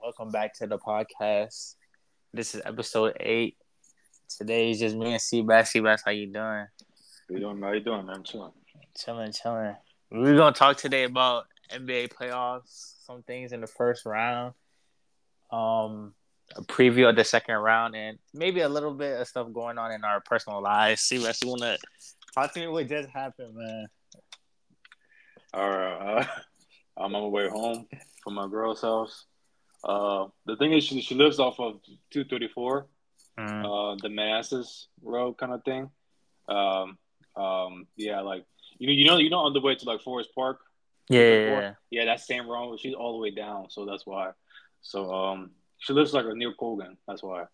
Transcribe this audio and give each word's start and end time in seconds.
Welcome 0.00 0.30
back 0.30 0.54
to 0.54 0.66
the 0.66 0.78
podcast. 0.78 1.74
This 2.32 2.54
is 2.54 2.62
episode 2.64 3.14
eight. 3.20 3.58
Today 4.38 4.70
is 4.70 4.78
just 4.78 4.96
me 4.96 5.12
and 5.12 5.20
Seabass. 5.20 5.74
Seabass, 5.74 6.00
how 6.06 6.10
you 6.10 6.26
doing? 6.32 6.66
You 7.28 7.40
doing? 7.40 7.60
How 7.60 7.72
you 7.72 7.80
doing, 7.80 8.06
man? 8.06 8.22
Chilling. 8.24 8.52
Chilling, 8.96 9.32
chilling. 9.32 9.76
We're 10.10 10.36
gonna 10.36 10.54
talk 10.54 10.78
today 10.78 11.04
about 11.04 11.44
NBA 11.70 12.14
playoffs, 12.14 12.94
some 13.04 13.22
things 13.24 13.52
in 13.52 13.60
the 13.60 13.66
first 13.66 14.06
round, 14.06 14.54
um, 15.50 16.14
a 16.56 16.62
preview 16.62 17.10
of 17.10 17.16
the 17.16 17.24
second 17.24 17.56
round, 17.56 17.94
and 17.94 18.18
maybe 18.32 18.60
a 18.60 18.68
little 18.70 18.94
bit 18.94 19.20
of 19.20 19.28
stuff 19.28 19.52
going 19.52 19.76
on 19.76 19.92
in 19.92 20.02
our 20.02 20.22
personal 20.22 20.62
lives. 20.62 21.02
Seabass, 21.02 21.44
you 21.44 21.50
wanna 21.50 21.76
talk 22.34 22.54
to 22.54 22.60
me 22.60 22.68
what 22.68 22.88
just 22.88 23.10
happened, 23.10 23.54
man? 23.54 23.86
All 25.52 25.68
right. 25.68 26.20
Uh, 26.22 26.26
I'm 26.96 27.14
on 27.14 27.22
my 27.22 27.28
way 27.28 27.48
home 27.50 27.86
from 28.24 28.34
my 28.34 28.48
girl's 28.48 28.80
house. 28.80 29.26
Uh, 29.84 30.26
the 30.46 30.56
thing 30.56 30.72
is, 30.72 30.84
she, 30.84 31.00
she 31.00 31.14
lives 31.14 31.38
off 31.38 31.58
of 31.60 31.80
234, 32.10 32.86
Mm. 33.38 33.64
uh, 33.64 33.96
the 34.02 34.08
Manassas 34.08 34.88
Road 35.00 35.34
kind 35.38 35.52
of 35.52 35.62
thing. 35.62 35.88
Um, 36.48 36.98
um, 37.36 37.86
yeah, 37.96 38.20
like 38.20 38.44
you 38.78 38.88
know, 38.88 38.92
you 38.92 39.04
know, 39.04 39.16
you 39.18 39.30
know, 39.30 39.38
on 39.38 39.52
the 39.52 39.60
way 39.60 39.76
to 39.76 39.84
like 39.84 40.00
Forest 40.00 40.30
Park. 40.34 40.58
Yeah, 41.08 41.20
yeah, 41.20 41.46
yeah. 41.60 41.74
Yeah, 41.90 42.04
that's 42.06 42.26
same 42.26 42.48
road. 42.48 42.80
She's 42.80 42.94
all 42.94 43.12
the 43.12 43.18
way 43.18 43.30
down, 43.30 43.70
so 43.70 43.84
that's 43.86 44.04
why. 44.04 44.32
So 44.82 45.12
um, 45.14 45.50
she 45.78 45.92
lives 45.92 46.12
like 46.12 46.26
near 46.34 46.52
Colgan. 46.52 46.96
That's 47.06 47.22
why. 47.22 47.44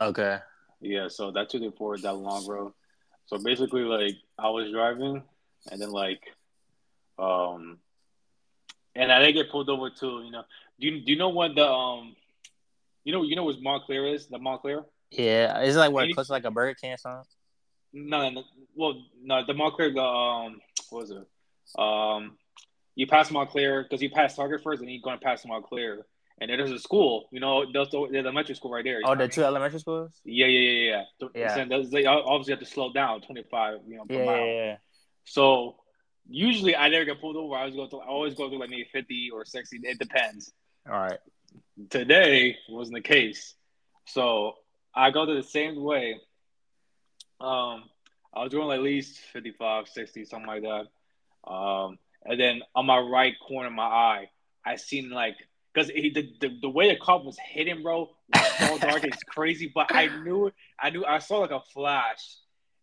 Okay. 0.00 0.38
Yeah, 0.80 1.08
so 1.08 1.32
that 1.32 1.50
234 1.50 1.96
is 1.96 2.02
that 2.02 2.14
long 2.14 2.46
road. 2.46 2.72
So 3.26 3.38
basically, 3.38 3.82
like 3.82 4.14
I 4.38 4.48
was 4.50 4.70
driving, 4.70 5.24
and 5.72 5.80
then 5.82 5.90
like, 5.90 6.22
um, 7.18 7.78
and 8.94 9.10
I 9.10 9.20
didn't 9.20 9.34
get 9.34 9.50
pulled 9.50 9.70
over 9.70 9.90
too. 9.90 10.22
You 10.24 10.30
know, 10.30 10.44
do 10.80 10.86
you 10.88 11.00
do 11.04 11.12
you 11.12 11.18
know 11.18 11.28
what 11.30 11.54
the 11.54 11.66
um, 11.66 12.14
you 13.04 13.12
know 13.12 13.22
you 13.22 13.36
know 13.36 13.44
what 13.44 13.60
Montclair 13.60 14.06
is? 14.06 14.26
The 14.26 14.38
Montclair? 14.38 14.84
Yeah, 15.10 15.58
it's 15.60 15.76
like 15.76 15.92
what 15.92 16.04
Any- 16.04 16.14
close 16.14 16.26
to 16.28 16.32
like 16.32 16.44
a 16.44 16.50
Burger 16.50 16.74
King 16.74 16.92
or 16.92 16.96
something. 16.96 17.24
No, 17.94 18.30
no, 18.30 18.42
well, 18.74 19.02
no, 19.22 19.44
the 19.46 19.52
Montclair. 19.54 19.92
The 19.92 20.00
um, 20.02 20.60
what 20.90 21.02
was 21.02 21.10
it? 21.10 21.26
Um, 21.78 22.38
you 22.94 23.06
pass 23.06 23.30
Montclair 23.30 23.82
because 23.82 24.02
you 24.02 24.10
pass 24.10 24.34
Target 24.36 24.62
first, 24.62 24.80
and 24.82 24.90
you're 24.90 25.02
going 25.02 25.18
to 25.18 25.24
pass 25.24 25.44
Montclair. 25.46 26.06
And 26.40 26.50
there's 26.50 26.72
a 26.72 26.78
school, 26.78 27.28
you 27.30 27.38
know, 27.38 27.70
there's 27.72 27.90
the, 27.90 28.00
there's 28.10 28.10
the 28.10 28.18
elementary 28.18 28.56
school 28.56 28.72
right 28.72 28.82
there. 28.82 29.00
Oh, 29.04 29.14
the 29.14 29.28
two 29.28 29.44
elementary 29.44 29.78
schools. 29.78 30.10
Yeah, 30.24 30.46
yeah, 30.46 30.70
yeah, 30.70 31.04
yeah. 31.20 31.28
Yeah. 31.36 31.54
so 31.54 31.64
those- 31.66 31.90
they 31.90 32.04
obviously 32.06 32.52
have 32.52 32.58
to 32.60 32.66
slow 32.66 32.92
down 32.92 33.20
25, 33.20 33.80
you 33.86 33.96
know, 33.98 34.04
per 34.06 34.14
Yeah, 34.14 34.24
mile. 34.24 34.36
yeah, 34.38 34.52
yeah. 34.64 34.76
So 35.24 35.76
usually 36.28 36.74
I 36.74 36.88
never 36.88 37.04
get 37.04 37.20
pulled 37.20 37.36
over. 37.36 37.54
I 37.54 37.60
always 37.60 37.76
go 37.76 37.86
through. 37.86 38.00
I 38.00 38.06
always 38.06 38.34
go 38.34 38.48
through 38.48 38.58
like 38.58 38.70
maybe 38.70 38.88
50 38.92 39.30
or 39.32 39.44
60. 39.44 39.80
It 39.84 39.98
depends. 40.00 40.52
All 40.90 40.98
right. 40.98 41.18
Today 41.90 42.56
wasn't 42.68 42.96
the 42.96 43.02
case. 43.02 43.54
So 44.06 44.54
I 44.94 45.10
go 45.10 45.24
to 45.24 45.34
the 45.34 45.42
same 45.42 45.80
way. 45.80 46.20
Um, 47.40 47.84
I 48.34 48.42
was 48.42 48.50
doing 48.50 48.70
at 48.72 48.82
least 48.82 49.18
55, 49.32 49.88
60, 49.88 50.24
something 50.24 50.46
like 50.46 50.62
that. 50.62 51.50
Um, 51.50 51.98
and 52.24 52.40
then 52.40 52.62
on 52.74 52.86
my 52.86 52.98
right 52.98 53.34
corner 53.46 53.68
of 53.68 53.74
my 53.74 53.84
eye, 53.84 54.30
I 54.64 54.76
seen 54.76 55.10
like 55.10 55.36
because 55.72 55.88
the, 55.88 56.34
the 56.40 56.58
the 56.62 56.68
way 56.68 56.88
the 56.88 57.00
cop 57.00 57.24
was 57.24 57.38
hitting, 57.38 57.82
bro, 57.82 58.10
was 58.32 58.52
so 58.58 58.78
dark. 58.78 59.04
It's 59.04 59.22
crazy, 59.24 59.70
but 59.74 59.92
I 59.94 60.06
knew 60.22 60.52
I 60.78 60.90
knew 60.90 61.04
I 61.04 61.18
saw 61.18 61.38
like 61.38 61.50
a 61.50 61.62
flash, 61.72 62.36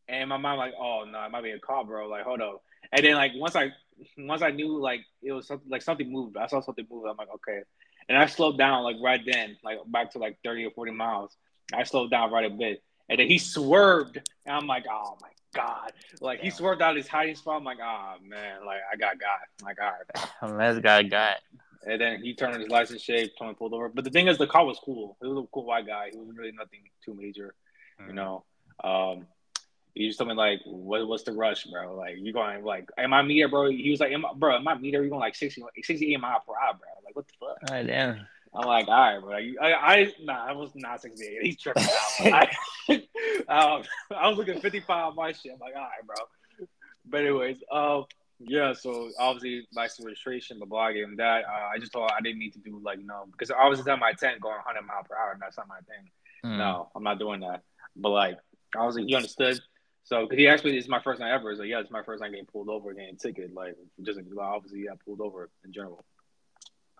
and 0.07 0.29
my 0.29 0.37
mind 0.37 0.57
like, 0.57 0.73
oh 0.77 1.05
no, 1.09 1.23
it 1.23 1.31
might 1.31 1.43
be 1.43 1.51
a 1.51 1.59
cop, 1.59 1.87
bro. 1.87 2.07
Like 2.07 2.23
hold 2.23 2.41
up. 2.41 2.61
And 2.91 3.05
then 3.05 3.15
like 3.15 3.31
once 3.35 3.55
I 3.55 3.71
once 4.17 4.41
I 4.41 4.51
knew 4.51 4.77
like 4.81 5.01
it 5.21 5.31
was 5.31 5.47
something 5.47 5.69
like 5.69 5.83
something 5.83 6.11
moved. 6.11 6.35
I 6.35 6.47
saw 6.47 6.61
something 6.61 6.87
move. 6.89 7.05
I'm 7.05 7.15
like 7.17 7.29
okay, 7.35 7.61
and 8.09 8.17
I 8.17 8.25
slowed 8.25 8.57
down 8.57 8.83
like 8.83 8.97
right 9.01 9.21
then, 9.25 9.55
like 9.63 9.77
back 9.87 10.11
to 10.11 10.17
like 10.17 10.37
30 10.43 10.65
or 10.65 10.71
40 10.71 10.91
miles. 10.91 11.37
I 11.73 11.83
slowed 11.83 12.09
down 12.09 12.31
right 12.31 12.45
a 12.45 12.49
bit, 12.49 12.81
and 13.07 13.19
then 13.19 13.27
he 13.27 13.37
swerved, 13.37 14.17
and 14.45 14.55
I'm 14.55 14.67
like, 14.67 14.85
oh 14.91 15.17
my 15.21 15.29
god, 15.53 15.93
like 16.19 16.41
he 16.41 16.49
swerved 16.49 16.81
out 16.81 16.91
of 16.91 16.97
his 16.97 17.07
hiding 17.07 17.35
spot. 17.35 17.57
I'm 17.57 17.63
like, 17.63 17.77
oh 17.81 18.15
man, 18.27 18.65
like 18.65 18.79
I 18.91 18.95
got 18.97 19.17
got, 19.19 19.65
like 19.65 19.77
all 19.79 20.51
right. 20.51 20.57
Let's 20.57 20.79
got 20.79 21.09
got. 21.09 21.37
And 21.85 22.01
then 22.01 22.21
he 22.21 22.33
turned 22.33 22.59
his 22.59 22.69
license 22.69 23.01
shape, 23.01 23.31
told 23.37 23.57
pulled 23.57 23.73
over. 23.73 23.87
But 23.87 24.03
the 24.03 24.09
thing 24.09 24.27
is, 24.27 24.37
the 24.37 24.47
car 24.47 24.65
was 24.65 24.77
cool. 24.83 25.15
He 25.21 25.27
was 25.27 25.45
a 25.45 25.47
cool 25.53 25.65
white 25.65 25.87
guy. 25.87 26.09
He 26.11 26.17
was 26.17 26.27
really 26.35 26.51
nothing 26.51 26.81
too 27.05 27.13
major, 27.13 27.53
you 28.05 28.13
know. 28.13 28.43
Um, 28.83 29.27
he 29.99 30.07
just 30.07 30.17
told 30.17 30.29
me 30.29 30.33
like, 30.35 30.61
what, 30.63 31.05
"What's 31.05 31.23
the 31.23 31.33
rush, 31.33 31.65
bro? 31.65 31.93
Like, 31.93 32.15
you 32.19 32.31
going 32.31 32.63
like, 32.63 32.89
am 32.97 33.13
I 33.13 33.21
meter, 33.21 33.49
bro?" 33.49 33.69
He 33.69 33.91
was 33.91 33.99
like, 33.99 34.13
am 34.13 34.25
I, 34.25 34.29
"Bro, 34.33 34.55
am 34.55 34.67
I 34.67 34.75
meter? 34.77 35.03
You 35.03 35.09
going 35.09 35.19
like 35.19 35.35
60, 35.35 35.61
68 35.83 36.19
mile 36.21 36.41
per 36.47 36.53
hour, 36.53 36.73
bro? 36.79 36.87
Like, 37.03 37.15
what 37.17 37.27
the 37.27 37.33
fuck?" 37.37 37.69
All 37.69 37.75
right, 37.75 37.85
damn. 37.85 38.25
I'm 38.55 38.65
like, 38.65 38.87
"All 38.87 38.93
right, 38.93 39.19
bro. 39.19 39.37
You- 39.37 39.59
I, 39.61 39.73
I, 39.73 40.13
nah, 40.23 40.45
I 40.45 40.53
was 40.53 40.71
not 40.73 41.01
68. 41.01 41.39
He's 41.41 41.57
tripping 41.57 41.83
out. 41.83 41.89
I, 42.87 42.93
um, 43.49 43.83
I 44.15 44.29
was 44.29 44.37
looking 44.37 44.61
55 44.61 44.89
on 44.89 45.15
my 45.15 45.33
shit. 45.33 45.51
I'm 45.51 45.59
like, 45.59 45.75
all 45.75 45.81
right, 45.81 46.07
bro. 46.07 46.67
But 47.05 47.21
anyways, 47.21 47.57
um, 47.69 48.05
yeah. 48.39 48.71
So 48.71 49.11
obviously, 49.19 49.67
license 49.75 50.05
registration, 50.05 50.61
blah. 50.65 50.79
I 50.87 51.03
that. 51.17 51.43
Uh, 51.43 51.69
I 51.75 51.77
just 51.77 51.91
thought 51.91 52.13
I 52.17 52.21
didn't 52.21 52.39
need 52.39 52.53
to 52.53 52.59
do 52.59 52.79
like 52.81 52.99
no 52.99 53.25
because 53.29 53.51
obviously 53.51 53.81
it's 53.81 53.89
on 53.89 53.99
my 53.99 54.13
10 54.13 54.39
going 54.39 54.55
100 54.55 54.81
mile 54.87 55.03
per 55.03 55.17
hour. 55.17 55.33
And 55.33 55.41
that's 55.41 55.57
not 55.57 55.67
my 55.67 55.79
thing. 55.79 56.09
Mm. 56.45 56.57
No, 56.57 56.89
I'm 56.95 57.03
not 57.03 57.19
doing 57.19 57.41
that. 57.41 57.63
But 57.97 58.09
like, 58.09 58.37
obviously 58.75 59.05
he 59.07 59.15
understood. 59.15 59.59
So, 60.09 60.23
because 60.23 60.39
he 60.39 60.47
asked 60.47 60.65
me, 60.65 60.71
"This 60.71 60.85
is 60.85 60.89
my 60.89 61.01
first 61.03 61.19
night 61.19 61.31
ever." 61.31 61.51
He's 61.51 61.59
like, 61.59 61.69
"Yeah, 61.69 61.81
it's 61.81 61.91
my 61.91 62.01
first 62.01 62.19
night 62.19 62.31
getting 62.31 62.47
pulled 62.47 62.67
over, 62.67 62.91
getting 62.95 63.13
a 63.13 63.17
ticket." 63.17 63.53
Like, 63.53 63.75
just 64.01 64.19
well, 64.33 64.47
obviously, 64.55 64.85
yeah, 64.85 64.93
pulled 65.05 65.21
over 65.21 65.51
in 65.63 65.71
general. 65.71 66.03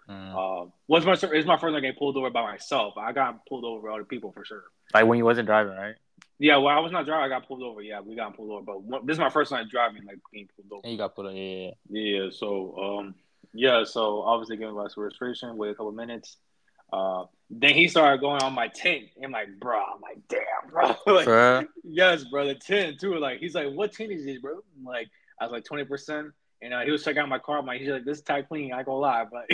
Mm. 0.08 0.36
Um, 0.36 0.74
what's 0.86 1.08
my 1.08 1.14
it's 1.14 1.48
my 1.48 1.58
first 1.58 1.74
time 1.74 1.82
getting 1.82 1.98
pulled 1.98 2.18
over 2.18 2.30
by 2.30 2.44
myself. 2.44 2.94
I 2.98 3.12
got 3.12 3.48
pulled 3.48 3.66
over 3.66 3.88
by 3.88 3.96
other 3.96 4.04
people 4.04 4.32
for 4.32 4.46
sure. 4.46 4.66
Like 4.94 5.08
when 5.08 5.18
you 5.18 5.26
wasn't 5.26 5.48
driving, 5.48 5.74
right? 5.74 5.96
Yeah, 6.38 6.58
well, 6.58 6.76
I 6.76 6.80
was 6.80 6.92
not 6.92 7.08
driving. 7.08 7.26
I 7.26 7.30
got 7.30 7.48
pulled 7.48 7.64
over. 7.64 7.82
Yeah, 7.82 8.00
we 8.02 8.16
got 8.16 8.38
pulled 8.38 8.52
over. 8.52 8.62
But 8.62 8.84
one, 8.84 9.08
this 9.08 9.16
is 9.16 9.20
my 9.20 9.32
first 9.32 9.50
time 9.50 9.68
driving, 9.72 10.06
like 10.06 10.20
being 10.32 10.48
pulled 10.56 10.72
over. 10.72 10.82
And 10.84 10.92
you 10.92 10.98
got 11.00 11.16
put 11.16 11.26
on. 11.26 11.36
Yeah, 11.36 11.72
yeah. 11.90 12.22
Yeah. 12.24 12.30
So, 12.32 12.78
um, 12.78 13.16
yeah. 13.54 13.86
So 13.86 14.22
obviously 14.22 14.58
giving 14.58 14.78
us 14.78 14.94
registration. 14.98 15.58
Wait 15.58 15.72
a 15.72 15.74
couple 15.74 15.94
minutes. 15.94 16.38
Uh, 16.92 17.26
then 17.50 17.74
he 17.74 17.88
started 17.88 18.22
going 18.22 18.42
on 18.42 18.54
my 18.54 18.68
tint. 18.68 19.10
I'm 19.24 19.32
like, 19.32 19.60
bro. 19.60 19.80
I'm 19.80 20.02
like, 20.02 20.20
damn, 20.28 20.70
bro. 20.70 20.96
like, 21.14 21.26
yes, 21.84 22.24
bro. 22.26 22.48
The 22.48 22.56
tint 22.56 23.00
too. 23.00 23.16
Like, 23.16 23.40
he's 23.40 23.56
like, 23.56 23.72
what 23.72 23.92
tint 23.92 24.12
is 24.12 24.26
this, 24.26 24.40
bro? 24.40 24.60
I'm 24.78 24.84
like, 24.84 25.10
I 25.40 25.46
was 25.46 25.52
like 25.52 25.66
twenty 25.66 25.86
percent. 25.86 26.28
And 26.62 26.74
uh, 26.74 26.82
he 26.82 26.92
was 26.92 27.04
checking 27.04 27.22
out 27.22 27.30
my 27.30 27.40
car. 27.40 27.60
I'm 27.60 27.66
like, 27.66 27.80
he's 27.80 27.90
like, 27.90 28.04
this 28.04 28.18
is 28.18 28.24
tight 28.24 28.50
clean. 28.50 28.74
I 28.74 28.84
go 28.84 28.98
lie, 28.98 29.26
but 29.32 29.46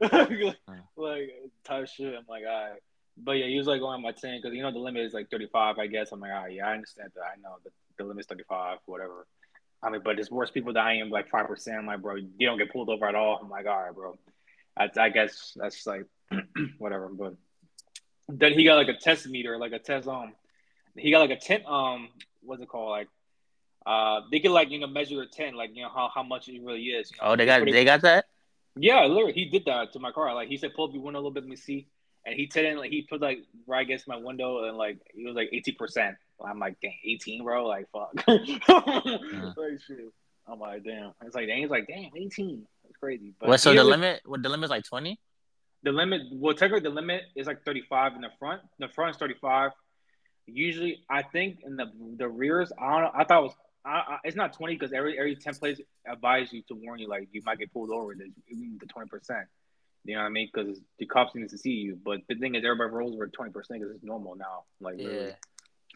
like, 0.00 0.56
like 0.96 1.30
type 1.64 1.86
shit. 1.88 2.14
I'm 2.14 2.24
like, 2.28 2.44
all 2.48 2.70
right. 2.70 2.80
But 3.22 3.32
yeah, 3.32 3.46
he 3.46 3.58
was 3.58 3.66
like 3.66 3.80
going 3.80 3.94
on 3.94 4.02
my 4.02 4.12
10 4.12 4.40
because 4.40 4.54
you 4.56 4.62
know 4.62 4.72
the 4.72 4.78
limit 4.78 5.04
is 5.04 5.12
like 5.12 5.30
35, 5.30 5.78
I 5.78 5.86
guess. 5.86 6.12
I'm 6.12 6.20
like, 6.20 6.32
all 6.32 6.44
right, 6.44 6.52
yeah, 6.52 6.66
I 6.66 6.72
understand 6.72 7.10
that. 7.14 7.20
I 7.22 7.40
know 7.42 7.56
the, 7.62 7.70
the 7.98 8.04
limit's 8.04 8.28
35, 8.28 8.78
whatever. 8.86 9.26
I 9.82 9.90
mean, 9.90 10.00
but 10.04 10.18
it's 10.18 10.30
worse 10.30 10.50
people 10.50 10.72
that 10.74 10.84
I 10.84 10.94
am, 10.94 11.10
like 11.10 11.30
5%. 11.30 11.78
I'm 11.78 11.86
like, 11.86 12.02
bro, 12.02 12.16
you 12.16 12.46
don't 12.46 12.58
get 12.58 12.72
pulled 12.72 12.88
over 12.88 13.06
at 13.06 13.14
all. 13.14 13.38
I'm 13.42 13.50
like, 13.50 13.66
all 13.66 13.82
right, 13.82 13.94
bro. 13.94 14.18
I, 14.76 14.88
I 14.98 15.08
guess 15.10 15.52
that's 15.56 15.86
like, 15.86 16.06
whatever. 16.78 17.08
But 17.08 17.34
then 18.28 18.52
he 18.52 18.64
got 18.64 18.76
like 18.76 18.88
a 18.88 18.98
test 18.98 19.26
meter, 19.28 19.58
like 19.58 19.72
a 19.72 19.78
test, 19.78 20.08
um, 20.08 20.32
he 20.96 21.10
got 21.10 21.20
like 21.20 21.30
a 21.30 21.40
tent, 21.40 21.64
um, 21.66 22.08
what's 22.42 22.62
it 22.62 22.68
called? 22.68 22.90
Like, 22.90 23.08
uh, 23.86 24.20
they 24.30 24.40
can 24.40 24.52
like, 24.52 24.70
you 24.70 24.78
know, 24.78 24.86
measure 24.86 25.16
the 25.16 25.26
tent, 25.26 25.56
like, 25.56 25.70
you 25.74 25.82
know, 25.82 25.88
how, 25.88 26.10
how 26.14 26.22
much 26.22 26.48
it 26.48 26.60
really 26.62 26.82
is. 26.82 27.10
You 27.10 27.16
know? 27.22 27.32
Oh, 27.32 27.36
they 27.36 27.46
got 27.46 27.64
they 27.64 27.84
got 27.84 28.02
that. 28.02 28.26
yeah, 28.76 29.04
literally, 29.06 29.32
he 29.32 29.46
did 29.46 29.64
that 29.66 29.92
to 29.94 29.98
my 29.98 30.12
car. 30.12 30.34
Like 30.34 30.48
he 30.48 30.56
said, 30.56 30.74
pull 30.74 30.86
up 30.88 30.94
your 30.94 31.02
window 31.02 31.18
a 31.18 31.20
little 31.22 31.30
bit, 31.32 31.44
let 31.44 31.50
me 31.50 31.56
see. 31.56 31.88
And 32.26 32.34
he 32.36 32.50
said, 32.52 32.66
in, 32.66 32.76
like 32.76 32.90
he 32.90 33.02
put 33.02 33.22
like 33.22 33.38
right 33.66 33.80
against 33.80 34.06
my 34.06 34.16
window, 34.16 34.64
and 34.64 34.76
like 34.76 34.98
he 35.14 35.24
was 35.24 35.34
like 35.34 35.48
eighteen 35.52 35.74
percent. 35.76 36.16
I'm 36.44 36.58
like, 36.58 36.78
dang, 36.82 36.94
eighteen, 37.02 37.42
bro. 37.42 37.66
Like 37.66 37.86
fuck. 37.90 38.12
like 38.28 39.80
shit. 39.86 40.12
I'm 40.46 40.58
like, 40.58 40.84
damn. 40.84 41.12
It's 41.24 41.34
like, 41.34 41.46
dang. 41.46 41.62
He's 41.62 41.70
like, 41.70 41.86
damn, 41.86 42.10
eighteen. 42.14 42.66
It's 42.88 42.96
crazy. 42.98 43.32
But 43.40 43.48
What? 43.48 43.60
So 43.60 43.72
the 43.72 43.78
was- 43.80 43.88
limit? 43.88 44.20
What 44.26 44.42
the 44.42 44.50
limit 44.50 44.64
is 44.66 44.70
like 44.70 44.84
twenty? 44.84 45.18
The 45.82 45.92
limit. 45.92 46.22
Well, 46.32 46.54
technically, 46.54 46.88
the 46.88 46.94
limit 46.94 47.22
is 47.34 47.46
like 47.46 47.64
35 47.64 48.14
in 48.14 48.20
the 48.20 48.30
front. 48.38 48.62
The 48.78 48.88
front 48.88 49.12
is 49.12 49.16
35. 49.18 49.72
Usually, 50.46 51.04
I 51.08 51.22
think 51.22 51.60
in 51.64 51.76
the 51.76 51.86
the 52.16 52.28
rears, 52.28 52.72
I 52.78 52.90
don't 52.92 53.02
know. 53.02 53.10
I 53.14 53.24
thought 53.24 53.38
it 53.38 53.42
was. 53.44 53.54
I, 53.82 53.90
I, 53.90 54.18
it's 54.24 54.36
not 54.36 54.52
20 54.52 54.74
because 54.74 54.92
every 54.92 55.18
every 55.18 55.36
10 55.36 55.54
plays 55.54 55.80
advise 56.06 56.52
you 56.52 56.62
to 56.68 56.74
warn 56.74 56.98
you 56.98 57.08
like 57.08 57.28
you 57.32 57.40
might 57.44 57.58
get 57.58 57.72
pulled 57.72 57.90
over. 57.90 58.12
Even 58.12 58.78
the 58.78 58.86
20 58.86 59.08
percent. 59.08 59.46
You 60.04 60.14
know 60.16 60.22
what 60.22 60.26
I 60.26 60.30
mean? 60.30 60.50
Because 60.52 60.80
the 60.98 61.06
cops 61.06 61.34
need 61.34 61.48
to 61.48 61.58
see 61.58 61.72
you. 61.72 61.98
But 62.02 62.20
the 62.28 62.34
thing 62.34 62.54
is, 62.54 62.64
everybody 62.64 62.90
rolls 62.90 63.14
over 63.14 63.28
20 63.28 63.52
percent 63.52 63.80
because 63.80 63.94
it's 63.94 64.04
normal 64.04 64.34
now. 64.34 64.64
Like 64.80 64.96
really. 64.98 65.26
Yeah. 65.26 65.32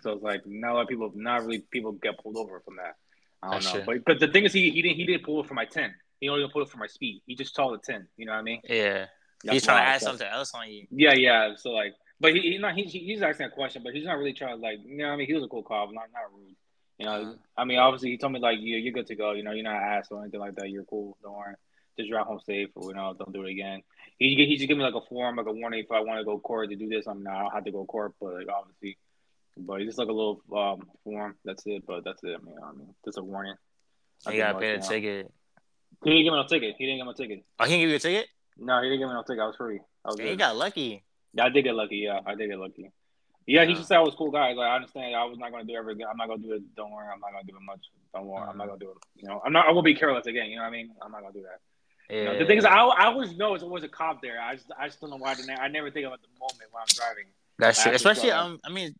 So 0.00 0.12
it's 0.12 0.22
like 0.22 0.42
not 0.46 0.72
a 0.72 0.74
lot 0.74 0.82
of 0.82 0.88
people, 0.88 1.12
not 1.14 1.42
really 1.42 1.60
people 1.70 1.92
get 1.92 2.18
pulled 2.22 2.36
over 2.36 2.60
from 2.60 2.76
that. 2.76 2.96
I 3.42 3.50
don't 3.50 3.62
That's 3.62 3.66
know. 3.66 3.84
true. 3.84 4.00
But 4.04 4.04
but 4.04 4.20
the 4.20 4.32
thing 4.32 4.44
is, 4.44 4.52
he 4.52 4.70
he 4.70 4.82
didn't 4.82 4.96
he 4.96 5.06
didn't 5.06 5.24
pull 5.24 5.40
it 5.40 5.46
for 5.46 5.54
my 5.54 5.64
10. 5.64 5.94
He 6.20 6.28
only 6.28 6.46
pulled 6.50 6.66
it 6.66 6.70
for 6.70 6.78
my 6.78 6.86
speed. 6.86 7.22
He 7.26 7.34
just 7.34 7.54
saw 7.54 7.70
the 7.70 7.78
10. 7.78 8.06
You 8.16 8.26
know 8.26 8.32
what 8.32 8.38
I 8.38 8.42
mean? 8.42 8.60
Yeah. 8.64 9.06
That's 9.42 9.54
He's 9.54 9.64
trying 9.64 9.82
to 9.84 9.88
add 9.88 10.00
something 10.00 10.26
else 10.26 10.52
on 10.54 10.70
you. 10.70 10.86
yeah, 10.90 11.14
yeah. 11.14 11.54
So 11.56 11.70
like, 11.70 11.94
but 12.20 12.34
he, 12.34 12.40
he 12.40 12.58
not 12.58 12.74
he, 12.74 12.84
he's 12.84 13.22
asking 13.22 13.46
a 13.46 13.50
question, 13.50 13.82
but 13.82 13.92
he's 13.94 14.04
not 14.04 14.16
really 14.18 14.32
trying 14.32 14.56
to 14.56 14.62
like, 14.62 14.78
you 14.84 14.96
know, 14.98 15.08
what 15.08 15.14
I 15.14 15.16
mean, 15.16 15.26
he 15.26 15.34
was 15.34 15.42
a 15.44 15.48
cool 15.48 15.62
cop, 15.62 15.88
not 15.92 16.04
not 16.12 16.32
rude. 16.34 16.54
You 16.98 17.06
know, 17.06 17.12
Uh-huh. 17.22 17.34
I 17.56 17.64
mean, 17.64 17.78
obviously 17.78 18.10
he 18.10 18.18
told 18.18 18.32
me 18.32 18.38
like, 18.40 18.58
you 18.60 18.76
you're 18.76 18.92
good 18.92 19.06
to 19.08 19.16
go. 19.16 19.32
You 19.32 19.42
know, 19.42 19.52
you're 19.52 19.64
not 19.64 19.76
an 19.76 19.82
ass 19.98 20.08
or 20.10 20.22
anything 20.22 20.40
like 20.40 20.54
that. 20.56 20.70
You're 20.70 20.84
cool. 20.84 21.16
Don't 21.22 21.36
worry. 21.36 21.54
just 21.98 22.08
drive 22.10 22.26
home 22.26 22.40
safe, 22.40 22.68
or 22.76 22.90
you 22.90 22.94
know, 22.94 23.14
don't 23.18 23.32
do 23.32 23.44
it 23.44 23.50
again. 23.50 23.82
He 24.18 24.34
he 24.36 24.56
just 24.56 24.68
give 24.68 24.78
me 24.78 24.84
like 24.84 24.94
a 24.94 25.06
form, 25.08 25.36
like 25.36 25.46
a 25.46 25.52
warning 25.52 25.80
if 25.80 25.90
I 25.90 26.00
want 26.00 26.20
to 26.20 26.24
go 26.24 26.38
court 26.38 26.70
to 26.70 26.76
do 26.76 26.88
this. 26.88 27.06
I'm 27.06 27.22
not. 27.22 27.34
I 27.34 27.42
don't 27.42 27.52
have 27.54 27.64
to 27.64 27.72
go 27.72 27.84
court, 27.84 28.12
but 28.20 28.34
like 28.34 28.46
obviously, 28.48 28.96
but 29.58 29.80
just 29.80 29.98
like 29.98 30.08
a 30.08 30.12
little 30.12 30.40
um 30.56 30.88
form. 31.02 31.34
That's 31.44 31.64
it. 31.66 31.84
But 31.86 32.04
that's 32.04 32.22
it. 32.22 32.38
I 32.40 32.44
mean, 32.44 32.54
I 32.64 32.72
mean, 32.72 32.94
just 33.04 33.18
a 33.18 33.22
warning. 33.22 33.54
You 34.30 34.38
gotta 34.38 34.58
pay 34.58 34.76
the 34.76 34.82
ticket. 34.82 35.30
He 36.04 36.10
didn't 36.10 36.24
give 36.24 36.32
me 36.32 36.40
a 36.40 36.44
ticket. 36.48 36.76
He 36.78 36.86
didn't 36.86 36.98
give 36.98 37.06
me 37.06 37.12
no 37.12 37.12
ticket. 37.12 37.44
I 37.58 37.66
can't 37.66 37.80
give 37.80 37.90
you 37.90 37.96
a 37.96 37.98
ticket. 37.98 38.26
No, 38.58 38.82
he 38.82 38.88
didn't 38.88 39.00
give 39.00 39.08
me 39.08 39.14
no 39.14 39.22
ticket. 39.22 39.40
I 39.40 39.46
was 39.46 39.56
free. 39.56 39.80
I 40.04 40.08
was 40.08 40.18
yeah, 40.18 40.26
you 40.26 40.36
got 40.36 40.56
lucky. 40.56 41.04
Yeah, 41.32 41.44
I 41.44 41.48
did 41.48 41.62
get 41.62 41.74
lucky. 41.74 41.96
Yeah, 41.96 42.20
I 42.26 42.34
did 42.34 42.50
get 42.50 42.58
lucky. 42.58 42.92
Yeah, 43.46 43.64
he 43.64 43.74
just 43.74 43.88
said 43.88 43.98
I 43.98 44.00
was 44.00 44.14
cool 44.14 44.30
guys. 44.30 44.56
Like 44.56 44.68
I 44.68 44.76
understand. 44.76 45.14
I 45.14 45.24
was 45.24 45.38
not 45.38 45.50
gonna 45.50 45.64
do 45.64 45.74
it 45.74 45.92
again. 45.92 46.06
I'm 46.10 46.16
not 46.16 46.28
gonna 46.28 46.42
do 46.42 46.52
it. 46.54 46.62
Don't 46.76 46.90
worry. 46.92 47.06
I'm 47.12 47.20
not 47.20 47.32
gonna 47.32 47.44
do 47.44 47.56
it 47.56 47.62
much. 47.62 47.80
Don't 48.14 48.26
worry. 48.26 48.46
I'm 48.48 48.56
not 48.56 48.68
gonna 48.68 48.78
do 48.78 48.90
it. 48.90 48.96
You 49.16 49.28
know, 49.28 49.42
I'm 49.44 49.52
not. 49.52 49.66
I 49.66 49.72
won't 49.72 49.84
be 49.84 49.94
careless 49.94 50.26
again. 50.26 50.48
You 50.48 50.56
know 50.56 50.62
what 50.62 50.68
I 50.68 50.72
mean? 50.72 50.90
I'm 51.02 51.12
not 51.12 51.20
gonna 51.20 51.34
do 51.34 51.42
that. 51.42 51.60
Yeah. 52.08 52.16
You 52.16 52.24
know, 52.24 52.38
the 52.38 52.46
thing 52.46 52.58
is, 52.58 52.64
I, 52.64 52.76
I 52.76 53.06
always 53.06 53.36
know 53.36 53.54
it's 53.54 53.64
always 53.64 53.82
a 53.82 53.88
cop 53.88 54.22
there. 54.22 54.40
I 54.40 54.54
just 54.54 54.70
I 54.78 54.86
just 54.86 55.00
don't 55.00 55.10
know 55.10 55.16
why 55.16 55.32
I 55.32 55.34
didn't. 55.34 55.58
I 55.58 55.68
never 55.68 55.90
think 55.90 56.06
about 56.06 56.20
the 56.22 56.28
moment 56.40 56.70
when 56.70 56.80
I'm 56.80 56.94
driving. 56.94 57.24
That's 57.58 57.82
true. 57.82 57.92
Especially 57.92 58.30
um, 58.30 58.60
I 58.64 58.70
mean, 58.70 58.94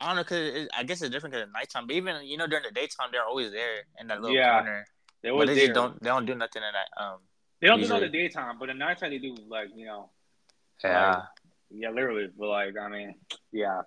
I 0.00 0.06
don't 0.08 0.16
know 0.16 0.22
because 0.22 0.68
I 0.76 0.84
guess 0.84 1.00
it's 1.00 1.10
different 1.10 1.34
because 1.34 1.46
at 1.46 1.52
nighttime. 1.52 1.86
But 1.86 1.96
even 1.96 2.24
you 2.24 2.36
know 2.36 2.46
during 2.46 2.64
the 2.64 2.72
daytime, 2.72 3.08
they're 3.12 3.24
always 3.24 3.50
there 3.50 3.84
in 3.98 4.08
that 4.08 4.20
little 4.20 4.36
yeah, 4.36 4.60
corner. 4.60 4.86
They 5.22 5.30
always 5.30 5.48
but 5.48 5.54
they 5.54 5.66
there. 5.66 5.74
don't. 5.74 6.02
They 6.02 6.10
don't 6.10 6.26
do 6.26 6.34
nothing 6.34 6.62
in 6.62 6.72
that. 6.72 7.02
Um, 7.02 7.18
they 7.60 7.68
don't 7.68 7.80
usually. 7.80 8.00
do 8.00 8.06
the 8.06 8.12
daytime, 8.12 8.58
but 8.58 8.70
at 8.70 8.76
nighttime 8.76 9.10
they 9.10 9.18
do. 9.18 9.36
Like 9.48 9.68
you 9.74 9.86
know. 9.86 10.10
Yeah. 10.82 11.10
Like, 11.10 11.24
yeah, 11.70 11.90
literally. 11.90 12.28
But 12.36 12.48
like, 12.48 12.74
I 12.80 12.88
mean, 12.88 13.14
yeah, 13.52 13.82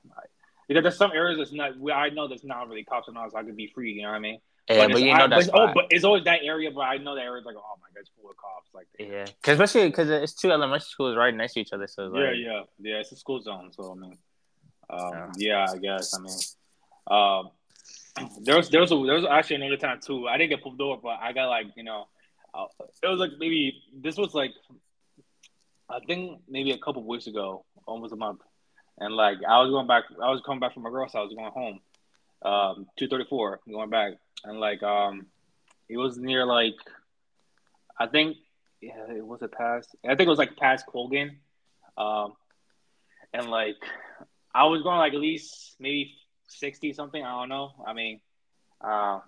because 0.68 0.84
there's 0.84 0.98
some 0.98 1.12
areas 1.12 1.38
that's 1.38 1.52
not. 1.52 1.74
I 1.94 2.10
know 2.10 2.28
there's 2.28 2.44
not 2.44 2.70
really 2.70 2.84
cops 2.84 3.08
and 3.08 3.18
all, 3.18 3.30
so 3.30 3.38
I 3.38 3.44
could 3.44 3.58
be 3.58 3.72
free. 3.74 3.94
You 3.94 4.04
know 4.04 4.10
what 4.10 4.16
I 4.16 4.20
mean? 4.20 4.40
Yeah, 4.70 4.88
but, 4.88 4.94
but 4.94 5.02
you 5.02 5.14
know 5.14 5.26
I, 5.26 5.28
that's 5.28 5.48
but, 5.48 5.60
oh, 5.60 5.72
but 5.74 5.86
it's 5.90 6.06
always 6.06 6.24
that 6.24 6.40
area. 6.44 6.72
But 6.72 6.82
I 6.82 6.98
know 6.98 7.16
that 7.16 7.22
area 7.22 7.40
is 7.40 7.46
like, 7.46 7.56
oh 7.58 7.78
my 7.82 7.88
god, 7.94 8.02
it's 8.02 8.12
full 8.20 8.30
of 8.30 8.38
cops. 8.38 8.70
Like, 8.74 8.88
yeah, 8.98 9.26
because 9.26 9.60
especially 9.60 9.90
because 9.90 10.10
it's 10.10 10.34
two 10.34 10.52
elementary 10.52 10.86
schools 10.86 11.18
right 11.18 11.36
next 11.36 11.54
to 11.54 11.60
each 11.60 11.74
other. 11.74 11.88
So 11.88 12.16
yeah, 12.18 12.32
yeah, 12.32 12.62
yeah, 12.80 12.96
it's 12.96 13.12
a 13.12 13.18
school 13.18 13.42
zone. 13.42 13.72
So 13.74 13.92
I 13.92 13.96
mean, 13.96 14.18
um, 14.90 15.32
yeah. 15.38 15.66
yeah, 15.66 15.68
I 15.70 15.78
guess. 15.78 16.16
I 16.16 16.20
mean, 16.22 17.50
um, 18.26 18.30
there 18.44 18.56
was 18.56 18.70
there 18.70 18.80
was 18.80 18.92
a, 18.94 18.96
there 18.96 19.16
was 19.16 19.26
actually 19.26 19.58
another 19.58 19.78
time 19.78 20.00
too. 20.00 20.30
I 20.30 20.38
didn't 20.38 20.52
get 20.52 20.64
pulled 20.64 20.80
over, 20.80 21.02
but 21.02 21.20
I 21.22 21.34
got 21.34 21.50
like 21.50 21.68
you 21.76 21.84
know, 21.84 22.08
it 22.56 23.08
was 23.08 23.20
like 23.20 23.32
maybe 23.40 23.82
this 23.94 24.18
was 24.18 24.34
like, 24.34 24.52
I 25.90 26.00
think 26.06 26.42
maybe 26.48 26.72
a 26.72 26.78
couple 26.78 27.04
weeks 27.04 27.28
ago, 27.28 27.66
almost 27.86 28.14
a 28.14 28.18
month, 28.18 28.42
and 29.00 29.16
like 29.16 29.38
I 29.48 29.62
was 29.62 29.70
going 29.70 29.88
back, 29.88 30.04
I 30.22 30.30
was 30.30 30.42
coming 30.46 30.60
back 30.60 30.74
from 30.74 30.84
my 30.84 30.90
girl's 30.90 31.14
house, 31.14 31.34
going 31.34 31.52
home, 31.52 31.80
um, 32.44 32.88
two 32.98 33.08
thirty 33.08 33.26
four, 33.26 33.60
going 33.70 33.90
back, 33.90 34.14
and 34.44 34.60
like 34.60 34.84
um, 34.84 35.28
it 35.90 35.98
was 35.98 36.18
near 36.18 36.46
like, 36.46 36.76
I 38.00 38.08
think 38.08 38.38
yeah, 38.82 39.06
it 39.10 39.26
was 39.26 39.42
a 39.42 39.48
past. 39.48 39.96
I 40.04 40.10
think 40.10 40.28
it 40.28 40.30
was 40.30 40.40
like 40.40 40.58
past 40.58 40.86
Colgan, 40.86 41.38
um, 41.98 42.34
and 43.34 43.50
like 43.50 43.78
I 44.54 44.66
was 44.66 44.82
going 44.84 44.98
like 44.98 45.14
at 45.14 45.20
least 45.20 45.76
maybe 45.80 46.16
sixty 46.48 46.94
something. 46.94 47.24
I 47.24 47.40
don't 47.40 47.50
know. 47.50 47.72
I 47.86 47.94
mean, 47.94 48.20
uh, 48.82 49.20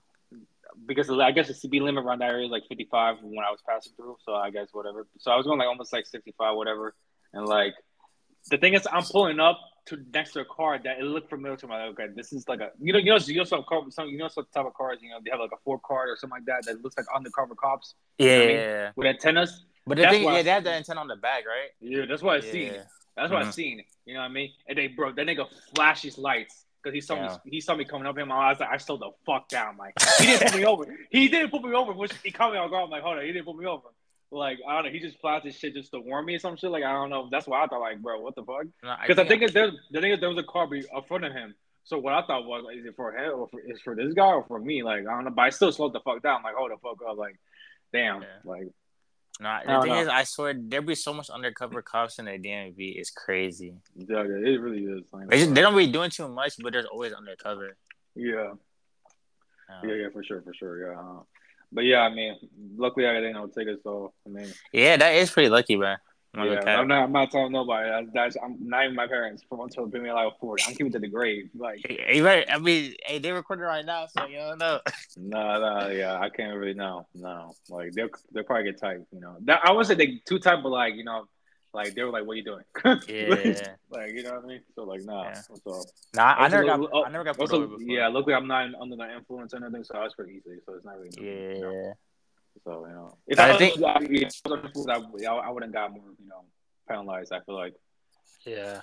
because 0.86 1.10
I 1.10 1.32
guess 1.32 1.48
the 1.48 1.54
speed 1.54 1.82
limit 1.82 2.04
around 2.04 2.20
that 2.20 2.30
area 2.30 2.46
is 2.46 2.52
like 2.52 2.64
fifty 2.68 2.88
five 2.90 3.18
when 3.22 3.46
I 3.46 3.52
was 3.52 3.62
passing 3.68 3.94
through. 3.96 4.18
So 4.26 4.34
I 4.34 4.50
guess 4.50 4.70
whatever. 4.72 5.08
So 5.20 5.32
I 5.32 5.36
was 5.36 5.46
going 5.46 5.60
like 5.60 5.68
almost 5.68 5.94
like 5.94 6.06
sixty 6.06 6.34
five, 6.38 6.56
whatever, 6.56 6.96
and 7.34 7.46
like 7.46 7.74
the 8.50 8.58
thing 8.58 8.74
is, 8.74 8.88
I'm 8.92 9.04
pulling 9.04 9.40
up 9.40 9.60
to 9.88 9.98
next 10.14 10.34
to 10.34 10.42
a 10.42 10.46
car 10.46 10.80
that 10.84 11.00
it 11.00 11.04
looked 11.04 11.30
familiar 11.30 11.58
to 11.58 11.68
me. 11.68 11.74
Like, 11.74 12.00
okay, 12.00 12.08
this 12.16 12.34
is 12.34 12.48
like 12.48 12.60
a 12.60 12.72
you 12.80 12.94
know 12.94 13.00
you 13.00 13.12
know 13.12 13.18
you 13.18 13.38
know 13.38 13.44
some 13.44 13.64
car 13.68 13.82
some 13.90 14.10
you 14.10 14.18
know 14.18 14.28
some 14.28 14.46
type 14.54 14.66
of 14.66 14.74
cars 14.74 15.00
you 15.02 15.10
know 15.10 15.20
they 15.24 15.32
have 15.32 15.40
like 15.40 15.52
a 15.54 15.62
four 15.64 15.80
car 15.80 16.10
or 16.10 16.18
something 16.18 16.40
like 16.40 16.46
that 16.46 16.66
that 16.66 16.84
looks 16.84 16.98
like 16.98 17.06
undercover 17.16 17.56
cops. 17.56 17.96
Yeah, 18.18 18.26
you 18.26 18.38
know 18.38 18.44
I 18.44 18.48
mean? 18.48 18.58
yeah, 18.58 18.92
with 18.96 19.08
antennas. 19.08 19.66
But 19.88 19.98
the 19.98 20.04
that's 20.04 20.16
thing, 20.16 20.24
yeah, 20.24 20.32
I 20.32 20.42
they 20.42 20.50
have 20.50 20.64
the 20.64 20.74
antenna 20.74 21.02
on 21.02 21.08
the 21.08 21.16
back, 21.16 21.44
right? 21.46 21.70
Yeah, 21.80 22.06
that's 22.08 22.22
what 22.22 22.42
I 22.42 22.46
yeah. 22.46 22.52
seen. 22.52 22.74
That's 23.16 23.32
what 23.32 23.40
mm-hmm. 23.42 23.50
I 23.50 23.52
seen. 23.52 23.84
You 24.06 24.16
know 24.16 24.22
what 24.22 24.26
I 24.26 24.34
mean? 24.34 24.52
And 24.68 24.78
they 24.78 24.88
bro, 24.88 25.12
that 25.12 25.26
nigga 25.26 25.46
flash 25.74 26.02
his 26.02 26.18
lights 26.18 26.65
because 26.86 26.94
he 26.94 27.02
saw 27.02 27.16
yeah. 27.16 27.38
me. 27.44 27.52
He 27.52 27.62
saw 27.62 27.76
me 27.76 27.84
coming 27.84 28.06
up 28.06 28.18
him. 28.18 28.32
I 28.32 28.52
was 28.52 28.60
like, 28.60 28.70
I 28.70 28.78
slowed 28.78 29.02
the 29.02 29.10
fuck 29.26 29.50
down. 29.50 29.76
Like 29.78 29.94
he 30.20 30.28
didn't 30.28 30.52
put 30.52 30.60
me 30.60 30.66
over. 30.66 30.86
He 31.10 31.28
didn't 31.28 31.50
put 31.50 31.64
me 31.64 31.74
over. 31.74 31.94
Which 31.94 32.12
he 32.24 32.32
caught 32.32 32.54
me 32.54 32.60
on 32.60 32.70
guard. 32.70 32.86
I'm 32.86 32.90
like, 32.92 33.02
hold 33.02 33.18
on, 33.18 33.26
he 33.26 33.32
didn't 33.32 33.46
put 33.46 33.58
me 33.58 33.66
over. 33.66 33.88
Like 34.32 34.60
I 34.68 34.76
don't 34.76 34.86
know, 34.86 34.92
he 34.92 35.00
just 35.00 35.20
flashed 35.20 35.46
his 35.46 35.56
shit 35.56 35.74
just 35.74 35.92
to 35.92 36.00
warn 36.00 36.26
me 36.26 36.36
or 36.36 36.40
some 36.40 36.58
shit. 36.58 36.70
Like 36.70 36.84
I 36.84 36.92
don't 36.92 37.10
know. 37.10 37.28
That's 37.32 37.48
why 37.48 37.64
I 37.64 37.68
thought 37.68 37.82
like, 37.82 38.02
bro, 38.02 38.22
what 38.22 38.36
the 38.36 38.44
fuck? 38.44 38.66
Because 38.82 39.18
no, 39.18 39.24
I, 39.24 39.28
think 39.28 39.42
it's 39.42 39.54
there. 39.54 39.72
The 39.92 40.02
thing 40.02 40.12
is, 40.12 40.20
there 40.20 40.30
was 40.30 40.38
a 40.38 40.44
car 40.44 40.68
in 40.74 40.84
front 41.08 41.26
of 41.26 41.34
him. 41.34 41.56
So 41.84 42.00
what 42.00 42.14
I 42.14 42.26
thought 42.26 42.46
was, 42.46 42.64
like, 42.66 42.78
is 42.78 42.86
it 42.86 42.96
for 42.96 43.16
him 43.16 43.32
or 43.36 43.48
for, 43.48 43.60
is 43.60 43.80
for 43.82 43.96
this 43.96 44.14
guy 44.14 44.32
or 44.32 44.44
for 44.44 44.60
me? 44.60 44.84
Like 44.84 45.02
I 45.02 45.16
don't 45.16 45.26
know, 45.26 45.32
but 45.32 45.42
I 45.42 45.50
still 45.50 45.72
slowed 45.72 45.94
the 45.94 46.02
fuck 46.02 46.22
down. 46.22 46.44
Like 46.44 46.56
hold 46.56 46.72
the 46.72 46.78
fuck 46.78 47.00
up. 47.10 47.18
Like 47.18 47.40
damn. 47.92 48.22
Yeah. 48.22 48.28
Like 48.44 48.68
no, 49.40 49.60
the 49.68 49.82
thing 49.82 49.92
know. 49.92 50.02
is, 50.02 50.08
I 50.08 50.24
swear 50.24 50.54
there 50.58 50.82
be 50.82 50.96
so 50.96 51.14
much 51.14 51.30
undercover 51.30 51.82
cops 51.82 52.20
in 52.20 52.26
the 52.26 52.32
DMV. 52.32 52.76
It's 52.78 53.12
crazy. 53.12 53.74
Yeah, 53.96 54.22
it 54.22 54.62
really 54.62 54.84
is. 54.84 55.04
They, 55.28 55.40
just, 55.40 55.54
they 55.54 55.62
don't 55.62 55.76
really 55.76 55.92
doing 55.92 56.10
too 56.10 56.28
much, 56.28 56.54
but 56.62 56.74
there's 56.74 56.86
always 56.86 57.14
undercover. 57.14 57.76
Yeah. 58.16 58.54
Um, 59.70 59.90
yeah, 59.90 59.96
yeah, 59.96 60.08
for 60.14 60.24
sure, 60.24 60.42
for 60.42 60.54
sure. 60.54 60.92
Yeah. 60.92 61.00
Uh, 61.00 61.20
but 61.72 61.84
yeah, 61.84 62.02
I 62.02 62.14
mean, 62.14 62.38
luckily 62.78 63.08
I 63.08 63.14
didn't 63.16 63.34
know 63.34 63.48
tickets, 63.48 63.84
so 63.84 64.14
I 64.26 64.30
mean. 64.30 64.48
Yeah, 64.72 64.98
that 64.98 65.16
is 65.16 65.32
pretty 65.32 65.50
lucky, 65.50 65.76
man. 65.76 65.98
I'm 66.38 66.52
yeah, 66.52 66.80
I'm 66.80 66.88
not. 66.88 67.04
I'm 67.04 67.12
not 67.12 67.32
telling 67.32 67.52
nobody. 67.52 67.90
That's, 67.90 68.08
that's 68.14 68.38
I'm 68.44 68.58
not 68.60 68.84
even 68.84 68.96
my 68.96 69.08
parents. 69.08 69.44
For 69.48 69.62
until 69.64 69.86
bring 69.88 70.04
me 70.04 70.12
like 70.12 70.38
forty, 70.40 70.64
I'm 70.68 70.74
keeping 70.74 70.92
to 70.92 71.00
the 71.00 71.08
grave. 71.08 71.50
Like, 71.56 71.86
hey, 71.88 72.22
right. 72.22 72.46
I 72.52 72.58
mean, 72.58 72.96
hey, 73.06 73.20
they're 73.20 73.34
recording 73.34 73.66
right 73.66 73.86
now, 73.86 74.08
so 74.08 74.26
you 74.26 74.38
don't 74.38 74.60
know. 74.60 74.80
no, 75.18 75.60
no, 75.60 75.90
yeah, 75.90 76.20
I 76.20 76.30
can't 76.30 76.58
really 76.58 76.74
know. 76.74 77.08
No, 77.14 77.54
like 77.70 77.94
they'll 77.94 78.10
they'll 78.32 78.44
probably 78.44 78.66
get 78.66 78.80
tight. 78.80 79.00
You 79.12 79.22
know, 79.22 79.38
that, 79.42 79.62
I 79.64 79.72
would 79.72 79.86
say 79.86 79.96
they 79.96 80.22
too 80.26 80.40
tight, 80.40 80.62
but 80.62 80.70
like 80.70 80.96
you 80.96 81.04
know, 81.04 81.26
like 81.74 81.94
they 81.94 82.04
were 82.04 82.12
like, 82.12 82.26
"What 82.26 82.34
are 82.34 82.38
you 82.38 82.44
doing?" 82.44 82.64
yeah, 83.08 83.76
like 83.90 84.12
you 84.14 84.24
know 84.24 84.36
what 84.36 84.44
I 84.44 84.48
mean. 84.48 84.62
So 84.76 84.84
like, 84.84 85.04
nah. 85.04 85.24
Yeah. 85.24 85.42
So 85.66 85.84
nah, 86.16 86.36
I 86.38 86.48
never 86.50 86.66
got. 86.66 86.80
Uh, 86.82 87.02
I 87.04 87.10
never 87.10 87.24
got. 87.24 87.40
Also, 87.40 87.78
yeah, 87.80 88.08
luckily 88.08 88.34
I'm 88.34 88.48
not 88.48 88.70
under 88.80 88.96
the 88.96 89.16
influence 89.16 89.54
or 89.54 89.64
anything, 89.64 89.84
so 89.84 89.98
I 89.98 90.04
was 90.04 90.14
pretty 90.14 90.34
easy. 90.34 90.60
So 90.66 90.74
it's 90.74 90.86
not 90.86 90.98
really. 91.00 91.12
Yeah. 91.18 91.56
You 91.56 91.62
know? 91.62 91.94
So 92.64 92.86
you 92.88 92.94
know, 92.94 93.18
if 93.28 93.40
I, 93.40 93.52
I 93.52 93.58
think 93.58 93.82
I, 93.84 93.92
I, 93.92 95.36
I 95.36 95.50
wouldn't 95.52 95.74
got 95.74 95.92
more. 95.92 96.04
You 96.20 96.28
know 96.28 96.46
penalized. 96.88 97.32
I 97.32 97.40
feel 97.42 97.56
like. 97.56 97.74
Yeah. 98.46 98.82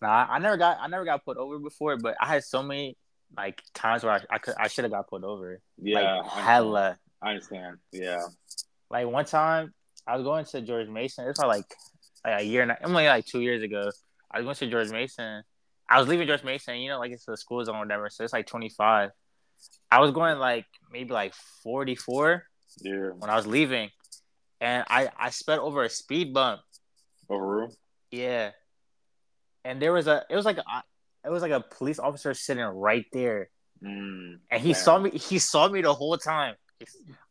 Nah, 0.00 0.26
I 0.28 0.38
never 0.38 0.56
got 0.56 0.78
I 0.80 0.88
never 0.88 1.04
got 1.04 1.24
put 1.24 1.36
over 1.36 1.58
before, 1.58 1.96
but 1.96 2.16
I 2.20 2.26
had 2.26 2.44
so 2.44 2.62
many 2.62 2.96
like 3.36 3.62
times 3.74 4.02
where 4.02 4.12
I 4.12 4.20
I, 4.30 4.38
could, 4.38 4.54
I 4.58 4.68
should 4.68 4.84
have 4.84 4.92
got 4.92 5.08
put 5.08 5.22
over. 5.22 5.60
Yeah, 5.80 6.20
like, 6.20 6.30
hella. 6.30 6.98
I 7.22 7.30
understand. 7.30 7.76
Yeah. 7.92 8.22
Like 8.90 9.06
one 9.06 9.24
time, 9.24 9.72
I 10.06 10.16
was 10.16 10.24
going 10.24 10.44
to 10.46 10.60
George 10.60 10.88
Mason. 10.88 11.28
It's 11.28 11.38
like 11.38 11.64
like 12.24 12.40
a 12.40 12.44
year 12.44 12.62
and 12.62 12.72
a, 12.72 12.84
only 12.84 13.06
like 13.06 13.26
two 13.26 13.40
years 13.40 13.62
ago. 13.62 13.90
I 14.30 14.38
was 14.38 14.44
going 14.44 14.56
to 14.56 14.70
George 14.70 14.90
Mason. 14.90 15.44
I 15.88 15.98
was 15.98 16.08
leaving 16.08 16.26
George 16.26 16.44
Mason. 16.44 16.76
You 16.78 16.90
know, 16.90 16.98
like 16.98 17.12
it's 17.12 17.24
the 17.24 17.36
school 17.36 17.64
zone 17.64 17.76
or 17.76 17.80
whatever. 17.80 18.10
So 18.10 18.24
it's 18.24 18.32
like 18.32 18.46
twenty 18.46 18.70
five. 18.70 19.10
I 19.90 20.00
was 20.00 20.10
going 20.10 20.38
like 20.38 20.66
maybe 20.90 21.12
like 21.12 21.34
forty 21.62 21.94
four. 21.94 22.44
Yeah. 22.80 23.10
When 23.18 23.30
I 23.30 23.36
was 23.36 23.46
leaving, 23.46 23.90
and 24.60 24.84
I 24.88 25.10
I 25.18 25.30
sped 25.30 25.58
over 25.58 25.82
a 25.82 25.90
speed 25.90 26.32
bump. 26.32 26.60
Over. 27.28 27.68
Yeah. 28.10 28.50
And 29.64 29.80
there 29.80 29.92
was 29.92 30.06
a 30.06 30.24
it 30.28 30.36
was 30.36 30.44
like 30.44 30.58
a 30.58 30.82
it 31.24 31.30
was 31.30 31.42
like 31.42 31.52
a 31.52 31.60
police 31.60 31.98
officer 31.98 32.34
sitting 32.34 32.64
right 32.64 33.06
there, 33.12 33.48
mm, 33.82 34.38
and 34.50 34.60
he 34.60 34.72
man. 34.72 34.74
saw 34.74 34.98
me. 34.98 35.10
He 35.10 35.38
saw 35.38 35.68
me 35.68 35.82
the 35.82 35.94
whole 35.94 36.16
time. 36.16 36.56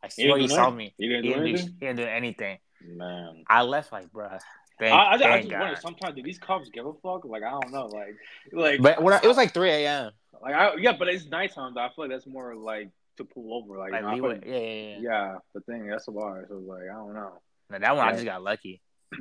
I 0.02 0.08
swear 0.08 0.38
he, 0.38 0.44
he 0.44 0.48
saw 0.48 0.70
me. 0.70 0.94
He 0.96 1.08
didn't, 1.08 1.24
he 1.24 1.28
didn't, 1.30 1.44
do, 1.44 1.56
he 1.56 1.86
didn't 1.86 1.96
do 1.96 2.04
anything. 2.04 2.58
Man, 2.80 3.44
I 3.46 3.62
left 3.62 3.92
like, 3.92 4.10
bruh. 4.10 4.40
Thank, 4.78 4.94
I, 4.94 4.96
I, 4.96 5.12
I 5.12 5.42
just 5.42 5.52
wonder 5.52 5.76
sometimes 5.80 6.16
do 6.16 6.22
these 6.22 6.38
cops 6.38 6.70
give 6.70 6.86
a 6.86 6.92
fuck? 6.94 7.24
Like 7.24 7.42
I 7.42 7.50
don't 7.50 7.70
know, 7.70 7.86
like 7.86 8.16
like. 8.52 8.80
But 8.80 9.02
when 9.02 9.12
I, 9.12 9.20
it 9.22 9.26
was 9.26 9.36
like 9.36 9.52
three 9.52 9.70
a.m. 9.70 10.12
Like 10.40 10.54
I 10.54 10.76
yeah, 10.76 10.92
but 10.98 11.08
it's 11.08 11.26
nighttime. 11.26 11.74
Though. 11.74 11.82
I 11.82 11.88
feel 11.88 12.04
like 12.04 12.10
that's 12.10 12.26
more 12.26 12.54
like 12.54 12.90
to 13.18 13.24
pull 13.24 13.54
over. 13.54 13.78
Like, 13.78 13.92
like 13.92 14.16
you 14.16 14.22
know, 14.22 14.30
yeah, 14.30 14.38
yeah, 14.46 14.58
yeah, 14.58 14.96
yeah. 15.00 15.34
The 15.54 15.60
thing 15.60 15.86
that's 15.86 16.06
why. 16.06 16.42
So 16.48 16.54
like 16.54 16.82
I 16.90 16.94
don't 16.94 17.14
know. 17.14 17.40
Now, 17.70 17.78
that 17.78 17.96
one 17.96 18.06
yeah. 18.06 18.10
I 18.10 18.12
just 18.12 18.24
got 18.24 18.42
lucky. 18.42 18.80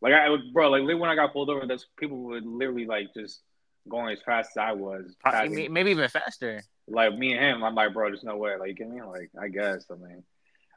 Like 0.00 0.12
I, 0.12 0.28
bro, 0.52 0.70
like 0.70 0.84
when 0.84 1.10
I 1.10 1.16
got 1.16 1.32
pulled 1.32 1.50
over, 1.50 1.66
those 1.66 1.86
people 1.98 2.18
would 2.24 2.46
literally 2.46 2.86
like 2.86 3.08
just 3.14 3.40
going 3.88 4.12
as 4.12 4.22
fast 4.22 4.50
as 4.52 4.56
I 4.58 4.72
was. 4.72 5.16
Maybe 5.48 5.90
even 5.90 6.08
faster. 6.08 6.62
Like 6.86 7.16
me 7.16 7.32
and 7.32 7.44
him, 7.44 7.64
I'm 7.64 7.74
like, 7.74 7.92
bro, 7.92 8.08
there's 8.08 8.22
no 8.22 8.36
way. 8.36 8.56
Like, 8.56 8.78
you 8.78 8.86
me 8.86 9.02
Like, 9.02 9.30
I 9.40 9.48
guess. 9.48 9.86
I 9.90 9.94
mean, 9.94 10.22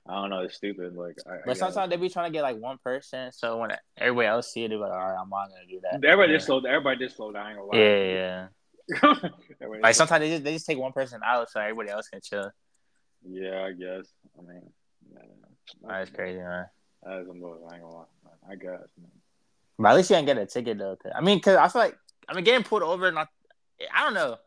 I 0.08 0.14
don't 0.16 0.30
know. 0.30 0.42
It's 0.42 0.56
stupid. 0.56 0.96
Like, 0.96 1.18
I, 1.28 1.38
but 1.46 1.52
I 1.52 1.60
sometimes 1.60 1.90
they 1.90 1.98
be 1.98 2.10
trying 2.10 2.32
to 2.32 2.36
get 2.36 2.42
like 2.42 2.58
one 2.58 2.78
person, 2.84 3.32
so 3.32 3.58
when 3.58 3.72
everybody 3.98 4.28
else 4.28 4.52
see 4.52 4.64
it, 4.64 4.70
they're 4.70 4.80
like, 4.80 4.92
all 4.92 4.98
right, 4.98 5.22
I'm 5.22 5.30
not 5.30 5.50
gonna 5.50 5.68
do 5.70 5.80
that. 5.84 6.04
Everybody 6.04 6.32
yeah. 6.32 6.38
just 6.38 6.48
slow. 6.48 6.60
Everybody 6.60 7.06
just 7.06 7.16
slow 7.16 7.32
down. 7.32 7.58
Yeah, 7.74 7.80
yeah. 7.80 8.48
Like 9.82 9.96
sometimes 9.96 10.22
they 10.22 10.30
just 10.30 10.44
they 10.44 10.54
just 10.54 10.66
take 10.66 10.78
one 10.78 10.92
person 10.92 11.22
out 11.26 11.50
so 11.50 11.60
everybody 11.60 11.90
else 11.90 12.08
can 12.08 12.22
chill. 12.22 12.52
Yeah, 13.28 13.64
I 13.64 13.72
guess. 13.72 14.08
I 14.38 14.42
mean, 14.42 14.62
yeah, 15.14 15.22
that's 15.88 16.10
crazy, 16.12 16.40
man. 16.40 16.66
That 17.04 17.20
is 17.20 17.28
a 17.28 17.34
move. 17.34 17.58
I 17.70 17.76
ain't 17.76 17.84
gonna 17.84 17.96
lie. 17.96 18.06
I 18.50 18.56
guess, 18.56 18.88
man. 19.00 19.12
But 19.78 19.90
at 19.90 19.96
least 19.98 20.10
you 20.10 20.16
didn't 20.16 20.28
get 20.28 20.38
a 20.38 20.46
ticket 20.46 20.78
though. 20.78 20.98
I 21.16 21.22
mean, 21.22 21.40
cause 21.40 21.56
I 21.56 21.68
feel 21.68 21.82
like 21.82 21.98
I 22.28 22.34
mean 22.34 22.44
getting 22.44 22.64
pulled 22.64 22.84
over. 22.84 23.12
Not, 23.12 23.28
I 23.94 24.04
don't 24.04 24.14
know, 24.14 24.38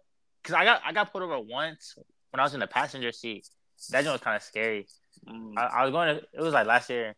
cause 0.43 0.55
I 0.55 0.65
got 0.65 0.83
I 0.85 0.93
got 0.93 1.13
pulled 1.13 1.25
over 1.25 1.41
once 1.41 1.97
when 2.35 2.41
I 2.41 2.43
was 2.43 2.55
in 2.55 2.59
the 2.59 2.67
passenger 2.67 3.13
seat, 3.13 3.49
that 3.91 4.05
was 4.05 4.21
kind 4.21 4.35
of 4.35 4.43
scary. 4.43 4.89
Mm. 5.25 5.53
I, 5.57 5.67
I 5.67 5.83
was 5.85 5.93
going 5.93 6.17
to. 6.17 6.23
It 6.33 6.41
was 6.41 6.53
like 6.53 6.67
last 6.67 6.91
year. 6.91 7.15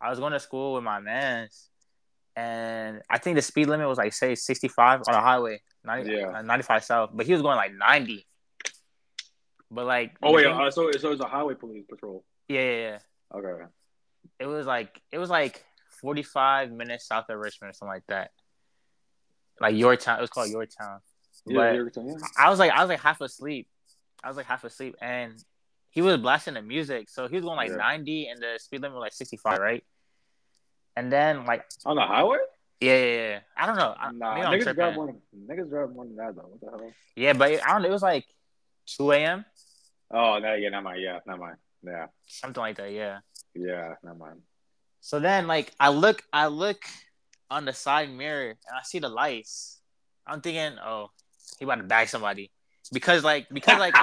I 0.00 0.10
was 0.10 0.18
going 0.18 0.32
to 0.32 0.40
school 0.40 0.74
with 0.74 0.82
my 0.82 0.98
mans, 0.98 1.68
and 2.34 3.00
I 3.08 3.18
think 3.18 3.36
the 3.36 3.42
speed 3.42 3.68
limit 3.68 3.86
was 3.86 3.96
like 3.96 4.12
say 4.12 4.34
sixty 4.34 4.66
five 4.66 5.02
on 5.06 5.14
a 5.14 5.20
highway, 5.20 5.60
90, 5.86 6.10
Yeah. 6.10 6.38
uh, 6.38 6.42
95 6.42 6.84
south, 6.84 7.10
but 7.14 7.26
he 7.26 7.32
was 7.32 7.42
going 7.42 7.56
like 7.56 7.72
ninety. 7.74 8.26
But 9.70 9.86
like, 9.86 10.16
Oh 10.22 10.32
wait, 10.32 10.46
uh, 10.46 10.70
so 10.70 10.90
so 10.92 11.12
it's 11.12 11.20
a 11.20 11.26
highway 11.26 11.54
police 11.54 11.84
patrol. 11.88 12.24
yeah, 12.48 12.60
yeah, 12.60 12.76
yeah. 12.78 12.98
Okay. 13.38 13.64
It 14.38 14.46
was 14.46 14.66
like 14.66 15.00
it 15.10 15.18
was 15.18 15.30
like 15.30 15.64
forty 16.00 16.22
five 16.22 16.70
minutes 16.70 17.06
south 17.06 17.28
of 17.30 17.38
Richmond 17.38 17.70
or 17.70 17.72
something 17.74 17.94
like 17.94 18.06
that. 18.08 18.30
Like 19.60 19.74
your 19.76 19.96
town, 19.96 20.18
it 20.18 20.20
was 20.20 20.30
called 20.30 20.50
Yorktown. 20.50 21.00
Yeah, 21.46 21.56
But- 21.56 21.74
you're 21.74 21.90
yeah. 21.96 22.14
I 22.38 22.50
was 22.50 22.58
like, 22.58 22.70
I 22.72 22.80
was 22.80 22.88
like 22.88 23.00
half 23.00 23.20
asleep. 23.20 23.68
I 24.22 24.28
was 24.28 24.36
like 24.36 24.46
half 24.46 24.64
asleep, 24.64 24.96
and 25.00 25.34
he 25.90 26.02
was 26.02 26.16
blasting 26.18 26.54
the 26.54 26.62
music, 26.62 27.08
so 27.08 27.26
he 27.28 27.36
was 27.36 27.44
going 27.44 27.56
like 27.56 27.70
Yeah. 27.70 27.76
ninety, 27.76 28.26
and 28.28 28.40
the 28.40 28.58
speed 28.58 28.82
limit 28.82 28.96
was 28.96 29.02
like 29.02 29.12
sixty 29.14 29.36
five, 29.36 29.58
right? 29.58 29.84
And 30.96 31.12
then 31.12 31.44
like, 31.44 31.64
on 31.84 31.96
the 31.96 32.02
highway. 32.02 32.38
Yeah, 32.80 32.96
yeah, 32.96 33.16
yeah. 33.28 33.40
I 33.56 33.66
don't 33.66 33.76
know. 33.76 33.94
I, 33.98 34.12
Nah, 34.12 34.52
niggas 34.52 34.74
drive 34.74 34.94
more. 34.94 35.14
Niggas 35.48 35.70
drive 35.70 35.90
more 35.92 36.04
than 36.04 36.16
that 36.16 36.36
though. 36.36 36.42
What 36.42 36.60
the 36.60 36.70
hell? 36.70 36.92
Yeah, 37.14 37.32
but 37.32 37.52
I 37.52 37.72
don't 37.72 37.82
know. 37.82 37.88
It 37.88 37.92
was 37.92 38.02
like 38.02 38.26
two 38.86 39.12
a.m. 39.12 39.44
Oh, 40.10 40.38
no, 40.38 40.54
yeah, 40.54 40.68
not 40.68 40.84
mine. 40.84 41.00
Yeah, 41.00 41.18
not 41.26 41.38
mine. 41.38 41.56
Yeah, 41.82 42.06
something 42.26 42.60
like 42.60 42.76
that. 42.76 42.92
Yeah. 42.92 43.18
yeah, 43.54 43.94
not 44.02 44.18
mine. 44.18 44.42
So 45.00 45.20
then, 45.20 45.46
like, 45.46 45.72
I 45.78 45.88
look, 45.90 46.22
I 46.32 46.46
look 46.48 46.82
on 47.50 47.64
the 47.64 47.72
side 47.72 48.10
mirror, 48.10 48.50
and 48.50 48.76
I 48.76 48.82
see 48.82 48.98
the 48.98 49.08
lights. 49.08 49.80
I'm 50.26 50.40
thinking, 50.40 50.78
oh, 50.84 51.10
he 51.58 51.64
about 51.64 51.76
to 51.76 51.84
bag 51.84 52.08
somebody, 52.08 52.50
because 52.92 53.22
like, 53.24 53.48
because 53.52 53.78
like, 53.80 53.94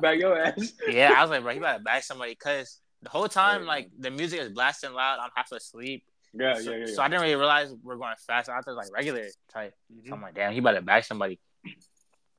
Back 0.00 0.18
your 0.18 0.38
ass. 0.38 0.72
yeah, 0.88 1.12
I 1.16 1.22
was 1.22 1.30
like, 1.30 1.42
bro, 1.42 1.52
he 1.52 1.58
about 1.58 1.78
to 1.78 1.82
bag 1.82 2.02
somebody, 2.02 2.32
because 2.32 2.78
the 3.02 3.10
whole 3.10 3.28
time, 3.28 3.66
like, 3.66 3.90
the 3.98 4.10
music 4.10 4.40
is 4.40 4.48
blasting 4.50 4.92
loud. 4.92 5.18
I'm 5.22 5.30
half 5.34 5.50
asleep. 5.52 6.04
Yeah, 6.34 6.54
so, 6.54 6.70
yeah, 6.72 6.86
yeah. 6.86 6.94
so 6.94 7.02
I 7.02 7.08
didn't 7.08 7.22
really 7.22 7.34
realize 7.34 7.74
we're 7.82 7.96
going 7.96 8.14
fast. 8.26 8.48
I 8.48 8.60
thought 8.60 8.74
like 8.76 8.92
regular 8.92 9.26
type. 9.52 9.74
yeah. 9.90 10.08
So 10.08 10.14
I'm 10.14 10.22
like, 10.22 10.34
damn, 10.34 10.52
he 10.52 10.58
about 10.60 10.72
to 10.72 10.82
bag 10.82 11.04
somebody. 11.04 11.38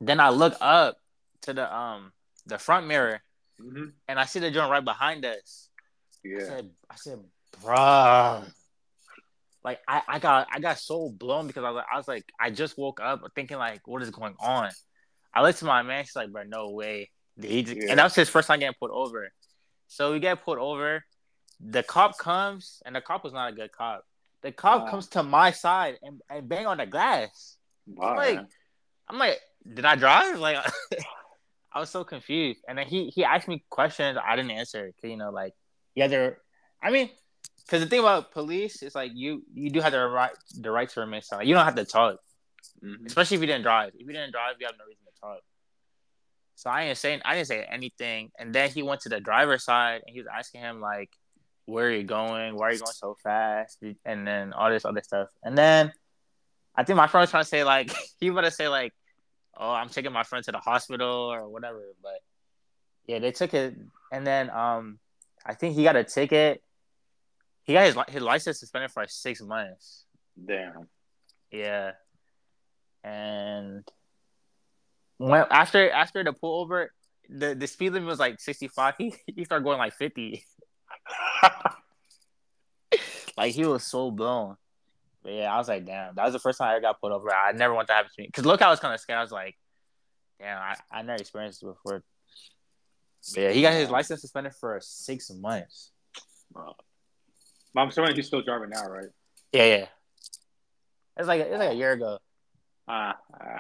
Then 0.01 0.20
I 0.20 0.29
look 0.29 0.55
up 0.62 0.98
to 1.41 1.53
the 1.53 1.74
um 1.75 2.12
the 2.48 2.58
front 2.58 2.88
mirror, 2.88 3.22
Mhm. 3.62 3.93
and 4.08 4.20
I 4.20 4.25
see 4.25 4.39
the 4.39 4.50
joint 4.50 4.72
right 4.72 4.84
behind 4.84 5.24
us. 5.25 5.70
I 6.25 6.29
Yeah. 6.29 6.46
said, 6.46 6.72
I 6.89 6.96
said, 6.96 7.20
bruh. 7.62 8.51
Like 9.63 9.79
I, 9.88 10.01
I 10.08 10.20
got 10.20 10.48
I 10.51 10.60
got 10.60 10.79
so 10.79 11.10
blown 11.10 11.48
because 11.48 11.63
I 11.63 11.70
was 11.70 11.75
like, 11.77 11.86
I 11.93 11.98
was 11.98 12.08
like, 12.08 12.25
I 12.39 12.50
just 12.50 12.77
woke 12.77 13.00
up 13.00 13.22
thinking 13.36 13.58
like, 13.58 13.88
what 13.88 14.01
is 14.01 14.10
going 14.10 14.36
on? 14.39 14.72
I 15.34 15.41
looked 15.41 15.60
to 15.60 15.65
my 15.65 15.84
man, 15.84 16.03
she's 16.03 16.15
like, 16.15 16.32
bro, 16.32 16.43
no 16.43 16.72
way. 16.72 17.12
Did 17.39 17.51
he 17.51 17.63
just-" 17.63 17.77
Yeah. 17.79 17.89
And 17.91 18.00
that 18.00 18.03
was 18.05 18.15
his 18.15 18.29
first 18.29 18.48
time 18.48 18.60
getting 18.60 18.75
pulled 18.79 18.91
over. 18.91 19.29
So 19.88 20.12
we 20.13 20.20
get 20.20 20.44
pulled 20.44 20.60
over. 20.60 21.04
The 21.60 21.84
cop 21.84 22.18
comes, 22.18 22.82
and 22.86 22.96
the 22.96 23.02
cop 23.02 23.24
was 23.24 23.34
not 23.34 23.52
a 23.52 23.56
good 23.56 23.72
cop. 23.72 24.04
The 24.42 24.52
cop 24.52 24.84
Wow. 24.84 24.90
comes 24.92 25.08
to 25.10 25.24
my 25.24 25.52
side 25.52 25.98
and, 26.04 26.22
and 26.30 26.50
bang 26.50 26.66
on 26.68 26.78
the 26.78 26.86
glass. 26.86 27.58
Wow, 27.88 28.16
like. 28.18 28.40
I'm 29.10 29.20
like, 29.20 29.40
did 29.72 29.84
I 29.86 29.96
drive? 29.96 30.40
Like, 30.40 30.58
I 31.74 31.80
was 31.80 31.90
so 31.90 32.04
confused. 32.06 32.62
And 32.68 32.78
then 32.78 32.88
he 32.88 33.10
he 33.10 33.24
asked 33.25 33.48
me 33.50 33.63
questions 33.70 34.18
I 34.18 34.36
didn't 34.38 34.52
answer. 34.52 34.92
Cause 35.02 35.10
you 35.12 35.18
know, 35.18 35.30
like, 35.30 35.54
yeah, 35.94 36.08
they're. 36.08 36.38
I 36.82 36.90
mean, 36.90 37.10
because 37.66 37.82
the 37.82 37.88
thing 37.90 38.00
about 38.00 38.32
police 38.32 38.82
is 38.82 38.96
like 38.96 39.12
you 39.13 39.44
you 39.54 39.70
do 39.70 39.82
have 39.82 39.92
the 39.92 40.06
right 40.08 40.32
the 40.58 40.72
right 40.72 40.90
to 40.90 41.00
remain 41.02 41.22
silent. 41.22 41.48
You 41.50 41.54
don't 41.56 41.66
have 41.66 41.75
to 41.75 41.86
talk, 41.86 42.18
Mhm. 42.84 43.06
especially 43.06 43.36
if 43.36 43.42
you 43.42 43.48
didn't 43.48 43.63
drive. 43.63 43.92
If 43.94 44.08
you 44.08 44.13
didn't 44.13 44.32
drive, 44.32 44.56
you 44.60 44.66
have 44.68 44.75
no 44.80 44.86
reason 44.86 45.04
to 45.13 45.20
talk. 45.22 45.40
So 46.55 46.69
I 46.69 46.86
didn't 46.86 46.98
say 46.98 47.22
I 47.24 47.36
didn't 47.36 47.48
say 47.48 47.65
anything. 47.69 48.31
And 48.38 48.53
then 48.53 48.69
he 48.69 48.83
went 48.83 49.01
to 49.01 49.10
the 49.10 49.19
driver's 49.19 49.63
side 49.63 50.01
and 50.05 50.13
he 50.13 50.19
was 50.19 50.27
asking 50.33 50.62
him 50.62 50.81
like, 50.81 51.12
"Where 51.65 51.88
are 51.88 51.91
you 51.91 52.03
going? 52.03 52.55
Why 52.55 52.67
are 52.67 52.72
you 52.72 52.79
going 52.79 52.93
so 52.93 53.15
fast?" 53.24 53.83
And 54.05 54.27
then 54.27 54.53
all 54.53 54.69
this 54.69 54.86
other 54.86 55.01
stuff. 55.01 55.29
And 55.43 55.57
then 55.57 55.91
I 56.75 56.83
think 56.83 56.98
my 56.98 57.07
friend 57.07 57.24
was 57.24 57.31
trying 57.31 57.43
to 57.43 57.50
say 57.50 57.63
like 57.63 57.91
he 58.19 58.29
was 58.29 58.45
to 58.45 58.51
say 58.51 58.67
like, 58.67 58.93
"Oh, 59.57 59.72
I'm 59.72 59.89
taking 59.89 60.12
my 60.12 60.24
friend 60.24 60.43
to 60.45 60.51
the 60.51 60.60
hospital 60.60 61.31
or 61.31 61.48
whatever." 61.50 61.81
But 62.01 62.19
yeah, 63.07 63.19
they 63.19 63.31
took 63.31 63.53
it, 63.53 63.75
and 64.12 64.25
then 64.25 64.50
um, 64.50 65.00
I 65.45 65.53
think 65.53 65.75
he 65.75 65.83
got 65.83 65.95
a 65.95 66.03
ticket. 66.03 66.63
He 67.63 67.74
got 67.74 67.86
his 67.86 67.98
his 68.10 68.22
license 68.22 68.60
suspended 68.60 68.91
for 68.91 69.01
like 69.01 69.10
six 69.10 69.41
months. 69.41 70.05
Damn. 70.43 70.88
Yeah, 71.51 71.91
and 73.03 73.83
when 75.17 75.46
after 75.50 75.89
after 75.89 76.24
the 76.24 76.34
pullover, 76.34 76.88
the 77.29 77.55
the 77.55 77.67
speed 77.67 77.93
limit 77.93 78.08
was 78.08 78.20
like 78.20 78.39
65. 78.39 78.96
He 78.98 79.13
he 79.27 79.46
started 79.46 79.63
going 79.63 79.77
like 79.77 79.93
50. 79.93 80.43
like 83.38 83.53
he 83.53 83.65
was 83.65 83.84
so 83.84 84.12
blown. 84.12 84.58
But 85.24 85.34
yeah, 85.34 85.53
I 85.53 85.58
was 85.58 85.70
like, 85.70 85.86
damn, 85.86 86.15
that 86.15 86.25
was 86.25 86.34
the 86.34 86.39
first 86.39 86.58
time 86.58 86.70
I 86.70 86.74
ever 86.74 86.82
got 86.82 87.00
pulled 87.00 87.13
over. 87.13 87.34
I 87.34 87.53
never 87.53 87.74
want 87.74 87.88
that 87.88 87.93
to 87.93 87.98
happen 87.98 88.12
to 88.15 88.22
me. 88.22 88.29
Cause 88.34 88.46
look, 88.46 88.62
I 88.62 88.70
was 88.70 88.79
kind 88.79 88.93
of 88.93 89.00
scared. 89.00 89.20
I 89.20 89.22
was 89.22 89.32
like, 89.32 89.55
damn, 90.39 90.58
I, 90.58 90.75
I 90.91 91.01
never 91.01 91.22
experienced 91.22 91.62
this 91.62 91.70
before. 91.70 92.03
But 93.34 93.41
yeah, 93.41 93.51
he 93.51 93.62
got 93.62 93.74
his 93.74 93.89
license 93.89 94.22
suspended 94.22 94.53
for 94.60 94.77
six 94.82 95.32
months. 95.32 95.91
But 96.53 96.74
I'm 97.77 97.88
assuming 97.88 98.15
he's 98.15 98.27
still 98.27 98.41
driving 98.41 98.70
now, 98.70 98.86
right? 98.88 99.08
Yeah, 99.53 99.65
yeah. 99.65 99.86
It's 101.17 101.27
like 101.27 101.41
it's 101.41 101.58
like 101.58 101.72
a 101.72 101.75
year 101.75 101.93
ago. 101.93 102.20
Ah, 102.88 103.15
ah. 103.34 103.60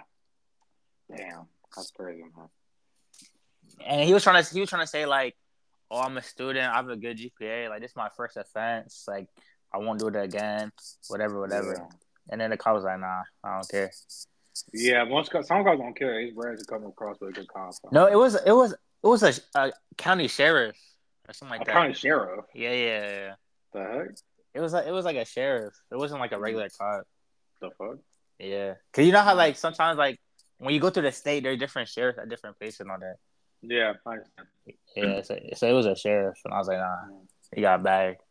Damn, 1.09 1.47
that's 1.75 1.91
crazy, 1.91 2.23
man. 2.23 2.49
and 3.85 4.01
he 4.07 4.13
was 4.13 4.23
trying 4.23 4.43
to 4.43 4.53
he 4.53 4.59
was 4.59 4.69
trying 4.69 4.83
to 4.83 4.87
say 4.87 5.05
like, 5.05 5.35
"Oh, 5.91 5.99
I'm 6.01 6.17
a 6.17 6.21
student. 6.21 6.71
I 6.71 6.75
have 6.75 6.89
a 6.89 6.95
good 6.95 7.17
GPA. 7.17 7.69
Like 7.69 7.81
this 7.81 7.91
is 7.91 7.97
my 7.97 8.09
first 8.15 8.37
offense. 8.37 9.05
Like 9.07 9.27
I 9.73 9.77
won't 9.77 9.99
do 9.99 10.07
it 10.07 10.15
again. 10.15 10.71
Whatever, 11.09 11.39
whatever." 11.39 11.73
Yeah. 11.77 11.85
And 12.29 12.39
then 12.39 12.49
the 12.51 12.57
cop 12.57 12.75
was 12.75 12.83
like, 12.83 12.99
"Nah, 12.99 13.23
I 13.43 13.55
don't 13.55 13.69
care." 13.69 13.91
Yeah, 14.71 15.03
most 15.03 15.31
guys, 15.31 15.47
some 15.47 15.63
guys 15.63 15.79
don't 15.79 15.95
care. 15.97 16.19
He's 16.21 16.33
rare 16.35 16.55
to 16.55 16.65
come 16.65 16.85
across 16.85 17.19
with 17.19 17.31
a 17.31 17.33
good 17.33 17.47
cop. 17.47 17.73
No, 17.91 18.05
it 18.07 18.15
was 18.15 18.35
it 18.35 18.51
was 18.51 18.71
it 18.73 19.07
was 19.07 19.23
a, 19.23 19.33
a 19.59 19.71
county 19.97 20.27
sheriff 20.27 20.77
or 21.27 21.33
something 21.33 21.55
a 21.55 21.57
like 21.59 21.65
that. 21.67 21.73
county 21.73 21.93
sheriff. 21.93 22.45
Yeah, 22.53 22.71
yeah, 22.71 23.09
yeah. 23.09 23.33
The 23.73 23.79
heck? 23.81 24.07
It 24.53 24.61
was 24.61 24.71
like 24.73 24.85
it 24.87 24.91
was 24.91 25.05
like 25.05 25.17
a 25.17 25.25
sheriff. 25.25 25.73
It 25.91 25.97
wasn't 25.97 26.21
like 26.21 26.31
a 26.31 26.39
regular 26.39 26.69
cop. 26.69 27.05
The 27.61 27.71
fuck? 27.77 27.97
Yeah, 28.39 28.75
cause 28.93 29.05
you 29.05 29.11
know 29.11 29.21
how 29.21 29.35
like 29.35 29.55
sometimes 29.57 29.97
like 29.97 30.19
when 30.59 30.73
you 30.73 30.79
go 30.79 30.89
to 30.89 31.01
the 31.01 31.11
state, 31.11 31.43
there 31.43 31.51
are 31.51 31.57
different 31.57 31.89
sheriffs 31.89 32.19
at 32.19 32.29
different 32.29 32.57
places 32.59 32.81
and 32.81 32.91
all 32.91 32.99
that. 32.99 33.15
Yeah, 33.61 33.93
I 34.05 34.09
understand. 34.09 34.47
Yeah, 34.95 35.21
so, 35.21 35.39
so 35.55 35.67
it 35.67 35.73
was 35.73 35.85
a 35.85 35.95
sheriff, 35.95 36.37
and 36.45 36.53
I 36.53 36.57
was 36.57 36.67
like, 36.67 36.79
"Nah, 36.79 37.05
he 37.53 37.61
got 37.61 37.81
bagged." 37.81 38.21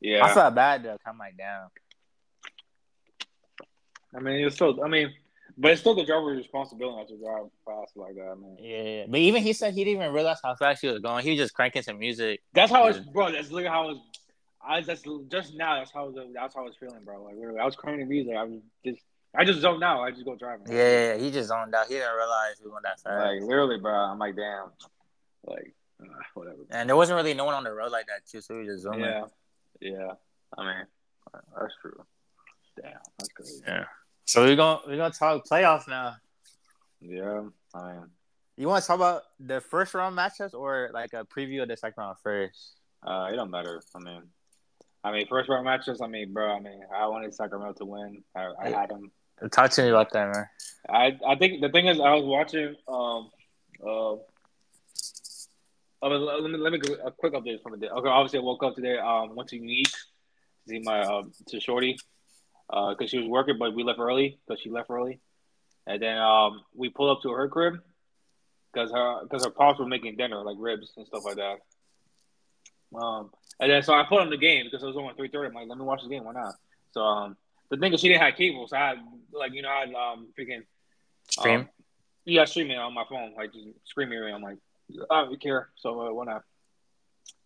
Yeah, 0.00 0.24
I 0.24 0.32
felt 0.32 0.54
bad 0.54 0.82
though. 0.82 0.96
I'm 1.06 1.18
like, 1.18 1.36
"Damn." 1.36 1.68
I 4.16 4.20
mean, 4.20 4.46
it's 4.46 4.54
still. 4.54 4.82
I 4.82 4.88
mean, 4.88 5.12
but 5.56 5.72
it's 5.72 5.80
still 5.80 5.94
the 5.94 6.04
driver's 6.04 6.38
responsibility 6.38 6.96
not 6.96 7.08
to 7.08 7.16
drive 7.18 7.50
fast 7.66 7.96
like 7.96 8.14
that. 8.14 8.36
Man, 8.40 8.56
Yeah, 8.60 9.06
but 9.08 9.18
even 9.20 9.42
he 9.42 9.52
said 9.52 9.74
he 9.74 9.84
didn't 9.84 10.02
even 10.02 10.14
realize 10.14 10.38
how 10.42 10.54
fast 10.54 10.80
he 10.80 10.88
was 10.88 11.00
going. 11.00 11.24
He 11.24 11.30
was 11.30 11.38
just 11.38 11.54
cranking 11.54 11.82
some 11.82 11.98
music. 11.98 12.40
that's 12.54 12.70
how 12.70 12.86
it's, 12.86 13.00
bro. 13.00 13.32
That's 13.32 13.50
look 13.50 13.64
at 13.64 13.70
how 13.70 13.90
it's. 13.90 14.00
I 14.66 14.80
that's 14.80 15.02
just 15.30 15.54
now. 15.54 15.78
That's 15.78 15.90
how 15.90 16.06
was, 16.06 16.26
that's 16.34 16.54
how 16.54 16.62
I 16.62 16.64
was 16.64 16.76
feeling, 16.78 17.04
bro. 17.04 17.24
Like 17.24 17.34
literally, 17.36 17.58
I 17.58 17.64
was 17.64 17.76
cranking 17.76 18.08
music. 18.08 18.34
I 18.36 18.44
was 18.44 18.60
just. 18.84 19.02
I 19.38 19.44
just 19.44 19.60
zoned 19.60 19.84
out. 19.84 20.00
I 20.02 20.10
just 20.10 20.24
go 20.24 20.34
driving. 20.34 20.66
Yeah, 20.68 20.74
yeah, 20.74 21.14
yeah, 21.14 21.16
he 21.22 21.30
just 21.30 21.48
zoned 21.48 21.74
out. 21.74 21.86
He 21.86 21.94
didn't 21.94 22.14
realize 22.14 22.58
he 22.58 22.64
was 22.64 22.72
going 22.72 22.82
that 22.82 23.00
fast. 23.00 23.24
Like 23.24 23.40
literally, 23.42 23.78
bro. 23.78 23.94
I'm 23.94 24.18
like, 24.18 24.34
damn. 24.36 24.70
Like, 25.46 25.74
uh, 26.02 26.06
whatever. 26.34 26.58
and 26.70 26.88
there 26.88 26.96
wasn't 26.96 27.16
really 27.16 27.34
no 27.34 27.44
one 27.44 27.54
on 27.54 27.62
the 27.64 27.72
road 27.72 27.92
like 27.92 28.06
that 28.08 28.26
too, 28.30 28.40
so 28.40 28.54
he 28.54 28.60
was 28.66 28.68
just 28.68 28.82
zooming. 28.82 29.00
Yeah, 29.00 29.24
yeah. 29.80 30.12
I 30.56 30.64
mean, 30.64 30.84
that's 31.32 31.74
true. 31.80 32.04
Damn, 32.82 32.92
that's 33.18 33.28
crazy. 33.28 33.62
Yeah. 33.66 33.84
So 34.24 34.44
we're 34.44 34.56
gonna 34.56 34.80
we're 34.86 34.96
gonna 34.96 35.14
talk 35.14 35.44
playoffs 35.46 35.88
now. 35.88 36.16
Yeah, 37.00 37.44
I 37.74 37.92
mean, 37.92 38.02
You 38.56 38.66
want 38.68 38.82
to 38.82 38.86
talk 38.88 38.96
about 38.96 39.22
the 39.38 39.60
first 39.60 39.94
round 39.94 40.18
matchups 40.18 40.52
or 40.52 40.90
like 40.92 41.12
a 41.12 41.24
preview 41.24 41.62
of 41.62 41.68
the 41.68 41.76
second 41.76 42.02
round 42.02 42.16
first? 42.22 42.72
uh, 43.06 43.28
it 43.32 43.36
don't 43.36 43.50
matter. 43.50 43.80
I 43.94 43.98
mean, 44.00 44.22
I 45.04 45.12
mean, 45.12 45.26
first 45.28 45.48
round 45.48 45.64
matches. 45.64 46.00
I 46.00 46.08
mean, 46.08 46.32
bro. 46.32 46.56
I 46.56 46.60
mean, 46.60 46.80
I 46.94 47.06
wanted 47.06 47.32
Sacramento 47.32 47.74
to 47.78 47.84
win. 47.84 48.24
I, 48.34 48.48
I 48.60 48.70
had 48.70 48.90
them. 48.90 49.12
Talk 49.50 49.70
to 49.70 49.82
me 49.82 49.88
about 49.90 50.12
that, 50.12 50.34
man. 50.34 50.48
I 50.88 51.18
I 51.26 51.36
think 51.36 51.60
the 51.60 51.68
thing 51.68 51.86
is, 51.86 52.00
I 52.00 52.14
was 52.14 52.24
watching. 52.24 52.74
Um, 52.88 53.30
uh, 53.80 54.16
oh, 54.22 54.22
let 56.02 56.50
me 56.50 56.58
let 56.58 56.72
me 56.72 56.78
go, 56.78 56.94
a 57.04 57.10
quick 57.12 57.34
update 57.34 57.62
from 57.62 57.72
the 57.72 57.78
day. 57.78 57.88
Okay, 57.88 58.08
obviously 58.08 58.40
I 58.40 58.42
woke 58.42 58.62
up 58.62 58.74
today. 58.74 58.98
Um, 58.98 59.36
went 59.36 59.50
to 59.50 59.56
Unique 59.56 59.86
to 59.86 60.68
see 60.68 60.80
my 60.80 61.02
um 61.02 61.32
to 61.48 61.60
Shorty, 61.60 61.98
uh, 62.70 62.90
because 62.90 63.10
she 63.10 63.18
was 63.18 63.28
working, 63.28 63.58
but 63.58 63.74
we 63.74 63.84
left 63.84 64.00
early 64.00 64.38
because 64.46 64.60
she 64.60 64.70
left 64.70 64.90
early, 64.90 65.20
and 65.86 66.02
then 66.02 66.18
um 66.18 66.62
we 66.74 66.88
pulled 66.88 67.16
up 67.16 67.22
to 67.22 67.30
her 67.30 67.48
crib 67.48 67.80
because 68.72 68.90
her 68.90 69.22
because 69.22 69.44
her 69.44 69.50
pops 69.50 69.78
were 69.78 69.86
making 69.86 70.16
dinner 70.16 70.42
like 70.42 70.56
ribs 70.58 70.92
and 70.96 71.06
stuff 71.06 71.24
like 71.24 71.36
that. 71.36 71.58
Um, 72.96 73.30
and 73.60 73.70
then 73.70 73.82
so 73.82 73.94
I 73.94 74.04
put 74.08 74.20
on 74.20 74.30
the 74.30 74.36
game 74.36 74.64
because 74.64 74.82
it 74.82 74.86
was 74.86 74.96
only 74.96 75.14
three 75.14 75.28
thirty. 75.28 75.48
I'm 75.48 75.54
like, 75.54 75.68
let 75.68 75.78
me 75.78 75.84
watch 75.84 76.02
the 76.02 76.08
game. 76.08 76.24
Why 76.24 76.32
not? 76.32 76.54
So 76.92 77.02
um, 77.02 77.36
the 77.70 77.76
thing 77.76 77.92
is, 77.92 78.00
she 78.00 78.08
didn't 78.08 78.22
have 78.22 78.34
cable, 78.36 78.66
so 78.68 78.76
I 78.76 78.88
had 78.88 78.98
like 79.32 79.52
you 79.52 79.62
know 79.62 79.68
I 79.68 79.84
um 79.84 80.28
freaking 80.38 80.62
Stream. 81.30 81.60
um, 81.60 81.68
Yeah, 82.24 82.44
streaming 82.44 82.78
on 82.78 82.94
my 82.94 83.04
phone, 83.08 83.34
like 83.36 83.52
just 83.52 83.66
screaming. 83.84 84.22
I'm 84.22 84.42
like, 84.42 84.58
I 85.10 85.22
don't 85.24 85.40
care. 85.40 85.68
So 85.76 86.00
uh, 86.00 86.12
when 86.12 86.28
I, 86.28 86.40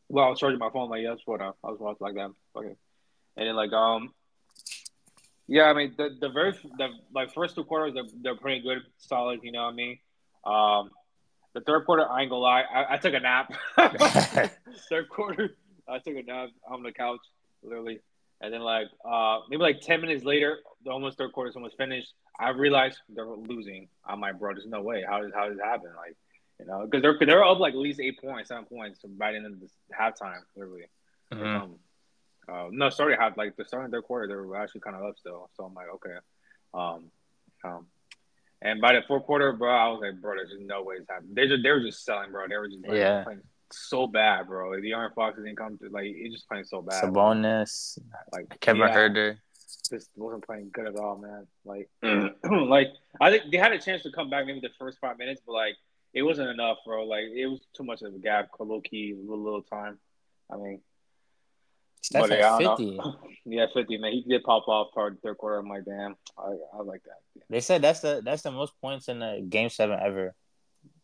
well, 0.09 0.27
I 0.27 0.29
was 0.31 0.39
charging 0.39 0.59
my 0.59 0.71
phone, 0.71 0.89
like, 0.91 1.03
yeah, 1.03 1.11
that's 1.11 1.27
what 1.27 1.41
I, 1.41 1.49
I 1.65 1.71
was 1.71 1.81
watching 1.81 1.99
like 2.01 2.15
that. 2.15 2.31
Okay, 2.57 2.77
and 3.37 3.49
then 3.49 3.57
like 3.57 3.73
um, 3.73 4.13
yeah, 5.49 5.65
I 5.65 5.75
mean 5.75 5.95
the 5.97 6.11
the 6.21 6.29
very 6.29 6.53
the 6.53 6.89
like 7.15 7.33
first 7.35 7.55
two 7.55 7.65
quarters 7.65 7.95
they're, 7.95 8.05
they're 8.23 8.37
pretty 8.37 8.61
good, 8.63 8.83
solid. 8.99 9.41
You 9.43 9.53
know 9.53 9.65
what 9.65 9.73
I 9.73 9.75
mean? 9.75 9.99
Um, 10.45 10.91
the 11.55 11.61
third 11.61 11.85
quarter, 11.85 12.09
I 12.09 12.23
ain't 12.23 12.31
gonna 12.31 12.41
lie, 12.41 12.63
I, 12.63 12.95
I 12.95 12.97
took 12.99 13.15
a 13.15 13.21
nap. 13.21 13.53
third 14.89 15.09
quarter, 15.09 15.57
I 15.89 15.99
took 15.99 16.17
a 16.17 16.23
nap 16.23 16.49
on 16.69 16.83
the 16.83 16.93
couch, 16.93 17.21
literally, 17.63 18.01
and 18.43 18.53
then 18.53 18.61
like 18.61 18.89
uh 19.09 19.39
maybe 19.49 19.63
like 19.63 19.81
ten 19.81 20.01
minutes 20.01 20.25
later, 20.25 20.59
the 20.85 20.91
almost 20.91 21.17
third 21.19 21.33
quarter 21.33 21.49
is 21.51 21.57
almost 21.57 21.77
finished. 21.77 22.13
I 22.39 22.51
realized 22.51 22.99
they're 23.09 23.27
losing. 23.27 23.89
I'm 24.05 24.21
like, 24.21 24.39
bro, 24.39 24.53
there's 24.55 24.67
no 24.67 24.83
way. 24.83 25.05
How 25.09 25.21
does 25.21 25.33
how 25.35 25.49
does 25.49 25.59
it 25.59 25.65
happen? 25.65 25.91
Like, 25.97 26.17
you 26.59 26.67
know, 26.67 26.85
because 26.85 27.03
they're 27.03 27.17
they're 27.27 27.45
up 27.45 27.59
like 27.61 27.75
at 27.75 27.79
least 27.79 28.01
eight 28.01 28.21
points, 28.21 28.49
seven 28.49 28.65
points 28.65 29.01
by 29.05 29.31
the 29.33 29.37
end 29.39 29.47
of 29.47 29.61
the 29.61 29.69
halftime, 29.99 30.41
literally. 30.57 30.87
Mhm. 31.33 31.63
Um, 31.63 31.75
uh, 32.49 32.69
no, 32.73 32.91
sorry, 32.91 33.17
half 33.17 33.37
like 33.37 33.57
the 33.57 33.65
starting 33.65 33.91
third 33.93 34.03
quarter, 34.05 34.27
they 34.27 34.35
were 34.35 34.57
actually 34.57 34.81
kind 34.81 34.97
of 34.97 35.05
up 35.05 35.17
still. 35.19 35.49
So 35.57 35.65
I'm 35.65 35.75
like, 35.75 35.87
okay. 35.95 36.17
Um, 36.75 37.11
um, 37.65 37.87
and 38.61 38.81
by 38.81 38.95
the 38.95 39.03
fourth 39.07 39.25
quarter, 39.25 39.53
bro, 39.53 39.71
I 39.71 39.89
was 39.89 40.01
like, 40.03 40.21
bro, 40.21 40.35
there's 40.35 40.51
just 40.51 40.63
no 40.63 40.83
way 40.83 40.97
it's 40.97 41.09
happening. 41.09 41.35
They 41.35 41.47
just 41.47 41.63
they 41.63 41.71
were 41.71 41.81
just 41.81 42.05
selling, 42.05 42.33
bro. 42.33 42.49
They 42.49 42.57
were 42.57 42.69
just 42.69 42.83
like, 42.87 42.97
Yeah. 42.99 43.23
playing 43.25 43.43
so 43.73 44.07
bad, 44.07 44.47
bro. 44.47 44.71
Like, 44.71 44.81
De'Aaron 44.81 45.15
Fox 45.15 45.37
didn't 45.37 45.57
come 45.57 45.79
to 45.79 45.89
like 45.91 46.07
it's 46.07 46.35
just 46.35 46.49
playing 46.49 46.65
so 46.65 46.83
bad. 46.83 47.03
Sabonis, 47.03 47.99
Like 48.33 48.59
Kevin 48.61 48.83
yeah, 48.83 48.95
Huerter. 48.95 49.39
just 49.91 50.11
wasn't 50.17 50.45
playing 50.47 50.71
good 50.73 50.87
at 50.87 50.97
all, 50.97 51.19
man. 51.19 51.47
Like, 51.65 51.89
like 52.69 52.89
I 53.21 53.31
think 53.31 53.51
they 53.51 53.59
had 53.59 53.73
a 53.73 53.79
chance 53.79 54.03
to 54.05 54.13
come 54.13 54.31
back 54.31 54.47
maybe 54.47 54.61
the 54.61 54.71
first 54.79 54.99
five 55.01 55.19
minutes, 55.19 55.41
but 55.47 55.53
like 55.53 55.77
it 56.15 56.23
wasn't 56.23 56.51
enough, 56.51 56.79
bro. 56.87 57.05
Like 57.05 57.25
it 57.35 57.47
was 57.47 57.61
too 57.77 57.85
much 57.85 58.03
of 58.03 58.15
a 58.15 58.19
gap, 58.19 58.51
low 58.59 58.81
key, 58.81 59.15
little, 59.19 59.43
little 59.43 59.63
time. 59.63 59.99
I 60.53 60.57
mean, 60.57 60.81
Steph 62.03 62.29
but, 62.29 62.39
yeah, 62.39 62.53
I 62.53 62.57
at 62.57 62.61
don't 62.63 62.79
50. 62.79 62.97
know. 62.97 63.17
yeah, 63.47 63.67
fifty, 63.73 63.97
man. 63.97 64.13
He 64.13 64.23
did 64.23 64.43
pop 64.43 64.67
off 64.69 64.93
toward 64.93 65.17
the 65.17 65.21
third 65.21 65.39
quarter. 65.39 65.59
I'm 65.59 65.69
like, 65.69 65.85
damn, 65.85 66.17
I, 66.37 66.53
I 66.75 66.83
like 66.83 67.03
that. 67.05 67.43
They 67.49 67.61
said 67.61 67.81
that's 67.81 68.01
the 68.01 68.21
that's 68.25 68.43
the 68.43 68.51
most 68.51 68.73
points 68.81 69.09
in 69.09 69.23
a 69.23 69.41
game 69.41 69.69
seven 69.69 69.99
ever. 70.01 70.35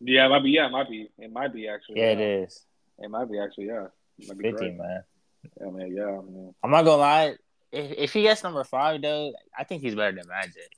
Yeah, 0.01 0.27
it 0.27 0.29
might 0.29 0.43
be. 0.43 0.51
Yeah, 0.51 0.67
it 0.67 0.71
might 0.71 0.89
be. 0.89 1.09
It 1.19 1.33
might 1.33 1.53
be 1.53 1.69
actually. 1.69 2.01
Yeah, 2.01 2.13
it 2.13 2.21
is. 2.21 2.65
It 2.99 3.11
might 3.11 3.31
be 3.31 3.39
actually. 3.39 3.67
Yeah, 3.67 3.87
it 4.19 4.29
might 4.29 4.39
be 4.39 4.51
Fifty, 4.51 4.77
correct. 4.77 4.79
man. 4.79 5.03
Yeah, 5.61 5.71
man. 5.71 5.97
Yeah, 5.97 6.05
man. 6.05 6.55
I'm 6.63 6.71
not 6.71 6.85
gonna 6.85 6.97
lie. 6.97 7.35
If 7.73 7.93
if 7.99 8.13
he 8.13 8.23
gets 8.23 8.43
number 8.43 8.63
five 8.65 9.03
though, 9.03 9.33
I 9.57 9.65
think 9.65 9.83
he's 9.83 9.95
better 9.95 10.17
than 10.17 10.29
Magic. 10.29 10.73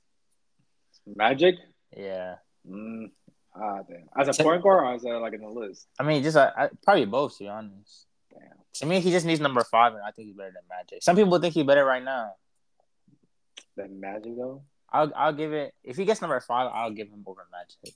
Magic. 1.15 1.55
Yeah. 1.95 2.35
Mm, 2.69 3.11
ah, 3.55 3.79
damn. 3.87 4.07
As 4.17 4.39
a 4.39 4.43
point 4.43 4.63
guard, 4.63 4.83
or 4.83 4.93
as 4.93 5.03
a, 5.03 5.09
like 5.09 5.33
in 5.33 5.41
the 5.41 5.49
list. 5.49 5.87
I 5.99 6.03
mean, 6.03 6.23
just 6.23 6.37
uh, 6.37 6.51
I, 6.55 6.69
probably 6.83 7.05
both. 7.05 7.37
To 7.37 7.43
be 7.43 7.49
honest. 7.49 8.07
Damn. 8.31 8.41
To 8.75 8.85
me, 8.85 8.99
he 8.99 9.11
just 9.11 9.25
needs 9.25 9.39
number 9.39 9.63
five, 9.63 9.93
and 9.93 10.01
I 10.03 10.11
think 10.11 10.27
he's 10.27 10.35
better 10.35 10.51
than 10.53 10.63
Magic. 10.69 11.03
Some 11.03 11.15
people 11.15 11.37
think 11.39 11.53
he's 11.53 11.65
better 11.65 11.85
right 11.85 12.03
now. 12.03 12.33
Than 13.75 13.99
Magic 13.99 14.35
though. 14.35 14.63
I'll 14.91 15.11
I'll 15.15 15.33
give 15.33 15.53
it 15.53 15.73
if 15.83 15.97
he 15.97 16.05
gets 16.05 16.21
number 16.21 16.39
five, 16.39 16.69
I'll 16.73 16.91
give 16.91 17.07
him 17.07 17.23
over 17.25 17.47
Magic. 17.51 17.95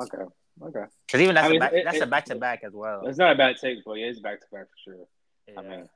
Okay. 0.00 0.24
Okay. 0.60 0.84
Because 1.06 1.20
even 1.20 1.34
that's 1.34 1.46
I 1.46 1.50
mean, 1.50 1.56
a 1.56 1.60
back, 1.60 1.72
it- 1.72 1.84
that's 1.84 1.96
it- 1.98 2.02
a 2.02 2.06
back 2.06 2.24
to 2.26 2.34
back 2.36 2.64
as 2.64 2.72
well. 2.72 3.06
It's 3.06 3.18
not 3.18 3.32
a 3.32 3.36
bad 3.36 3.56
take, 3.60 3.78
but 3.84 3.94
yeah, 3.94 4.06
it's 4.06 4.20
back 4.20 4.40
to 4.40 4.46
back 4.52 4.66
for 4.68 4.90
sure. 4.90 5.06
Yeah. 5.48 5.60
I 5.60 5.62
mean, 5.62 5.88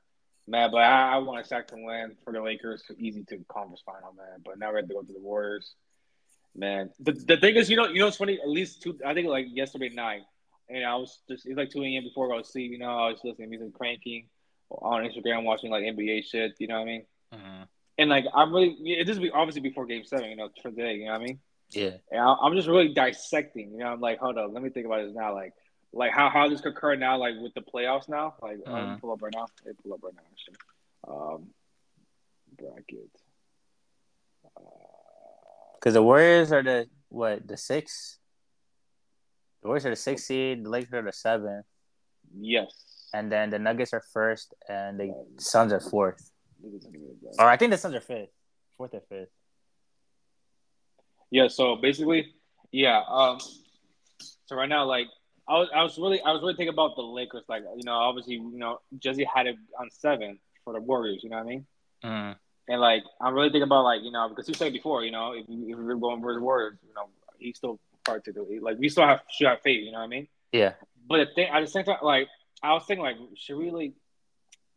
man, 0.47 0.71
but 0.71 0.77
I, 0.81 1.13
I 1.13 1.17
want 1.19 1.45
Shaq 1.47 1.67
to 1.67 1.75
win 1.75 2.15
for 2.23 2.33
the 2.33 2.41
Lakers. 2.41 2.83
Easy 2.97 3.23
to 3.25 3.37
conference 3.47 3.81
final, 3.85 4.13
man. 4.13 4.41
But 4.43 4.59
now 4.59 4.71
we 4.71 4.77
have 4.79 4.87
to 4.87 4.93
go 4.93 5.01
to 5.01 5.13
the 5.13 5.19
Warriors, 5.19 5.73
man. 6.55 6.89
The, 6.99 7.11
the 7.13 7.37
thing 7.37 7.55
is, 7.55 7.69
you 7.69 7.77
know, 7.77 7.87
you 7.87 7.99
know, 7.99 8.07
it's 8.07 8.17
funny. 8.17 8.39
At 8.41 8.49
least 8.49 8.81
two, 8.81 8.97
I 9.05 9.13
think 9.13 9.27
like 9.27 9.45
yesterday 9.49 9.89
night, 9.89 10.21
and 10.69 10.83
I 10.85 10.95
was 10.95 11.19
just 11.29 11.45
it's 11.45 11.57
like 11.57 11.69
two 11.69 11.83
a.m. 11.83 12.03
before 12.03 12.31
I 12.31 12.37
go 12.37 12.41
to 12.43 12.47
sleep. 12.47 12.71
You 12.71 12.79
know, 12.79 12.89
I 12.89 13.09
was 13.11 13.19
listening 13.23 13.49
to 13.51 13.57
music, 13.57 13.73
cranking 13.77 14.27
on 14.69 15.03
Instagram, 15.03 15.43
watching 15.43 15.71
like 15.71 15.83
NBA 15.83 16.25
shit. 16.25 16.55
You 16.59 16.67
know 16.67 16.75
what 16.75 16.81
I 16.81 16.85
mean? 16.85 17.05
Mhm. 17.33 17.67
And 17.99 18.09
like 18.09 18.25
I'm 18.33 18.51
really, 18.53 18.75
yeah, 18.79 19.03
this 19.05 19.17
is 19.17 19.23
obviously 19.33 19.61
before 19.61 19.85
Game 19.85 20.03
Seven. 20.03 20.29
You 20.29 20.35
know, 20.35 20.49
for 20.61 20.69
today. 20.71 20.95
You 20.95 21.05
know 21.05 21.11
what 21.13 21.21
I 21.21 21.23
mean? 21.23 21.39
Yeah. 21.71 21.97
And 22.11 22.21
I- 22.21 22.37
I'm 22.41 22.55
just 22.55 22.67
really 22.67 22.93
dissecting. 22.93 23.71
You 23.71 23.79
know, 23.79 23.87
I'm 23.87 23.99
like, 24.01 24.19
hold 24.19 24.37
on, 24.37 24.53
let 24.53 24.63
me 24.63 24.69
think 24.69 24.85
about 24.85 25.05
this 25.05 25.13
now. 25.15 25.33
Like, 25.33 25.53
like 25.93 26.11
how 26.11 26.29
how 26.29 26.47
this 26.49 26.61
could 26.61 26.73
occur 26.73 26.95
now, 26.95 27.17
like 27.17 27.35
with 27.39 27.53
the 27.53 27.61
playoffs 27.61 28.07
now. 28.09 28.35
Like, 28.41 28.57
um, 28.67 28.73
Mhm. 28.73 29.01
pull 29.01 29.11
up 29.11 29.21
right 29.21 29.33
now. 29.33 29.47
Hey, 29.63 29.71
pull 29.83 29.93
up 29.93 30.03
right 30.03 30.13
now. 30.15 30.21
Actually. 30.31 30.55
Um, 31.07 31.53
bracket. 32.57 33.09
Uh, 34.55 34.61
Because 35.75 35.93
the 35.93 36.03
Warriors 36.03 36.51
are 36.51 36.63
the 36.63 36.89
what 37.09 37.47
the 37.47 37.57
six. 37.57 38.19
The 39.61 39.67
Warriors 39.69 39.85
are 39.85 39.89
the 39.91 39.95
six 39.95 40.23
seed. 40.25 40.63
The 40.65 40.69
Lakers 40.69 40.93
are 40.93 41.01
the 41.03 41.13
seven. 41.13 41.63
yes. 42.37 42.83
and 43.13 43.31
then 43.31 43.49
the 43.49 43.57
Nuggets 43.57 43.93
are 43.93 44.01
first, 44.11 44.53
and 44.67 44.99
the 44.99 45.13
Suns 45.39 45.71
are 45.71 45.79
fourth. 45.79 46.29
Give 46.61 46.71
me 46.73 46.77
a 46.77 47.13
bracket. 47.23 47.39
Or 47.39 47.45
I 47.45 47.55
think 47.55 47.71
the 47.71 47.77
Suns 47.77 47.95
are 47.95 48.01
fifth, 48.01 48.31
fourth 48.75 48.93
or 48.93 48.99
fifth. 48.99 49.29
Yeah. 51.31 51.47
So 51.47 51.75
basically, 51.75 52.33
yeah. 52.71 53.01
Um. 53.09 53.39
So 54.45 54.55
right 54.55 54.69
now, 54.69 54.85
like, 54.85 55.07
I 55.45 55.55
was, 55.55 55.69
I 55.75 55.83
was 55.83 55.97
really, 55.97 56.21
I 56.21 56.31
was 56.31 56.41
really 56.41 56.53
thinking 56.53 56.73
about 56.73 56.95
the 56.95 57.01
Lakers. 57.01 57.43
Like, 57.49 57.63
you 57.75 57.83
know, 57.83 57.95
obviously, 57.95 58.35
you 58.35 58.57
know, 58.57 58.79
Jesse 58.97 59.25
had 59.25 59.45
it 59.45 59.57
on 59.77 59.89
seven 59.91 60.39
for 60.63 60.71
the 60.71 60.79
Warriors. 60.79 61.21
You 61.21 61.29
know 61.29 61.35
what 61.35 61.45
I 61.45 61.49
mean? 61.49 61.65
Mm. 62.01 62.35
And 62.69 62.79
like, 62.79 63.03
I'm 63.19 63.33
really 63.33 63.49
thinking 63.49 63.63
about 63.63 63.83
like, 63.83 64.03
you 64.03 64.11
know, 64.11 64.29
because 64.29 64.47
you 64.47 64.53
said 64.53 64.71
before, 64.71 65.03
you 65.03 65.11
know, 65.11 65.33
if, 65.33 65.45
if 65.49 65.77
we're 65.77 65.95
going 65.95 66.21
versus 66.21 66.41
Warriors, 66.41 66.77
you 66.87 66.93
know, 66.93 67.09
he's 67.39 67.57
still 67.57 67.77
part 68.05 68.23
to 68.23 68.31
do. 68.31 68.47
Like, 68.61 68.77
we 68.77 68.87
still 68.87 69.05
have 69.05 69.21
should 69.29 69.47
have 69.47 69.61
faith. 69.61 69.83
You 69.83 69.91
know 69.91 69.97
what 69.97 70.05
I 70.05 70.07
mean? 70.07 70.27
Yeah. 70.53 70.73
But 71.09 71.17
the 71.17 71.33
thing, 71.35 71.49
at 71.49 71.59
the 71.59 71.67
same 71.67 71.83
time, 71.83 71.97
like, 72.01 72.29
I 72.63 72.71
was 72.71 72.83
thinking, 72.87 73.03
like, 73.03 73.17
should 73.35 73.57
we 73.57 73.69
like, 73.69 73.93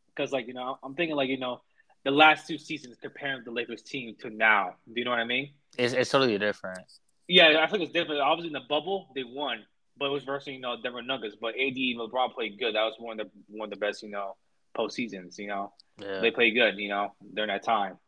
because 0.08 0.32
like, 0.32 0.48
you 0.48 0.54
know, 0.54 0.78
I'm 0.82 0.94
thinking 0.94 1.14
like, 1.14 1.28
you 1.28 1.38
know, 1.38 1.60
the 2.04 2.10
last 2.10 2.48
two 2.48 2.58
seasons 2.58 2.96
comparing 3.00 3.44
the 3.44 3.52
Lakers 3.52 3.82
team 3.82 4.16
to 4.22 4.30
now. 4.30 4.74
Do 4.86 4.98
you 4.98 5.04
know 5.04 5.12
what 5.12 5.20
I 5.20 5.24
mean? 5.24 5.50
It's 5.78 5.92
it's 5.94 6.10
totally 6.10 6.38
different. 6.38 6.80
Yeah, 7.28 7.60
I 7.62 7.66
think 7.68 7.82
it's 7.82 7.92
different. 7.92 8.20
Obviously, 8.20 8.48
in 8.48 8.54
the 8.54 8.66
bubble, 8.68 9.08
they 9.14 9.22
won, 9.24 9.64
but 9.96 10.06
it 10.06 10.10
was 10.10 10.24
versus 10.24 10.48
you 10.48 10.60
know 10.60 10.76
Denver 10.82 11.02
Nuggets. 11.02 11.36
But 11.40 11.54
AD 11.54 11.76
and 11.76 11.98
LeBron 12.00 12.34
played 12.34 12.58
good. 12.58 12.74
That 12.74 12.82
was 12.82 12.94
one 12.98 13.20
of 13.20 13.26
the 13.26 13.32
one 13.48 13.66
of 13.66 13.70
the 13.70 13.76
best 13.84 14.02
you 14.02 14.10
know 14.10 14.36
postseasons. 14.76 15.38
You 15.38 15.48
know, 15.48 15.72
Yeah. 16.00 16.20
they 16.20 16.30
played 16.30 16.54
good. 16.54 16.76
You 16.78 16.88
know, 16.88 17.14
during 17.34 17.48
that 17.48 17.62
time. 17.62 17.98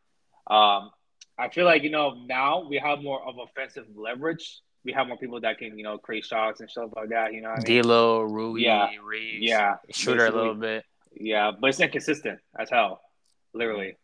Um, 0.47 0.91
I 1.37 1.49
feel 1.49 1.65
like 1.65 1.83
you 1.83 1.89
know 1.89 2.15
now 2.27 2.67
we 2.67 2.77
have 2.77 3.01
more 3.01 3.25
of 3.27 3.35
offensive 3.39 3.85
leverage. 3.95 4.59
We 4.85 4.91
have 4.91 5.07
more 5.07 5.17
people 5.17 5.39
that 5.39 5.57
can 5.57 5.77
you 5.77 5.83
know 5.85 5.97
create 5.97 6.25
shots 6.25 6.59
and 6.59 6.69
stuff 6.69 6.89
like 6.95 7.09
that. 7.09 7.33
You 7.33 7.41
know, 7.41 7.49
what 7.51 7.65
I 7.65 7.69
mean? 7.71 7.81
D'Lo, 7.81 8.21
Rui, 8.23 8.61
Yeah. 8.61 8.89
Reaves, 9.01 9.37
yeah, 9.41 9.75
shooter 9.89 10.25
a 10.25 10.31
little 10.31 10.53
bit. 10.55 10.83
Yeah, 11.15 11.51
but 11.57 11.69
it's 11.69 11.79
inconsistent 11.79 12.39
as 12.59 12.69
hell, 12.69 12.99
literally. 13.53 13.95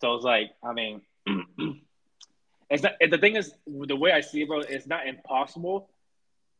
So 0.00 0.14
it's 0.14 0.24
like, 0.24 0.50
I 0.62 0.72
mean, 0.74 1.00
it's 2.70 2.82
not. 2.82 2.92
The 3.00 3.18
thing 3.18 3.36
is, 3.36 3.52
the 3.66 3.96
way 3.96 4.12
I 4.12 4.20
see 4.20 4.42
it, 4.42 4.48
bro, 4.48 4.60
it's 4.60 4.86
not 4.86 5.06
impossible. 5.06 5.90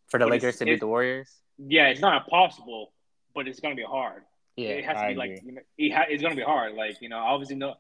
For 0.09 0.18
the 0.18 0.27
Lakers 0.27 0.57
to 0.57 0.64
beat 0.64 0.81
the 0.81 0.87
Warriors. 0.87 1.31
Yeah, 1.59 1.88
it's 1.88 2.01
not 2.01 2.25
impossible, 2.25 2.92
but 3.35 3.46
it's 3.46 3.61
gonna 3.61 3.77
be 3.77 3.85
hard. 3.85 4.23
Yeah, 4.57 4.70
it 4.70 4.85
has 4.85 4.96
to 4.96 5.01
I 5.05 5.09
be 5.12 5.14
like, 5.14 5.42
you 5.44 5.53
know, 5.53 5.61
it 5.79 5.92
ha- 5.92 6.07
it's 6.09 6.23
gonna 6.23 6.35
be 6.35 6.42
hard. 6.42 6.75
Like, 6.75 7.01
you 7.01 7.09
know, 7.09 7.18
obviously, 7.18 7.57
no. 7.57 7.75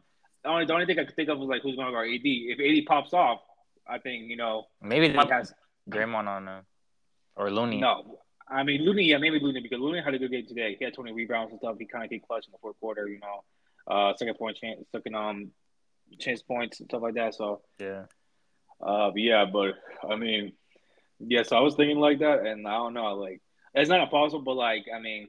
The 0.44 0.48
only, 0.48 0.64
the 0.64 0.72
only 0.72 0.86
thing 0.86 0.98
I 0.98 1.04
could 1.04 1.16
think 1.16 1.28
of 1.28 1.38
was 1.38 1.48
like 1.48 1.62
who's 1.62 1.76
gonna 1.76 1.90
guard 1.90 2.08
AD. 2.08 2.20
If 2.24 2.58
AD 2.60 2.86
pops 2.86 3.12
off, 3.12 3.40
I 3.86 3.98
think 3.98 4.30
you 4.30 4.36
know 4.36 4.68
maybe 4.80 5.08
he 5.08 5.12
they 5.12 5.26
has 5.28 5.52
Draymond 5.90 6.28
on 6.28 6.46
him 6.48 6.64
or 7.36 7.50
Looney. 7.50 7.78
no. 7.80 8.20
I 8.48 8.64
mean, 8.64 8.82
Looney, 8.84 9.04
yeah, 9.04 9.18
maybe 9.18 9.38
Looney 9.38 9.60
because 9.60 9.78
Looney 9.78 10.02
had 10.02 10.12
a 10.12 10.18
good 10.18 10.30
game 10.32 10.44
today. 10.44 10.74
He 10.76 10.84
had 10.84 10.92
20 10.92 11.12
rebounds 11.12 11.52
and 11.52 11.60
stuff. 11.60 11.76
He 11.78 11.86
kind 11.86 12.02
of 12.04 12.10
get 12.10 12.26
clutch 12.26 12.46
in 12.46 12.52
the 12.52 12.58
fourth 12.58 12.74
quarter, 12.80 13.06
you 13.06 13.20
know, 13.20 13.44
uh, 13.86 14.12
second 14.16 14.34
point 14.38 14.56
chance, 14.56 14.80
second 14.90 15.14
um, 15.14 15.52
chance 16.18 16.42
points 16.42 16.80
and 16.80 16.88
stuff 16.90 17.00
like 17.00 17.14
that. 17.14 17.34
So, 17.36 17.60
Yeah. 17.78 18.06
Uh, 18.82 19.10
yeah, 19.14 19.44
but 19.44 19.74
I 20.08 20.16
mean, 20.16 20.52
yeah. 21.18 21.42
So 21.42 21.56
I 21.56 21.60
was 21.60 21.74
thinking 21.74 21.98
like 21.98 22.20
that, 22.20 22.46
and 22.46 22.66
I 22.66 22.72
don't 22.72 22.94
know, 22.94 23.14
like 23.14 23.40
it's 23.74 23.90
not 23.90 24.00
impossible, 24.00 24.42
but 24.42 24.56
like 24.56 24.86
I 24.94 25.00
mean, 25.00 25.28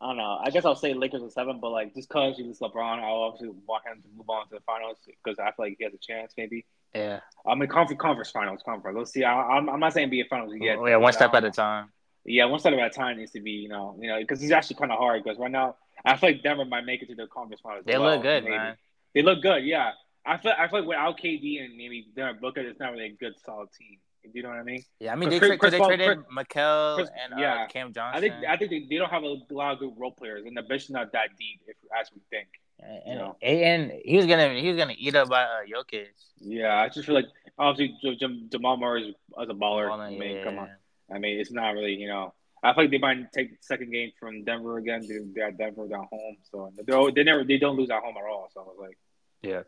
I 0.00 0.08
don't 0.08 0.16
know. 0.18 0.38
I 0.42 0.50
guess 0.50 0.64
I'll 0.64 0.76
say 0.76 0.94
Lakers 0.94 1.22
are 1.22 1.30
seven, 1.30 1.58
but 1.60 1.70
like 1.70 1.94
just 1.94 2.08
cause 2.08 2.36
he's 2.36 2.58
LeBron, 2.58 3.00
I'll 3.00 3.22
obviously 3.22 3.54
want 3.66 3.84
him 3.86 4.02
to 4.02 4.08
move 4.16 4.28
on 4.28 4.48
to 4.48 4.54
the 4.56 4.60
finals 4.60 4.98
because 5.06 5.38
I 5.38 5.52
feel 5.52 5.66
like 5.66 5.76
he 5.78 5.84
has 5.84 5.94
a 5.94 5.98
chance, 5.98 6.34
maybe. 6.36 6.66
Yeah. 6.94 7.20
I 7.46 7.54
mean, 7.54 7.68
conference, 7.68 8.00
conference 8.00 8.30
finals, 8.30 8.60
conference. 8.64 8.96
Let's 8.96 9.12
see. 9.12 9.24
I, 9.24 9.32
I'm, 9.32 9.68
I'm 9.68 9.80
not 9.80 9.92
saying 9.92 10.10
be 10.10 10.20
a 10.20 10.24
finals 10.24 10.54
yet. 10.58 10.78
Oh, 10.78 10.86
yeah, 10.86 10.96
one 10.96 11.12
step 11.12 11.30
um, 11.30 11.36
at 11.36 11.44
a 11.44 11.50
time. 11.50 11.90
Yeah, 12.24 12.46
one 12.46 12.58
step 12.58 12.72
at 12.72 12.78
a 12.78 12.90
time 12.90 13.18
needs 13.18 13.32
to 13.32 13.40
be, 13.40 13.52
you 13.52 13.68
know, 13.68 13.96
you 14.00 14.08
know, 14.08 14.18
because 14.18 14.42
it's 14.42 14.52
actually 14.52 14.76
kind 14.76 14.92
of 14.92 14.98
hard. 14.98 15.22
Because 15.22 15.38
right 15.38 15.50
now, 15.50 15.76
I 16.04 16.16
feel 16.16 16.30
like 16.30 16.42
Denver 16.42 16.64
might 16.64 16.84
make 16.84 17.02
it 17.02 17.08
to 17.08 17.14
the 17.14 17.26
conference 17.26 17.60
finals. 17.62 17.84
They 17.86 17.98
well, 17.98 18.14
look 18.14 18.22
good, 18.22 18.44
maybe. 18.44 18.56
man. 18.56 18.76
They 19.14 19.22
look 19.22 19.42
good, 19.42 19.64
yeah. 19.64 19.92
I 20.26 20.36
feel, 20.38 20.52
I 20.58 20.68
feel 20.68 20.80
like 20.80 20.88
without 20.88 21.18
KD 21.18 21.64
and 21.64 21.76
maybe 21.76 22.06
Devin 22.16 22.38
Booker, 22.40 22.60
it's 22.60 22.80
not 22.80 22.92
really 22.92 23.06
a 23.06 23.12
good, 23.12 23.34
solid 23.44 23.68
team. 23.72 23.98
Do 24.24 24.30
you 24.34 24.42
know 24.42 24.48
what 24.48 24.58
I 24.58 24.64
mean? 24.64 24.82
Yeah, 24.98 25.12
I 25.12 25.14
mean 25.16 25.28
Chris- 25.28 25.40
they, 25.40 25.46
tra- 25.48 25.58
Chris 25.58 25.70
they 25.72 25.78
Paul- 25.78 25.86
traded 25.88 26.06
Chris- 26.24 26.46
Mikal 26.46 26.96
Chris- 26.96 27.10
and 27.22 27.34
uh, 27.34 27.36
yeah. 27.38 27.66
Cam 27.68 27.92
Johnson. 27.92 28.16
I 28.16 28.20
think, 28.20 28.34
I 28.48 28.56
think 28.56 28.70
they, 28.72 28.86
they 28.90 28.96
don't 28.96 29.10
have 29.10 29.22
a 29.22 29.36
lot 29.50 29.74
of 29.74 29.78
good 29.78 29.92
role 29.96 30.10
players, 30.10 30.44
and 30.46 30.56
the 30.56 30.62
bench 30.62 30.84
is 30.84 30.90
not 30.90 31.12
that 31.12 31.28
deep, 31.38 31.60
if 31.68 31.76
as 31.98 32.10
we 32.12 32.20
think. 32.28 32.48
and, 32.80 33.00
you 33.06 33.14
know. 33.14 33.36
and 33.40 33.92
he 34.04 34.16
was 34.16 34.26
gonna 34.26 34.52
he 34.54 34.68
was 34.68 34.76
gonna 34.76 34.96
eat 34.98 35.14
up 35.14 35.28
by 35.28 35.42
uh, 35.44 35.60
Jokic. 35.72 36.06
Yeah, 36.40 36.76
I 36.76 36.88
just 36.88 37.06
feel 37.06 37.14
like 37.14 37.26
obviously 37.56 37.96
J- 38.02 38.16
J- 38.16 38.42
Jamal 38.50 38.76
Murray 38.76 39.14
as 39.40 39.48
a 39.48 39.54
baller. 39.54 39.88
Well, 39.88 40.00
I 40.00 40.10
mean, 40.10 40.36
yeah. 40.36 40.44
come 40.44 40.58
on. 40.58 40.70
I 41.14 41.18
mean, 41.18 41.38
it's 41.38 41.52
not 41.52 41.70
really 41.74 41.94
you 41.94 42.08
know. 42.08 42.34
I 42.64 42.74
feel 42.74 42.84
like 42.84 42.90
they 42.90 42.98
might 42.98 43.30
take 43.32 43.50
the 43.50 43.56
second 43.60 43.92
game 43.92 44.10
from 44.18 44.42
Denver 44.42 44.78
again. 44.78 45.02
They, 45.02 45.18
they 45.18 45.40
got 45.40 45.56
Denver 45.56 45.86
down 45.86 46.08
home, 46.10 46.36
so 46.50 46.72
they 46.76 47.12
they 47.14 47.22
never 47.22 47.44
they 47.44 47.58
don't 47.58 47.76
lose 47.76 47.90
at 47.90 48.02
home 48.02 48.16
at 48.16 48.24
all. 48.28 48.48
So 48.52 48.60
I 48.60 48.64
was 48.64 48.76
like, 48.80 48.98
Yeah. 49.42 49.62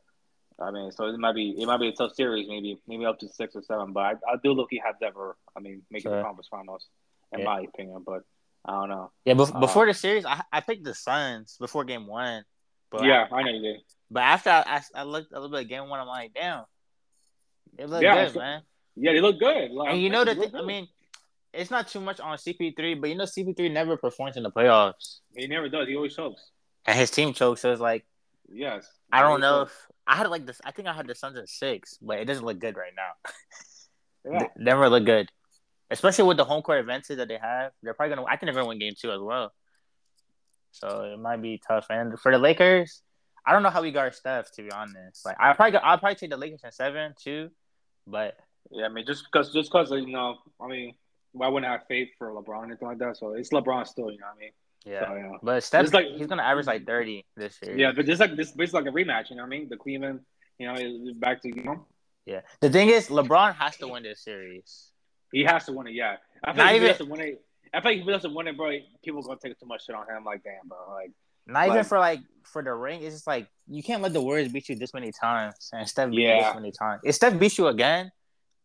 I 0.60 0.70
mean, 0.72 0.90
so 0.90 1.06
it 1.06 1.18
might 1.18 1.34
be 1.34 1.54
it 1.56 1.66
might 1.66 1.78
be 1.78 1.88
a 1.88 1.92
tough 1.92 2.14
series, 2.14 2.48
maybe 2.48 2.78
maybe 2.88 3.04
up 3.06 3.18
to 3.20 3.28
six 3.28 3.54
or 3.54 3.62
seven. 3.62 3.92
But 3.92 4.00
I, 4.00 4.10
I 4.32 4.36
do 4.42 4.52
look 4.52 4.68
he 4.70 4.80
have 4.84 4.98
Denver. 5.00 5.36
I 5.56 5.60
mean, 5.60 5.82
making 5.90 6.10
the 6.10 6.22
conference 6.22 6.48
finals, 6.50 6.86
in 7.32 7.40
Yeah. 7.40 7.44
my 7.46 7.60
opinion. 7.60 8.02
But 8.04 8.22
I 8.64 8.72
don't 8.72 8.88
know. 8.88 9.12
Yeah, 9.24 9.34
Uh, 9.34 9.60
before 9.60 9.86
the 9.86 9.94
series, 9.94 10.24
I 10.26 10.42
I 10.52 10.60
picked 10.60 10.84
the 10.84 10.94
Suns 10.94 11.56
before 11.60 11.84
game 11.84 12.06
one. 12.06 12.44
But 12.90 13.04
yeah, 13.04 13.26
I 13.30 13.42
know 13.42 13.50
you 13.52 13.62
did. 13.62 13.80
But 14.10 14.22
after 14.24 14.50
I, 14.50 14.62
I, 14.66 14.82
I 14.94 15.02
looked 15.04 15.30
a 15.32 15.34
little 15.38 15.50
bit 15.50 15.60
at 15.64 15.68
game 15.68 15.88
one, 15.88 16.00
I'm 16.00 16.06
like, 16.08 16.32
damn, 16.34 16.64
it 17.78 17.88
looked 17.88 18.02
Yeah, 18.02 18.26
good, 18.26 18.36
man. 18.36 18.62
Yeah, 18.96 19.12
they 19.12 19.20
look 19.20 19.38
good. 19.38 19.70
Like, 19.70 19.90
And 19.92 20.02
you 20.02 20.10
know 20.10 20.24
they 20.24 20.34
that 20.34 20.54
I 20.56 20.62
mean, 20.62 20.88
it's 21.52 21.70
not 21.70 21.86
too 21.88 22.00
much 22.00 22.18
on 22.18 22.36
CP3, 22.36 23.00
but 23.00 23.10
you 23.10 23.16
know 23.16 23.24
CP3 23.24 23.70
never 23.70 23.96
performs 23.96 24.36
in 24.36 24.42
the 24.42 24.50
playoffs, 24.50 25.20
he 25.36 25.46
never 25.46 25.68
does. 25.68 25.86
He 25.86 25.94
always 25.94 26.16
chokes. 26.16 26.50
and 26.86 26.98
his 26.98 27.10
team 27.10 27.32
chokes. 27.32 27.60
So 27.60 27.70
it's 27.70 27.80
like 27.80 28.04
Yes, 28.50 28.88
I 29.12 29.22
don't 29.22 29.40
know 29.40 29.62
if 29.62 29.86
I 30.06 30.16
had 30.16 30.28
like 30.28 30.46
this. 30.46 30.60
I 30.64 30.70
think 30.70 30.88
I 30.88 30.92
had 30.94 31.06
the 31.06 31.14
Suns 31.14 31.36
at 31.36 31.48
six, 31.48 31.98
but 32.00 32.18
it 32.18 32.24
doesn't 32.24 32.44
look 32.44 32.58
good 32.58 32.76
right 32.76 32.92
now. 32.96 33.30
Yeah. 34.30 34.40
They 34.40 34.64
never 34.64 34.90
look 34.90 35.06
good, 35.06 35.30
especially 35.90 36.24
with 36.26 36.36
the 36.36 36.44
home 36.44 36.60
court 36.60 36.80
advantage 36.80 37.16
that 37.16 37.28
they 37.28 37.38
have. 37.38 37.72
They're 37.82 37.94
probably 37.94 38.16
gonna. 38.16 38.26
I 38.26 38.32
think 38.32 38.46
they're 38.46 38.54
gonna 38.54 38.66
win 38.66 38.78
game 38.78 38.92
two 39.00 39.10
as 39.10 39.20
well. 39.20 39.54
So 40.72 41.04
it 41.14 41.18
might 41.18 41.40
be 41.40 41.62
tough. 41.66 41.86
And 41.88 42.18
for 42.18 42.30
the 42.32 42.38
Lakers, 42.38 43.00
I 43.46 43.52
don't 43.52 43.62
know 43.62 43.70
how 43.70 43.80
we 43.80 43.90
guard 43.92 44.14
Steph. 44.14 44.50
To 44.56 44.62
be 44.62 44.70
honest, 44.70 45.24
like 45.24 45.36
I 45.40 45.54
probably 45.54 45.78
I'll 45.78 45.98
probably 45.98 46.16
take 46.16 46.30
the 46.30 46.36
Lakers 46.36 46.60
in 46.64 46.72
seven 46.72 47.14
too, 47.16 47.50
but 48.06 48.36
Yeah, 48.70 48.86
I 48.86 48.88
mean, 48.88 49.06
just 49.06 49.24
because, 49.24 49.52
just 49.52 49.70
because, 49.72 49.90
you 49.90 50.12
know, 50.12 50.36
I 50.60 50.66
mean, 50.66 50.94
why 51.32 51.48
wouldn't 51.48 51.68
I 51.68 51.72
have 51.72 51.86
faith 51.88 52.08
for 52.18 52.30
LeBron 52.32 52.48
or 52.48 52.64
anything 52.66 52.88
like 52.88 52.98
that? 52.98 53.16
So 53.16 53.32
it's 53.32 53.50
LeBron 53.50 53.86
still, 53.86 54.10
you 54.10 54.18
know 54.18 54.26
what 54.26 54.36
I 54.36 54.40
mean? 54.40 54.50
Yeah. 54.88 55.06
So, 55.06 55.14
yeah. 55.14 55.30
But 55.42 55.62
Steph, 55.62 55.92
like, 55.92 56.06
he's 56.16 56.26
gonna 56.26 56.42
average 56.42 56.66
like 56.66 56.82
mm-hmm. 56.82 56.86
thirty 56.86 57.26
this 57.36 57.58
year. 57.62 57.76
Yeah, 57.76 57.92
but 57.94 58.06
just 58.06 58.20
like 58.20 58.36
this, 58.36 58.52
it's 58.56 58.72
like 58.72 58.86
a 58.86 58.90
rematch, 58.90 59.30
you 59.30 59.36
know 59.36 59.42
what 59.42 59.48
I 59.48 59.50
mean? 59.50 59.68
The 59.68 59.76
Cleveland, 59.76 60.20
you 60.58 60.66
know, 60.66 60.74
is 60.74 61.12
back 61.14 61.42
to 61.42 61.48
you 61.48 61.62
know, 61.62 61.86
yeah. 62.26 62.40
The 62.60 62.70
thing 62.70 62.88
is, 62.88 63.08
LeBron 63.08 63.54
has 63.54 63.76
to 63.78 63.88
win 63.88 64.02
this 64.02 64.22
series. 64.22 64.90
he 65.32 65.44
has 65.44 65.64
to 65.66 65.72
win 65.72 65.86
it. 65.86 65.94
Yeah, 65.94 66.16
I 66.44 66.52
like 66.52 66.58
if 66.58 66.76
even- 66.76 66.82
he 66.82 66.88
doesn't 66.88 67.08
win 67.08 67.20
it. 67.20 67.44
I 67.74 67.80
feel 67.82 67.90
like 67.90 67.98
if 67.98 68.04
he 68.04 68.10
doesn't 68.10 68.34
win 68.34 68.48
it, 68.48 68.56
bro, 68.56 68.78
people 69.04 69.22
gonna 69.22 69.38
take 69.42 69.58
too 69.60 69.66
much 69.66 69.84
shit 69.84 69.94
on 69.94 70.06
him. 70.08 70.24
Like, 70.24 70.42
damn, 70.42 70.68
bro, 70.68 70.78
like, 70.94 71.10
Not 71.46 71.68
even 71.68 71.84
for 71.84 71.98
like 71.98 72.20
for 72.44 72.62
the 72.62 72.72
ring. 72.72 73.02
It's 73.02 73.14
just 73.16 73.26
like 73.26 73.46
you 73.66 73.82
can't 73.82 74.02
let 74.02 74.12
the 74.12 74.22
Warriors 74.22 74.50
beat 74.50 74.68
you 74.68 74.76
this 74.76 74.94
many 74.94 75.12
times 75.12 75.70
and 75.72 75.86
Steph 75.88 76.10
beat 76.10 76.22
you 76.22 76.42
this 76.42 76.54
many 76.54 76.72
times. 76.72 77.02
If 77.04 77.14
Steph 77.14 77.38
beats 77.38 77.58
you 77.58 77.66
again, 77.66 78.10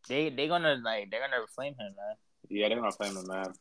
they 0.08 0.30
they 0.30 0.48
gonna 0.48 0.80
like 0.84 1.10
they're 1.12 1.22
gonna 1.22 1.46
flame 1.56 1.74
him, 1.74 1.94
man. 1.96 2.16
yeah, 2.50 2.70
they're 2.70 2.78
gonna 2.78 2.92
flame 2.92 3.16
him, 3.16 3.28
man. 3.28 3.54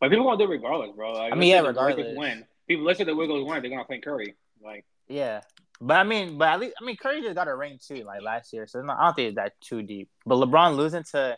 But 0.00 0.10
people 0.10 0.24
gonna 0.24 0.38
do 0.38 0.44
it 0.44 0.48
regardless, 0.54 0.90
bro. 0.96 1.12
Like, 1.12 1.32
I 1.32 1.36
mean, 1.36 1.50
yeah, 1.50 1.60
say 1.60 1.66
regardless. 1.68 2.16
Win. 2.16 2.44
People, 2.66 2.84
let's 2.84 2.98
say 2.98 3.04
the 3.04 3.14
Wiggles 3.14 3.46
win, 3.46 3.60
they're 3.62 3.70
gonna 3.70 3.84
flame 3.84 4.00
Curry. 4.00 4.34
Like, 4.62 4.84
Yeah, 5.08 5.40
but 5.80 5.94
I 5.98 6.04
mean, 6.04 6.38
but 6.38 6.48
at 6.48 6.60
least 6.60 6.74
I 6.80 6.84
mean 6.84 6.96
Curry 6.96 7.20
just 7.22 7.34
got 7.34 7.48
a 7.48 7.54
ring 7.54 7.78
too, 7.84 8.02
like 8.04 8.22
last 8.22 8.52
year, 8.52 8.66
so 8.66 8.80
not, 8.82 8.98
I 8.98 9.04
don't 9.06 9.14
think 9.16 9.28
it's 9.28 9.36
that 9.36 9.52
too 9.60 9.82
deep. 9.82 10.08
But 10.24 10.36
LeBron 10.36 10.76
losing 10.76 11.04
to 11.12 11.36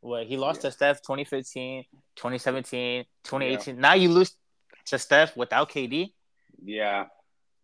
what 0.00 0.26
he 0.26 0.36
lost 0.36 0.62
Yeah. 0.64 0.70
to 0.70 0.76
Steph 0.76 1.02
2015, 1.02 1.84
2017, 2.16 3.04
2018. 3.24 3.78
Now 3.78 3.94
you 3.94 4.08
lose 4.10 4.34
to 4.86 4.98
Steph 4.98 5.36
without 5.36 5.70
KD, 5.70 6.12
yeah, 6.64 7.06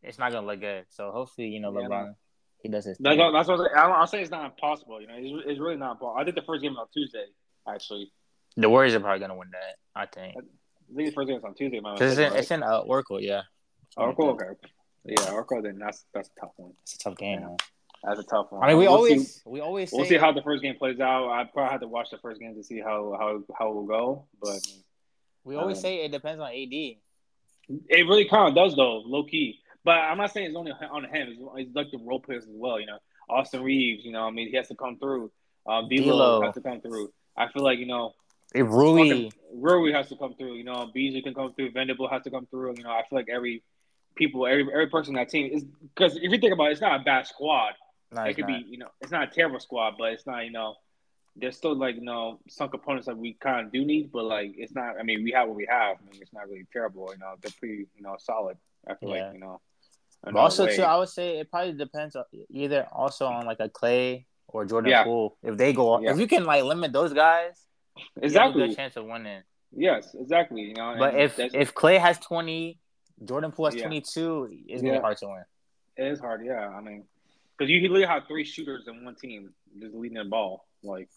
it's 0.03 0.19
not 0.19 0.33
gonna 0.33 0.47
look 0.47 0.61
good. 0.61 0.85
So 0.91 1.11
hopefully, 1.13 1.49
you 1.49 1.61
know, 1.61 1.73
Yeah, 1.79 1.87
LeBron 1.89 2.15
he 2.63 2.69
does 2.71 2.85
his 2.85 2.99
that's, 2.99 3.17
thing. 3.17 3.33
that's 3.33 3.49
what 3.49 3.61
I'm 3.61 3.67
saying. 3.67 3.93
I'm 3.95 4.07
saying 4.07 4.23
it's 4.23 4.31
not 4.31 4.45
impossible. 4.47 5.01
You 5.01 5.07
know, 5.07 5.15
it's, 5.17 5.45
it's 5.47 5.61
really 5.61 5.77
not 5.77 5.93
impossible. 5.93 6.17
I 6.19 6.25
think 6.25 6.37
the 6.37 6.43
first 6.43 6.63
game 6.63 6.77
on 6.77 6.87
Tuesday, 6.93 7.27
actually. 7.69 8.11
The 8.57 8.69
Warriors 8.69 8.95
are 8.95 9.01
probably 9.01 9.21
gonna 9.21 9.37
win 9.37 9.51
that. 9.53 9.77
I 9.95 10.07
think 10.07 10.37
I 10.39 10.95
think 10.97 11.09
the 11.09 11.15
first 11.15 11.29
game 11.29 11.35
was 11.37 11.45
on 11.45 11.55
Tuesday. 11.55 11.81
man. 11.81 11.95
because 11.95 12.19
it's 12.19 12.33
in, 12.33 12.39
it's 12.39 12.51
in 12.51 12.63
uh, 12.63 12.79
Oracle, 12.79 13.21
yeah. 13.21 13.43
Oracle, 13.97 14.31
okay. 14.31 14.47
Yeah, 15.05 15.33
Oracle. 15.33 15.63
Then 15.63 15.79
that's 15.79 16.05
that's 16.13 16.31
a 16.37 16.41
tough 16.41 16.53
one. 16.57 16.73
It's 16.83 16.95
a 16.95 16.99
tough 16.99 17.17
game. 17.17 17.41
Yeah. 17.41 17.47
Man. 17.47 17.57
That's 18.05 18.21
a 18.21 18.25
tough 18.25 18.47
one. 18.51 18.63
I 18.63 18.69
mean, 18.69 18.79
we 18.79 18.85
We'll 18.87 18.95
always 18.95 19.35
see, 19.37 19.41
we 19.47 19.61
always 19.61 19.91
we'll 19.93 20.05
say 20.05 20.11
see 20.11 20.17
how 20.17 20.33
the 20.33 20.43
first 20.43 20.63
game 20.63 20.77
plays 20.77 21.01
out. 21.01 21.29
I 21.31 21.45
probably 21.45 21.73
have 21.73 21.81
to 21.81 21.89
watch 21.89 22.11
the 22.11 22.19
first 22.19 22.41
game 22.41 22.55
to 22.55 22.63
see 22.63 22.81
how 22.81 23.17
how 23.19 23.43
how 23.59 23.71
it 23.71 23.75
will 23.75 23.87
go. 23.87 24.27
But 24.41 24.61
we 25.45 25.57
always 25.57 25.79
um, 25.79 25.83
say 25.83 26.05
it 26.05 26.13
depends 26.13 26.41
on 26.41 26.49
AD. 26.49 26.73
it 26.73 26.99
really 27.91 28.29
kind 28.29 28.49
of 28.49 28.55
does 28.55 28.77
though, 28.77 28.99
low 29.05 29.25
key. 29.25 29.61
But 29.85 29.99
I'm 29.99 30.19
not 30.19 30.33
saying 30.33 30.49
it's 30.49 30.57
only 30.57 30.73
on 30.73 31.05
him. 31.05 31.29
It's, 31.31 31.41
it's 31.57 31.77
like 31.77 31.91
the 31.91 31.99
role 31.99 32.21
players 32.21 32.45
as 32.45 32.51
well. 32.53 32.81
You 32.81 32.87
know, 32.87 32.99
Austin 33.29 33.63
Reaves. 33.63 34.05
You 34.05 34.13
know, 34.13 34.23
I 34.23 34.31
mean, 34.31 34.49
he 34.49 34.57
has 34.57 34.69
to 34.69 34.75
come 34.75 34.99
through. 34.99 35.31
Um, 35.67 35.89
D'Lo, 35.89 36.13
D'Lo. 36.13 36.43
has 36.43 36.55
to 36.55 36.61
come 36.61 36.81
through. 36.81 37.13
I 37.37 37.49
feel 37.49 37.65
like 37.65 37.79
you 37.79 37.87
know, 37.87 38.13
If 38.55 38.67
Rui, 38.67 39.31
Rui 39.55 39.93
has 39.93 40.09
to 40.09 40.17
come 40.17 40.35
through. 40.35 40.55
You 40.55 40.65
know, 40.65 40.91
Beasley 40.95 41.23
can 41.23 41.35
come 41.35 41.53
through. 41.55 41.73
Vanderbilt 41.73 42.11
has 42.13 42.23
to 42.25 42.31
come 42.31 42.47
through. 42.47 42.75
You 42.79 42.85
know, 42.85 42.91
I 42.91 43.03
feel 43.09 43.19
like 43.19 43.29
every 43.29 43.63
people, 44.15 44.47
every 44.47 44.63
every 44.73 44.89
person 44.89 45.15
on 45.17 45.21
that 45.23 45.29
team 45.29 45.51
is 45.53 45.65
because 45.65 46.17
if 46.17 46.23
you 46.31 46.39
think 46.39 46.53
about 46.53 46.69
it, 46.69 46.73
it's 46.73 46.81
not 46.81 47.01
a 47.01 47.05
bad 47.05 47.27
squad. 47.27 47.73
no, 48.13 48.23
it 48.23 48.35
could 48.35 48.49
not. 48.49 48.63
be, 48.65 48.67
you 48.71 48.79
know, 48.79 48.89
it's 49.01 49.11
not 49.13 49.25
a 49.25 49.27
terrible 49.27 49.61
squad, 49.61 49.95
but 49.99 50.13
it's 50.13 50.27
not, 50.27 50.45
you 50.45 50.53
know, 50.53 50.75
there's 51.35 51.57
still 51.57 51.75
like, 51.77 51.97
you 51.97 52.03
know, 52.03 52.41
some 52.49 52.69
components 52.71 53.07
that 53.07 53.17
we 53.19 53.35
kind 53.35 53.67
of 53.67 53.73
do 53.73 53.85
need, 53.85 54.11
but 54.13 54.25
like, 54.25 54.55
it's 54.57 54.75
not. 54.75 54.95
I 54.99 55.03
mean, 55.03 55.23
we 55.25 55.33
have 55.33 55.49
what 55.49 55.57
we 55.57 55.67
have. 55.69 55.97
I 56.01 56.11
mean, 56.11 56.23
it's 56.23 56.33
not 56.33 56.49
really 56.49 56.67
terrible. 56.73 57.11
You 57.13 57.19
know, 57.19 57.35
they're 57.43 57.51
pretty, 57.59 57.87
you 57.97 58.03
know, 58.03 58.17
solid. 58.19 58.57
I 58.89 58.95
feel 58.95 59.11
Yeah. 59.11 59.25
like, 59.25 59.35
you 59.35 59.41
know. 59.41 59.61
Also 60.35 60.65
ways. 60.65 60.77
too, 60.77 60.83
I 60.83 60.97
would 60.97 61.09
say 61.09 61.39
it 61.39 61.51
probably 61.51 61.73
depends 61.75 62.17
either 62.51 62.87
also 62.91 63.27
on 63.27 63.45
like 63.45 63.61
a 63.61 63.69
Clay 63.69 64.27
or 64.49 64.65
Jordan 64.65 64.91
Yeah. 64.91 65.05
Poole. 65.05 65.37
If 65.43 65.57
they 65.57 65.73
go, 65.73 66.01
Yeah. 66.01 66.13
if 66.13 66.19
you 66.19 66.27
can 66.27 66.45
like 66.45 66.65
limit 66.65 66.93
those 66.93 67.13
guys, 67.13 67.66
a 68.21 68.25
exactly. 68.25 68.67
good 68.69 68.77
chance 68.77 68.97
of 68.97 69.05
winning. 69.07 69.43
Yes, 69.73 70.15
exactly. 70.19 70.63
You 70.63 70.75
know, 70.75 70.95
But 70.99 71.15
if 71.15 71.39
if 71.39 71.75
Clay 71.75 71.99
has 71.99 72.19
twenty, 72.19 72.79
Jordan 73.25 73.53
Poole 73.53 73.67
has 73.67 73.75
Yeah. 73.75 73.83
twenty 73.83 74.01
two, 74.01 74.49
it's 74.69 74.83
gonna 74.83 74.95
be 74.95 75.01
hard 75.01 75.17
to 75.19 75.27
win. 75.27 75.45
it 75.97 76.07
is 76.07 76.21
hard, 76.21 76.45
yeah. 76.45 76.69
I 76.69 76.81
mean, 76.81 77.05
because 77.57 77.71
you 77.71 77.81
literally 77.81 78.05
have 78.07 78.27
three 78.29 78.45
shooters 78.45 78.87
in 78.87 79.05
one 79.05 79.15
team 79.15 79.53
just 79.81 79.95
leading 79.95 80.19
the 80.19 80.25
ball, 80.25 80.67
like, 80.83 81.09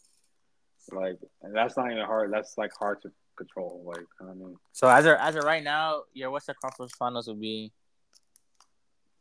like, 0.92 1.20
and 1.42 1.56
that's 1.56 1.76
not 1.78 1.92
even 1.92 2.06
hard. 2.06 2.32
That's 2.34 2.58
like 2.58 2.72
hard 2.78 3.02
to 3.04 3.12
control. 3.38 3.84
Like, 3.86 4.06
I 4.22 4.34
mean, 4.34 4.56
So 4.74 4.88
as 4.89 5.06
of 5.06 5.15
as 5.20 5.36
of 5.36 5.44
right 5.44 5.63
now, 5.63 6.04
your 6.13 6.32
Western 6.32 6.56
Conference 6.62 6.94
Finals 6.98 7.28
would 7.28 7.39
be 7.39 7.72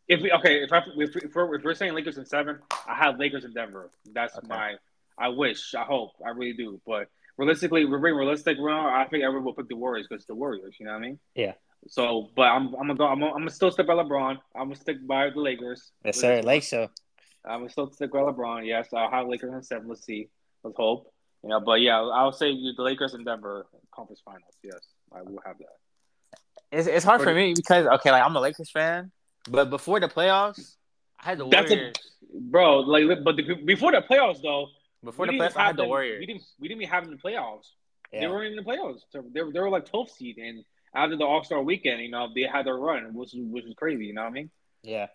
If 0.09 0.23
we 0.23 0.33
okay, 0.33 0.63
if 0.63 0.73
I 0.73 0.79
if, 0.97 1.17
if, 1.17 1.35
we're, 1.35 1.55
if 1.57 1.65
we're 1.65 1.75
saying 1.75 1.93
Lakers 1.95 2.17
in 2.19 2.25
seven, 2.25 2.61
I 2.87 2.95
have 2.95 3.19
Lakers 3.19 3.45
in 3.45 3.53
Denver. 3.53 3.91
That's 4.13 4.37
Okay. 4.39 4.47
my. 4.49 4.77
I 5.19 5.29
wish, 5.29 5.75
I 5.75 5.83
hope, 5.83 6.13
I 6.25 6.31
really 6.31 6.53
do. 6.55 6.81
But 6.87 7.09
realistically, 7.39 7.85
we're 7.87 7.99
being 7.99 8.15
realistic. 8.17 8.59
Well, 8.61 8.77
I 8.87 9.07
think 9.11 9.25
everyone 9.25 9.45
will 9.47 9.55
pick 9.55 9.69
the 9.69 9.77
Warriors 9.77 10.07
because 10.09 10.27
the 10.27 10.35
Warriors. 10.35 10.75
You 10.79 10.87
know 10.87 10.93
what 10.93 10.99
I 10.99 11.03
mean? 11.03 11.19
Yeah. 11.35 11.55
So, 11.87 12.29
but 12.37 12.43
I'm 12.43 12.75
I'm 12.75 12.89
gonna 12.89 12.95
go. 12.97 13.07
I'm 13.07 13.21
gonna, 13.21 13.33
I'm 13.33 13.39
gonna 13.39 13.51
still 13.51 13.71
stick 13.71 13.87
by 13.87 13.95
LeBron. 13.95 14.39
I'm 14.55 14.65
gonna 14.65 14.75
stick 14.77 15.07
by 15.07 15.31
the 15.31 15.41
Lakers. 15.41 15.93
yes, 16.05 16.19
sir. 16.21 16.43
Lake 16.43 16.65
Show. 16.65 16.89
I'm 17.45 17.61
gonna 17.61 17.71
still 17.71 17.91
stick 17.93 18.13
by 18.13 18.19
LeBron. 18.19 18.67
Yes, 18.67 18.89
I'll 18.93 19.11
have 19.11 19.29
Lakers 19.29 19.55
in 19.55 19.63
seven. 19.63 19.89
Let's 19.89 20.05
see. 20.05 20.29
Let's 20.65 20.77
hope. 20.77 21.13
You 21.45 21.51
know, 21.51 21.61
but 21.61 21.81
yeah, 21.81 22.01
I'll 22.01 22.33
say 22.33 22.53
the 22.53 22.83
Lakers 22.83 23.15
and 23.15 23.25
Denver 23.25 23.67
conference 23.95 24.21
finals. 24.25 24.55
Yes, 24.63 24.81
I 25.13 25.23
will 25.23 25.39
have 25.47 25.57
that. 25.59 26.39
It's 26.73 26.89
it's 26.89 27.05
hard 27.05 27.21
for 27.21 27.27
Pretty- 27.27 27.51
me 27.51 27.55
because 27.55 27.87
okay, 27.87 28.11
like 28.11 28.23
I'm 28.25 28.35
a 28.35 28.41
Lakers 28.41 28.71
fan, 28.71 29.13
but 29.49 29.71
before 29.71 30.01
the 30.01 30.09
playoffs, 30.09 30.75
I 31.21 31.27
had 31.31 31.39
the 31.39 31.47
Warriors. 31.47 31.71
That's 31.71 31.99
a- 31.99 32.09
Bro, 32.41 32.81
like, 32.81 33.25
but 33.25 33.37
the, 33.37 33.55
before 33.65 33.91
the 33.91 34.03
playoffs 34.03 34.43
though, 34.43 34.67
before 35.11 35.27
we 35.27 35.39
the 35.39 35.45
playoffs, 35.45 35.57
I 35.57 35.67
had 35.67 35.77
the 35.77 35.83
them- 35.83 35.89
Warriors. 35.89 36.21
We 36.21 36.27
didn't 36.27 36.43
we 36.61 36.69
didn't 36.69 36.83
even 36.83 36.93
have 36.93 37.05
them 37.05 37.13
in 37.13 37.19
the 37.23 37.29
playoffs. 37.29 37.67
They 38.13 38.27
weren't 38.27 38.47
even 38.47 38.59
in 38.59 38.65
the 38.65 38.71
playoffs. 38.71 39.01
So 39.11 39.23
they, 39.33 39.43
were- 39.43 39.53
they 39.53 39.61
were 39.61 39.71
like 39.71 39.85
12th 39.87 40.11
seed, 40.11 40.39
and 40.39 40.65
after 40.95 41.17
the 41.17 41.25
All 41.25 41.45
Star 41.45 41.63
weekend, 41.63 42.01
you 42.03 42.11
know, 42.11 42.29
they 42.35 42.43
had 42.43 42.65
their 42.67 42.77
run, 42.77 43.13
which 43.15 43.33
was 43.35 43.43
which 43.55 43.65
was 43.65 43.75
crazy. 43.77 44.07
You 44.07 44.15
know 44.15 44.23
what 44.23 44.29
I 44.31 44.33
mean? 44.33 44.51
yeah. 44.83 45.07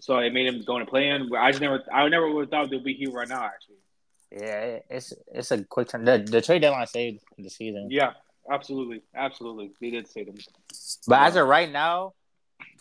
So 0.00 0.18
it 0.18 0.32
made 0.32 0.46
them 0.46 0.62
go 0.64 0.76
into 0.78 0.88
play 0.88 1.08
in. 1.08 1.28
I 1.34 1.50
just 1.50 1.60
never, 1.60 1.82
I 1.92 2.08
never 2.08 2.30
would 2.30 2.42
have 2.42 2.50
thought 2.50 2.70
they'd 2.70 2.84
be 2.84 2.94
here 2.94 3.10
right 3.10 3.28
now. 3.28 3.44
Actually, 3.44 3.78
Yeah, 4.30 4.78
it's 4.88 5.12
it's 5.34 5.50
a 5.50 5.64
quick 5.64 5.88
turn. 5.88 6.04
The, 6.04 6.18
the 6.18 6.40
trade 6.40 6.60
deadline 6.62 6.86
saved 6.86 7.20
the 7.36 7.50
season. 7.50 7.88
yeah, 7.90 8.12
absolutely, 8.48 9.02
absolutely, 9.16 9.72
they 9.80 9.90
did 9.90 10.06
say 10.06 10.22
them. 10.22 10.36
But 11.08 11.22
as 11.22 11.34
of 11.34 11.48
right 11.48 11.68
now, 11.70 12.12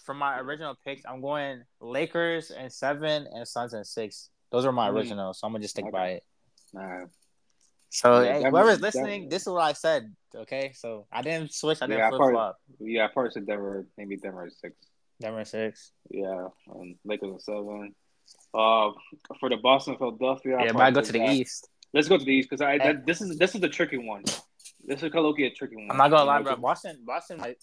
from 0.04 0.18
my 0.20 0.40
original 0.40 0.76
picks, 0.86 1.02
I'm 1.08 1.22
going 1.22 1.64
Lakers 1.82 2.52
and 2.52 2.72
seven 2.72 3.26
and 3.34 3.48
Suns 3.48 3.74
and 3.74 3.86
six. 3.88 4.30
Those 4.52 4.66
are 4.66 4.72
my 4.72 4.90
Mm. 4.90 4.94
originals, 4.94 5.40
so 5.40 5.48
I'm 5.48 5.54
gonna 5.54 5.64
just 5.64 5.74
stick 5.74 5.86
Okay. 5.86 5.92
by 5.92 6.08
it. 6.10 6.24
Nah, 6.78 7.06
So 7.90 8.22
Yeah, 8.22 8.34
hey, 8.34 8.50
whoever's 8.50 8.54
was- 8.54 8.80
that- 8.80 8.82
listening, 8.82 9.30
this 9.30 9.44
is 9.44 9.48
what 9.50 9.62
I 9.64 9.74
said. 9.74 10.14
Okay, 10.36 10.72
so 10.74 11.08
I 11.12 11.22
didn't 11.22 11.54
switch. 11.54 11.82
I 11.82 11.88
didn't 11.88 12.00
Yeah, 12.00 12.08
I 12.08 12.10
flip 12.10 12.32
flop. 12.32 12.58
yeah, 12.80 13.06
I 13.06 13.08
probably 13.08 13.32
said 13.32 13.48
Denver, 13.48 13.88
maybe 13.98 14.18
Denver 14.18 14.46
is 14.48 14.58
six. 14.60 14.76
Denver 15.20 15.46
six. 15.46 15.92
Yeah, 16.10 16.50
and 16.76 16.96
Lakers 17.06 17.32
are 17.34 17.40
seven. 17.40 17.96
Uh, 18.54 18.92
for 19.40 19.50
the 19.50 19.58
Boston 19.58 19.98
Philadelphia, 19.98 20.58
Yeah, 20.60 20.72
but 20.74 20.82
I 20.82 20.92
probably 20.92 20.92
go 21.02 21.02
to 21.06 21.12
the 21.14 21.20
that. 21.20 21.30
East. 21.34 21.70
Let's 21.94 22.08
go 22.10 22.18
to 22.18 22.24
the 22.26 22.32
East 22.32 22.50
because 22.50 22.62
I 22.62 22.78
that, 22.78 23.06
this 23.06 23.22
is 23.22 23.38
this 23.38 23.56
is 23.56 23.62
the 23.62 23.70
tricky 23.70 23.98
one. 23.98 24.24
This 24.86 25.02
is 25.02 25.14
Loki 25.14 25.48
a 25.48 25.50
tricky 25.50 25.78
one. 25.78 25.90
I'm 25.90 25.98
not 25.98 26.10
gonna 26.10 26.26
lie, 26.26 26.42
bro. 26.42 26.56
Boston, 26.58 27.02
Boston. 27.06 27.38
Like, 27.40 27.58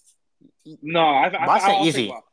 No, 0.83 1.01
I, 1.01 1.27
I, 1.27 1.47
Boston 1.47 1.71
I, 1.71 1.75
I'll 1.75 1.87
easy. 1.87 2.03
Take, 2.07 2.11
Bo- 2.11 2.25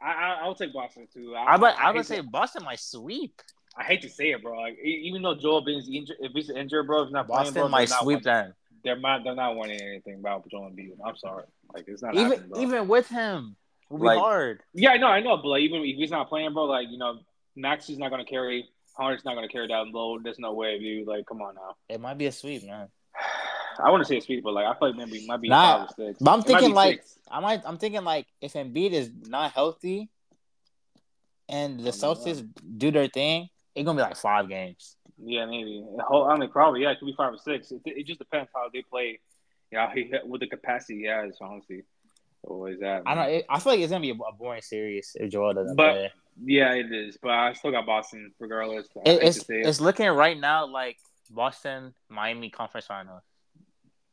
I, 0.00 0.12
I, 0.12 0.38
I'll 0.42 0.54
take 0.54 0.72
Boston 0.72 1.08
too. 1.12 1.34
I, 1.36 1.56
but 1.56 1.76
I, 1.76 1.88
hate 1.88 1.96
would 1.96 2.06
say 2.06 2.16
that. 2.16 2.30
Boston 2.30 2.64
might 2.64 2.78
sweep. 2.80 3.42
I 3.76 3.84
hate 3.84 4.02
to 4.02 4.08
say 4.10 4.30
it, 4.32 4.42
bro. 4.42 4.58
Like 4.58 4.78
e- 4.84 5.02
even 5.06 5.22
though 5.22 5.34
Joel 5.34 5.64
Embiid's 5.64 5.88
injured, 5.88 6.16
if 6.20 6.32
he's 6.32 6.50
injured, 6.50 6.86
bro, 6.86 7.04
he's 7.04 7.12
not 7.12 7.26
playing, 7.26 7.38
Boston 7.44 7.54
bro, 7.54 7.68
might 7.68 7.88
not 7.88 8.02
sweep 8.02 8.24
winning. 8.24 8.24
them. 8.24 8.54
They're 8.82 8.98
not. 8.98 9.24
They're 9.24 9.34
not 9.34 9.56
winning 9.56 9.80
anything 9.80 10.14
about 10.14 10.48
Joel 10.50 10.70
Embiid. 10.70 10.92
I'm 11.04 11.16
sorry. 11.16 11.44
Like 11.72 11.84
it's 11.86 12.02
not 12.02 12.14
Even 12.14 12.30
happening, 12.32 12.48
bro. 12.50 12.62
even 12.62 12.88
with 12.88 13.08
him, 13.08 13.56
it 13.88 13.92
will 13.92 14.00
be 14.00 14.06
Like- 14.06 14.18
hard. 14.18 14.62
Yeah, 14.74 14.90
I 14.90 14.96
know, 14.96 15.06
I 15.08 15.20
know, 15.20 15.36
but 15.36 15.46
like 15.48 15.62
even 15.62 15.82
if 15.82 15.96
he's 15.96 16.10
not 16.10 16.28
playing, 16.28 16.52
bro, 16.52 16.64
like 16.64 16.88
you 16.90 16.98
know, 16.98 17.20
Max 17.56 17.88
is 17.88 17.98
not 17.98 18.10
gonna 18.10 18.24
carry. 18.24 18.68
Hunter's 18.96 19.24
not 19.24 19.34
gonna 19.34 19.48
carry 19.48 19.68
that 19.68 19.86
load. 19.88 20.24
There's 20.24 20.38
no 20.38 20.52
way, 20.52 20.78
dude. 20.78 21.06
Like, 21.06 21.24
come 21.26 21.40
on 21.42 21.54
now. 21.54 21.74
It 21.88 22.00
might 22.00 22.18
be 22.18 22.26
a 22.26 22.32
sweep, 22.32 22.64
man. 22.66 22.88
I 23.82 23.88
want 23.90 24.02
to 24.02 24.04
say 24.08 24.18
a 24.18 24.20
sweep, 24.20 24.42
but 24.42 24.52
like 24.52 24.66
I 24.66 24.76
feel 24.78 24.88
like 24.88 24.96
maybe 24.96 25.18
it 25.18 25.28
might 25.28 25.40
be 25.40 25.48
Nah, 25.48 25.78
five 25.86 25.90
or 25.98 26.06
six. 26.08 26.18
but 26.20 26.30
I'm 26.32 26.40
It 26.40 26.42
might 26.42 26.46
thinking, 26.48 26.74
like, 26.74 26.96
six. 27.02 27.18
I 27.30 27.40
might. 27.40 27.62
I'm 27.64 27.78
thinking 27.78 28.02
like 28.04 28.26
if 28.40 28.54
Embiid 28.54 28.90
is 28.92 29.10
not 29.28 29.52
healthy, 29.52 30.10
and 31.48 31.78
the 31.78 31.82
I 31.82 31.84
mean, 31.84 31.92
Celtics 31.92 32.48
do 32.78 32.90
their 32.90 33.08
thing, 33.08 33.48
it's 33.74 33.84
gonna 33.84 33.96
be 33.96 34.02
like 34.02 34.16
five 34.16 34.48
games. 34.48 34.96
yeah, 35.18 35.46
maybe. 35.46 35.84
Whole- 36.00 36.24
I 36.24 36.36
mean, 36.36 36.50
probably 36.50 36.82
yeah, 36.82 36.90
it 36.90 36.98
could 36.98 37.06
be 37.06 37.14
five 37.16 37.32
or 37.34 37.38
six. 37.38 37.70
It, 37.72 37.80
it 37.84 38.06
just 38.06 38.18
depends 38.18 38.50
how 38.54 38.68
they 38.72 38.82
play. 38.82 39.20
Yeah, 39.70 39.92
he 39.94 40.12
with 40.24 40.40
the 40.40 40.46
capacity 40.48 41.00
he 41.00 41.04
has. 41.06 41.36
Honestly, 41.40 41.84
always 42.42 42.80
that. 42.80 43.02
I 43.06 43.14
man. 43.14 43.16
don't. 43.26 43.34
It, 43.36 43.46
I 43.48 43.58
feel 43.60 43.72
like 43.72 43.80
it's 43.80 43.90
gonna 43.92 44.02
be 44.02 44.10
a, 44.10 44.32
boring 44.38 44.62
series 44.62 45.16
if 45.18 45.30
Joel 45.30 45.54
doesn't 45.54 45.76
But- 45.76 45.92
play. 45.92 46.12
Yeah, 46.42 46.72
it 46.72 46.90
is, 46.90 47.18
but 47.20 47.32
I 47.32 47.52
still 47.52 47.70
got 47.70 47.84
Boston 47.84 48.32
regardless. 48.38 48.86
It, 49.04 49.22
it's 49.22 49.38
it. 49.50 49.66
it's 49.66 49.80
looking 49.80 50.08
right 50.08 50.38
now 50.38 50.66
like 50.66 50.96
Boston 51.30 51.92
Miami 52.08 52.48
conference 52.48 52.86
final. 52.86 53.20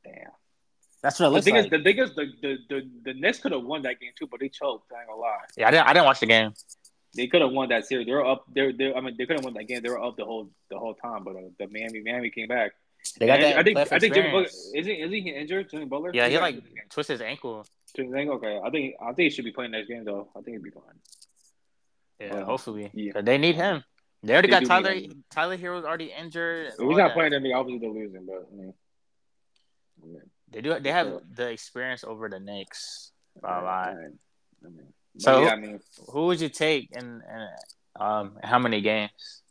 Damn. 0.04 0.13
That's 1.02 1.20
what 1.20 1.28
it 1.28 1.30
The 1.30 1.34
looks 1.36 1.46
thing 1.46 1.56
like. 1.56 1.65
is, 1.65 1.72
the 1.72 1.84
thing 1.84 1.98
is, 2.00 2.15
the 2.15 2.26
the 2.41 2.58
the, 2.70 2.89
the 3.06 3.13
Nets 3.13 3.39
could 3.39 3.54
have 3.54 3.63
won 3.63 3.84
that 3.84 4.00
game 4.02 4.12
too, 4.20 4.28
but 4.28 4.41
they 4.41 4.50
choked. 4.50 4.91
I 4.91 5.00
ain't 5.02 5.08
gonna 5.08 5.22
lie. 5.22 5.38
yeah, 5.56 5.67
I 5.67 5.72
didn't. 5.72 5.88
I 5.88 5.93
didn't 5.93 6.06
watch 6.06 6.20
the 6.20 6.26
game. 6.26 6.54
They 7.17 7.27
could 7.27 7.41
have 7.41 7.51
won 7.51 7.69
that 7.69 7.86
series. 7.86 8.06
They 8.06 8.13
were 8.13 8.25
up. 8.25 8.45
They're, 8.53 8.71
they 8.71 8.93
I 8.93 9.01
mean, 9.01 9.15
they 9.17 9.25
could 9.25 9.38
have 9.38 9.43
won 9.43 9.53
that 9.56 9.65
game. 9.67 9.82
They 9.84 9.89
were 9.89 10.01
up 10.01 10.15
the 10.15 10.23
whole 10.25 10.49
the 10.69 10.77
whole 10.77 10.93
time, 10.93 11.23
but 11.25 11.36
uh, 11.36 11.39
the 11.60 11.67
Miami 11.67 12.01
Miami 12.01 12.30
came 12.30 12.47
back. 12.47 12.71
They 13.19 13.25
got 13.27 13.39
And 13.39 13.43
that. 13.43 13.58
I 13.58 13.63
think 13.63 13.77
I 13.77 13.99
think 13.99 14.13
Jimmy 14.13 14.32
Butler 14.32 14.49
isn't 14.75 14.91
isn't 14.91 15.12
he 15.13 15.30
injured? 15.30 15.69
Jimmy 15.69 15.86
Butler. 15.86 16.12
Yeah, 16.13 16.27
he 16.27 16.34
got 16.36 16.41
like 16.41 16.56
injured 16.56 16.69
this 16.69 16.73
game. 16.75 16.84
twisted 16.89 17.13
his 17.15 17.21
ankle. 17.21 17.65
Okay, 17.99 18.60
I 18.63 18.69
think 18.69 18.95
I 19.01 19.06
think 19.13 19.17
he 19.19 19.30
should 19.32 19.45
be 19.45 19.51
playing 19.51 19.71
next 19.71 19.88
game 19.88 20.03
though. 20.06 20.30
I 20.38 20.41
think 20.41 20.58
he'd 20.58 20.63
be 20.63 20.69
fine. 20.69 20.84
Yeah, 22.19 22.43
hopefully. 22.43 22.89
Yeah. 22.93 23.21
they 23.21 23.38
need 23.38 23.56
him. 23.56 23.84
They 24.23 24.34
already 24.34 24.47
They 24.47 24.60
got 24.62 24.65
Tyler. 24.65 24.95
Tyler 25.32 25.58
Herro's 25.58 25.86
already 25.86 26.12
injured. 26.12 26.65
and 26.67 26.73
If 26.73 26.80
all 26.80 26.89
he's 26.89 26.97
not 26.97 27.08
that. 27.10 27.13
playing, 27.13 27.43
they 27.43 27.53
obviously 27.53 27.80
they're 27.80 27.95
losing. 27.95 28.25
But 28.25 28.47
I 28.51 28.56
mean, 28.56 28.73
I 30.03 30.06
mean, 30.08 30.21
They 30.51 30.62
do. 30.62 30.80
They 30.80 30.91
have 30.91 31.08
Sure. 31.08 31.21
the 31.34 31.49
experience 31.49 32.03
over 32.03 32.27
the 32.30 32.39
Knicks. 32.39 33.12
by 33.41 33.60
a 33.60 33.63
lot. 33.63 33.88
I 33.89 33.93
mean, 33.93 34.19
I 34.65 34.69
mean, 34.69 34.88
but 35.07 35.07
So- 35.17 35.41
yeah, 35.43 35.49
I 35.49 35.56
mean, 35.56 35.80
Who 36.12 36.25
would 36.27 36.39
you 36.41 36.49
take 36.49 36.91
in, 36.91 37.06
in 37.21 37.47
um 37.99 38.38
how 38.43 38.60
many 38.60 38.82
games? 38.82 39.41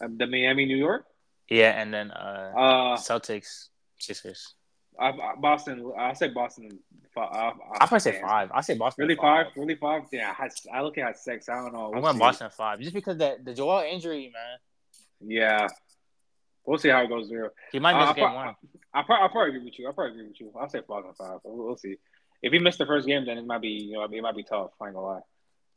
uh, 0.00 0.08
the 0.16 0.26
Miami 0.26 0.66
New 0.66 0.76
York, 0.76 1.06
Yeah, 1.48 1.80
and 1.80 1.92
then 1.94 2.10
uh 2.10 2.52
uh, 2.56 2.96
Celtics 2.96 3.68
Sixers. 3.98 4.54
I, 4.98 5.08
I, 5.10 5.34
Boston. 5.40 5.92
I 5.98 6.12
say 6.14 6.28
Boston. 6.28 6.78
Five, 7.14 7.28
I, 7.32 7.38
I'll 7.80 7.86
probably 7.88 8.00
say 8.00 8.20
five. 8.20 8.50
I 8.52 8.60
say 8.60 8.74
Boston. 8.74 9.02
Really 9.06 9.16
five? 9.16 9.46
Really 9.56 9.74
five? 9.76 10.02
Yeah, 10.12 10.34
I, 10.38 10.48
I 10.72 10.82
look 10.82 10.98
at 10.98 11.16
six. 11.18 11.48
I 11.48 11.54
don't 11.62 11.72
know. 11.72 11.86
I'm 11.86 11.92
We'll 11.94 12.02
going. 12.02 12.18
Boston 12.18 12.50
five, 12.50 12.80
just 12.80 12.94
because 12.94 13.16
the 13.18 13.36
the 13.42 13.54
Joel 13.54 13.82
injury, 13.90 14.32
man. 14.32 14.58
Yeah, 15.20 15.68
we'll 16.66 16.78
see 16.78 16.88
how 16.90 17.02
it 17.02 17.08
goes 17.08 17.28
there. 17.28 17.52
He 17.72 17.78
might 17.78 17.94
Uh, 17.94 18.00
miss 18.00 18.08
I'll 18.08 18.14
game 18.14 18.24
pro- 18.26 18.34
one. 18.34 18.54
I 18.94 19.02
probably, 19.02 19.22
I'll 19.22 19.28
probably 19.28 19.48
agree 19.50 19.64
with 19.64 19.78
you. 19.78 19.86
I'll 19.86 19.92
probably 19.92 20.12
agree 20.12 20.28
with 20.28 20.40
you. 20.40 20.52
I'll 20.58 20.68
say 20.68 20.80
Boston 20.86 21.12
five. 21.18 21.38
We'll, 21.44 21.66
we'll 21.66 21.76
see. 21.76 21.96
If 22.44 22.52
he 22.52 22.58
missed 22.58 22.76
the 22.76 22.84
first 22.84 23.06
game, 23.06 23.24
then 23.24 23.38
it 23.38 23.46
might 23.46 23.62
be 23.62 23.70
you 23.70 23.92
know 23.94 24.04
it 24.04 24.22
might 24.22 24.36
be 24.36 24.42
tough. 24.42 24.70
I 24.78 24.86
ain't 24.86 24.94
gonna 24.94 25.06
lie. 25.06 25.20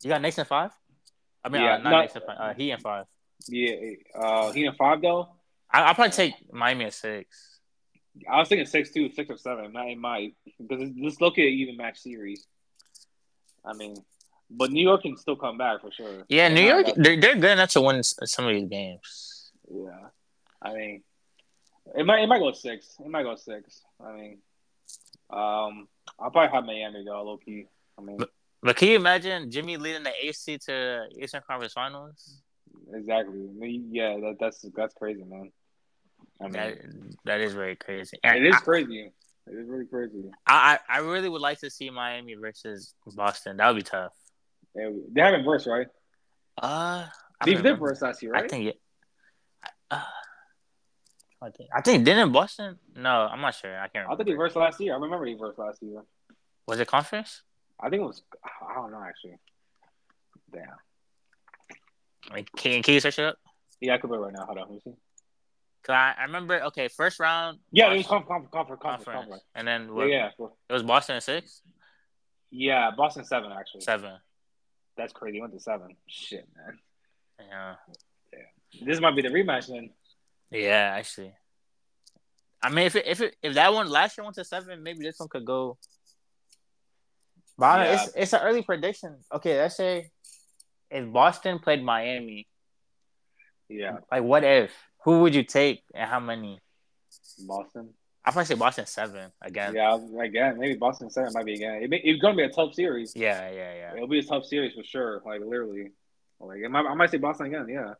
You 0.03 0.10
got 0.10 0.23
in 0.23 0.45
five. 0.45 0.71
I 1.43 1.49
mean, 1.49 1.62
Yeah, 1.62 1.75
uh, 1.75 1.77
not 1.77 1.91
no- 1.91 2.01
Knicks 2.01 2.13
five. 2.13 2.38
Uh, 2.38 2.53
he 2.53 2.71
and 2.71 2.82
five. 2.82 3.06
Yeah, 3.47 3.75
uh, 4.19 4.51
he 4.51 4.65
and 4.65 4.75
five 4.75 5.01
though. 5.01 5.30
I, 5.71 5.84
I'll 5.84 5.95
probably 5.95 6.12
take 6.12 6.34
Miami 6.51 6.86
at 6.86 6.93
six. 6.93 7.60
I 8.30 8.39
was 8.39 8.49
thinking 8.49 8.65
six 8.65 8.91
two, 8.91 9.10
six 9.12 9.30
or 9.30 9.38
seven. 9.38 9.71
Not 9.71 9.88
in 9.88 9.99
my 10.01 10.34
because 10.60 10.91
this 10.93 11.21
look 11.21 11.38
at 11.38 11.45
even 11.45 11.77
match 11.77 11.99
series. 11.99 12.45
I 13.63 13.71
mean, 13.71 13.95
but 14.49 14.69
New 14.69 14.84
York 14.84 15.03
can 15.03 15.15
still 15.15 15.38
come 15.38 15.58
back 15.58 15.80
for 15.80 15.91
sure. 15.91 16.25
Yeah, 16.27 16.49
New 16.49 16.62
York, 16.62 16.88
they're, 16.97 17.19
they're 17.19 17.36
good 17.36 17.51
enough 17.51 17.69
to 17.71 17.82
win 17.82 18.03
some 18.03 18.45
of 18.45 18.53
these 18.53 18.67
games. 18.67 19.51
Yeah, 19.71 20.08
I 20.62 20.73
mean, 20.73 21.03
it 21.95 22.06
might 22.06 22.23
it 22.23 22.27
might 22.27 22.39
go 22.39 22.51
six. 22.51 22.95
It 22.99 23.10
might 23.10 23.23
go 23.23 23.36
six. 23.38 23.84
I 24.06 24.12
mean, 24.12 24.38
um, 25.30 25.88
I'll 26.20 26.32
probably 26.32 26.54
have 26.56 26.65
Miami 26.65 27.04
though, 27.06 27.24
low 27.24 27.38
key. 27.38 27.65
I 27.98 28.02
mean, 28.02 28.20
But 28.62 28.76
can 28.76 28.88
you 28.89 28.96
imagine 28.96 29.50
Jimmy 29.52 29.78
leading 29.78 30.04
the 30.04 30.13
AC 30.26 30.58
to 30.65 31.06
Eastern 31.20 31.41
Conference 31.48 31.74
Finals? 31.74 32.41
exactly. 32.93 33.39
I 33.39 33.60
mean, 33.60 33.89
yeah, 33.91 34.15
that, 34.17 34.38
that's 34.39 34.65
that's 34.76 34.93
crazy, 34.93 35.24
man. 35.24 35.52
I 36.39 36.43
mean, 36.46 36.54
That 36.54 36.78
that 37.26 37.41
is 37.41 37.54
very 37.54 37.76
crazy. 37.76 38.17
And 38.24 38.38
it 38.38 38.46
is 38.48 38.56
I- 38.56 38.60
crazy. 38.60 39.12
It 39.50 39.54
is 39.54 39.67
really 39.70 39.86
crazy. 39.86 40.30
I, 40.46 40.78
I 40.89 40.98
I 40.98 41.00
really 41.00 41.30
would 41.30 41.41
like 41.41 41.60
to 41.60 41.70
see 41.70 41.89
Miami 41.89 42.34
versus 42.36 42.93
Boston. 43.15 43.56
That 43.58 43.67
would 43.70 43.78
be 43.78 43.82
tough. 43.84 44.12
They, 44.76 44.86
they 45.13 45.22
haven't 45.22 45.46
verse 45.46 45.65
right. 45.65 45.88
Uh, 46.62 47.06
I 47.39 47.46
They 47.46 47.54
don't 47.54 47.63
did 47.63 47.70
remember. 47.70 47.98
last 48.02 48.22
year, 48.22 48.34
right? 48.34 48.43
I 48.43 48.48
think 48.50 48.65
it. 48.65 48.82
Uh, 49.89 50.02
I 51.41 51.50
think 51.52 51.69
I 51.76 51.82
think 51.82 52.04
didn't 52.06 52.32
Boston? 52.32 52.80
No, 52.95 53.10
I'm 53.32 53.41
not 53.41 53.54
sure. 53.56 53.80
I 53.80 53.88
can't 53.88 54.10
I 54.10 54.15
think 54.15 54.28
they 54.28 54.34
versed 54.34 54.56
last 54.56 54.80
year. 54.80 54.93
I 54.93 54.97
remember 54.97 55.26
they 55.26 55.34
versed 55.36 55.60
last 55.60 55.82
year. 55.84 56.02
Was 56.67 56.80
it 56.80 56.88
conference? 56.88 57.43
I 57.80 57.89
think 57.89 58.02
it 58.02 58.06
was. 58.06 58.23
I 58.43 58.73
don't 58.73 58.91
know 58.91 59.04
actually. 59.08 59.38
Damn. 60.52 60.63
Like, 62.32 62.50
can, 62.58 62.82
can 62.82 62.93
you 62.95 63.00
search 63.00 63.19
it 63.19 63.26
up? 63.26 63.38
Yeah, 63.80 63.93
I 63.93 63.97
could 64.00 64.10
be 64.10 64.17
right 64.17 64.34
now. 64.34 64.45
Hold 64.45 64.58
on. 64.58 64.63
Let 64.63 64.71
me 64.71 64.80
see. 64.84 64.93
Cause 65.84 65.93
I, 65.93 66.15
I 66.19 66.23
remember. 66.23 66.60
Okay, 66.65 66.88
first 66.89 67.19
round. 67.19 67.60
Yeah, 67.71 67.91
it 67.91 67.97
was 67.97 68.08
Boston- 68.08 68.28
conference, 68.28 68.50
conference, 68.52 68.82
conference, 68.82 69.17
conference, 69.19 69.43
and 69.56 69.67
then 69.67 69.84
Yeah, 69.84 69.91
what, 69.93 70.10
yeah, 70.10 70.30
it 70.69 70.73
was 70.73 70.84
Boston 70.84 71.17
at 71.17 71.23
six, 71.23 71.62
yeah. 72.52 72.91
Boston 72.97 73.23
seven 73.23 73.52
actually. 73.52 73.82
seven. 73.82 74.13
That's 74.97 75.13
crazy. 75.13 75.39
Went 75.39 75.54
to 75.54 75.60
seven. 75.60 75.95
Shit, 76.08 76.47
man. 76.58 76.80
Yeah. 77.47 77.76
Yeah, 78.34 78.86
This 78.86 79.00
might 79.00 79.15
be 79.15 79.21
the 79.21 79.30
rematch 79.30 79.67
then. 79.67 79.91
Yeah. 80.51 80.95
Actually, 80.97 81.33
I 82.62 82.69
mean, 82.69 82.86
if 82.86 82.95
it, 82.95 83.05
if 83.07 83.21
it, 83.21 83.36
if 83.41 83.53
that 83.55 83.73
one 83.73 83.89
last 83.89 84.17
year 84.17 84.23
went 84.23 84.36
to 84.36 84.43
seven, 84.45 84.83
maybe 84.83 84.99
this 85.03 85.19
one 85.19 85.29
could 85.29 85.45
go. 85.45 85.77
But 87.57 87.65
I 87.65 87.86
Yeah. 87.86 87.93
it's 88.03 88.13
it's 88.15 88.33
an 88.33 88.41
early 88.43 88.62
prediction. 88.62 89.17
Okay, 89.33 89.57
let's 89.57 89.75
say 89.77 90.12
if 90.91 91.12
Boston 91.12 91.60
played 91.60 91.83
Miami, 91.83 92.47
Yeah, 93.69 93.97
like 94.12 94.23
what 94.23 94.43
if? 94.43 94.71
Who 95.03 95.21
would 95.21 95.33
you 95.36 95.43
take 95.43 95.83
and 95.93 96.10
how 96.10 96.19
many? 96.19 96.60
Boston. 97.47 97.89
I'd 98.23 98.31
probably 98.33 98.45
say 98.45 98.55
Boston 98.55 98.86
seven 98.86 99.31
again. 99.41 99.73
Yeah, 99.73 99.97
I 100.19 100.25
again, 100.25 100.57
maybe 100.60 100.75
Boston 100.75 101.10
seven 101.10 101.31
might 101.33 101.45
be 101.45 101.53
again. 101.55 101.81
It 101.81 101.89
may, 101.89 101.97
it's 101.97 102.21
gonna 102.21 102.36
be 102.36 102.43
a 102.43 102.49
tough 102.49 102.73
series. 102.73 103.13
Yeah, 103.15 103.49
yeah, 103.49 103.73
yeah. 103.75 103.93
It'll 103.95 104.07
be 104.07 104.19
a 104.19 104.23
tough 104.23 104.45
series 104.45 104.73
for 104.73 104.83
sure. 104.83 105.21
Like 105.25 105.39
literally, 105.41 105.91
like 106.39 106.60
might, 106.69 106.86
I 106.86 106.93
might 106.93 107.10
say 107.10 107.17
Boston 107.17 107.47
again. 107.47 107.67
Yeah, 107.69 107.93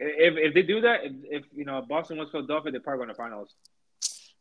if 0.00 0.36
if 0.36 0.54
they 0.54 0.62
do 0.62 0.80
that, 0.82 1.04
if, 1.04 1.12
if 1.24 1.44
you 1.52 1.64
know 1.64 1.82
Boston 1.82 2.18
wins 2.18 2.30
Philadelphia, 2.30 2.72
they're 2.72 2.80
probably 2.80 2.98
going 2.98 3.08
to 3.08 3.14
the 3.14 3.16
finals. 3.16 3.54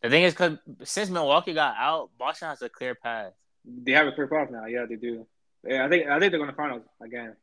The 0.01 0.09
thing 0.09 0.23
is, 0.23 0.33
because 0.33 0.57
since 0.83 1.09
Milwaukee 1.09 1.53
got 1.53 1.75
out, 1.77 2.11
Boston 2.17 2.49
has 2.49 2.61
a 2.61 2.69
clear 2.69 2.93
path. 2.93 3.33
They 3.65 3.93
have 3.93 4.07
a 4.07 4.11
clear 4.11 4.27
path 4.27 4.49
now. 4.51 4.65
Yeah, 4.65 4.85
they 4.87 4.95
do. 4.95 5.25
Yeah, 5.65 5.85
I 5.85 5.89
think 5.89 6.07
I 6.07 6.19
think 6.19 6.31
they're 6.31 6.39
going 6.39 6.51
to 6.51 6.55
finals 6.55 6.83
again. 7.01 7.35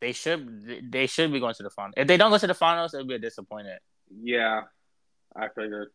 They 0.00 0.12
should 0.12 0.90
they 0.90 1.06
should 1.06 1.32
be 1.32 1.40
going 1.40 1.54
to 1.54 1.62
the 1.62 1.70
finals. 1.70 1.94
If 1.96 2.08
they 2.08 2.16
don't 2.16 2.30
go 2.30 2.38
to 2.38 2.46
the 2.46 2.54
finals, 2.54 2.94
it'll 2.94 3.06
be 3.06 3.14
a 3.14 3.18
disappointment. 3.18 3.80
Yeah, 4.22 4.62
I 5.34 5.48
figured. 5.48 5.90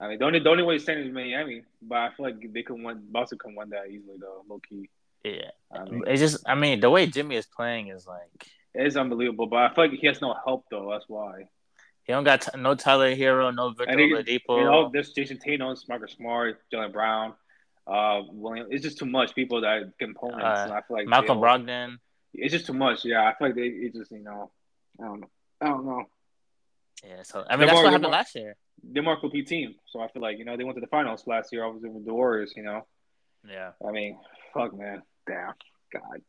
I 0.00 0.08
mean, 0.08 0.18
the 0.18 0.24
only 0.24 0.38
the 0.40 0.48
only 0.48 0.62
way 0.62 0.78
to 0.78 0.82
stand 0.82 1.00
is 1.00 1.12
Miami, 1.12 1.62
but 1.82 1.98
I 1.98 2.08
feel 2.16 2.26
like 2.26 2.52
they 2.52 2.62
can 2.62 2.82
win. 2.82 3.02
Boston 3.10 3.38
can 3.38 3.54
win 3.54 3.70
that 3.70 3.88
easily 3.88 4.16
though, 4.18 4.44
low 4.48 4.60
key. 4.66 4.88
Yeah, 5.22 5.50
I 5.70 5.84
mean, 5.84 6.04
it's 6.06 6.20
just 6.20 6.42
I 6.46 6.54
mean 6.54 6.80
the 6.80 6.88
way 6.88 7.06
Jimmy 7.06 7.36
is 7.36 7.46
playing 7.46 7.88
is 7.88 8.06
like 8.06 8.48
it 8.74 8.86
is 8.86 8.96
unbelievable, 8.96 9.46
but 9.46 9.56
I 9.58 9.74
feel 9.74 9.84
like 9.88 9.98
he 9.98 10.06
has 10.06 10.20
no 10.20 10.34
help 10.44 10.64
though. 10.70 10.90
That's 10.90 11.04
why. 11.08 11.48
he 12.04 12.12
don't 12.12 12.24
got 12.24 12.42
t- 12.42 12.58
no 12.58 12.74
Tyler 12.74 13.14
Herro, 13.14 13.54
no 13.54 13.70
Victor 13.70 13.90
And 13.90 14.00
he- 14.00 14.12
Oladipo. 14.12 14.58
You 14.58 14.64
know, 14.64 14.90
there's 14.92 15.12
Jayson 15.12 15.38
Tatum, 15.38 15.74
Marcus 15.88 16.12
Smart, 16.12 16.58
Jaylen 16.72 16.92
Brown, 16.92 17.34
uh, 17.86 18.22
William. 18.30 18.66
It's 18.70 18.82
just 18.82 18.98
too 18.98 19.06
much 19.06 19.34
people 19.34 19.60
that 19.62 19.92
components. 19.98 20.42
Uh, 20.44 20.72
I 20.74 20.80
feel 20.86 20.96
like 20.96 21.06
Malcolm 21.06 21.38
Brogdon. 21.38 21.98
It's 22.34 22.52
just 22.52 22.66
too 22.66 22.72
much. 22.74 23.04
Yeah, 23.04 23.22
I 23.28 23.34
feel 23.36 23.48
like 23.48 23.56
they. 23.56 23.62
It 23.66 23.94
just 23.94 24.10
you 24.12 24.20
know, 24.22 24.50
I 25.00 25.04
don't 25.04 25.20
know. 25.20 25.30
I 25.60 25.66
don't 25.66 25.84
know. 25.86 26.04
Yeah, 27.06 27.22
so 27.22 27.44
I 27.48 27.56
mean 27.56 27.60
They're 27.60 27.66
that's 27.66 27.72
more- 27.76 27.82
what 27.84 27.90
happened 27.92 28.02
more- 28.04 28.12
last 28.12 28.34
year. 28.34 28.56
They're 28.82 29.02
more 29.02 29.18
complete 29.20 29.46
team, 29.46 29.74
so 29.86 30.00
I 30.00 30.08
feel 30.08 30.22
like 30.22 30.38
you 30.38 30.44
know 30.46 30.56
they 30.56 30.64
went 30.64 30.76
to 30.76 30.80
the 30.80 30.86
finals 30.86 31.26
last 31.26 31.52
year. 31.52 31.64
Obviously 31.64 31.90
with 31.90 32.06
the 32.06 32.14
Warriors, 32.14 32.52
you 32.56 32.62
know. 32.62 32.86
Yeah, 33.46 33.72
I 33.86 33.90
mean, 33.90 34.18
fuck, 34.54 34.72
man, 34.76 35.02
damn, 35.26 35.52
God. 35.92 36.22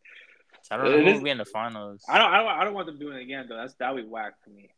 So 0.63 0.76
I 0.76 0.78
don't 0.78 0.86
know 0.91 0.97
It 0.97 1.04
who 1.04 1.08
is- 1.10 1.13
will 1.17 1.24
be 1.24 1.30
in 1.30 1.38
the 1.38 1.45
finals. 1.45 2.04
I 2.10 2.17
don't, 2.17 2.32
I 2.32 2.38
don't, 2.38 2.47
I 2.47 2.63
don't 2.63 2.74
want 2.74 2.88
them 2.88 3.00
doing 3.00 3.17
it 3.17 3.21
again 3.24 3.45
though. 3.50 3.58
That's 3.58 3.74
that 3.76 3.93
would 3.93 4.04
be 4.04 4.08
whack 4.10 4.34
for 4.43 4.50
me. 4.52 4.69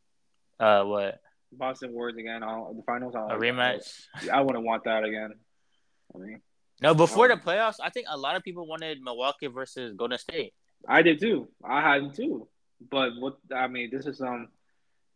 Uh, 0.60 0.84
what 0.84 1.19
Boston 1.52 1.93
Warriors 1.93 2.17
again. 2.17 2.43
I 2.43 2.52
don't, 2.52 2.78
the 2.78 2.84
finals. 2.84 3.15
I 3.15 3.19
don't 3.28 3.32
a 3.32 3.36
rematch? 3.36 3.91
that. 4.24 4.34
I 4.34 4.41
wouldn't 4.41 4.63
want 4.65 4.84
that 4.86 5.04
again. 5.04 5.34
I 6.15 6.17
mean, 6.17 6.41
No, 6.82 6.93
before 6.93 7.28
the 7.28 7.36
playoffs, 7.36 7.76
I 7.84 7.89
think 7.89 8.08
a 8.10 8.17
lot 8.17 8.36
of 8.36 8.43
people 8.43 8.65
wanted 8.67 9.02
Milwaukee 9.02 9.48
versus 9.48 9.93
Golden 9.96 10.17
State. 10.17 10.54
I 10.88 11.02
did 11.02 11.19
too. 11.19 11.48
I 11.63 11.82
had 11.82 12.02
them 12.04 12.12
too. 12.12 12.48
But 12.89 13.12
what 13.19 13.38
I 13.56 13.67
mean, 13.67 13.89
this 13.91 14.06
is 14.06 14.19
um, 14.22 14.50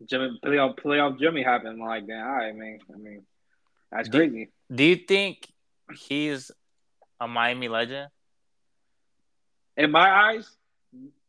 Jimmy 0.06 0.40
playoff 0.44 0.78
playoff 0.80 1.20
Jimmy 1.20 1.44
happened. 1.44 1.80
Like, 1.80 2.08
damn, 2.08 2.26
all 2.26 2.34
right, 2.34 2.56
man. 2.56 2.80
I 2.94 2.98
mean, 2.98 3.24
that's 3.92 4.10
Do- 4.10 4.18
crazy. 4.20 4.50
Do 4.74 4.84
you 4.84 4.96
think 4.96 5.48
he's 6.08 6.52
a 7.20 7.28
Miami 7.28 7.68
legend? 7.68 8.10
In 9.78 9.92
my 9.92 10.10
eyes, 10.10 10.50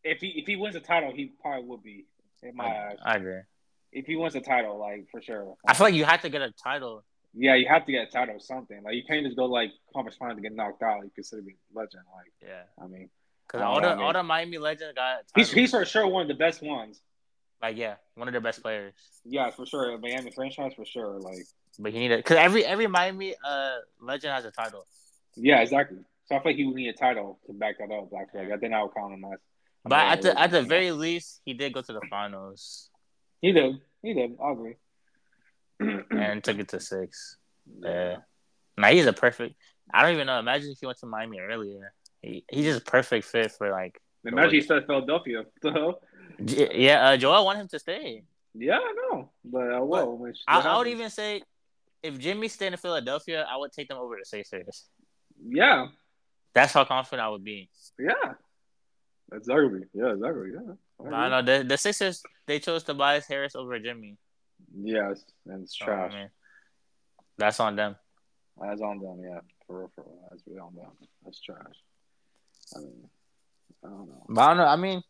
if 0.03 0.21
he 0.21 0.29
if 0.29 0.47
he 0.47 0.57
wins 0.57 0.75
the 0.75 0.81
title, 0.81 1.13
he 1.15 1.33
probably 1.41 1.65
would 1.69 1.83
be. 1.83 2.07
In 2.43 2.55
my 2.57 2.65
I, 2.65 2.89
eyes, 2.91 2.97
I 3.05 3.17
agree. 3.17 3.41
if 3.93 4.07
he 4.07 4.17
wins 4.17 4.33
the 4.35 4.41
title, 4.41 4.79
like 4.79 5.07
for 5.11 5.21
sure. 5.21 5.55
I 5.67 5.75
feel 5.75 5.87
like 5.87 5.95
you 5.95 6.05
have 6.05 6.23
to 6.23 6.29
get 6.31 6.41
a 6.43 6.53
title. 6.53 7.05
yeah, 7.35 7.55
you 7.57 7.67
have 7.69 7.85
to 7.87 7.93
get 7.93 8.09
a 8.09 8.11
title 8.11 8.37
or 8.37 8.41
something. 8.41 8.83
Like 8.83 8.95
you 8.95 9.03
can't 9.05 9.25
just 9.27 9.37
go 9.37 9.47
like 9.47 9.73
conference 9.93 10.17
final 10.17 10.37
to 10.37 10.43
get 10.43 10.55
knocked 10.55 10.83
out. 10.83 11.03
You 11.05 11.11
consider 11.15 11.43
me 11.43 11.57
legend. 11.75 12.05
Like 12.15 12.33
Yeah, 12.43 12.63
I 12.83 12.87
mean, 12.87 13.11
because 13.47 13.61
all 13.63 13.81
the 13.81 13.89
I 13.89 13.95
mean- 13.97 14.05
all 14.05 14.13
the 14.13 14.23
Miami 14.23 14.59
legends 14.59 14.95
got 14.95 15.19
he's 15.35 15.49
titles. 15.49 15.51
he's 15.53 15.71
for 15.73 15.85
sure 15.85 16.07
one 16.07 16.23
of 16.23 16.29
the 16.29 16.35
best 16.35 16.63
ones. 16.63 17.03
like 17.61 17.77
yeah, 17.77 17.97
one 18.15 18.29
of 18.29 18.33
their 18.33 18.41
best 18.41 18.63
players. 18.63 18.95
Yeah, 19.25 19.51
for 19.51 19.67
sure. 19.67 19.99
Miami 19.99 20.31
franchise 20.31 20.73
for 20.77 20.85
sure. 20.87 21.19
Like 21.19 21.45
But 21.79 21.93
he 21.93 21.99
needed 21.99 22.19
because 22.19 22.37
every 22.39 22.65
every 22.65 22.87
Miami 22.87 23.35
uh 23.45 23.77
legend 24.01 24.33
has 24.33 24.45
a 24.45 24.53
title. 24.53 24.87
yeah, 25.37 25.61
exactly. 25.61 25.99
So 26.29 26.37
I 26.37 26.39
feel 26.41 26.53
like 26.53 26.57
he 26.57 26.67
would 26.67 26.77
need 26.77 26.89
a 26.89 26.93
title 26.93 27.41
to 27.47 27.53
back 27.53 27.79
that 27.79 27.93
up. 27.93 28.13
Like, 28.13 28.29
I 28.35 28.57
think 28.59 28.75
I 28.75 28.83
would 28.83 28.95
count 28.95 29.15
him 29.15 29.25
as. 29.25 29.39
But 29.85 30.07
at 30.07 30.23
the 30.23 30.39
at 30.39 30.51
the 30.51 30.63
very 30.63 30.91
least, 30.91 31.41
he 31.45 31.55
did 31.55 31.73
go 31.73 31.81
to 31.81 31.93
the 31.93 32.03
finals 32.11 32.91
he 33.41 33.53
did, 33.53 33.81
he 34.03 34.15
did. 34.15 34.37
I 34.43 34.53
agree. 34.53 34.75
and 36.11 36.43
took 36.43 36.59
it 36.59 36.69
to 36.69 36.81
six. 36.81 37.37
Yeah. 37.81 38.17
Now 38.77 38.89
he's 38.89 39.07
a 39.07 39.13
perfect. 39.13 39.55
I 39.93 40.03
don't 40.03 40.15
even 40.15 40.27
know. 40.27 40.39
Imagine 40.39 40.73
if 40.73 40.79
he 40.81 40.87
went 40.87 40.99
to 40.99 41.07
Miami 41.07 41.39
earlier. 41.41 41.93
He, 42.21 42.45
he's 42.51 42.65
just 42.65 42.81
a 42.83 42.85
perfect 42.85 43.27
fit 43.27 43.53
for 43.53 43.71
like. 43.71 44.01
Imagine 44.25 44.51
he 44.51 44.61
said 44.61 44.87
Philadelphia. 44.87 45.45
So, 45.63 46.01
Yeah, 46.41 47.09
uh, 47.09 47.17
Joel 47.17 47.45
want 47.45 47.59
him 47.59 47.69
to 47.69 47.79
stay. 47.79 48.23
yeah, 48.55 48.79
I 48.79 48.95
know. 49.11 49.31
But 49.45 49.73
uh, 49.73 49.85
well, 49.85 50.21
I, 50.47 50.61
I 50.61 50.79
would 50.79 50.89
even 50.89 51.11
say, 51.11 51.43
if 52.03 52.19
Jimmy 52.19 52.49
stayed 52.49 52.73
in 52.73 52.77
Philadelphia, 52.77 53.47
I 53.49 53.57
would 53.57 53.73
take 53.73 53.89
them 53.89 53.99
over 53.99 54.17
the 54.19 54.25
Sixers. 54.25 54.85
Yeah, 55.49 55.87
That's 56.55 56.73
how 56.73 56.85
confident 56.85 57.27
I 57.27 57.29
would 57.29 57.45
be. 57.45 57.71
yeah. 57.99 58.35
Exactly. 59.33 59.81
Yeah, 59.93 60.13
exactly. 60.13 60.49
Yeah. 60.55 61.11
I 61.15 61.29
know 61.29 61.43
the 61.43 61.65
the 61.65 61.77
Sixers 61.77 62.23
they 62.47 62.59
chose 62.59 62.83
Tobias 62.83 63.27
Harris 63.27 63.55
over 63.55 63.79
Jimmy. 63.79 64.17
Yes, 64.75 65.23
and 65.47 65.63
it's 65.63 65.77
oh, 65.83 65.85
trash. 65.85 66.13
I 66.13 66.17
mean, 66.17 66.31
that's 67.37 67.61
on 67.61 67.77
them. 67.77 67.97
That's 68.61 68.81
on 68.81 68.99
them. 68.99 69.21
Yeah, 69.23 69.41
for 69.67 69.81
real, 69.81 69.91
for 69.95 70.05
real. 70.05 70.29
That's 70.31 70.43
really 70.47 70.61
on 70.61 70.75
them. 70.75 70.91
That's 71.25 71.41
trash. 71.41 71.77
I 72.75 72.81
mean, 72.81 73.09
I 73.85 73.89
don't 73.89 74.09
know. 74.09 74.25
But 74.29 74.41
I 74.41 74.49
don't 74.49 74.57
know. 74.57 74.67
I 74.67 74.77
mean, 74.77 75.03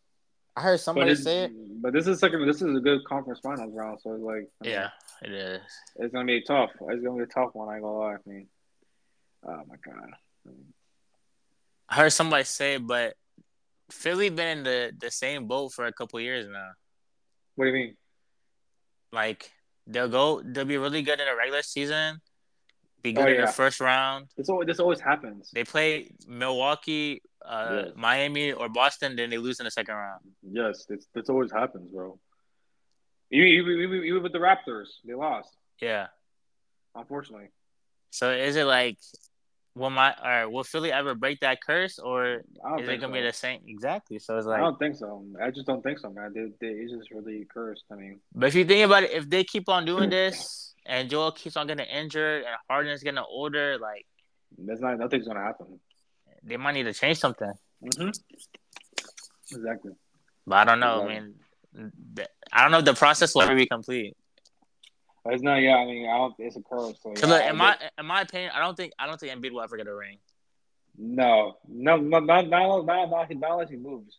I 0.55 0.61
heard 0.61 0.79
somebody 0.79 1.11
it's, 1.11 1.23
say 1.23 1.45
it. 1.45 1.81
but 1.81 1.93
this 1.93 2.05
is 2.05 2.19
second. 2.19 2.45
This 2.45 2.61
is 2.61 2.75
a 2.75 2.81
good 2.81 3.03
conference 3.05 3.39
finals 3.39 3.73
round. 3.73 3.99
So 4.01 4.13
it's 4.13 4.23
like, 4.23 4.49
I 4.61 4.65
mean, 4.65 4.73
Yeah, 4.73 4.89
it 5.21 5.31
is. 5.31 5.61
it's 5.95 6.13
gonna 6.13 6.25
be 6.25 6.41
tough. 6.41 6.71
It's 6.89 7.03
gonna 7.03 7.17
be 7.17 7.23
a 7.23 7.27
tough 7.27 7.51
one. 7.53 7.69
I 7.69 7.75
ain't 7.75 7.83
gonna 7.83 7.97
lie. 7.97 8.13
I 8.15 8.29
mean, 8.29 8.47
oh 9.47 9.61
my 9.67 9.75
god. 9.83 10.09
I 10.45 10.49
mean, 10.49 10.73
I 11.89 11.95
heard 11.95 12.13
somebody 12.13 12.43
say, 12.43 12.77
but 12.77 13.15
Philly 13.91 14.29
been 14.29 14.59
in 14.59 14.63
the 14.63 14.93
the 14.97 15.11
same 15.11 15.47
boat 15.47 15.73
for 15.73 15.85
a 15.85 15.91
couple 15.93 16.19
years 16.21 16.47
now. 16.47 16.71
what 17.55 17.65
do 17.65 17.69
you 17.71 17.75
mean? 17.75 17.97
Like 19.11 19.51
they'll 19.87 20.07
go, 20.09 20.41
they'll 20.43 20.65
be 20.65 20.77
really 20.77 21.01
good 21.01 21.19
in 21.19 21.25
the 21.25 21.35
regular 21.35 21.63
season, 21.63 22.21
be 23.01 23.09
Oh, 23.17 23.23
good 23.23 23.33
in 23.35 23.41
the 23.41 23.51
first 23.51 23.79
round. 23.79 24.27
This 24.37 24.49
always, 24.49 24.67
this 24.67 24.79
always 24.79 24.99
happens. 25.01 25.49
They 25.51 25.63
play 25.63 26.11
Milwaukee, 26.27 27.23
uh, 27.43 27.85
Yes. 27.85 27.93
Miami, 27.95 28.51
or 28.53 28.69
Boston, 28.69 29.15
then 29.15 29.31
they 29.31 29.39
lose 29.39 29.59
in 29.59 29.63
the 29.63 29.71
second 29.71 29.95
round. 29.95 30.21
Yes, 30.43 30.85
this 30.85 31.07
this 31.15 31.27
always 31.29 31.51
happens, 31.51 31.91
bro. 31.91 32.19
Even, 33.31 33.47
even, 33.47 34.03
even 34.03 34.23
with 34.23 34.31
the 34.33 34.39
Raptors, 34.39 34.87
they 35.05 35.13
lost. 35.15 35.49
Yeah. 35.81 36.07
Unfortunately, 36.95 37.49
So 38.11 38.31
is 38.31 38.55
it 38.55 38.65
like, 38.65 38.97
will 39.79 39.89
my 39.89 40.13
or 40.23 40.49
will 40.49 40.63
Philly 40.63 40.91
ever 40.91 41.15
break 41.15 41.39
that 41.39 41.61
curse, 41.61 41.97
or 41.97 42.25
is 42.35 42.87
it 42.89 42.99
gonna 42.99 43.01
so. 43.01 43.11
be 43.11 43.21
the 43.21 43.33
same? 43.33 43.61
Exactly. 43.67 44.19
So 44.19 44.37
it's 44.37 44.45
like 44.45 44.59
I 44.59 44.61
don't 44.61 44.77
think 44.77 44.95
so. 44.95 45.25
I 45.41 45.49
just 45.49 45.65
don't 45.65 45.81
think 45.81 45.99
so, 45.99 46.11
man. 46.11 46.33
They, 46.33 46.51
they, 46.59 46.73
it's 46.73 46.91
just 46.91 47.11
really 47.11 47.47
cursed. 47.51 47.85
I 47.91 47.95
mean, 47.95 48.19
but 48.35 48.47
if 48.47 48.55
you 48.55 48.65
think 48.65 48.85
about 48.85 49.03
it, 49.03 49.11
if 49.11 49.29
they 49.29 49.43
keep 49.43 49.69
on 49.69 49.85
doing 49.85 50.09
this 50.09 50.75
and 50.85 51.09
Joel 51.09 51.31
keeps 51.31 51.57
on 51.57 51.67
getting 51.67 51.87
injured 51.87 52.43
and 52.43 52.55
Harden 52.69 52.89
Harden's 52.89 53.03
getting 53.03 53.23
older, 53.27 53.77
like 53.79 54.05
that's 54.57 54.81
not 54.81 54.99
nothing's 54.99 55.27
gonna 55.27 55.43
happen. 55.43 55.79
they 56.43 56.57
might 56.57 56.73
need 56.73 56.83
to 56.83 56.93
change 56.93 57.17
something. 57.17 57.51
Mm-hmm. 57.83 58.09
Exactly. 59.55 59.91
But 60.45 60.55
I 60.55 60.65
don't 60.65 60.79
know. 60.79 61.07
I 61.07 61.07
mean, 61.07 61.33
I 62.51 62.61
don't 62.61 62.71
know 62.71 62.79
if 62.79 62.85
the 62.85 62.93
process 62.93 63.33
will 63.33 63.43
ever 63.43 63.55
be 63.55 63.65
complete. 63.65 64.15
It's 65.31 65.43
not. 65.43 65.57
Yeah, 65.57 65.75
I 65.75 65.85
mean, 65.85 66.09
I 66.09 66.17
don't. 66.17 66.35
It's 66.39 66.55
a 66.55 66.61
curse. 66.61 66.95
So, 67.01 67.13
yeah, 67.17 67.25
look, 67.25 67.41
I 67.41 67.49
in 67.49 67.57
my 67.57 67.77
in 67.97 68.05
my 68.05 68.21
opinion, 68.21 68.51
I 68.53 68.59
don't 68.59 68.75
think 68.75 68.93
I 68.99 69.07
don't 69.07 69.19
think 69.19 69.33
Embiid 69.33 69.51
will 69.51 69.61
ever 69.61 69.77
get 69.77 69.87
a 69.87 69.93
ring. 69.93 70.17
no, 70.97 71.57
no, 71.67 71.97
no, 71.97 72.19
not 72.19 72.47
not 72.47 72.47
not 72.49 72.85
not, 73.09 73.29
not 73.29 73.51
unless 73.51 73.69
he 73.69 73.77
moves. 73.77 74.17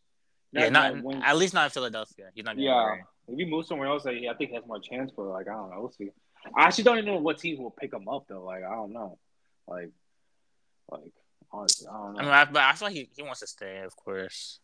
Yeah, 0.53 0.69
not 0.69 1.03
when- 1.03 1.23
at 1.23 1.37
least 1.37 1.55
not 1.55 1.65
in 1.65 1.71
Philadelphia. 1.71 2.31
He's 2.35 2.45
not 2.45 2.59
yeah. 2.59 2.91
ring. 2.91 3.05
If 3.29 3.39
he 3.39 3.45
moves 3.45 3.69
somewhere 3.69 3.89
else, 3.89 4.07
I, 4.07 4.11
I 4.31 4.35
think 4.37 4.51
he 4.51 4.57
has 4.57 4.67
more 4.67 4.81
chance 4.81 5.13
for. 5.15 5.27
Like 5.27 5.49
I 5.49 5.53
don't 5.53 5.71
know. 5.71 5.81
We'll 5.81 5.93
see. 5.93 6.11
I 6.57 6.65
actually 6.65 6.85
don't 6.85 6.99
even 6.99 7.15
know 7.15 7.21
what 7.21 7.39
team 7.39 7.63
will 7.63 7.71
pick 7.71 7.93
him 7.93 8.09
up 8.09 8.25
though. 8.29 8.43
Like 8.45 8.65
I 8.65 8.75
don't 8.75 8.93
know. 8.93 9.19
Like, 9.69 9.91
like 10.91 11.13
honestly, 11.53 11.87
I 11.87 11.93
don't 11.93 12.15
know. 12.15 12.19
I 12.19 12.23
mean, 12.23 12.33
I, 12.33 12.45
but 12.47 12.63
I 12.63 12.73
feel 12.73 12.89
like 12.89 12.97
he, 12.97 13.11
he 13.15 13.23
wants 13.23 13.41
to 13.41 13.47
stay, 13.47 13.79
of 13.79 13.95
course. 13.95 14.59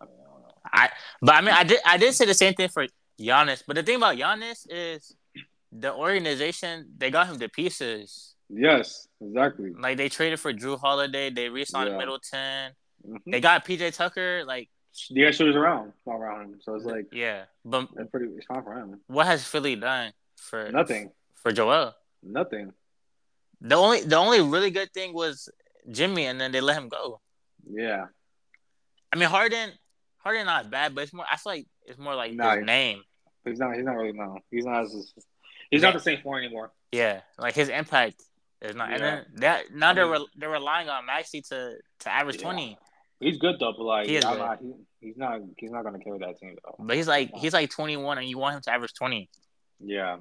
I, 0.00 0.04
mean, 0.04 0.14
I 0.20 0.30
don't 0.30 0.42
know. 0.42 0.54
I 0.64 0.90
but 1.20 1.34
I 1.34 1.40
mean, 1.40 1.54
I 1.54 1.64
did 1.64 1.80
I 1.84 1.96
did 1.96 2.14
say 2.14 2.26
the 2.26 2.34
same 2.34 2.54
thing 2.54 2.68
for 2.68 2.86
Giannis. 3.20 3.62
But 3.66 3.76
the 3.76 3.82
thing 3.82 3.96
about 3.96 4.16
Giannis 4.16 4.66
is 4.68 5.14
the 5.72 5.92
organization 5.94 6.86
they 6.98 7.10
got 7.10 7.26
him 7.28 7.38
to 7.38 7.48
pieces. 7.48 8.34
Yes, 8.50 9.08
exactly. 9.20 9.72
Like 9.78 9.96
they 9.96 10.08
traded 10.08 10.38
for 10.38 10.52
Jrue 10.52 10.78
Holiday, 10.78 11.30
they 11.30 11.48
re-signed 11.48 11.90
Yeah. 11.90 11.96
Middleton, 11.98 12.72
Mhm. 13.08 13.18
they 13.26 13.40
got 13.40 13.64
PJ 13.64 13.90
Tucker. 13.96 14.44
Like 14.44 14.68
The 15.10 15.24
guy 15.24 15.30
shooters 15.30 15.56
around, 15.56 15.94
all 16.06 16.18
around 16.20 16.42
him. 16.42 16.60
So 16.60 16.74
it's 16.74 16.84
like 16.84 17.06
yeah, 17.12 17.46
but 17.64 17.88
it's 17.96 18.10
pretty. 18.10 18.26
It's 18.36 18.44
fine 18.46 18.62
for 18.62 18.76
him. 18.76 19.00
what 19.06 19.26
has 19.26 19.42
Philly 19.46 19.74
done 19.76 20.12
for 20.36 20.70
Nothing. 20.70 21.10
for 21.34 21.50
Joel? 21.52 21.94
Nothing. 22.22 22.72
The 23.62 23.74
only 23.76 24.02
the 24.02 24.16
only 24.16 24.40
really 24.42 24.70
good 24.70 24.92
thing 24.92 25.14
was 25.14 25.48
Jimmy, 25.90 26.26
and 26.26 26.38
then 26.40 26.52
they 26.52 26.60
let 26.60 26.76
him 26.76 26.88
go. 26.90 27.20
Yeah. 27.66 28.06
I 29.12 29.16
mean, 29.16 29.28
Harden, 29.28 29.72
Harden 30.18 30.46
not 30.46 30.70
bad, 30.70 30.94
but 30.94 31.04
it's 31.04 31.12
more. 31.12 31.26
I 31.30 31.36
feel 31.36 31.52
like 31.52 31.66
it's 31.86 31.98
more 31.98 32.14
like 32.14 32.32
Nah, 32.34 32.56
his 32.56 32.64
name. 32.66 33.02
He's 33.44 33.58
not. 33.58 33.74
He's 33.74 33.84
not 33.84 33.96
really. 33.96 34.12
known. 34.12 34.40
He's 34.50 34.64
not. 34.64 34.82
As, 34.84 35.14
he's 35.72 35.82
Yeah. 35.82 35.88
not 35.88 35.94
the 35.94 36.00
same 36.00 36.20
four 36.22 36.38
anymore. 36.38 36.70
Yeah, 36.92 37.22
like 37.38 37.54
his 37.56 37.68
impact 37.68 38.22
is 38.60 38.76
not. 38.76 38.92
And 38.92 39.02
then 39.02 39.26
that 39.36 39.72
now 39.74 39.90
I 39.90 39.94
they're 39.94 40.06
re- 40.08 40.28
they're 40.36 40.50
relying 40.50 40.88
on 40.88 41.04
Maxey 41.06 41.40
to 41.48 41.76
to 42.00 42.08
average 42.08 42.36
Yeah. 42.36 42.42
twenty, 42.42 42.78
He's 43.18 43.38
good 43.38 43.56
though, 43.58 43.72
but 43.76 43.82
like 43.84 44.06
He 44.06 44.16
is 44.16 44.24
not, 44.24 44.60
he, 44.60 44.72
he's 45.00 45.16
not. 45.16 45.40
He's 45.56 45.70
not 45.70 45.82
gonna 45.84 45.98
carry 45.98 46.18
that 46.20 46.38
team 46.38 46.56
though. 46.64 46.76
but 46.78 46.96
he's 46.96 47.08
like 47.08 47.34
he's 47.34 47.52
like 47.52 47.70
twenty 47.70 47.96
one, 47.96 48.18
and 48.18 48.28
you 48.28 48.38
want 48.38 48.54
him 48.56 48.62
to 48.62 48.70
average 48.72 48.94
twenty, 48.94 49.28
Yeah. 49.80 50.18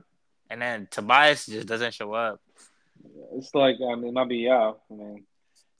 and 0.49 0.61
then 0.61 0.87
Tobias 0.89 1.45
just 1.45 1.67
doesn't 1.67 1.93
show 1.93 2.13
up. 2.13 2.39
It's 3.33 3.53
like 3.55 3.75
I 3.81 3.95
mean, 3.95 4.07
it 4.09 4.13
might 4.13 4.29
be 4.29 4.37
yeah. 4.37 4.71
I 4.89 4.93
mean, 4.93 5.25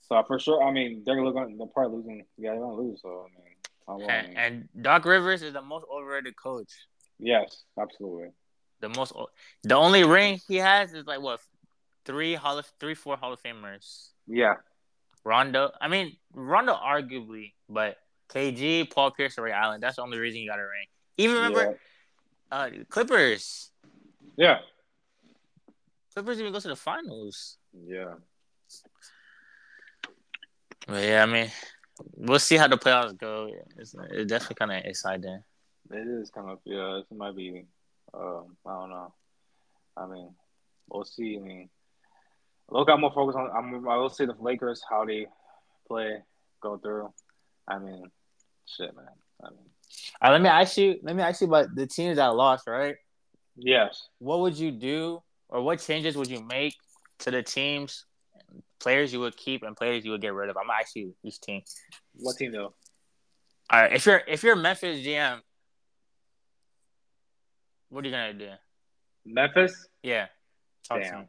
so 0.02 0.22
for 0.26 0.38
sure. 0.38 0.62
I 0.62 0.72
mean, 0.72 1.02
they're 1.06 1.22
looking. 1.24 1.56
They're 1.58 1.66
probably 1.68 1.98
losing. 1.98 2.26
Yeah, 2.36 2.50
they're 2.52 2.60
gonna 2.60 2.74
lose. 2.74 3.00
So 3.02 3.26
I 3.28 3.38
mean, 3.38 3.56
I 3.88 3.92
will, 3.92 4.10
I 4.10 4.12
And, 4.14 4.28
mean, 4.28 4.36
and 4.36 4.68
Doc 4.82 5.04
Rivers 5.04 5.42
is 5.42 5.52
the 5.52 5.62
most 5.62 5.86
overrated 5.92 6.34
coach. 6.36 6.72
yes, 7.18 7.64
absolutely. 7.80 8.30
The 8.82 8.88
most, 8.88 9.12
the 9.62 9.76
only 9.76 10.02
ring 10.02 10.40
he 10.48 10.56
has 10.56 10.92
is 10.92 11.06
like 11.06 11.22
what 11.22 11.40
three 12.04 12.34
Hall 12.34 12.58
of 12.58 12.66
three 12.80 12.96
four 12.96 13.16
Hall 13.16 13.32
of 13.32 13.40
Famers. 13.40 14.08
Yeah. 14.26 14.56
Rondo. 15.24 15.70
I 15.80 15.86
mean, 15.86 16.16
Rondo 16.34 16.74
arguably, 16.74 17.52
but 17.68 17.96
KG, 18.28 18.90
Paul 18.90 19.12
Pierce, 19.12 19.38
Ray 19.38 19.52
Allen. 19.52 19.80
That's 19.80 19.96
the 19.96 20.02
only 20.02 20.18
reason 20.18 20.40
you 20.40 20.50
got 20.50 20.58
a 20.58 20.62
ring. 20.62 20.86
Even 21.16 21.36
remember 21.36 21.78
uh, 22.50 22.70
Clippers. 22.88 23.70
Yeah. 24.36 24.58
Clippers 26.12 26.40
even 26.40 26.52
go 26.52 26.58
to 26.58 26.68
the 26.68 26.76
finals. 26.76 27.58
Yeah. 27.86 28.14
But 30.88 31.04
yeah, 31.04 31.22
I 31.22 31.26
mean, 31.26 31.50
we'll 32.16 32.40
see 32.40 32.56
how 32.56 32.66
the 32.66 32.76
playoffs 32.76 33.16
go. 33.16 33.48
It's, 33.78 33.94
it's 34.10 34.28
definitely 34.28 34.56
kind 34.56 34.72
of 34.72 34.84
exciting. 34.84 35.42
It 35.90 36.08
is 36.08 36.30
kind 36.30 36.50
of 36.50 36.58
yeah. 36.64 36.98
It 36.98 37.16
might 37.16 37.36
be. 37.36 37.64
Um, 38.14 38.56
I 38.66 38.70
don't 38.70 38.90
know. 38.90 39.14
I 39.96 40.06
mean, 40.06 40.34
we'll 40.88 41.04
see. 41.04 41.36
I 41.36 41.40
mean, 41.40 41.68
look, 42.70 42.88
I'm 42.88 43.00
more 43.00 43.12
focused 43.12 43.38
on. 43.38 43.50
I'm. 43.50 43.88
I 43.88 43.96
will 43.96 44.10
see 44.10 44.26
the 44.26 44.34
Lakers 44.38 44.82
how 44.88 45.04
they 45.04 45.26
play, 45.86 46.18
go 46.60 46.78
through. 46.78 47.12
I 47.68 47.78
mean, 47.78 48.10
shit, 48.66 48.94
man. 48.94 49.06
I 49.42 49.50
mean, 49.50 49.58
All 50.20 50.30
right, 50.30 50.32
let 50.32 50.42
me 50.42 50.48
ask 50.48 50.76
you. 50.76 50.98
Let 51.02 51.16
me 51.16 51.22
ask 51.22 51.40
you 51.40 51.46
about 51.46 51.74
the 51.74 51.86
teams 51.86 52.16
that 52.16 52.34
lost. 52.34 52.66
Right? 52.66 52.96
yes. 53.56 54.08
What 54.18 54.40
would 54.40 54.56
you 54.56 54.70
do, 54.70 55.22
or 55.48 55.62
what 55.62 55.80
changes 55.80 56.16
would 56.16 56.28
you 56.28 56.42
make 56.42 56.74
to 57.20 57.30
the 57.30 57.42
teams? 57.42 58.04
Players 58.80 59.12
you 59.12 59.20
would 59.20 59.36
keep 59.36 59.62
and 59.62 59.76
players 59.76 60.04
you 60.04 60.10
would 60.10 60.20
get 60.20 60.34
rid 60.34 60.50
of. 60.50 60.56
I'm 60.56 60.66
gonna 60.66 60.78
ask 60.80 60.96
you 60.96 61.14
each 61.22 61.40
team. 61.40 61.62
What 62.16 62.36
team 62.36 62.52
though? 62.52 62.74
All 63.70 63.80
right, 63.80 63.92
if 63.92 64.04
you're 64.04 64.22
if 64.26 64.42
you're 64.42 64.56
Memphis 64.56 65.06
GM, 65.06 65.40
What 67.92 68.06
are 68.06 68.08
you 68.08 68.14
gonna 68.14 68.32
do? 68.32 68.48
Memphis. 69.26 69.86
Yeah. 70.02 70.28
Talk 70.88 71.02
Damn. 71.02 71.20
me. 71.20 71.26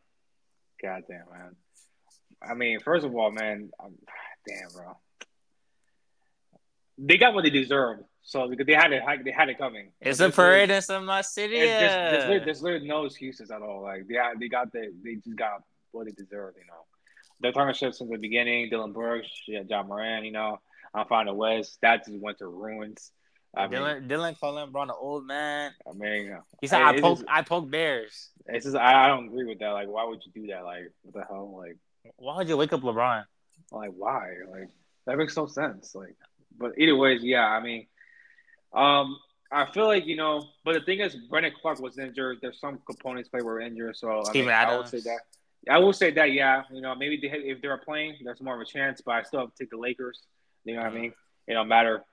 God 0.81 1.03
damn, 1.09 1.25
man. 1.29 1.55
I 2.41 2.53
mean, 2.53 2.79
first 2.79 3.05
of 3.05 3.13
all, 3.13 3.31
man, 3.31 3.69
um, 3.83 3.95
damn, 4.47 4.69
bro. 4.73 4.97
They 6.97 7.17
got 7.17 7.33
what 7.33 7.43
they 7.43 7.49
deserved, 7.49 8.03
so 8.21 8.47
because 8.47 8.65
they 8.65 8.75
had 8.75 8.93
it, 8.93 9.03
they 9.25 9.31
had 9.31 9.49
it 9.49 9.57
coming. 9.57 9.91
It's 9.99 10.19
So 10.19 10.27
a 10.27 10.31
parade 10.31 10.71
in 10.71 10.81
some 10.81 11.05
my 11.05 11.19
city. 11.19 11.59
There's, 11.59 11.91
Yeah. 11.91 12.11
literally, 12.11 12.39
there's 12.45 12.61
literally 12.61 12.87
no 12.87 13.05
excuses 13.05 13.51
at 13.51 13.61
all. 13.61 13.81
Like 13.81 14.07
they, 14.07 14.15
had, 14.15 14.39
they 14.39 14.47
got 14.47 14.71
the, 14.71 14.93
they 15.03 15.15
just 15.15 15.35
got 15.35 15.63
what 15.91 16.05
they 16.05 16.11
deserve. 16.13 16.53
You 16.57 16.65
know, 16.65 16.85
their 17.41 17.51
partnership 17.51 17.93
since 17.93 18.09
the 18.09 18.17
beginning. 18.17 18.69
Dillon 18.69 18.93
Brooks, 18.93 19.27
yeah, 19.49 19.63
Ja 19.67 19.83
Morant. 19.83 20.23
You 20.25 20.31
know, 20.31 20.61
I'm 20.93 21.07
finding 21.07 21.35
West. 21.35 21.79
That 21.81 22.05
just 22.05 22.17
went 22.21 22.37
to 22.37 22.47
ruins. 22.47 23.11
I 23.55 23.63
mean, 23.63 23.71
Dillon 23.71 24.07
Dillon 24.07 24.35
calling 24.39 24.71
Brown 24.71 24.89
an 24.89 24.95
old 24.99 25.27
man. 25.27 25.71
I 25.87 25.93
mean, 25.93 26.35
He 26.61 26.67
said, 26.67 26.79
Hey, 26.79 26.97
"I 26.97 27.01
poke 27.01 27.19
is- 27.19 27.25
I 27.27 27.41
poke 27.43 27.69
bears." 27.69 28.29
it's 28.47 28.65
just 28.65 28.75
I, 28.75 29.05
I 29.05 29.07
don't 29.07 29.27
agree 29.27 29.45
with 29.45 29.59
that. 29.59 29.69
Like, 29.69 29.87
why 29.87 30.05
would 30.05 30.21
you 30.25 30.31
do 30.41 30.47
that? 30.47 30.63
Like, 30.65 30.91
what 31.03 31.13
the 31.13 31.23
hell? 31.27 31.55
Like, 31.57 31.77
Why 32.17 32.37
would 32.37 32.49
you 32.49 32.57
wake 32.57 32.73
up 32.73 32.81
LeBron? 32.81 33.25
like 33.71 33.91
why? 33.95 34.33
Like 34.49 34.69
that 35.05 35.17
makes 35.17 35.35
no 35.37 35.45
sense. 35.47 35.93
Like, 35.95 36.15
but 36.57 36.73
either 36.77 36.95
ways, 36.95 37.21
yeah. 37.23 37.45
I 37.47 37.59
mean, 37.61 37.87
um, 38.73 39.17
I 39.51 39.71
feel 39.71 39.85
like 39.87 40.05
you 40.05 40.15
know, 40.15 40.43
but 40.65 40.73
the 40.73 40.81
thing 40.81 40.99
is, 40.99 41.15
Brandon 41.15 41.51
Clarke 41.61 41.79
was 41.79 41.97
injured. 41.97 42.39
There's 42.41 42.59
some 42.59 42.79
components 42.85 43.29
play 43.29 43.41
were 43.41 43.61
injured, 43.61 43.97
so 43.97 44.23
I, 44.27 44.31
mean, 44.33 44.49
I 44.49 44.65
would 44.65 44.85
Adams. 44.85 44.89
say 44.91 44.99
that. 45.01 45.19
I 45.69 45.77
will 45.77 45.93
say 45.93 46.11
that, 46.11 46.33
yeah. 46.33 46.63
You 46.71 46.81
know, 46.81 46.93
maybe 46.93 47.17
they, 47.21 47.29
if 47.29 47.61
they're 47.61 47.77
playing, 47.77 48.17
there's 48.23 48.41
more 48.41 48.55
of 48.55 48.61
a 48.61 48.65
chance. 48.65 48.99
But 48.99 49.11
I 49.15 49.23
still 49.23 49.39
have 49.41 49.53
to 49.53 49.55
take 49.57 49.69
the 49.69 49.77
Lakers. 49.77 50.21
You 50.65 50.75
know 50.75 50.81
what 50.81 50.91
I 50.91 50.95
mean? 50.95 51.13
It 51.47 51.53
don't 51.53 51.67
matter. 51.69 52.03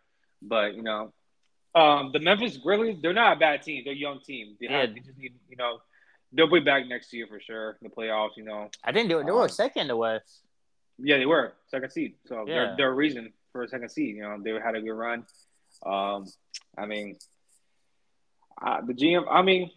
But 0.40 0.74
you 0.74 0.82
know, 0.82 1.12
um, 1.74 2.10
the 2.12 2.18
Memphis 2.20 2.56
Grizzlies, 2.56 2.98
they're 3.02 3.12
not 3.12 3.36
a 3.36 3.40
bad 3.40 3.62
team. 3.62 3.82
They're 3.84 3.92
a 3.94 3.96
young 3.96 4.20
team. 4.20 4.56
They, 4.60 4.66
have, 4.66 4.88
Yeah. 4.88 4.94
they 4.94 5.00
just 5.00 5.18
need, 5.18 5.34
you 5.48 5.56
know, 5.56 5.78
they'll 6.32 6.50
be 6.50 6.60
back 6.60 6.86
next 6.86 7.12
year 7.12 7.26
for 7.26 7.40
sure. 7.40 7.76
in 7.80 7.88
The 7.88 7.94
playoffs, 7.94 8.36
you 8.36 8.44
know. 8.44 8.70
I 8.84 8.92
didn't 8.92 9.08
do 9.08 9.18
it. 9.20 9.26
They 9.26 9.32
were 9.32 9.42
Um, 9.42 9.48
second 9.48 9.88
the 9.88 9.96
West. 9.96 10.42
Yeah, 10.98 11.18
they 11.18 11.26
were 11.26 11.54
second 11.68 11.90
seed. 11.90 12.14
So 12.26 12.46
Yeah. 12.46 12.54
they're 12.54 12.76
they're 12.76 12.90
a 12.90 12.94
reason 12.94 13.32
for 13.52 13.62
a 13.62 13.68
second 13.68 13.88
seed. 13.90 14.16
You 14.16 14.22
know, 14.22 14.38
they 14.42 14.52
had 14.52 14.74
a 14.74 14.80
good 14.82 14.92
run. 14.92 15.24
Um, 15.84 16.26
I 16.76 16.86
mean, 16.86 17.16
uh, 18.60 18.80
the 18.82 18.92
GM. 18.92 19.24
I 19.30 19.42
mean, 19.42 19.70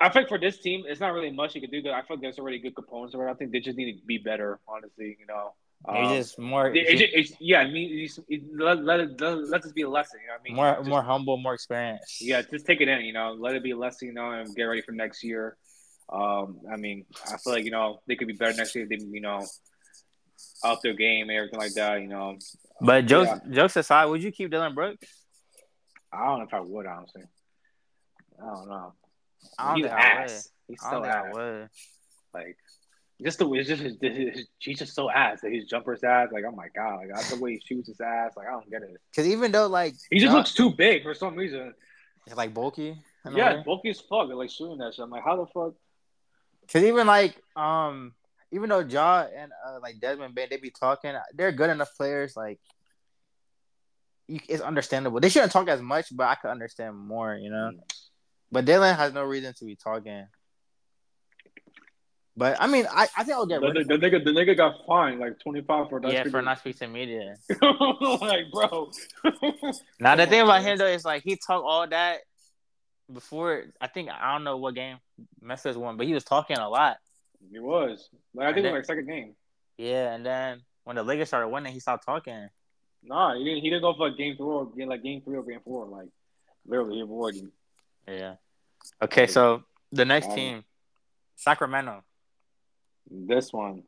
I 0.00 0.08
think 0.08 0.28
for 0.28 0.38
this 0.38 0.58
team, 0.58 0.84
it's 0.88 1.00
not 1.00 1.12
really 1.12 1.30
much 1.30 1.54
you 1.54 1.60
could 1.60 1.70
do. 1.70 1.78
I 1.90 2.02
feel 2.02 2.16
like 2.16 2.20
there's 2.22 2.38
already 2.38 2.58
good 2.58 2.74
components 2.74 3.14
it. 3.14 3.18
I 3.20 3.34
think 3.34 3.52
they 3.52 3.60
just 3.60 3.76
need 3.78 4.00
to 4.00 4.06
be 4.06 4.18
better. 4.18 4.58
Honestly, 4.66 5.16
you 5.20 5.26
know. 5.26 5.54
Maybe 5.86 6.06
Um, 6.06 6.16
just 6.16 6.38
more, 6.38 6.68
it, 6.74 6.76
it, 7.00 7.10
it's, 7.14 7.32
yeah, 7.38 7.60
I 7.60 7.70
mean, 7.70 7.98
it's, 8.04 8.18
it, 8.28 8.42
let, 8.56 8.82
let, 8.82 8.98
it, 9.00 9.20
let, 9.20 9.38
let 9.48 9.62
this 9.62 9.72
be 9.72 9.82
a 9.82 9.88
lesson. 9.88 10.18
You 10.20 10.28
know 10.28 10.32
what 10.34 10.40
I 10.40 10.44
mean? 10.44 10.56
more, 10.56 10.74
Just- 10.76 10.88
more 10.88 11.02
humble, 11.02 11.36
more 11.36 11.54
experience. 11.54 12.18
yeah, 12.20 12.42
just 12.42 12.66
take 12.66 12.80
it 12.80 12.88
in, 12.88 13.02
you 13.02 13.12
know, 13.12 13.36
let 13.38 13.54
it 13.54 13.62
be 13.62 13.70
a 13.72 13.76
lesson, 13.76 14.08
you 14.08 14.14
know, 14.14 14.30
and 14.32 14.54
get 14.56 14.64
ready 14.64 14.82
for 14.82 14.92
next 14.92 15.22
year. 15.22 15.56
Um, 16.12 16.60
I 16.72 16.76
mean, 16.76 17.04
I 17.32 17.36
feel 17.36 17.52
like, 17.52 17.64
you 17.64 17.70
know, 17.70 18.00
they 18.06 18.16
could 18.16 18.26
be 18.28 18.34
better 18.34 18.56
next 18.56 18.74
year 18.74 18.86
they, 18.88 18.96
you 18.96 19.20
know, 19.20 19.44
up 20.64 20.80
their 20.82 20.94
game 20.94 21.28
and 21.28 21.36
everything 21.36 21.58
like 21.60 21.74
that, 21.74 22.00
you 22.00 22.08
know. 22.08 22.36
But 22.80 23.06
jokes, 23.06 23.30
Yeah. 23.46 23.54
jokes 23.54 23.76
aside, 23.76 24.06
would 24.06 24.22
you 24.22 24.32
keep 24.32 24.50
Dillon 24.50 24.74
Brooks? 24.74 25.06
I 26.12 26.24
don't 26.26 26.38
know 26.38 26.44
if 26.46 26.54
I 26.54 26.60
would, 26.60 26.86
honestly. 26.86 27.22
I 28.40 28.46
don't 28.46 28.68
know. 28.68 28.92
I 29.58 29.66
don't 29.68 29.76
He's 29.76 29.84
think 29.86 29.94
I 29.94 29.96
would. 30.20 30.30
ass. 30.30 30.48
He's 30.68 30.78
I 30.82 30.90
so 30.90 30.90
don't 30.92 31.02
think 31.02 31.14
I 31.14 31.28
ass. 31.28 31.34
would. 31.34 31.68
Like, 32.34 32.56
just 33.22 33.38
the 33.38 33.48
way, 33.48 33.58
it's 33.58 33.68
just, 33.68 33.82
his, 33.82 33.96
his, 34.00 34.46
he's 34.58 34.78
just 34.78 34.94
so 34.94 35.10
ass. 35.10 35.42
Like, 35.42 35.52
his 35.52 35.64
jumper's 35.64 36.04
ass. 36.04 36.28
Like, 36.32 36.44
oh 36.46 36.54
my 36.54 36.68
God. 36.74 36.96
Like, 36.96 37.08
that's 37.14 37.30
the 37.30 37.40
way 37.40 37.54
he 37.54 37.62
shoots 37.64 37.88
his 37.88 38.00
ass. 38.00 38.32
Like, 38.36 38.46
I 38.46 38.50
don't 38.50 38.70
get 38.70 38.82
it. 38.82 38.96
Because 39.10 39.28
even 39.28 39.52
though 39.52 39.66
like 39.66 39.94
He 40.10 40.18
just 40.18 40.34
looks 40.34 40.52
too 40.52 40.70
big 40.70 41.02
for 41.02 41.14
some 41.14 41.34
reason. 41.34 41.74
like 42.36 42.52
bulky. 42.52 42.98
Yeah, 43.32 43.62
bulky 43.64 43.90
as 43.90 44.00
fuck. 44.00 44.28
Like, 44.28 44.50
shooting 44.50 44.78
that 44.78 44.94
shit. 44.94 45.04
I'm 45.04 45.10
like, 45.10 45.24
how 45.24 45.36
the 45.36 45.46
fuck? 45.46 45.74
Because 46.60 46.82
even 46.82 47.06
like 47.06 47.36
um, 47.54 48.12
even 48.52 48.68
though 48.68 48.80
Ja 48.80 49.26
and 49.34 49.52
uh, 49.66 49.78
like 49.80 50.00
Desmond 50.00 50.34
Bane, 50.34 50.48
they 50.50 50.56
be 50.56 50.70
talking, 50.70 51.14
they're 51.34 51.52
good 51.52 51.70
enough 51.70 51.96
players. 51.96 52.36
Like, 52.36 52.60
you, 54.26 54.40
it's 54.48 54.62
understandable. 54.62 55.20
They 55.20 55.28
shouldn't 55.28 55.52
talk 55.52 55.68
as 55.68 55.80
much, 55.80 56.06
but 56.14 56.26
I 56.26 56.34
could 56.34 56.50
understand 56.50 56.96
more. 56.96 57.36
You 57.36 57.50
know. 57.50 57.72
But 58.50 58.64
Dillon 58.64 58.94
has 58.94 59.12
no 59.12 59.24
reason 59.24 59.54
to 59.54 59.64
be 59.64 59.76
talking. 59.76 60.26
But 62.38 62.56
I 62.60 62.66
mean, 62.66 62.86
I, 62.90 63.06
I 63.16 63.24
think 63.24 63.36
I'll 63.36 63.46
get 63.46 63.60
The, 63.62 63.68
rid 63.72 63.88
the, 63.88 63.94
of 63.94 64.00
the 64.00 64.06
nigga, 64.10 64.24
the 64.24 64.30
nigga 64.30 64.56
got 64.56 64.84
fined 64.86 65.20
like 65.20 65.38
twenty 65.40 65.62
five 65.62 65.88
for 65.88 66.00
that. 66.00 66.12
yeah 66.12 66.22
shit. 66.22 66.32
for 66.32 66.42
not 66.42 66.58
speaking 66.58 66.78
to 66.80 66.88
media. 66.88 67.34
like, 68.20 68.50
bro. 68.52 68.90
Now 70.00 70.14
the 70.16 70.24
Come 70.24 70.30
thing 70.30 70.40
about 70.42 70.62
him 70.62 70.76
though 70.78 70.86
is 70.86 71.04
like 71.04 71.22
he 71.22 71.36
talked 71.36 71.64
all 71.64 71.86
that 71.88 72.18
before. 73.12 73.64
I 73.80 73.86
think 73.86 74.10
I 74.10 74.32
don't 74.34 74.44
know 74.44 74.58
what 74.58 74.74
game 74.74 74.98
Memphis 75.40 75.76
won, 75.76 75.96
but 75.96 76.06
he 76.06 76.12
was 76.12 76.24
talking 76.24 76.58
a 76.58 76.68
lot. 76.68 76.98
He 77.50 77.58
was. 77.58 78.08
Like, 78.34 78.48
I 78.48 78.52
think 78.52 78.66
And 78.66 78.66
it 78.66 78.70
was 78.72 78.78
like 78.80 78.84
second 78.86 79.06
game. 79.06 79.34
Yeah, 79.78 80.12
and 80.14 80.24
then 80.26 80.60
when 80.84 80.96
the 80.96 81.02
Lakers 81.02 81.28
started 81.28 81.48
winning, 81.48 81.72
he 81.72 81.80
stopped 81.80 82.04
talking. 82.04 82.48
Nah, 83.02 83.34
he 83.36 83.44
didn't. 83.44 83.62
He 83.62 83.70
didn't 83.70 83.82
go 83.82 83.94
for 83.94 84.08
like 84.08 84.18
game 84.18 84.36
three 84.36 84.46
or 84.46 84.68
like 84.86 85.02
game 85.02 85.22
three 85.22 85.36
or 85.38 85.42
game 85.42 85.60
four. 85.64 85.86
Like 85.86 86.08
literally, 86.66 86.96
he 86.96 87.00
avoided. 87.00 87.50
Yeah. 88.06 88.34
Okay, 89.00 89.26
so 89.26 89.62
the 89.92 90.04
next 90.04 90.26
Um, 90.28 90.34
team, 90.34 90.64
Sacramento. 91.36 92.02
This 93.10 93.52
one, 93.52 93.84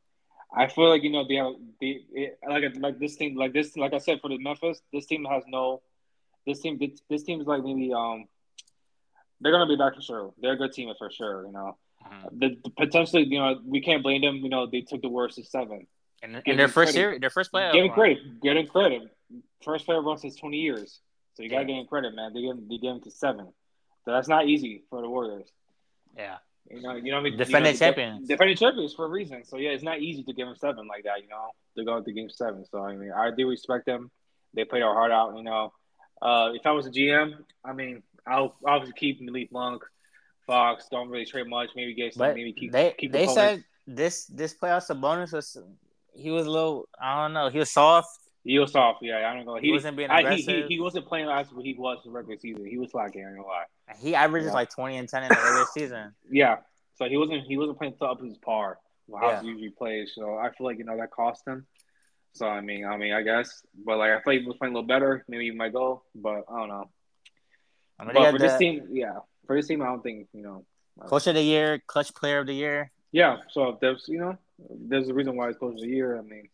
I 0.54 0.68
feel 0.68 0.88
like 0.88 1.02
you 1.02 1.10
know 1.10 1.26
they 1.26 1.36
have 1.36 1.52
they 1.80 2.00
it, 2.12 2.38
like 2.48 2.64
like 2.78 2.98
this 2.98 3.16
team 3.16 3.36
like 3.36 3.52
this 3.52 3.76
like 3.76 3.92
I 3.92 3.98
said 3.98 4.20
for 4.20 4.28
the 4.28 4.38
Memphis, 4.38 4.80
this 4.92 5.06
team 5.06 5.24
has 5.24 5.42
no. 5.46 5.82
This 6.46 6.60
team, 6.60 6.78
this, 6.78 7.02
this 7.10 7.22
team 7.24 7.42
is 7.42 7.46
like 7.46 7.62
maybe 7.62 7.92
um, 7.92 8.26
they're 9.40 9.52
gonna 9.52 9.66
be 9.66 9.76
back 9.76 9.94
for 9.94 10.00
sure. 10.00 10.32
They're 10.40 10.52
a 10.52 10.56
good 10.56 10.72
team 10.72 10.90
for 10.96 11.10
sure. 11.10 11.44
You 11.44 11.52
know, 11.52 11.76
the, 12.32 12.56
the 12.64 12.70
potentially 12.70 13.24
you 13.24 13.38
know 13.38 13.60
we 13.66 13.80
can't 13.80 14.02
blame 14.02 14.22
them. 14.22 14.36
You 14.36 14.48
know 14.48 14.66
they 14.66 14.80
took 14.80 15.02
the 15.02 15.10
worst 15.10 15.38
of 15.38 15.46
seven. 15.46 15.86
And 16.22 16.42
in 16.46 16.56
their 16.56 16.66
them 16.66 16.70
first 16.72 16.96
year 16.96 17.18
their 17.18 17.30
first 17.30 17.52
playoff. 17.52 17.74
Run. 17.74 17.90
credit. 17.90 18.40
Get 18.40 18.56
him 18.56 18.66
credit. 18.66 19.02
First 19.62 19.84
player 19.84 20.00
run 20.00 20.18
since 20.18 20.36
twenty 20.36 20.58
years. 20.58 21.00
So 21.34 21.42
you 21.42 21.50
gotta 21.50 21.66
give 21.66 21.76
him 21.76 21.86
credit, 21.86 22.14
man. 22.14 22.32
They 22.32 22.42
give 22.42 22.56
they 22.68 22.78
give 22.78 22.96
him 22.96 23.00
to 23.02 23.10
seven. 23.10 23.52
So 24.04 24.12
that's 24.12 24.28
not 24.28 24.48
easy 24.48 24.82
for 24.88 25.02
the 25.02 25.08
Warriors. 25.08 25.48
Yeah. 26.16 26.38
You 26.70 26.82
know, 26.82 26.96
you 26.96 27.12
know, 27.12 27.18
I 27.18 27.22
mean? 27.22 27.36
Defending 27.36 27.72
you 27.72 27.78
know, 27.80 27.86
champions. 27.86 28.28
Defending 28.28 28.56
champions 28.56 28.94
for 28.94 29.06
a 29.06 29.08
reason. 29.08 29.44
So 29.44 29.56
yeah, 29.56 29.70
it's 29.70 29.82
not 29.82 30.00
easy 30.00 30.22
to 30.24 30.32
give 30.32 30.46
them 30.46 30.56
seven 30.56 30.86
like 30.86 31.04
that. 31.04 31.22
You 31.22 31.28
know, 31.28 31.50
to 31.76 31.84
go 31.84 32.02
to 32.02 32.12
game 32.12 32.30
seven. 32.30 32.64
So 32.70 32.82
I 32.82 32.94
mean, 32.96 33.12
I 33.12 33.30
do 33.30 33.48
respect 33.48 33.86
them. 33.86 34.10
They 34.54 34.64
played 34.64 34.82
their 34.82 34.92
heart 34.92 35.12
out. 35.12 35.36
You 35.36 35.44
know, 35.44 35.72
uh, 36.20 36.50
if 36.54 36.66
I 36.66 36.72
was 36.72 36.86
a 36.86 36.90
GM, 36.90 37.34
I 37.64 37.72
mean, 37.72 38.02
I'll 38.26 38.56
obviously 38.66 38.98
keep 38.98 39.20
Malik 39.20 39.50
Monk, 39.52 39.82
Fox. 40.46 40.88
Don't 40.90 41.08
really 41.08 41.24
trade 41.24 41.48
much. 41.48 41.70
Maybe 41.74 41.94
get 41.94 42.14
some. 42.14 42.20
But 42.20 42.34
maybe 42.34 42.52
keep. 42.52 42.72
they 42.72 42.94
keep 42.96 43.12
they 43.12 43.26
said 43.26 43.64
this 43.86 44.26
this 44.26 44.54
playoff 44.54 44.86
Sabonis 44.86 45.32
was 45.32 45.56
he 46.14 46.30
was 46.30 46.46
a 46.46 46.50
little 46.50 46.88
I 47.00 47.22
don't 47.22 47.32
know 47.32 47.48
he 47.48 47.58
was 47.58 47.70
soft. 47.70 48.27
He 48.49 48.59
was 48.59 48.72
soft. 48.72 49.01
Yeah, 49.03 49.30
I 49.30 49.34
don't 49.34 49.44
know. 49.44 49.57
He 49.57 49.70
wasn't 49.72 49.96
being 49.96 50.11
I, 50.11 50.20
he, 50.22 50.36
he, 50.36 50.42
aggressive. 50.42 50.68
he 50.68 50.80
wasn't 50.80 51.07
playing 51.07 51.28
as 51.28 51.46
he 51.62 51.74
was 51.74 51.99
in 52.05 52.12
the 52.12 52.16
regular 52.16 52.38
season. 52.38 52.64
He 52.66 52.78
was 52.78 52.90
slacking. 52.90 53.24
I 53.24 53.28
ain't 53.28 53.36
gonna 53.36 53.46
lie. 53.46 53.64
He 53.99 54.14
averages 54.14 54.49
Yeah. 54.49 54.55
like 54.55 54.70
twenty 54.70 54.96
and 54.96 55.09
ten 55.09 55.22
in 55.22 55.28
the 55.28 55.34
regular 55.34 55.66
season. 55.74 56.14
Yeah. 56.30 56.57
So 56.96 57.09
he 57.09 57.16
wasn't 57.16 57.44
he 57.46 57.57
wasn't 57.59 57.78
playing 57.78 57.94
to 57.99 58.05
up 58.07 58.20
his 58.22 58.38
par 58.38 58.78
how 59.20 59.30
Yeah. 59.30 59.40
he 59.42 59.49
usually 59.49 59.70
plays. 59.70 60.12
So 60.14 60.36
I 60.36 60.51
feel 60.53 60.66
like 60.66 60.78
you 60.78 60.84
know 60.84 60.96
that 60.96 61.11
cost 61.11 61.46
him. 61.46 61.66
So 62.32 62.46
I 62.46 62.61
mean, 62.62 62.84
I 62.86 62.96
mean, 62.96 63.12
I 63.12 63.22
guess, 63.22 63.62
but 63.84 63.99
like 63.99 64.11
I 64.12 64.16
feel 64.22 64.32
like 64.34 64.40
he 64.40 64.46
was 64.46 64.57
playing 64.57 64.72
a 64.74 64.76
little 64.78 64.88
better. 64.88 65.24
Maybe 65.28 65.44
he 65.44 65.51
might 65.51 65.72
go, 65.72 66.03
but 66.14 66.44
I 66.51 66.59
don't 66.59 66.68
know. 66.68 66.88
I 67.99 68.05
mean, 68.05 68.14
they 68.14 68.20
But 68.20 68.24
got 68.24 68.32
for 68.32 68.38
this 68.38 68.53
the 68.53 68.59
team, 68.59 68.88
yeah, 68.90 69.18
for 69.46 69.57
this 69.57 69.66
team, 69.66 69.82
I 69.82 69.86
don't 69.86 70.03
think 70.03 70.28
you 70.32 70.42
know. 70.42 70.64
Uh, 71.01 71.07
coach 71.07 71.26
of 71.26 71.34
the 71.34 71.42
year, 71.42 71.82
clutch 71.86 72.14
player 72.14 72.38
of 72.38 72.46
the 72.46 72.55
year. 72.55 72.90
Yeah. 73.12 73.38
So 73.51 73.68
if 73.70 73.80
there's 73.80 74.05
you 74.09 74.18
know, 74.18 74.38
there's 74.70 75.09
a 75.09 75.14
reason 75.14 75.36
why 75.36 75.49
it's 75.49 75.59
coach 75.59 75.74
of 75.74 75.80
the 75.80 75.86
year. 75.88 76.18
I 76.18 76.22
mean, 76.22 76.49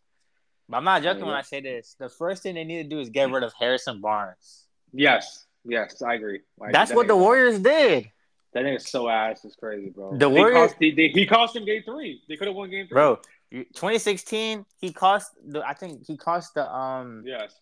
But 0.69 0.79
I'm 0.79 0.85
not 0.85 1.03
joking 1.03 1.21
Yeah. 1.23 1.27
when 1.27 1.35
I 1.37 1.43
say 1.43 1.61
this. 1.61 1.95
The 1.99 2.09
first 2.09 2.43
thing 2.43 2.55
they 2.55 2.65
need 2.65 2.83
to 2.85 2.89
do 2.89 2.99
is 3.01 3.11
get 3.11 3.31
rid 3.31 3.43
of 3.43 3.53
Harrison 3.59 4.01
Barnes. 4.01 4.65
yes, 4.93 5.47
yes, 5.65 6.01
I 6.03 6.15
agree. 6.15 6.41
Like, 6.59 6.73
That's 6.73 6.91
that 6.91 6.97
what 6.97 7.07
the 7.07 7.17
Warriors 7.17 7.59
did, 7.59 8.11
That 8.53 8.65
nigga's 8.65 8.89
so 8.89 9.09
ass. 9.09 9.45
It's 9.45 9.57
crazy, 9.57 9.91
bro. 9.91 10.17
The 10.17 10.29
Warriors- 10.31 10.71
cost, 10.71 10.77
they, 10.81 10.91
they, 10.93 11.09
he 11.09 11.27
cost 11.27 11.57
him 11.57 11.65
game 11.65 11.83
three. 11.85 12.23
They 12.29 12.37
could 12.37 12.47
have 12.47 12.57
won 12.57 12.71
game 12.71 12.87
three. 12.87 12.95
bro. 12.95 13.19
2016, 13.53 14.65
he 14.79 14.93
cost 14.93 15.31
the. 15.47 15.61
I 15.67 15.75
think 15.75 16.07
he 16.07 16.17
cost 16.17 16.55
the 16.55 16.69
um 16.73 17.23
Yes. 17.27 17.55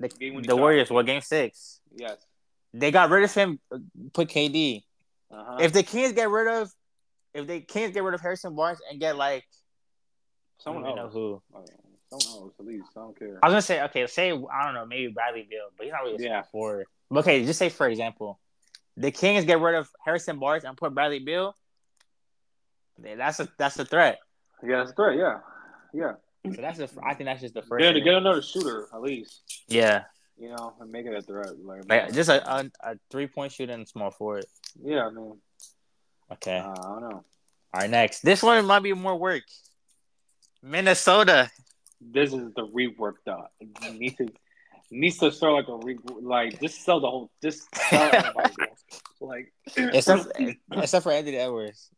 the, 0.00 0.08
the. 0.46 0.56
Warriors. 0.56 0.90
What 0.90 1.06
game 1.06 1.20
six? 1.20 1.80
Yes. 1.94 2.16
They 2.74 2.90
got 2.90 3.10
rid 3.10 3.22
of 3.24 3.32
him. 3.34 3.60
Put 4.12 4.28
KD. 4.28 4.82
Uh-huh. 5.30 5.58
If 5.60 5.72
the 5.72 5.82
Kings 5.82 6.12
get 6.12 6.28
rid 6.30 6.48
of, 6.48 6.72
if 7.34 7.46
they 7.46 7.60
can't 7.60 7.92
get 7.94 8.02
rid 8.02 8.14
of 8.14 8.20
Harrison 8.20 8.54
Barnes 8.56 8.80
and 8.90 8.98
get 9.00 9.16
like 9.16 9.44
someone 10.58 10.84
I 10.84 10.88
don't 10.88 10.98
else, 10.98 11.14
know 11.14 11.20
who. 11.20 11.42
Uh, 11.54 11.58
someone 11.66 11.66
at 12.16 12.64
least. 12.66 12.88
I 12.96 13.00
don't 13.00 13.18
care. 13.18 13.38
I 13.42 13.46
was 13.46 13.52
gonna 13.52 13.62
say 13.62 13.82
okay, 13.84 14.06
say 14.06 14.30
I 14.32 14.64
don't 14.64 14.74
know, 14.74 14.86
maybe 14.86 15.12
Bradley 15.12 15.46
Beal, 15.48 15.68
but 15.76 15.84
he's 15.84 15.92
not 15.92 16.02
really 16.02 16.24
a 16.26 16.28
Yeah. 16.28 16.42
forward. 16.42 16.86
Okay, 17.10 17.44
just 17.44 17.58
say 17.58 17.68
for 17.68 17.88
example, 17.88 18.38
the 18.96 19.10
Kings 19.10 19.44
get 19.44 19.60
rid 19.60 19.74
of 19.74 19.88
Harrison 20.04 20.38
Barnes 20.38 20.64
and 20.64 20.76
put 20.76 20.94
Bradley 20.94 21.18
Beal. 21.20 21.56
then 22.98 23.18
That's 23.18 23.40
a 23.40 23.48
that's 23.58 23.78
a 23.78 23.84
threat. 23.84 24.18
Yeah, 24.62 24.78
that's 24.78 24.92
great. 24.92 25.18
Yeah, 25.18 25.38
yeah. 25.92 26.12
So 26.54 26.60
that's 26.60 26.78
the 26.78 26.88
I 27.04 27.14
think 27.14 27.26
that's 27.26 27.40
just 27.40 27.54
the 27.54 27.62
first. 27.62 27.84
Yeah, 27.84 27.92
to 27.92 28.00
get 28.00 28.14
another 28.14 28.42
shooter 28.42 28.88
at 28.92 29.00
least. 29.00 29.42
Yeah, 29.68 30.04
you 30.38 30.48
know, 30.50 30.74
and 30.80 30.90
make 30.90 31.06
it 31.06 31.14
a 31.14 31.22
threat. 31.22 31.58
Like, 31.64 31.88
Like 31.88 32.12
just 32.12 32.28
a, 32.30 32.48
a, 32.50 32.70
a 32.82 32.94
three 33.10 33.26
point 33.26 33.52
shooter 33.52 33.72
and 33.72 33.88
small 33.88 34.10
forward. 34.10 34.44
yeah, 34.82 35.06
I 35.06 35.10
mean, 35.10 35.38
Okay. 36.32 36.58
uh, 36.58 36.70
I 36.70 36.74
don't 36.74 37.00
know. 37.02 37.24
All 37.74 37.80
right, 37.80 37.90
next. 37.90 38.20
This 38.20 38.42
one 38.42 38.64
might 38.66 38.82
be 38.82 38.92
more 38.92 39.16
work. 39.16 39.42
Minnesota. 40.62 41.50
This 42.10 42.32
is 42.32 42.52
the 42.54 42.66
rework 42.66 43.14
though. 43.24 43.46
It 43.60 43.94
needs 43.98 44.16
to 44.16 44.28
needs 44.90 45.18
to 45.18 45.30
start 45.32 45.54
like 45.54 45.68
a 45.68 45.76
re 45.76 45.98
like 46.20 46.60
just 46.60 46.84
sell 46.84 47.00
the 47.00 47.08
whole 47.10 47.30
just 47.42 47.74
sell 47.88 48.10
everybody. 48.12 48.52
like 49.20 49.52
Except, 49.76 50.26
except 50.72 51.02
for 51.04 51.12
Anthony 51.12 51.36
Edwards. 51.36 51.88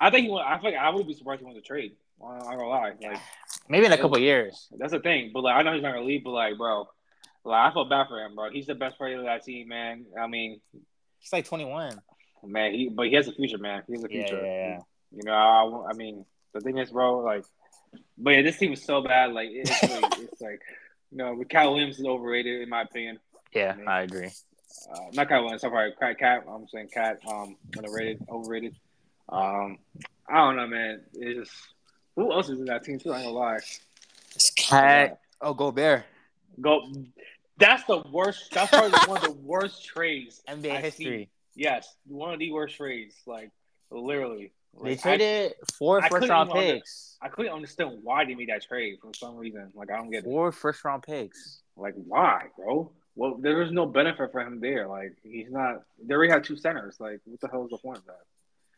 I 0.00 0.10
think 0.10 0.24
he 0.26 0.30
went, 0.30 0.46
I 0.46 0.58
think 0.58 0.76
I 0.76 0.90
would 0.90 1.06
be 1.06 1.14
surprised 1.14 1.40
he 1.40 1.44
went 1.46 1.56
to 1.56 1.62
trade. 1.62 1.92
I'm 2.22 2.38
not 2.38 2.50
gonna 2.56 2.68
lie. 2.68 2.92
Like 3.00 3.20
Maybe 3.68 3.86
in 3.86 3.92
a 3.92 3.98
couple 3.98 4.18
years. 4.18 4.68
that's 4.78 4.92
the 4.92 5.00
thing. 5.00 5.30
But 5.32 5.44
like 5.44 5.54
I 5.56 5.62
know 5.62 5.72
he's 5.74 5.82
not 5.82 5.94
gonna 5.94 6.04
leave, 6.06 6.24
but 6.24 6.30
like 6.30 6.56
bro, 6.58 6.86
like 7.44 7.70
I 7.70 7.72
feel 7.72 7.84
bad 7.88 8.08
for 8.08 8.18
him, 8.18 8.34
bro. 8.34 8.50
He's 8.50 8.66
the 8.66 8.74
best 8.74 8.98
player 8.98 9.18
of 9.18 9.24
that 9.24 9.44
team, 9.44 9.68
man. 9.68 10.06
I 10.20 10.26
mean, 10.26 10.60
He's 11.18 11.32
like 11.32 11.46
21. 11.46 11.98
man, 12.44 12.72
he 12.74 12.88
but 12.88 13.06
he 13.06 13.14
has 13.14 13.28
a 13.28 13.32
future, 13.32 13.58
man. 13.58 13.82
He 13.86 13.94
has 13.94 14.04
a 14.04 14.08
Yeah, 14.10 14.22
future. 14.26 14.44
yeah, 14.44 14.68
yeah. 14.68 14.78
You 15.12 15.22
know, 15.24 15.32
I, 15.32 15.90
I 15.90 15.92
mean, 15.94 16.24
the 16.52 16.60
thing 16.60 16.76
is, 16.78 16.90
bro, 16.90 17.20
like, 17.20 17.44
but 18.18 18.30
yeah, 18.30 18.42
this 18.42 18.58
team 18.58 18.70
was 18.70 18.82
so 18.82 19.02
bad. 19.02 19.32
Like, 19.32 19.48
it's, 19.50 19.70
like, 19.82 20.18
it's 20.18 20.40
like, 20.40 20.60
you 21.10 21.18
know, 21.18 21.42
Cal 21.48 21.72
Williams 21.72 21.98
is 21.98 22.06
overrated 22.06 22.62
in 22.62 22.68
my 22.68 22.82
opinion. 22.82 23.18
Yeah, 23.52 23.76
I 23.86 24.02
agree. 24.02 24.30
Uh, 24.92 24.98
not 25.12 25.28
Cal 25.28 25.42
Williams, 25.42 25.62
sorry, 25.62 25.92
Cat. 25.98 26.18
Cat. 26.18 26.44
I'm 26.48 26.66
saying 26.68 26.88
Cat. 26.92 27.20
Um, 27.26 27.56
underrated, 27.76 28.26
overrated. 28.28 28.74
Um, 29.28 29.78
I 30.28 30.36
don't 30.36 30.56
know, 30.56 30.66
man. 30.66 31.02
It's 31.14 31.48
just 31.48 31.52
who 32.16 32.32
else 32.32 32.48
is 32.48 32.58
in 32.58 32.66
that 32.66 32.84
team 32.84 32.98
too? 32.98 33.12
I 33.12 33.18
ain't 33.18 33.26
gonna 33.26 33.38
lie. 33.38 33.58
It's 34.34 34.50
Cat. 34.50 35.20
Oh, 35.40 35.54
Gobert. 35.54 36.04
Go. 36.60 36.92
That's 37.58 37.84
the 37.84 38.02
worst. 38.10 38.50
That's 38.52 38.70
probably 38.70 38.98
one 39.06 39.18
of 39.18 39.22
the 39.24 39.40
worst 39.42 39.84
trades 39.84 40.42
NBA 40.48 40.76
I've 40.76 40.84
history. 40.84 41.04
seen. 41.04 41.26
Yes, 41.54 41.94
one 42.06 42.32
of 42.32 42.40
the 42.40 42.50
worst 42.50 42.76
trades. 42.76 43.14
Like 43.26 43.50
literally. 43.90 44.52
They 44.82 44.90
Like, 44.90 44.98
I- 44.98 45.02
traded 45.02 45.54
four 45.78 46.02
I 46.02 46.08
first 46.08 46.28
round 46.28 46.50
even 46.50 46.60
under- 46.62 46.72
picks. 46.74 47.16
I 47.22 47.28
couldn't 47.28 47.52
understand 47.52 48.00
why 48.02 48.24
they 48.24 48.34
made 48.34 48.48
that 48.50 48.62
trade 48.62 48.98
for 49.00 49.12
some 49.14 49.36
reason. 49.36 49.70
Like 49.74 49.90
I 49.90 49.96
don't 49.96 50.10
get 50.10 50.18
it. 50.18 50.24
Four 50.24 50.52
first 50.52 50.84
round 50.84 51.02
picks. 51.04 51.62
Like 51.76 51.94
why, 51.94 52.46
bro? 52.56 52.92
Well, 53.16 53.36
there 53.36 53.56
was 53.56 53.70
no 53.70 53.86
benefit 53.86 54.32
for 54.32 54.40
him 54.40 54.60
there. 54.60 54.86
Like 54.88 55.16
he's 55.22 55.50
not. 55.50 55.82
They 56.04 56.14
already 56.14 56.32
had 56.32 56.44
two 56.44 56.56
centers. 56.56 56.98
Like 57.00 57.20
what 57.24 57.40
the 57.40 57.48
hell 57.48 57.64
is 57.64 57.70
the 57.70 57.78
point 57.78 57.98
of 57.98 58.04
that? 58.06 58.20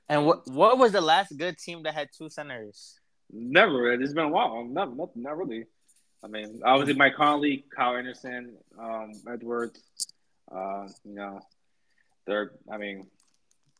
And 0.08 0.24
what 0.26 0.46
what 0.48 0.78
was 0.78 0.92
the 0.92 1.00
last 1.00 1.36
good 1.36 1.58
team 1.58 1.82
that 1.84 1.94
had 1.94 2.10
two 2.16 2.28
centers? 2.30 3.00
Never. 3.32 3.92
It's 3.92 4.12
been 4.12 4.26
a 4.26 4.28
while. 4.28 4.64
Not, 4.64 4.96
not, 4.96 5.16
not 5.16 5.36
really. 5.36 5.64
I 6.22 6.28
mean, 6.28 6.60
obviously 6.64 6.94
Mike 6.94 7.16
Conley, 7.16 7.64
Kyle 7.76 7.96
Anderson, 7.96 8.56
um, 8.78 9.12
Edwards. 9.28 9.80
Uh, 10.50 10.86
you 11.04 11.14
know, 11.14 11.40
they're. 12.26 12.52
I 12.70 12.76
mean, 12.76 13.08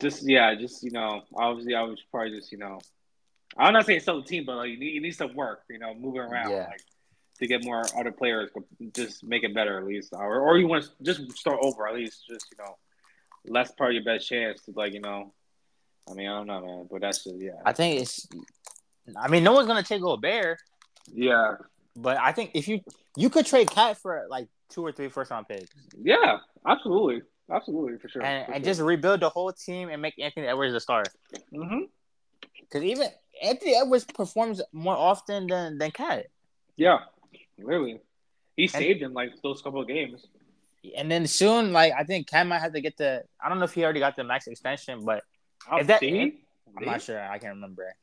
just 0.01 0.29
yeah, 0.29 0.55
just 0.55 0.83
you 0.83 0.91
know, 0.91 1.23
obviously 1.35 1.75
I 1.75 1.83
was 1.83 1.99
probably 2.11 2.31
just 2.39 2.53
you 2.53 2.59
know, 2.59 2.79
I'm 3.57 3.73
not 3.73 3.87
saying 3.87 4.01
sell 4.01 4.21
the 4.21 4.27
team, 4.27 4.45
but 4.47 4.57
like 4.57 4.71
you 4.71 4.79
need, 4.79 4.95
you 4.95 5.01
need 5.01 5.13
some 5.17 5.35
work. 5.35 5.63
You 5.71 5.79
know, 5.79 5.95
moving 5.95 6.21
around 6.21 6.51
Yeah. 6.51 6.67
like 6.69 6.81
to 7.39 7.47
get 7.47 7.65
more 7.65 7.83
other 7.99 8.13
players, 8.13 8.51
just 8.95 9.23
make 9.23 9.45
it 9.45 9.55
better 9.55 9.79
at 9.79 9.85
least, 9.85 10.13
or 10.13 10.41
or 10.41 10.59
you 10.59 10.67
want 10.67 10.85
to 10.85 10.91
just 11.03 11.31
start 11.37 11.59
over 11.63 11.87
at 11.87 11.95
least, 11.95 12.25
just 12.29 12.47
you 12.51 12.65
know, 12.65 12.77
less 13.47 13.71
part 13.73 13.91
of 13.91 13.95
your 13.95 14.05
best 14.05 14.29
chance 14.29 14.63
to 14.63 14.73
like 14.75 14.93
you 14.95 15.01
know. 15.01 15.33
I 16.09 16.15
mean, 16.15 16.29
I 16.29 16.37
don't 16.37 16.47
know, 16.47 16.61
man, 16.61 16.89
but 16.91 17.01
that's 17.01 17.25
just 17.25 17.37
yeah, 17.39 17.51
I 17.65 17.73
think 17.73 18.01
it's. 18.03 18.29
I 19.17 19.29
mean, 19.29 19.45
no 19.45 19.53
one's 19.53 19.67
gonna 19.67 19.83
take 19.83 20.03
Gobert, 20.03 20.59
yeah, 21.13 21.55
but 21.97 22.17
I 22.19 22.33
think 22.33 22.53
if 22.55 22.69
you 22.69 22.81
you 23.17 23.29
could 23.31 23.47
trade 23.47 23.71
Cat 23.71 23.97
for 23.99 24.27
like 24.29 24.49
two 24.69 24.85
or 24.85 24.93
three 24.93 25.09
first 25.09 25.31
round 25.31 25.47
picks, 25.49 25.71
yeah, 26.01 26.39
absolutely, 26.67 27.23
absolutely 27.51 27.99
for 27.99 28.09
sure, 28.09 28.23
and 28.23 28.47
for 28.47 28.53
and 28.53 28.65
sure. 28.65 28.71
just 28.71 28.81
rebuild 28.81 29.21
the 29.21 29.29
whole 29.29 29.53
team 29.53 29.89
and 29.89 30.01
make 30.03 30.19
Anthony 30.19 30.47
Edwards 30.47 30.75
a 30.75 30.81
star. 30.81 31.05
hmm 31.53 31.85
Because 32.61 32.83
even 32.83 33.09
Anthony 33.43 33.75
Edwards 33.77 34.05
performs 34.05 34.61
more 34.73 34.97
often 34.97 35.47
than 35.47 35.79
than 35.79 35.91
Cat. 35.91 36.27
Yeah, 36.77 36.99
really. 37.59 38.01
He 38.57 38.67
saved 38.69 39.03
him 39.03 39.13
like 39.13 39.33
those 39.43 39.61
couple 39.63 39.81
of 39.81 39.89
games. 39.89 40.25
And 40.97 41.11
then 41.11 41.27
soon, 41.27 41.73
like 41.73 41.93
I 41.99 42.05
think 42.05 42.29
Cat 42.29 42.47
might 42.47 42.61
have 42.61 42.73
to 42.73 42.81
get 42.81 42.97
the. 42.97 43.25
I 43.43 43.49
don't 43.49 43.59
know 43.59 43.65
if 43.65 43.73
he 43.75 43.83
already 43.85 44.01
got 44.01 44.17
the 44.17 44.25
max 44.25 44.47
extension, 44.47 45.05
but 45.05 45.23
Oh, 45.71 45.79
If 45.79 45.87
that- 45.89 46.03
he? 46.03 46.39
I'm 46.79 46.85
not 46.85 47.03
sure. 47.03 47.21
I 47.21 47.39
can't 47.39 47.55
remember. 47.55 47.95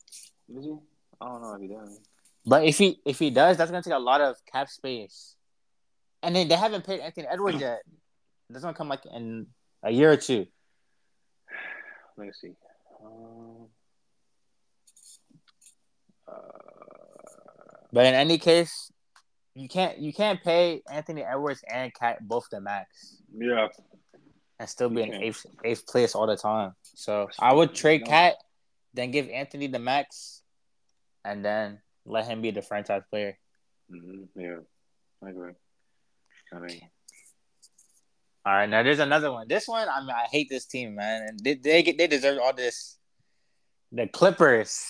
Did 0.52 0.64
he? 0.64 0.76
I 1.22 1.26
don't 1.28 1.42
know 1.42 1.54
if 1.54 1.62
he 1.62 1.68
does. 1.68 2.00
But 2.46 2.66
if 2.66 2.78
he 2.78 3.00
if 3.06 3.20
he 3.20 3.30
does, 3.30 3.56
that's 3.56 3.72
gonna 3.72 3.84
take 3.84 3.94
a 3.94 4.00
lot 4.00 4.20
of 4.20 4.36
cap 4.52 4.68
space. 4.70 5.36
And 6.22 6.36
then 6.36 6.48
they 6.48 6.56
haven't 6.56 6.86
paid 6.86 7.00
Anthony 7.00 7.28
Edwards 7.28 7.60
yet. 7.68 7.84
That's 8.54 8.64
gonna 8.64 8.78
come 8.78 8.90
like 8.90 9.06
in 9.06 9.48
a 9.84 9.92
year 9.92 10.12
or 10.12 10.18
two. 10.18 10.46
Let 12.18 12.28
me 12.28 12.34
see. 12.34 12.54
Um, 13.04 13.68
uh, 16.28 16.34
But 17.92 18.06
in 18.06 18.14
any 18.14 18.38
case, 18.38 18.92
you 19.56 19.68
can't 19.68 20.00
you 20.00 20.14
can't 20.14 20.42
pay 20.42 20.82
Anthony 20.92 21.24
Edwards 21.24 21.64
and 21.72 21.94
Cat 21.94 22.20
both 22.22 22.48
the 22.50 22.60
max 22.60 23.22
yeah, 23.36 23.68
and 24.60 24.68
still 24.70 24.90
be 24.90 25.02
in 25.04 25.14
eighth 25.14 25.46
eighth 25.64 25.86
place 25.86 26.16
all 26.16 26.28
the 26.28 26.38
time. 26.38 26.74
So 26.84 27.30
I 27.40 27.54
would 27.54 27.76
trade 27.76 28.06
Cat, 28.06 28.36
then 28.94 29.12
give 29.12 29.30
Anthony 29.30 29.68
the 29.68 29.80
max, 29.80 30.42
and 31.24 31.46
then 31.46 31.82
let 32.06 32.26
him 32.26 32.42
be 32.42 32.52
the 32.52 32.62
franchise 32.62 33.04
player. 33.10 33.38
hmm 33.90 34.24
yeah, 34.36 34.58
I 35.24 35.30
agree. 35.30 35.54
I 36.54 36.60
mean, 36.60 36.82
All 38.46 38.54
right, 38.54 38.70
now 38.70 38.84
there's 38.84 39.00
another 39.00 39.32
one. 39.32 39.48
This 39.48 39.68
one, 39.68 39.88
I 39.88 40.02
mean, 40.02 40.10
I 40.10 40.28
hate 40.30 40.50
this 40.50 40.66
team, 40.66 40.96
man, 40.96 41.28
and 41.28 41.40
they 41.40 41.56
they 41.56 41.82
get 41.82 41.98
they 41.98 42.08
deserve 42.08 42.40
all 42.44 42.54
this. 42.54 42.98
The 43.92 44.08
Clippers. 44.08 44.84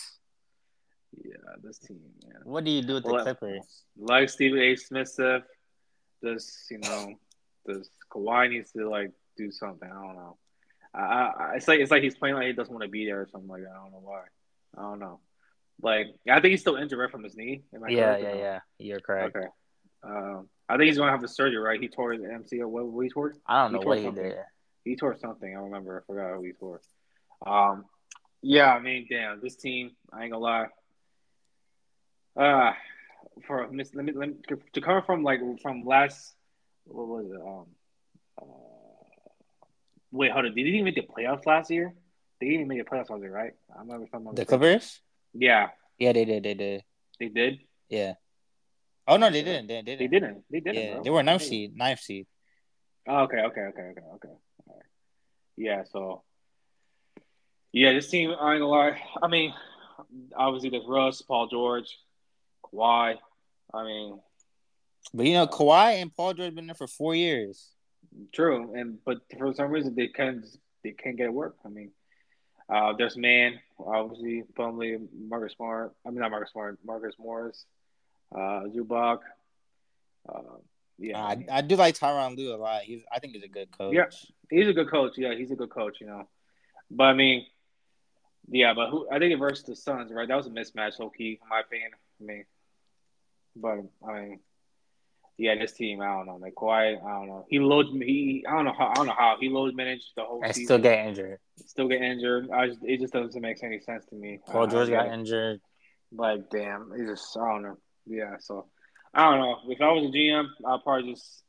yeah, 1.24 1.36
this 1.62 1.78
team, 1.78 2.00
man. 2.26 2.42
What 2.46 2.64
do 2.64 2.72
you 2.72 2.82
do 2.82 2.96
with 2.96 3.04
the 3.04 3.22
Clippers? 3.22 3.84
Like 3.98 4.30
Stephen 4.30 4.60
A. 4.60 4.76
Smith 4.76 5.10
said, 5.10 5.44
this, 6.24 6.68
you 6.72 6.80
know, 6.80 7.14
this 7.66 7.90
Kawhi 8.12 8.50
needs 8.50 8.72
to 8.72 8.90
like 8.90 9.12
do 9.38 9.52
something. 9.52 9.90
I 9.90 9.94
don't 9.94 10.16
know. 10.16 10.38
I, 10.96 11.00
I, 11.00 11.54
it's 11.56 11.68
like 11.68 11.80
it's 11.80 11.92
like 11.92 12.04
he's 12.04 12.16
playing 12.16 12.36
like 12.36 12.48
he 12.48 12.54
doesn't 12.54 12.74
want 12.74 12.84
to 12.84 12.90
be 12.90 13.06
there 13.06 13.22
or 13.22 13.28
something 13.28 13.50
like 13.50 13.64
that. 13.64 13.72
I 13.72 13.84
don't 13.84 13.92
know 13.92 14.02
why. 14.02 14.24
I 14.78 14.82
don't 14.82 15.00
know. 15.00 15.20
Like 15.82 16.08
I 16.30 16.40
think 16.40 16.52
he's 16.52 16.62
still 16.62 16.76
injured 16.76 17.00
right 17.00 17.12
from 17.12 17.24
his 17.24 17.36
knee. 17.36 17.64
Yeah, 17.74 17.80
correct 17.80 18.24
yeah, 18.24 18.36
yeah. 18.36 18.60
You're 18.80 19.00
correct. 19.00 19.36
Okay. 19.36 19.48
Um, 20.04 20.50
I 20.70 20.78
think 20.78 20.88
he's 20.88 20.98
gonna 20.98 21.12
have 21.12 21.24
a 21.24 21.28
surgery, 21.28 21.58
right? 21.60 21.80
He 21.80 21.88
tore 21.88 22.14
his 22.14 22.22
MCL. 22.22 22.66
What, 22.68 22.86
what 22.88 23.02
he 23.04 23.10
tore? 23.10 23.34
I 23.48 23.64
don't 23.64 23.72
He 23.72 23.78
know 23.78 23.82
tore 23.84 23.90
what 23.90 23.98
he 24.00 24.04
something. 24.06 24.24
did. 24.24 24.38
He 24.86 24.96
tore 24.96 25.16
something. 25.18 25.50
I 25.50 25.56
don't 25.56 25.66
remember. 25.66 26.04
I 26.04 26.06
forgot 26.12 26.38
what 26.38 26.46
he 26.46 26.52
tore. 26.54 26.82
Um, 27.46 27.86
yeah. 28.42 28.74
I 28.74 28.80
mean, 28.80 29.08
damn, 29.10 29.42
this 29.42 29.56
team. 29.56 29.92
I 30.12 30.24
ain't 30.24 30.32
gonna 30.32 30.44
lie. 30.44 30.68
Uh 32.36 32.72
for 33.48 33.68
miss. 33.72 33.94
Let 33.94 34.06
me, 34.06 34.12
let 34.14 34.30
me 34.30 34.36
to 34.74 34.82
come 34.82 35.04
from 35.04 35.24
like 35.24 35.40
from 35.62 35.84
last. 35.86 36.34
What 36.86 37.08
was 37.08 37.26
it? 37.32 37.42
Um. 37.42 37.66
Uh, 38.42 38.46
wait, 40.12 40.32
hold 40.32 40.46
on. 40.46 40.56
Did 40.56 40.66
they 40.66 40.70
even 40.70 40.86
make 40.86 40.96
the 40.96 41.02
playoffs 41.02 41.46
last 41.46 41.70
year? 41.72 41.94
They 42.40 42.48
didn't 42.48 42.62
even 42.62 42.68
make 42.70 42.84
the 42.84 42.90
playoffs 42.90 43.10
last 43.10 43.22
year, 43.22 43.32
right? 43.34 43.54
I 43.76 43.80
remember 43.82 44.08
something. 44.12 44.34
The 44.36 44.46
Clippers? 44.46 45.00
Yeah, 45.34 45.70
Yeah, 45.98 46.14
they 46.14 46.26
did. 46.26 46.44
They 46.44 46.54
did. 46.56 46.84
they 47.20 47.30
did. 47.30 47.60
Yeah. 47.90 48.14
Oh 49.08 49.18
no, 49.18 49.30
they 49.30 49.44
didn't. 49.44 49.68
They 49.68 49.82
didn't. 49.82 50.00
They 50.00 50.08
didn't. 50.08 50.44
They 50.50 50.60
didn't. 50.60 50.84
Yeah, 50.84 50.94
bro. 50.94 51.04
they 51.04 51.10
were 51.10 51.24
ninth 51.24 51.42
seed. 51.44 51.76
Ninth 51.76 52.00
seed. 52.00 52.28
Oh, 53.08 53.24
okay, 53.24 53.40
okay, 53.40 53.62
okay, 53.62 53.82
okay, 53.82 54.02
okay. 54.16 54.34
Right. 54.68 54.86
Yeah, 55.58 55.84
so 55.92 56.24
yeah, 57.74 57.92
this 57.94 58.08
team, 58.10 58.30
I 58.30 58.54
ain't 58.54 58.62
gonna 58.62 58.68
lie. 58.68 59.02
I 59.22 59.28
mean, 59.28 59.54
obviously 60.36 60.70
there's 60.70 60.86
Russ, 60.88 61.22
Paul 61.22 61.48
George, 61.48 61.98
Kawhi. 62.64 63.16
I 63.74 63.84
mean, 63.84 64.20
But 65.14 65.26
you 65.26 65.34
know, 65.34 65.48
Kawhi 65.48 66.02
and 66.02 66.16
Paul 66.16 66.34
George 66.34 66.48
have 66.48 66.56
been 66.56 66.68
there 66.68 66.76
for 66.76 66.88
four 66.88 67.16
years. 67.16 67.72
true, 68.32 68.74
and 68.76 69.00
but 69.04 69.22
for 69.38 69.54
some 69.54 69.72
reason 69.72 69.96
they 69.96 70.08
can't 70.08 70.46
they 70.84 70.92
can't 70.92 71.18
get 71.18 71.26
it 71.26 71.34
work. 71.34 71.56
I 71.66 71.70
mean, 71.70 71.92
uh, 72.70 72.94
there's 72.98 73.18
man, 73.18 73.60
obviously, 73.80 74.44
probably 74.56 74.98
Marcus 75.28 75.54
Smart. 75.54 75.94
I 76.06 76.10
mean, 76.10 76.20
not 76.20 76.32
Marcus 76.32 76.52
Smart, 76.52 76.78
Marcus 76.86 77.16
Morris, 77.18 77.66
uh, 78.34 78.64
Zubac. 78.76 79.20
Uh, 80.28 80.42
yeah, 80.98 81.22
I 81.22 81.46
I, 81.52 81.62
do 81.62 81.76
like 81.76 81.96
Tyronn 81.98 82.38
Lue 82.38 82.54
a 82.54 82.58
lot. 82.58 82.84
He's 82.84 83.04
I 83.12 83.20
think 83.20 83.34
he's 83.34 83.44
a 83.44 83.48
good 83.48 83.76
coach. 83.78 83.94
Yeah. 83.94 84.06
He's 84.50 84.68
a 84.68 84.74
good 84.74 84.90
coach. 84.90 85.14
Yeah, 85.18 85.34
he's 85.36 85.52
a 85.52 85.56
good 85.56 85.70
coach. 85.70 85.98
You 86.00 86.08
know, 86.08 86.28
but 86.92 87.06
I 87.06 87.14
mean, 87.14 87.46
yeah, 88.50 88.74
but 88.74 88.90
who? 88.90 89.08
I 89.12 89.20
think 89.20 89.34
it 89.34 89.38
versus 89.38 89.64
the 89.64 89.76
Suns, 89.76 90.12
right? 90.12 90.28
That 90.28 90.38
was 90.38 90.48
a 90.48 90.52
mismatch, 90.52 91.00
low 91.00 91.10
key, 91.10 91.40
in 91.42 91.50
my 91.50 91.62
opinion. 91.62 91.92
I 92.22 92.24
mean, 92.24 92.46
but 93.56 93.80
I 94.08 94.20
mean, 94.20 94.40
yeah, 95.38 95.56
this 95.56 95.74
team, 95.74 96.02
I 96.02 96.06
don't 96.06 96.28
know, 96.28 96.38
man. 96.38 96.52
Kawhi, 96.56 97.04
I 97.04 97.12
don't 97.20 97.28
know. 97.28 97.46
He 97.50 97.60
loads. 97.60 97.90
He, 97.92 98.46
I 98.48 98.56
don't 98.56 98.66
know 98.66 98.74
how. 98.78 98.88
I 98.90 98.94
don't 98.94 99.08
know 99.08 99.16
how 99.18 99.38
he 99.40 99.50
loads 99.50 99.76
managed 99.76 100.12
the 100.16 100.24
whole 100.24 100.42
And 100.44 100.54
season. 100.54 100.68
still 100.68 100.78
get 100.80 101.08
injured. 101.08 101.40
still 101.66 101.88
get 101.88 102.02
injured. 102.02 102.50
I 102.52 102.68
just, 102.68 102.80
it 102.84 103.00
just 103.00 103.14
doesn't 103.14 103.42
make 103.42 103.64
any 103.64 103.80
sense 103.80 104.06
to 104.08 104.16
me. 104.16 104.40
Paul 104.46 104.68
George 104.68 104.90
I 104.90 104.92
got 104.92 105.06
get 105.06 105.14
injured. 105.14 105.62
Like, 106.12 106.50
damn, 106.52 106.92
it's 106.96 107.10
just 107.10 107.38
I 107.38 107.52
don't 107.52 107.64
know. 107.64 107.78
Yeah, 108.06 108.36
so 108.40 108.68
I 109.14 109.30
don't 109.30 109.40
know. 109.40 109.58
If 109.70 109.82
I 109.82 109.92
was 109.92 110.06
a 110.06 110.12
GM, 110.12 110.46
I'd 110.68 110.84
probably 110.84 111.14
just 111.14 111.44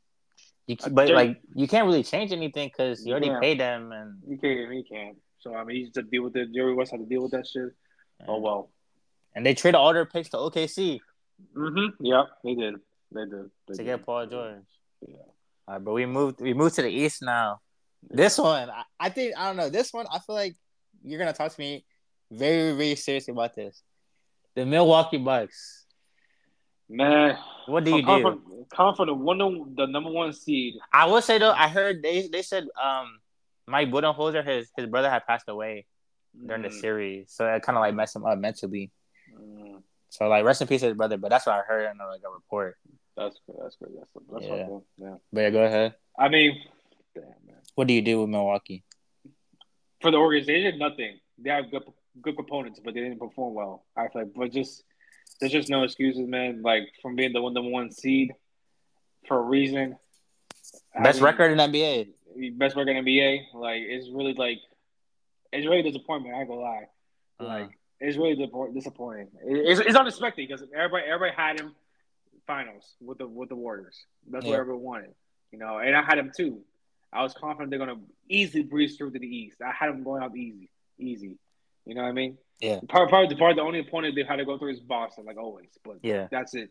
You 0.67 0.77
but 0.91 1.09
like 1.09 1.41
you 1.53 1.67
can't 1.67 1.85
really 1.85 2.03
change 2.03 2.31
anything 2.31 2.69
because 2.69 3.01
you 3.05 3.07
You 3.09 3.13
already 3.13 3.27
can't. 3.29 3.41
paid 3.41 3.59
them, 3.59 3.91
and 3.91 4.17
you 4.27 4.37
can't. 4.37 4.71
He 4.71 4.83
can't. 4.83 5.17
So 5.39 5.53
I 5.55 5.63
mean, 5.63 5.77
you 5.77 5.91
just 5.91 6.09
deal 6.09 6.23
with 6.23 6.35
it. 6.35 6.53
Jerry 6.53 6.73
West 6.73 6.91
had 6.91 6.99
to 7.01 7.05
deal 7.05 7.21
with 7.23 7.31
that 7.31 7.45
shit. 7.47 7.69
Oh 8.27 8.39
well. 8.39 8.71
and 9.35 9.45
they 9.45 9.53
traded 9.53 9.75
all 9.75 9.93
their 9.93 10.05
picks 10.05 10.29
to 10.29 10.37
OKC 10.37 10.99
Mm-hmm. 11.53 12.05
Yep. 12.05 12.25
They 12.45 12.55
did. 12.55 12.75
They 13.11 13.21
did. 13.25 13.49
They 13.67 13.73
to 13.73 13.77
did. 13.77 13.85
get 13.85 14.05
Paul 14.05 14.25
George. 14.25 14.55
Yeah. 15.05 15.15
All 15.67 15.73
right, 15.75 15.83
but 15.83 15.91
we 15.93 16.05
moved. 16.05 16.39
We 16.39 16.53
moved 16.53 16.75
to 16.75 16.81
the 16.83 16.89
East 16.89 17.21
now. 17.21 17.59
This 18.09 18.37
one, 18.37 18.69
I, 18.69 18.83
I 18.99 19.09
think 19.09 19.33
I 19.37 19.47
don't 19.47 19.57
know. 19.57 19.69
This 19.69 19.91
one, 19.91 20.05
I 20.09 20.19
feel 20.19 20.35
like 20.35 20.55
you're 21.03 21.19
gonna 21.19 21.33
talk 21.33 21.51
to 21.51 21.59
me 21.59 21.83
very, 22.31 22.71
very 22.71 22.95
seriously 22.95 23.33
about 23.33 23.53
this. 23.55 23.81
The 24.55 24.65
Milwaukee 24.65 25.17
Bucks. 25.17 25.84
Man. 26.89 27.37
What 27.65 27.83
do 27.83 27.95
you 27.95 28.03
come 28.05 28.23
do? 28.23 28.41
From 28.95 29.07
the 29.07 29.13
one, 29.13 29.75
the 29.75 29.85
number 29.87 30.11
one 30.11 30.33
seed. 30.33 30.75
I 30.93 31.05
will 31.05 31.21
say 31.21 31.37
though, 31.37 31.51
I 31.51 31.67
heard 31.67 32.03
they 32.03 32.27
they 32.27 32.41
said 32.41 32.65
um 32.81 33.19
Mike 33.67 33.89
Budenholzer, 33.89 34.45
his 34.45 34.69
his 34.75 34.85
brother 34.87 35.09
had 35.09 35.25
passed 35.25 35.49
away 35.49 35.85
during 36.45 36.61
the 36.61 36.69
Mm, 36.69 36.81
series, 36.81 37.31
so 37.31 37.47
it 37.47 37.63
kind 37.63 37.77
of 37.77 37.81
like 37.81 37.95
messed 37.95 38.15
him 38.15 38.25
up 38.25 38.37
mentally. 38.37 38.91
mm, 39.33 39.81
So 40.09 40.27
like 40.27 40.43
rest 40.45 40.61
in 40.61 40.67
peace 40.67 40.81
to 40.81 40.87
his 40.87 40.95
brother, 40.97 41.17
but 41.17 41.29
that's 41.29 41.45
what 41.45 41.55
I 41.55 41.61
heard 41.61 41.89
in 41.89 41.97
like 41.97 42.21
a 42.27 42.31
report. 42.31 42.77
that's 43.17 43.39
good. 43.47 43.55
That's 43.61 43.75
good. 43.77 43.89
That's 43.97 44.11
that's 44.31 44.45
Yeah. 44.45 44.65
cool. 44.65 44.85
Yeah. 44.97 45.15
But 45.33 45.41
yeah, 45.41 45.49
go 45.49 45.63
ahead. 45.63 45.95
I 46.19 46.29
mean, 46.29 46.61
damn 47.15 47.23
man. 47.23 47.55
What 47.75 47.87
do 47.87 47.93
you 47.93 48.01
do 48.01 48.21
with 48.21 48.29
Milwaukee? 48.29 48.83
For 50.01 50.11
the 50.11 50.17
organization, 50.17 50.77
nothing. 50.77 51.19
They 51.37 51.49
have 51.49 51.71
good 51.71 51.83
good 52.21 52.35
components, 52.35 52.79
but 52.83 52.93
they 52.93 53.01
didn't 53.01 53.19
perform 53.19 53.53
well. 53.55 53.85
I 53.97 54.07
feel 54.09 54.23
like, 54.23 54.33
but 54.35 54.51
just 54.51 54.83
there's 55.39 55.51
just 55.51 55.69
no 55.69 55.83
excuses, 55.83 56.27
man. 56.27 56.61
Like 56.61 56.83
from 57.01 57.15
being 57.15 57.33
the 57.33 57.41
one 57.41 57.53
number 57.53 57.69
one 57.71 57.91
seed 57.91 58.33
for 59.27 59.37
a 59.37 59.41
reason. 59.41 59.97
Best 60.93 61.19
Having- 61.19 61.23
record 61.23 61.51
in 61.51 61.57
NBA. 61.59 62.57
best 62.57 62.75
record 62.75 62.91
in 62.95 63.03
NBA. 63.05 63.45
Like 63.53 63.81
it's 63.81 64.09
really 64.09 64.33
like 64.33 64.59
it's 65.51 65.67
really 65.67 65.83
disappointment. 65.83 66.35
I 66.35 66.39
ain't 66.39 66.49
gonna 66.49 66.61
lie. 66.61 66.83
Uh-huh. 67.39 67.47
Like 67.47 67.69
it's 67.99 68.17
really 68.17 68.35
disappoint- 68.35 68.73
disappointing. 68.73 69.27
It's, 69.45 69.79
it's 69.79 69.95
unexpected 69.95 70.47
because 70.47 70.63
everybody 70.75 71.03
everybody 71.05 71.33
had 71.35 71.59
him 71.59 71.75
finals 72.47 72.95
with 73.01 73.17
the 73.17 73.27
with 73.27 73.49
the 73.49 73.55
Warriors. 73.55 74.05
That's 74.29 74.45
Yeah. 74.45 74.51
what 74.51 74.59
everyone 74.59 74.83
wanted, 74.83 75.13
you 75.51 75.59
know. 75.59 75.77
And 75.79 75.95
I 75.95 76.01
had 76.03 76.17
him 76.17 76.31
too. 76.35 76.61
I 77.13 77.23
was 77.23 77.33
confident 77.33 77.69
they're 77.69 77.79
gonna 77.79 77.99
easily 78.29 78.63
breeze 78.63 78.97
through 78.97 79.11
to 79.11 79.19
the 79.19 79.27
East. 79.27 79.57
I 79.61 79.71
had 79.71 79.89
them 79.89 80.03
going 80.03 80.21
out 80.23 80.35
easy, 80.35 80.69
easy. 80.97 81.37
You 81.85 81.95
know 81.95 82.01
what 82.03 82.09
I 82.09 82.13
mean? 82.13 82.37
Yeah. 82.59 82.79
Probably, 82.89 83.09
probably, 83.09 83.35
probably 83.35 83.55
the 83.55 83.61
only 83.61 83.79
opponent 83.79 84.15
they've 84.15 84.27
had 84.27 84.37
to 84.37 84.45
go 84.45 84.57
through 84.57 84.71
is 84.71 84.79
Boston, 84.79 85.25
like 85.25 85.37
always. 85.37 85.69
But 85.83 85.97
Yeah. 86.03 86.27
that's 86.31 86.55
it. 86.55 86.69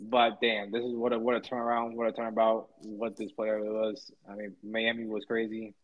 But 0.00 0.40
damn, 0.40 0.70
this 0.70 0.82
is 0.84 0.94
what 0.94 1.12
a 1.12 1.18
what 1.18 1.36
a 1.36 1.40
turnaround, 1.40 1.94
what 1.94 2.08
a 2.08 2.12
turnabout, 2.12 2.68
what 2.82 3.16
this 3.16 3.30
player 3.32 3.60
was. 3.62 4.10
I 4.28 4.34
mean, 4.34 4.56
Miami 4.62 5.04
was 5.06 5.24
crazy. 5.24 5.74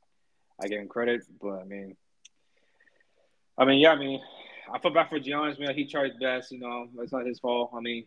I 0.60 0.66
give 0.66 0.80
him 0.80 0.88
credit, 0.88 1.22
but 1.40 1.60
I 1.60 1.64
mean, 1.64 1.96
I 3.56 3.64
mean, 3.64 3.78
yeah, 3.80 3.92
I 3.92 3.96
mean, 3.96 4.20
I 4.72 4.78
feel 4.78 4.92
bad 4.92 5.08
for 5.08 5.18
Giannis, 5.20 5.58
man. 5.60 5.74
He 5.74 5.86
tried 5.86 6.18
best, 6.20 6.50
you 6.52 6.58
know. 6.58 6.88
It's 7.00 7.12
not 7.12 7.26
his 7.26 7.38
fault. 7.38 7.70
I 7.74 7.80
mean, 7.80 8.06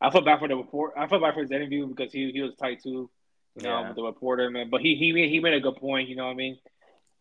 I 0.00 0.10
feel 0.10 0.22
bad 0.22 0.38
for 0.38 0.48
the 0.48 0.56
report. 0.56 0.94
I 0.96 1.06
feel 1.08 1.20
bad 1.20 1.34
for 1.34 1.40
his 1.42 1.50
interview 1.50 1.86
because 1.86 2.12
he 2.12 2.30
he 2.32 2.40
was 2.42 2.54
tight 2.54 2.82
too, 2.82 3.10
you 3.56 3.62
know, 3.62 3.80
Yeah. 3.80 3.88
with 3.88 3.96
the 3.96 4.02
reporter, 4.04 4.50
man. 4.50 4.70
But 4.70 4.80
he 4.82 4.94
he 4.94 5.12
made 5.12 5.30
he 5.30 5.40
made 5.40 5.54
a 5.54 5.60
good 5.60 5.76
point, 5.76 6.08
you 6.08 6.16
know 6.16 6.26
what 6.26 6.32
I 6.32 6.34
mean. 6.36 6.58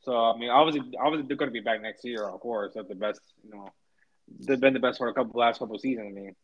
So 0.02 0.16
I 0.16 0.38
mean, 0.38 0.50
obviously, 0.50 0.92
obviously 1.00 1.28
they're 1.28 1.38
going 1.38 1.50
to 1.50 1.54
be 1.54 1.60
back 1.60 1.82
next 1.82 2.06
year, 2.06 2.24
of 2.28 2.40
course. 2.40 2.74
That's 2.76 2.88
the 2.88 2.96
best, 2.96 3.22
you 3.44 3.52
know. 3.52 3.68
They've 4.40 4.60
been 4.60 4.74
the 4.74 4.80
best 4.80 4.98
for 5.00 5.08
a 5.10 5.14
couple 5.14 5.40
last 5.40 5.60
couple 5.60 5.78
seasons. 5.80 6.08
I 6.12 6.14
mean, 6.14 6.36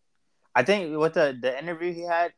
I 0.55 0.63
think 0.63 0.97
with 0.97 1.13
the 1.13 1.37
the 1.39 1.57
interview 1.57 1.93
he 1.93 2.01
had, 2.01 2.33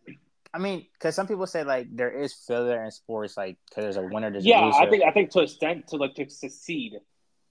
I 0.53 0.59
mean, 0.59 0.85
because 0.93 1.15
some 1.15 1.27
people 1.27 1.47
say 1.47 1.63
like 1.63 1.87
there 1.95 2.11
is 2.11 2.33
failure 2.33 2.83
in 2.83 2.91
sports, 2.91 3.37
like 3.37 3.57
because 3.69 3.83
there's 3.83 3.97
a 3.97 4.03
winner, 4.03 4.29
there's 4.29 4.45
a 4.45 4.49
yeah, 4.49 4.65
loser. 4.65 4.79
I 4.79 4.89
think 4.89 5.03
I 5.03 5.11
think 5.11 5.31
to 5.31 5.39
extent 5.41 5.87
to 5.89 5.97
like 5.97 6.15
to 6.15 6.29
succeed, 6.29 6.93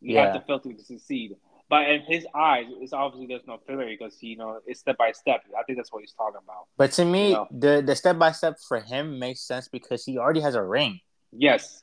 you 0.00 0.14
Yeah. 0.14 0.32
have 0.32 0.40
to 0.40 0.46
fail 0.46 0.60
to 0.60 0.84
succeed. 0.84 1.36
But 1.68 1.90
in 1.90 2.02
his 2.02 2.24
eyes, 2.32 2.66
it's 2.80 2.92
obviously 2.92 3.26
there's 3.26 3.46
no 3.46 3.58
failure 3.66 3.86
because 3.88 4.22
you 4.22 4.36
know 4.36 4.60
it's 4.66 4.80
step 4.80 4.96
by 4.98 5.10
step. 5.12 5.40
I 5.58 5.64
think 5.64 5.78
that's 5.78 5.92
what 5.92 6.02
he's 6.02 6.12
talking 6.12 6.38
about. 6.44 6.66
But 6.76 6.92
to 6.92 7.04
me, 7.04 7.32
No. 7.32 7.48
the 7.50 7.82
the 7.84 7.96
step 7.96 8.18
by 8.18 8.30
step 8.32 8.58
for 8.68 8.78
him 8.80 9.18
makes 9.18 9.40
sense 9.40 9.66
because 9.68 10.04
he 10.04 10.16
already 10.18 10.40
has 10.40 10.54
a 10.54 10.62
ring. 10.62 11.00
Yes, 11.32 11.82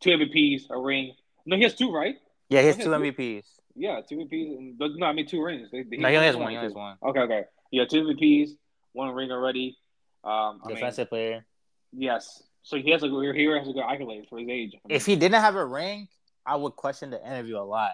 two 0.00 0.10
MVPs, 0.10 0.70
a 0.70 0.78
ring. 0.78 1.12
No, 1.46 1.56
he 1.56 1.62
has 1.62 1.74
two, 1.74 1.92
right? 1.92 2.16
Yeah, 2.48 2.60
he 2.60 2.66
has 2.66 2.76
Okay, 2.76 2.84
two 2.84 2.90
good. 2.90 3.14
MVPs. 3.16 3.44
Yeah, 3.74 4.00
two 4.08 4.16
MVPs. 4.16 4.56
And, 4.58 4.78
but 4.78 4.90
no, 4.96 5.06
I 5.06 5.12
mean 5.12 5.26
two 5.26 5.42
rings. 5.42 5.68
They, 5.70 5.84
No, 5.96 6.08
he 6.08 6.16
only 6.16 6.26
has 6.26 6.34
two. 6.34 6.40
one. 6.42 6.50
He 6.50 6.56
only 6.56 6.66
has 6.68 6.74
one. 6.74 6.96
Okay, 7.02 7.20
okay. 7.20 7.44
Yeah, 7.70 7.84
two 7.84 8.02
MVPs, 8.04 8.50
one 8.92 9.14
ring 9.14 9.30
already. 9.30 9.76
Um, 10.24 10.60
I 10.64 10.68
mean, 10.68 10.74
Defensive 10.76 11.08
player. 11.08 11.46
yes. 11.92 12.42
So 12.62 12.76
he 12.78 12.90
has 12.90 13.02
a 13.04 13.06
he 13.08 13.44
has 13.44 13.68
a 13.68 13.72
good 13.72 13.80
accolade 13.88 14.26
for 14.28 14.38
his 14.40 14.48
age. 14.48 14.72
I 14.74 14.88
mean, 14.88 14.96
If 14.96 15.06
he 15.06 15.14
didn't 15.14 15.40
have 15.40 15.54
a 15.54 15.64
ring, 15.64 16.08
I 16.44 16.56
would 16.56 16.74
question 16.74 17.10
the 17.10 17.24
interview 17.24 17.58
a 17.58 17.62
lot. 17.62 17.92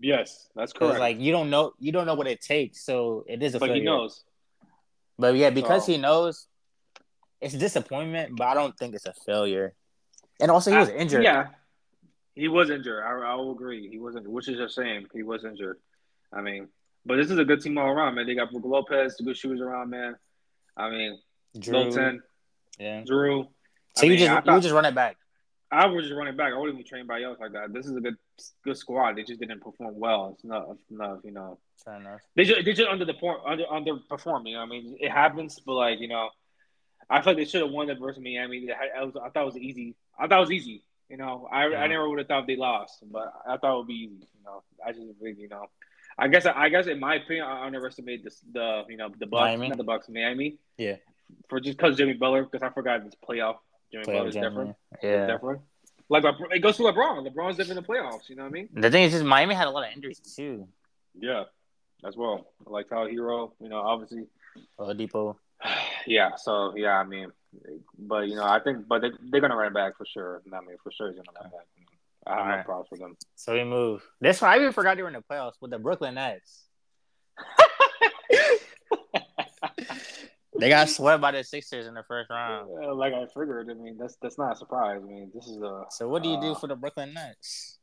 yes, 0.00 0.48
that's 0.54 0.72
Because 0.72 0.90
correct. 0.90 1.00
like 1.00 1.18
you 1.20 1.32
don't 1.32 1.50
know, 1.50 1.72
you 1.80 1.90
don't 1.90 2.06
know 2.06 2.14
what 2.14 2.28
it 2.28 2.40
takes, 2.40 2.84
so 2.84 3.24
it 3.26 3.42
is 3.42 3.54
a 3.56 3.58
but 3.58 3.66
failure. 3.66 3.80
he 3.82 3.84
knows. 3.86 4.22
But 5.18 5.34
yeah, 5.34 5.50
because 5.50 5.86
So- 5.86 5.92
he 5.92 5.98
knows, 5.98 6.46
it's 7.40 7.54
disappointment. 7.54 8.36
But 8.36 8.46
I 8.46 8.54
don't 8.54 8.76
think 8.78 8.94
it's 8.94 9.06
a 9.06 9.14
failure. 9.26 9.74
And 10.40 10.50
also, 10.50 10.70
he 10.70 10.76
was 10.76 10.88
Uh, 10.88 10.94
injured. 10.94 11.22
Yeah, 11.22 11.48
he 12.34 12.48
was 12.48 12.70
injured. 12.70 13.02
I, 13.04 13.10
I 13.12 13.34
will 13.36 13.52
agree. 13.52 13.88
He 13.88 13.98
wasn't, 13.98 14.28
which 14.28 14.48
is 14.48 14.58
a 14.58 14.68
shame. 14.68 15.06
He 15.12 15.22
was 15.22 15.44
injured. 15.44 15.78
I 16.32 16.40
mean, 16.40 16.68
but 17.06 17.16
this 17.16 17.30
is 17.30 17.38
a 17.38 17.44
good 17.44 17.60
team 17.60 17.78
all 17.78 17.86
around, 17.88 18.16
man. 18.16 18.26
They 18.26 18.34
got 18.34 18.50
Brook 18.50 18.64
Lopez, 18.64 19.16
good 19.24 19.36
shooters 19.36 19.60
around, 19.60 19.90
man. 19.90 20.16
I 20.76 20.90
mean, 20.90 21.20
Drew. 21.58 21.72
Milton, 21.72 22.22
Yeah. 22.78 23.02
Drew. 23.04 23.46
So 23.96 24.02
I 24.02 24.04
you 24.06 24.10
mean, 24.10 24.18
just 24.18 24.48
I 24.48 24.54
you 24.56 24.60
just 24.60 24.74
run 24.74 24.84
it 24.86 24.94
back. 24.94 25.16
I 25.70 25.86
was 25.86 26.04
just 26.04 26.14
running 26.16 26.36
back. 26.36 26.52
I 26.52 26.56
wouldn't 26.58 26.78
even 26.78 26.86
train 26.86 27.06
by 27.06 27.22
else 27.22 27.38
like 27.40 27.52
that. 27.52 27.72
This 27.72 27.86
is 27.86 27.96
a 27.96 28.00
good 28.00 28.16
good 28.64 28.76
squad. 28.76 29.16
They 29.16 29.22
just 29.24 29.40
didn't 29.40 29.60
perform 29.60 29.98
well. 29.98 30.32
It's 30.34 30.44
not 30.44 30.68
enough, 30.90 31.18
you 31.24 31.32
know. 31.32 31.58
Fair 31.84 31.96
enough. 31.96 32.20
They 32.36 32.44
just 32.44 32.64
they 32.64 32.72
just 32.72 32.88
under 32.88 33.04
the 33.04 33.14
under 33.46 33.64
underperforming. 33.64 34.50
You 34.50 34.56
know? 34.56 34.62
I 34.62 34.66
mean, 34.66 34.96
it 35.00 35.10
happens, 35.10 35.60
but 35.64 35.74
like 35.74 36.00
you 36.00 36.08
know, 36.08 36.30
I 37.10 37.22
feel 37.22 37.32
like 37.32 37.38
they 37.38 37.44
should 37.44 37.62
have 37.62 37.70
won 37.70 37.88
that 37.88 37.98
versus 37.98 38.22
Miami. 38.22 38.66
They 38.66 38.72
I, 38.72 39.02
was, 39.04 39.14
I 39.16 39.30
thought 39.30 39.42
it 39.42 39.46
was 39.46 39.56
easy. 39.56 39.96
I 40.18 40.26
thought 40.26 40.38
it 40.38 40.40
was 40.40 40.50
easy. 40.52 40.82
You 41.08 41.16
know, 41.16 41.48
I 41.50 41.68
Yeah. 41.68 41.82
I 41.82 41.86
never 41.86 42.08
would 42.08 42.18
have 42.18 42.28
thought 42.28 42.46
they 42.46 42.56
lost, 42.56 43.02
but 43.10 43.32
I 43.46 43.56
thought 43.56 43.74
it 43.74 43.78
would 43.78 43.86
be 43.88 43.94
easy. 43.94 44.26
You 44.38 44.44
know, 44.44 44.62
I 44.84 44.92
just 44.92 45.06
think 45.22 45.38
you 45.38 45.48
know. 45.48 45.66
I 46.16 46.28
guess 46.28 46.46
I 46.46 46.68
guess 46.68 46.86
in 46.86 47.00
my 47.00 47.16
opinion, 47.16 47.44
I 47.46 47.66
underestimated 47.66 48.24
this, 48.24 48.40
the 48.52 48.84
you 48.88 48.96
know 48.96 49.08
the 49.18 49.26
Bucks, 49.26 49.42
Miami? 49.42 49.68
not 49.68 49.76
the 49.78 49.84
Bucks, 49.84 50.08
Miami. 50.08 50.58
Yeah. 50.78 50.96
For 51.48 51.58
just 51.60 51.76
because 51.76 51.96
Jimmy 51.96 52.12
Butler, 52.14 52.44
because 52.44 52.62
I 52.62 52.70
forgot 52.70 53.04
this 53.04 53.14
playoff. 53.28 53.56
Jimmy 53.90 54.04
Playoff 54.04 54.16
Butler's 54.18 54.34
generally. 54.34 54.74
different. 55.00 55.02
Yeah. 55.02 55.26
Different. 55.26 55.60
Like 56.08 56.24
it 56.52 56.60
goes 56.60 56.76
to 56.76 56.82
LeBron. 56.84 57.26
LeBron's 57.26 57.56
different 57.56 57.78
in 57.78 57.82
the 57.84 57.88
playoffs. 57.88 58.28
You 58.28 58.36
know 58.36 58.42
what 58.44 58.50
I 58.50 58.52
mean? 58.52 58.68
The 58.74 58.90
thing 58.90 59.04
is, 59.04 59.12
just 59.12 59.24
Miami 59.24 59.54
had 59.54 59.66
a 59.66 59.70
lot 59.70 59.88
of 59.88 59.92
injuries 59.94 60.20
too. 60.20 60.68
Yeah, 61.18 61.44
as 62.06 62.16
well. 62.16 62.46
Like 62.66 62.88
Tyler 62.88 63.10
Herro, 63.10 63.52
you 63.60 63.68
know, 63.68 63.78
obviously. 63.80 64.26
Oladipo. 64.78 65.36
Yeah. 66.06 66.36
So 66.36 66.76
yeah, 66.76 66.98
I 66.98 67.04
mean, 67.04 67.32
but 67.98 68.28
you 68.28 68.36
know, 68.36 68.44
I 68.44 68.60
think, 68.60 68.86
but 68.88 69.00
they, 69.02 69.10
they're 69.30 69.40
gonna 69.40 69.56
run 69.56 69.68
it 69.68 69.74
back 69.74 69.96
for 69.96 70.06
sure. 70.06 70.42
I 70.46 70.60
mean, 70.60 70.76
for 70.82 70.90
sure, 70.92 71.08
he's 71.08 71.16
gonna 71.16 71.28
run 71.36 71.46
it 71.46 71.52
back. 71.52 71.66
I 72.26 72.46
have 72.46 72.58
no 72.58 72.62
problems 72.64 72.90
with 72.90 73.00
them. 73.00 73.16
So 73.34 73.52
we 73.52 73.64
move. 73.64 74.02
This 74.20 74.40
one 74.40 74.50
I 74.50 74.56
even 74.56 74.72
forgot 74.72 74.96
they 74.96 75.02
were 75.02 75.08
in 75.08 75.14
the 75.14 75.22
playoffs 75.22 75.54
with 75.60 75.70
the 75.70 75.78
Brooklyn 75.78 76.14
Nets. 76.14 76.64
They 80.58 80.68
got 80.68 80.88
swept 80.88 81.20
by 81.20 81.32
the 81.32 81.42
Sixers 81.42 81.86
in 81.86 81.94
the 81.94 82.04
first 82.06 82.30
round. 82.30 82.70
Uh, 82.82 82.94
like 82.94 83.12
I 83.12 83.26
figured. 83.26 83.68
I 83.70 83.74
mean, 83.74 83.98
that's 83.98 84.16
that's 84.22 84.38
not 84.38 84.52
a 84.52 84.56
surprise. 84.56 85.00
I 85.02 85.06
mean, 85.06 85.30
this 85.34 85.46
is 85.48 85.58
a 85.60 85.84
So 85.90 86.08
what 86.08 86.22
do 86.22 86.28
you 86.28 86.40
do 86.40 86.52
Uh, 86.52 86.54
for 86.54 86.66
the 86.68 86.76
Brooklyn 86.76 87.12
Nets? 87.12 87.78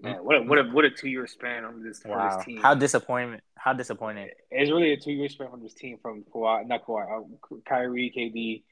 Man. 0.00 0.16
What 0.24 0.36
a 0.36 0.42
what 0.42 0.58
a 0.58 0.62
what 0.64 0.84
a 0.84 0.90
two 0.90 1.08
year 1.08 1.26
span 1.26 1.64
on 1.64 1.82
this 1.82 2.02
Wow. 2.04 2.36
this 2.36 2.44
team. 2.44 2.58
How 2.60 2.74
disappointing! 2.74 3.40
How 3.56 3.72
disappointing! 3.72 4.28
it's 4.50 4.70
really 4.70 4.92
a 4.92 4.96
two 4.96 5.12
year 5.12 5.28
span 5.28 5.50
from 5.50 5.62
this 5.62 5.74
team 5.74 5.98
from 6.02 6.24
Kawhi, 6.24 6.66
not 6.66 6.84
Kawhi, 6.84 7.22
uh, 7.22 7.56
Kyrie, 7.66 8.12
KD, 8.16 8.62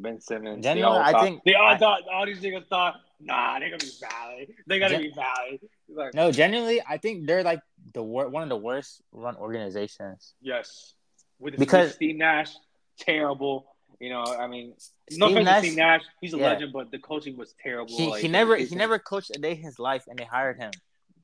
Ben 0.00 0.20
Simmons. 0.20 0.56
They 0.56 0.62
Genuinely, 0.62 0.98
all 0.98 1.02
I 1.02 1.12
thought- 1.12 1.22
think- 1.24 1.44
they 1.44 1.54
all 1.54 1.68
I- 1.68 1.78
thought 1.78 2.00
all 2.12 2.26
these 2.26 2.40
niggas 2.40 2.66
thought, 2.68 2.94
nah, 3.20 3.58
they're 3.58 3.68
gonna 3.70 3.78
be 3.78 3.90
valid. 4.00 4.54
They 4.66 4.78
gotta 4.78 4.94
Gen- 4.94 5.02
be 5.02 5.12
valid. 5.14 5.60
Like, 5.88 6.14
No, 6.14 6.30
genuinely, 6.32 6.80
I 6.88 6.96
think 6.98 7.26
they're 7.26 7.42
like 7.42 7.60
the 7.92 8.02
wor- 8.02 8.28
one 8.28 8.42
of 8.42 8.48
the 8.48 8.56
worst 8.56 9.02
run 9.12 9.36
organizations. 9.36 10.34
yes, 10.40 10.94
with, 11.38 11.56
Because- 11.58 11.94
Steve 11.94 12.16
Nash, 12.16 12.54
terrible. 12.98 13.71
You 14.02 14.08
know, 14.08 14.24
I 14.24 14.48
mean, 14.48 14.74
no 15.12 15.28
Steve 15.28 15.44
Nash- 15.44 15.60
to 15.60 15.66
Steve 15.68 15.78
Nash, 15.78 16.02
he's 16.20 16.34
a 16.34 16.36
yeah. 16.36 16.48
legend, 16.48 16.72
but 16.72 16.90
the 16.90 16.98
coaching 16.98 17.36
was 17.36 17.54
terrible. 17.62 17.96
He, 17.96 18.08
like, 18.08 18.20
he 18.20 18.26
never 18.26 18.56
he 18.56 18.74
never 18.74 18.98
coached 18.98 19.30
a 19.32 19.38
day 19.38 19.52
in 19.52 19.58
his 19.58 19.78
life, 19.78 20.06
and 20.08 20.18
they 20.18 20.24
hired 20.24 20.56
him. 20.56 20.72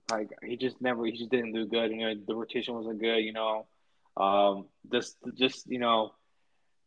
like 0.08 0.30
he 0.44 0.56
just 0.56 0.80
never 0.80 1.04
he 1.04 1.10
just 1.10 1.28
didn't 1.28 1.54
do 1.54 1.66
good. 1.66 1.90
You 1.90 1.96
know, 1.96 2.14
the 2.24 2.36
rotation 2.36 2.74
wasn't 2.74 3.00
good. 3.00 3.18
You 3.18 3.32
know, 3.32 3.66
um, 4.16 4.66
just 4.92 5.16
just 5.34 5.66
you 5.66 5.80
know, 5.80 6.12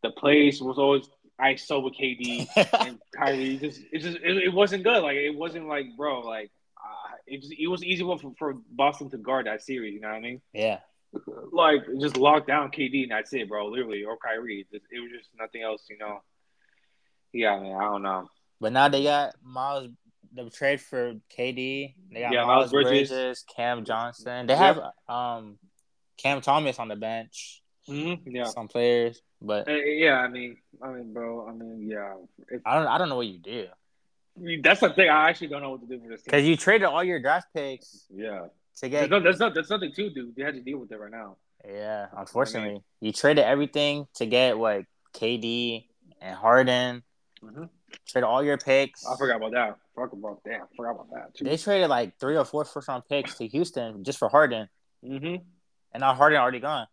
the 0.02 0.12
place 0.12 0.62
was 0.62 0.78
always 0.78 1.10
ISO 1.42 1.84
with 1.84 1.96
KD 1.96 2.48
and 2.88 2.98
Kyrie. 3.14 3.58
Just 3.58 3.82
it 3.92 4.00
just 4.00 4.18
it, 4.24 4.38
it 4.46 4.54
wasn't 4.54 4.86
good. 4.86 5.04
Like 5.04 5.18
it 5.18 5.36
wasn't 5.36 5.68
like 5.68 5.88
bro 5.98 6.22
like. 6.22 6.52
Uh, 6.78 7.16
it, 7.28 7.42
just, 7.42 7.54
it 7.60 7.68
was 7.68 7.84
easy 7.84 8.02
one 8.04 8.18
for, 8.18 8.32
for 8.40 8.56
Boston 8.72 9.10
to 9.10 9.18
guard 9.18 9.46
that 9.46 9.62
series. 9.62 9.94
You 9.94 10.00
know 10.00 10.08
what 10.08 10.16
I 10.16 10.22
mean? 10.22 10.42
yeah, 10.54 10.80
Like 11.52 11.82
just 12.00 12.16
lock 12.18 12.48
down 12.48 12.72
KD 12.72 13.04
and 13.04 13.12
that's 13.12 13.34
it, 13.34 13.50
bro. 13.50 13.68
Literally, 13.68 14.04
or 14.04 14.18
Kyrie. 14.18 14.66
It 14.72 14.82
was 15.02 15.12
just 15.12 15.30
nothing 15.38 15.62
else. 15.62 15.84
You 15.90 15.98
know. 15.98 16.22
Yeah, 17.34 17.60
man, 17.60 17.76
I 17.76 17.84
don't 17.84 18.02
know. 18.02 18.30
But 18.60 18.74
now 18.74 18.88
they 18.88 19.04
got 19.04 19.36
Miles. 19.44 19.90
The 20.34 20.50
trade 20.50 20.80
for 20.80 21.16
KD. 21.38 21.96
They 22.14 22.22
got 22.22 22.32
Yeah, 22.32 22.46
Miles, 22.46 22.72
Bridges. 22.72 23.10
Bridges. 23.10 23.46
Cam 23.54 23.84
Johnson. 23.84 24.48
They 24.48 24.54
Yep. 24.54 24.60
have 24.60 24.80
um 25.10 25.58
Cam 26.18 26.40
Thomas 26.40 26.80
on 26.80 26.88
the 26.88 26.96
bench. 26.96 27.62
Mm-hmm. 27.90 28.30
Yeah, 28.34 28.46
Some 28.46 28.68
players, 28.70 29.22
but 29.42 29.68
yeah. 29.68 30.20
I 30.20 30.30
mean, 30.30 30.56
I 30.82 30.90
mean, 30.92 31.12
bro. 31.12 31.48
I 31.48 31.52
mean, 31.52 31.90
yeah. 31.90 32.14
I 32.66 32.76
don't. 32.76 32.88
I 32.88 32.98
don't 32.98 33.10
know 33.10 33.18
what 33.18 33.28
you 33.28 33.40
do 33.40 33.68
that's 34.62 34.80
the 34.80 34.90
thing. 34.90 35.10
I 35.10 35.30
actually 35.30 35.48
don't 35.48 35.62
know 35.62 35.72
what 35.72 35.82
to 35.82 35.88
do 35.88 36.00
for 36.02 36.10
this. 36.10 36.22
Because 36.24 36.46
you 36.46 36.56
traded 36.56 36.88
all 36.88 37.04
your 37.04 37.20
draft 37.20 37.48
picks 37.54 38.06
Yeah, 38.14 38.48
to 38.78 38.90
there's, 38.90 39.02
get. 39.02 39.10
no, 39.10 39.20
there's, 39.20 39.40
no, 39.40 39.50
there's 39.50 39.70
nothing 39.70 39.92
to 39.94 40.10
do. 40.10 40.34
They 40.36 40.44
had 40.44 40.56
to 40.56 40.62
deal 40.62 40.78
with 40.80 40.92
it 40.92 41.00
right 41.00 41.12
now. 41.12 41.38
Yeah, 41.68 42.08
unfortunately, 42.18 42.82
you 43.02 43.12
traded 43.12 43.44
everything 43.46 44.08
to 44.16 44.26
get 44.26 44.58
what 44.58 44.84
KD 45.14 45.86
and 46.22 46.36
Harden. 46.36 47.04
Mm-hmm. 47.44 47.66
Traded 48.08 48.28
all 48.28 48.44
your 48.44 48.58
picks. 48.58 49.06
I 49.06 49.16
forgot 49.18 49.38
about 49.38 49.52
that. 49.52 49.78
Fuck 49.96 50.14
about 50.14 50.44
that. 50.46 50.62
I 50.62 50.76
forgot 50.76 50.92
about 50.92 51.10
that 51.14 51.36
too. 51.36 51.44
They 51.46 51.58
traded 51.58 51.90
like 51.90 52.18
three 52.20 52.38
or 52.38 52.46
four 52.46 52.66
first 52.66 52.88
round 52.88 53.04
picks 53.10 53.36
to 53.38 53.48
Houston 53.48 54.04
just 54.04 54.18
for 54.18 54.30
Harden, 54.30 54.70
Mm-hmm. 55.06 55.36
and 55.94 56.02
now 56.02 56.14
Harden 56.14 56.40
already 56.40 56.60
gone. 56.60 56.88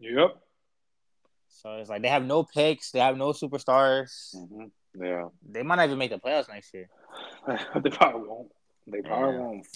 Yep. 0.00 0.36
So 1.48 1.74
it's 1.76 1.90
like 1.90 2.02
they 2.02 2.08
have 2.08 2.24
no 2.24 2.44
picks, 2.44 2.92
they 2.92 3.00
have 3.00 3.16
no 3.16 3.32
superstars. 3.32 4.34
Mm-hmm. 4.36 5.02
Yeah. 5.04 5.24
They 5.50 5.62
might 5.62 5.76
not 5.76 5.86
even 5.86 5.98
make 5.98 6.10
the 6.10 6.18
playoffs 6.18 6.48
next 6.48 6.72
year. 6.72 6.88
they 7.82 7.90
probably 7.90 8.28
won't. 8.28 8.48
They 8.86 9.00
probably 9.02 9.34
Yeah. 9.34 9.40
won't. 9.40 9.66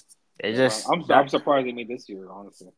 They 0.40 0.54
just, 0.54 0.88
I'm, 0.90 1.04
I'm 1.10 1.28
surprised 1.28 1.66
they 1.66 1.72
made 1.72 1.88
this 1.88 2.08
year. 2.08 2.28
Honestly. 2.30 2.70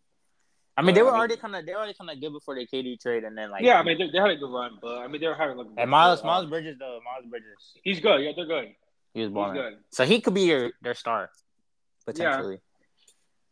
I 0.76 0.82
mean, 0.82 0.94
they 0.94 1.02
were 1.02 1.14
already 1.14 1.36
kind 1.36 1.54
of, 1.54 1.64
they 1.64 1.72
were 1.72 1.78
already 1.78 1.94
kind 1.94 2.10
of 2.10 2.20
good 2.20 2.32
before 2.32 2.56
the 2.56 2.66
KD 2.66 3.00
trade, 3.00 3.22
and 3.22 3.38
then 3.38 3.50
like, 3.50 3.62
yeah, 3.62 3.78
I 3.78 3.84
mean 3.84 3.96
they, 3.96 4.10
they 4.10 4.18
had 4.18 4.30
a 4.30 4.36
good 4.36 4.50
run, 4.52 4.78
but 4.82 4.98
I 4.98 5.06
mean 5.06 5.20
they 5.20 5.28
were 5.28 5.34
having 5.34 5.56
like. 5.56 5.68
and 5.76 5.90
Miles, 5.90 6.22
uh, 6.22 6.26
Miles 6.26 6.46
Bridges 6.50 6.76
though, 6.78 6.98
Miles 7.04 7.30
Bridges, 7.30 7.78
He's 7.84 8.00
good. 8.00 8.22
Yeah, 8.22 8.32
they're 8.34 8.46
good. 8.46 8.74
he 9.12 9.20
was 9.22 9.30
balling. 9.30 9.54
good. 9.54 9.74
So 9.90 10.04
he 10.04 10.20
could 10.20 10.34
be 10.34 10.42
your 10.42 10.72
their 10.82 10.94
star 10.94 11.30
potentially. 12.04 12.58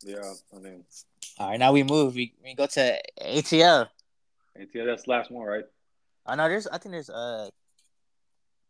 Yeah, 0.04 0.18
I 0.54 0.58
mean, 0.58 0.84
All 1.38 1.50
right, 1.50 1.60
now 1.60 1.72
we 1.72 1.84
move. 1.84 2.16
We, 2.16 2.34
we 2.42 2.54
go 2.54 2.66
to 2.66 3.00
ATL. 3.24 3.88
ATL 4.60 4.86
that's 4.86 5.06
last 5.06 5.30
one, 5.30 5.46
right? 5.46 5.64
I 6.26 6.34
know 6.34 6.48
there's, 6.48 6.66
I 6.66 6.78
think 6.78 6.92
there's 6.92 7.10
uh 7.10 7.48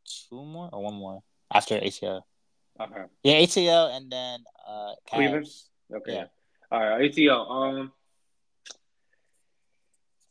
two 0.04 0.44
more 0.44 0.68
or 0.72 0.82
one 0.82 0.94
more 0.94 1.22
after 1.52 1.78
ATL. 1.78 2.22
Okay. 2.80 3.04
Yeah, 3.22 3.34
ATL 3.34 3.96
and 3.96 4.10
then 4.10 4.40
uh 4.68 4.92
Cleveland? 5.08 5.46
Okay. 5.92 6.14
Yeah. 6.14 6.24
All 6.70 6.80
right. 6.80 7.10
ATL. 7.10 7.50
Um. 7.50 7.92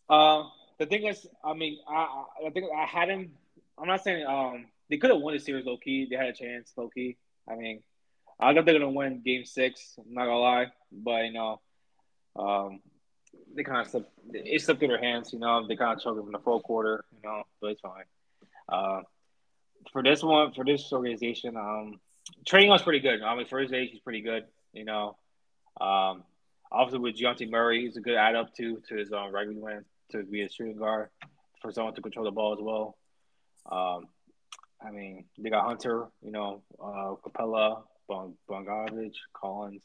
Uh, 0.10 0.44
the 0.78 0.86
thing 0.86 1.06
is, 1.06 1.26
I 1.44 1.54
mean, 1.54 1.78
I 1.88 2.26
I 2.46 2.50
think 2.50 2.66
I 2.76 2.86
had 2.86 3.10
him. 3.10 3.32
I'm 3.78 3.88
not 3.88 4.04
saying 4.04 4.26
um 4.26 4.66
they 4.90 4.98
could 4.98 5.12
have 5.12 5.22
won 5.22 5.34
the 5.34 5.40
series 5.40 5.66
low 5.66 5.78
key. 5.78 6.08
They 6.10 6.18
had 6.18 6.28
a 6.28 6.34
chance 6.34 6.74
low 6.76 6.90
key. 6.90 7.18
I 7.50 7.56
mean, 7.56 7.82
I 8.40 8.54
thought 8.54 8.66
they're 8.66 8.80
gonna 8.80 8.90
win 8.90 9.22
Game 9.24 9.46
Six. 9.46 9.96
I'm 9.98 10.14
not 10.14 10.26
gonna 10.26 10.40
lie, 10.40 10.68
but 10.92 11.26
you 11.26 11.34
know, 11.34 11.62
um, 12.36 12.82
they 13.56 13.64
kind 13.64 13.82
of 13.82 13.88
slipped. 13.88 14.12
It 14.34 14.62
slipped 14.62 14.80
through 14.80 14.90
their 14.90 15.00
hands. 15.02 15.32
You 15.32 15.40
know, 15.40 15.66
they 15.68 15.76
kind 15.76 15.96
of 15.96 16.04
choked 16.04 16.26
in 16.26 16.32
the 16.32 16.40
full 16.40 16.60
quarter. 16.62 17.06
You 17.14 17.20
know, 17.24 17.44
but 17.62 17.68
it's 17.72 17.82
fine. 17.82 18.04
Uh, 18.68 19.02
for 19.92 20.04
this 20.04 20.24
one, 20.24 20.54
for 20.54 20.66
this 20.66 20.92
organization, 20.92 21.56
um, 21.56 22.00
Trae 22.46 22.66
Young's 22.66 22.82
pretty 22.82 23.00
good. 23.00 23.22
I 23.22 23.36
mean, 23.36 23.46
for 23.46 23.60
his 23.60 23.72
age, 23.74 23.90
he's 23.92 24.00
pretty 24.02 24.22
good. 24.22 24.46
You 24.74 24.86
know, 24.86 25.18
um, 25.80 26.24
obviously 26.72 27.00
with 27.00 27.16
Dejounte 27.18 27.50
Murray, 27.50 27.82
he's 27.86 27.98
a 27.98 28.02
good 28.02 28.16
add 28.16 28.36
up 28.36 28.54
to 28.56 28.82
to 28.90 28.96
his 28.96 29.12
um, 29.12 29.34
regular 29.34 29.70
man 29.70 29.86
to 30.12 30.24
be 30.24 30.42
a 30.42 30.50
shooting 30.50 30.78
guard 30.78 31.10
for 31.62 31.72
someone 31.72 31.94
to 31.96 32.02
control 32.02 32.26
the 32.26 32.32
ball 32.32 32.54
as 32.54 32.60
well. 32.62 32.98
Um, 33.72 34.08
I 34.84 34.92
mean, 34.92 35.26
they 35.38 35.50
got 35.50 35.66
Hunter, 35.66 36.08
you 36.24 36.32
know, 36.32 36.64
uh, 36.82 37.16
Capela, 37.24 37.84
Bon- 38.08 38.36
Bogdanovic, 38.50 39.14
Collins. 39.34 39.84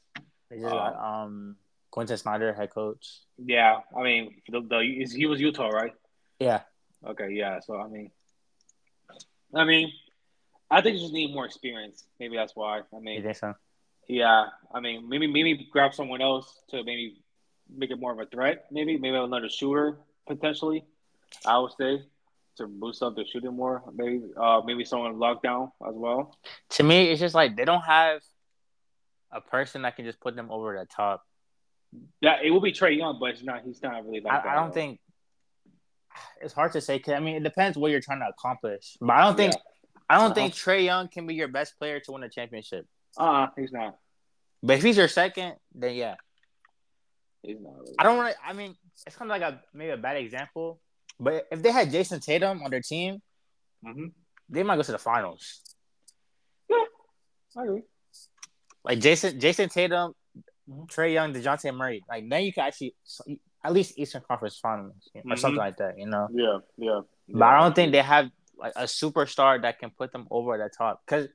They 0.49 0.59
just 0.61 0.71
got 0.71 0.97
um 0.97 1.57
Quentin 1.91 2.17
Snyder, 2.17 2.53
head 2.55 2.71
coach. 2.71 3.21
Yeah, 3.39 3.81
I 3.97 4.03
mean, 4.03 4.37
the, 4.49 4.61
the 4.61 5.07
he 5.15 5.27
was 5.27 5.41
Utah, 5.41 5.69
right? 5.69 5.93
Yeah, 6.39 6.61
Okay, 7.05 7.31
yeah. 7.33 7.61
So 7.61 7.79
I 7.79 7.89
mean, 7.89 8.11
I 9.55 9.65
mean, 9.65 9.93
I 10.71 10.81
think 10.81 10.97
you 10.97 11.03
just 11.03 11.13
need 11.13 11.33
more 11.35 11.47
experience. 11.47 12.05
Maybe 12.19 12.37
that's 12.37 12.55
why. 12.57 12.81
I 12.95 12.99
mean, 13.01 13.17
you 13.17 13.23
think 13.23 13.37
so? 13.37 13.55
yeah. 14.09 14.47
I 14.75 14.81
mean, 14.81 15.09
maybe 15.09 15.27
maybe 15.27 15.69
grab 15.73 15.95
someone 15.95 16.21
else 16.21 16.61
to 16.71 16.83
maybe 16.85 17.23
make 17.75 17.91
it 17.91 17.99
more 18.01 18.13
of 18.13 18.19
a 18.19 18.27
threat. 18.27 18.67
Maybe 18.71 18.99
maybe 18.99 19.17
another 19.17 19.49
shooter 19.49 19.99
potentially. 20.27 20.85
I 21.45 21.59
would 21.59 21.73
say 21.79 22.03
to 22.57 22.67
boost 22.67 23.03
up 23.03 23.15
the 23.17 23.25
shooting 23.25 23.55
more. 23.55 23.83
Maybe 23.95 24.23
uh 24.37 24.63
maybe 24.65 24.85
someone 24.85 25.15
lockdown 25.17 25.71
as 25.87 25.95
well. 25.95 26.37
To 26.71 26.83
me, 26.83 27.11
it's 27.11 27.21
just 27.21 27.35
like 27.35 27.57
they 27.57 27.65
don't 27.65 27.83
have 27.83 28.23
a 29.31 29.41
person 29.41 29.83
that 29.83 29.97
can 29.97 30.05
just 30.05 30.21
put 30.21 30.35
them 30.37 30.51
over 30.51 30.77
the 30.79 30.87
top. 30.87 31.25
Yeah, 32.21 32.39
it 32.43 32.51
will 32.51 32.61
be 32.61 32.73
Trae 32.73 32.97
Young, 32.97 33.19
but 33.21 33.31
it's 33.31 33.43
not. 33.43 33.63
He's 33.65 33.81
not 33.83 34.05
really 34.05 34.21
like 34.21 34.43
that. 34.43 34.47
I, 34.49 34.53
I 34.53 34.55
don't 34.57 34.69
though. 34.69 34.75
think 34.75 35.01
it's 36.41 36.53
hard 36.55 36.73
to 36.73 36.81
say. 36.81 36.99
'cause, 36.99 37.15
I 37.15 37.21
mean, 37.21 37.37
it 37.37 37.43
depends 37.43 37.77
what 37.79 37.91
you're 37.91 38.01
trying 38.01 38.21
to 38.21 38.27
accomplish. 38.29 38.97
But 39.01 39.11
I 39.11 39.25
don't 39.25 39.37
think 39.37 39.55
I 40.09 40.17
don't 40.17 40.27
Uh-huh. 40.27 40.35
think 40.35 40.55
Trae 40.55 40.85
Young 40.85 41.09
can 41.09 41.27
be 41.27 41.35
your 41.35 41.49
best 41.49 41.79
player 41.79 42.01
to 42.01 42.13
win 42.13 42.23
a 42.23 42.29
championship. 42.29 42.87
Uh, 43.17 43.49
he's 43.57 43.73
not. 43.73 43.99
But 44.63 44.79
if 44.79 44.83
he's 44.83 44.97
your 44.97 45.09
second, 45.09 45.57
then 45.75 45.95
yeah. 45.95 46.15
He's 47.43 47.57
not. 47.61 47.75
Really. 47.79 47.95
I 47.99 48.03
don't 48.05 48.19
really. 48.19 48.33
I 48.45 48.53
mean, 48.53 48.75
it's 49.07 49.17
kind 49.17 49.31
of 49.31 49.41
like 49.41 49.43
a 49.53 49.61
maybe 49.75 49.91
a 49.91 49.97
bad 49.97 50.17
example. 50.17 50.81
But 51.19 51.47
if 51.51 51.63
they 51.63 51.71
had 51.73 51.91
Jayson 51.91 52.21
Tatum 52.21 52.63
on 52.63 52.71
their 52.71 52.83
team, 52.83 53.21
Mm-hmm. 53.85 54.07
they 54.49 54.63
might 54.63 54.77
go 54.77 54.83
to 54.83 54.93
the 54.93 54.99
finals. 54.99 55.61
Yeah, 56.69 56.85
I 57.57 57.63
agree. 57.65 57.83
Like 58.85 58.99
Jayson, 59.01 59.39
Jayson 59.39 59.69
Tatum, 59.69 60.13
Mhm. 60.69 60.89
Trae 60.89 61.13
Young, 61.13 61.33
Dejounte 61.33 61.73
Murray. 61.77 62.03
Like 62.09 62.29
then 62.29 62.43
you 62.45 62.53
can 62.53 62.65
actually 62.67 62.95
at 63.63 63.73
least 63.73 63.99
Eastern 63.99 64.23
Conference 64.27 64.59
Finals 64.59 65.09
or 65.15 65.23
Mhm. 65.23 65.39
something 65.39 65.59
like 65.59 65.77
that. 65.77 65.99
You 65.99 66.07
know. 66.07 66.27
Yeah, 66.33 66.59
yeah. 66.79 67.01
But 67.29 67.43
I 67.45 67.61
don't 67.61 67.75
think 67.75 67.93
they 67.93 68.03
have 68.03 68.31
like 68.59 68.73
a 68.77 68.85
superstar 68.85 69.61
that 69.63 69.79
can 69.79 69.91
put 69.91 70.13
them 70.13 70.27
over 70.31 70.57
the 70.57 70.69
top. 70.69 71.03
Because 71.07 71.29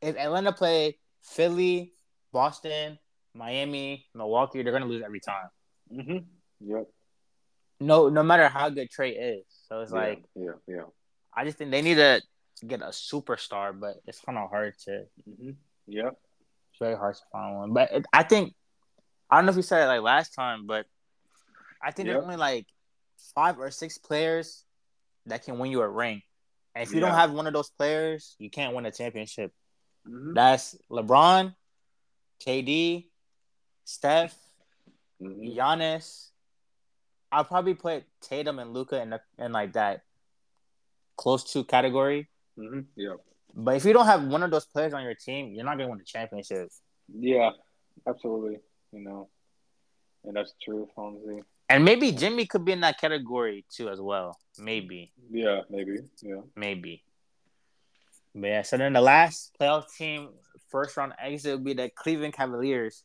if 0.00 0.16
Atlanta 0.16 0.52
play 0.52 0.98
Philly, 1.22 1.92
Boston, 2.32 2.98
Miami, 3.34 4.06
Milwaukee, 4.14 4.62
they're 4.62 4.72
gonna 4.72 4.86
lose 4.86 5.02
every 5.04 5.20
time. 5.20 5.48
Mm-hmm. 5.92 6.70
Yep. 6.70 6.86
No, 7.80 8.08
no 8.08 8.22
matter 8.22 8.48
how 8.48 8.68
good 8.68 8.88
Trae 8.90 9.38
is. 9.38 9.44
So 9.68 9.80
it's 9.80 9.92
like 9.92 10.22
yeah, 10.34 10.52
yeah. 10.66 10.82
I 11.34 11.44
just 11.44 11.58
think 11.58 11.70
they 11.70 11.82
need 11.82 11.96
to 11.96 12.20
get 12.66 12.82
a 12.82 12.86
superstar, 12.86 13.78
but 13.78 13.96
it's 14.06 14.20
kind 14.20 14.38
of 14.38 14.50
hard 14.50 14.74
to. 14.84 15.04
Mm-hmm. 15.28 15.50
Yep. 15.86 16.16
It's 16.70 16.78
very 16.80 16.96
hard 16.96 17.14
to 17.14 17.22
find 17.30 17.56
one. 17.56 17.72
But 17.72 17.92
it, 17.92 18.06
I 18.12 18.22
think 18.22 18.54
I 19.30 19.36
don't 19.36 19.46
know 19.46 19.50
if 19.50 19.56
we 19.56 19.62
said 19.62 19.84
it 19.84 19.86
like 19.86 20.02
last 20.02 20.34
time, 20.34 20.66
but 20.66 20.86
I 21.82 21.90
think 21.92 22.06
Yep. 22.06 22.14
there's 22.14 22.24
only 22.24 22.36
like 22.36 22.66
five 23.34 23.58
or 23.58 23.70
six 23.70 23.98
players 23.98 24.64
that 25.26 25.44
can 25.44 25.58
win 25.58 25.70
you 25.70 25.80
a 25.82 25.88
ring. 25.88 26.22
And 26.74 26.86
if 26.86 26.94
you 26.94 27.00
don't 27.00 27.14
have 27.14 27.32
one 27.32 27.46
of 27.46 27.52
those 27.52 27.70
players, 27.70 28.36
you 28.38 28.50
can't 28.50 28.74
win 28.74 28.86
a 28.86 28.92
championship. 28.92 29.52
Mm-hmm. 30.06 30.34
That's 30.34 30.76
LeBron, 30.90 31.54
KD, 32.44 33.06
Steph, 33.84 34.36
Mm-hmm. 35.22 35.58
Giannis. 35.58 36.30
I'll 37.30 37.44
probably 37.44 37.74
put 37.74 38.04
Tatum 38.22 38.58
and 38.58 38.72
Luka 38.72 39.00
in 39.00 39.10
the, 39.10 39.20
in 39.38 39.52
like 39.52 39.74
that 39.74 40.02
close 41.16 41.52
to 41.52 41.64
category. 41.64 42.28
Mm-hmm. 42.58 42.80
Yeah. 42.96 43.14
But 43.54 43.76
if 43.76 43.84
you 43.84 43.92
don't 43.92 44.06
have 44.06 44.24
one 44.24 44.42
of 44.42 44.50
those 44.50 44.64
players 44.64 44.94
on 44.94 45.02
your 45.02 45.14
team, 45.14 45.52
you're 45.52 45.64
not 45.64 45.76
gonna 45.76 45.88
win 45.88 45.98
the 45.98 46.04
championship. 46.04 46.68
Yeah. 47.12 47.50
Absolutely. 48.06 48.58
You 48.92 49.00
know, 49.00 49.28
and 50.24 50.36
that's 50.36 50.54
true, 50.62 50.88
honestly. 50.96 51.42
And 51.68 51.84
maybe 51.84 52.12
Jimmy 52.12 52.46
could 52.46 52.64
be 52.64 52.72
in 52.72 52.80
that 52.80 52.98
category 53.00 53.64
too 53.70 53.88
as 53.90 54.00
well. 54.00 54.38
Maybe, 54.58 55.12
Yeah, 55.30 55.60
maybe. 55.68 55.98
Yeah. 56.22 56.40
maybe. 56.56 57.02
But 58.34 58.46
yeah, 58.46 58.62
so 58.62 58.76
then 58.76 58.92
the 58.94 59.00
last 59.00 59.54
playoff 59.60 59.84
team, 59.96 60.30
first 60.70 60.96
round 60.96 61.12
exit 61.18 61.54
would 61.54 61.64
be 61.64 61.74
the 61.74 61.90
Cleveland 61.90 62.34
Cavaliers. 62.34 63.02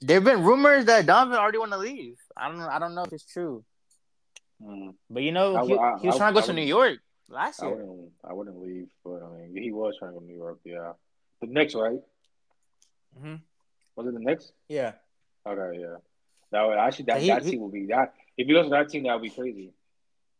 There 0.00 0.16
have 0.16 0.24
been 0.24 0.42
rumors 0.42 0.86
that 0.86 1.06
Donovan 1.06 1.38
already 1.38 1.58
want 1.58 1.72
to 1.72 1.78
leave. 1.78 2.16
I 2.36 2.48
don't 2.48 2.58
know. 2.58 2.68
I 2.68 2.78
don't 2.80 2.94
know 2.94 3.04
if 3.04 3.12
it's 3.12 3.24
true. 3.26 3.64
Mm. 4.60 4.94
But 5.10 5.22
you 5.22 5.32
know, 5.32 5.56
I 5.56 5.64
he, 5.66 5.78
I- 5.78 5.98
he 6.00 6.06
was 6.08 6.16
I- 6.16 6.18
trying 6.18 6.34
to 6.34 6.40
go 6.40 6.46
to 6.46 6.52
New 6.52 6.62
York 6.62 6.98
last 7.28 7.62
I 7.62 7.66
year. 7.66 7.76
wouldn't. 7.76 8.12
I 8.24 8.32
wouldn't 8.32 8.58
leave, 8.60 8.88
but 9.04 9.22
I 9.22 9.28
mean, 9.36 9.62
he 9.62 9.70
was 9.72 9.94
trying 9.98 10.10
to 10.12 10.14
go 10.14 10.20
to 10.20 10.26
New 10.26 10.36
York. 10.36 10.58
Yeah. 10.64 10.92
The 11.40 11.46
Knicks, 11.46 11.74
right? 11.74 12.00
Mm-hmm. 13.18 13.34
Was 13.96 14.06
it 14.06 14.14
the 14.14 14.20
Knicks? 14.20 14.52
Yeah. 14.68 14.92
Okay, 15.46 15.80
yeah. 15.80 15.96
That 16.52 16.62
would 16.68 16.78
actually 16.78 17.06
that, 17.06 17.20
He- 17.20 17.28
that 17.28 17.42
team 17.42 17.60
would 17.60 17.72
be 17.72 17.86
that. 17.86 18.14
If 18.36 18.46
he 18.46 18.52
goes 18.52 18.66
to 18.66 18.70
that 18.70 18.88
team, 18.88 19.02
that 19.04 19.14
would 19.14 19.22
be 19.22 19.30
crazy. 19.30 19.72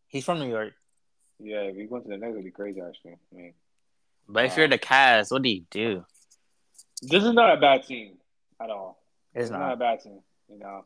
He's 0.08 0.24
from 0.24 0.38
New 0.38 0.48
York. 0.48 0.74
Yeah, 1.40 1.62
if 1.62 1.76
he 1.76 1.86
went 1.86 2.04
to 2.04 2.10
the 2.10 2.16
Knicks, 2.18 2.32
it 2.32 2.36
would 2.36 2.44
be 2.44 2.50
crazy. 2.50 2.80
Actually, 2.80 3.12
I 3.32 3.34
mean, 3.36 3.54
But 4.28 4.44
if 4.44 4.56
you're 4.56 4.68
the 4.68 4.78
Cavs, 4.78 5.30
what 5.32 5.42
do 5.42 5.48
you 5.48 5.64
do? 5.70 6.04
this 7.02 7.24
is 7.24 7.32
not 7.32 7.56
a 7.56 7.60
bad 7.60 7.84
team 7.84 8.18
at 8.60 8.70
all. 8.70 9.02
It's 9.34 9.44
It's 9.44 9.50
not, 9.50 9.58
not. 9.60 9.72
a 9.72 9.76
bad 9.76 10.00
team. 10.00 10.20
You 10.48 10.58
know, 10.60 10.84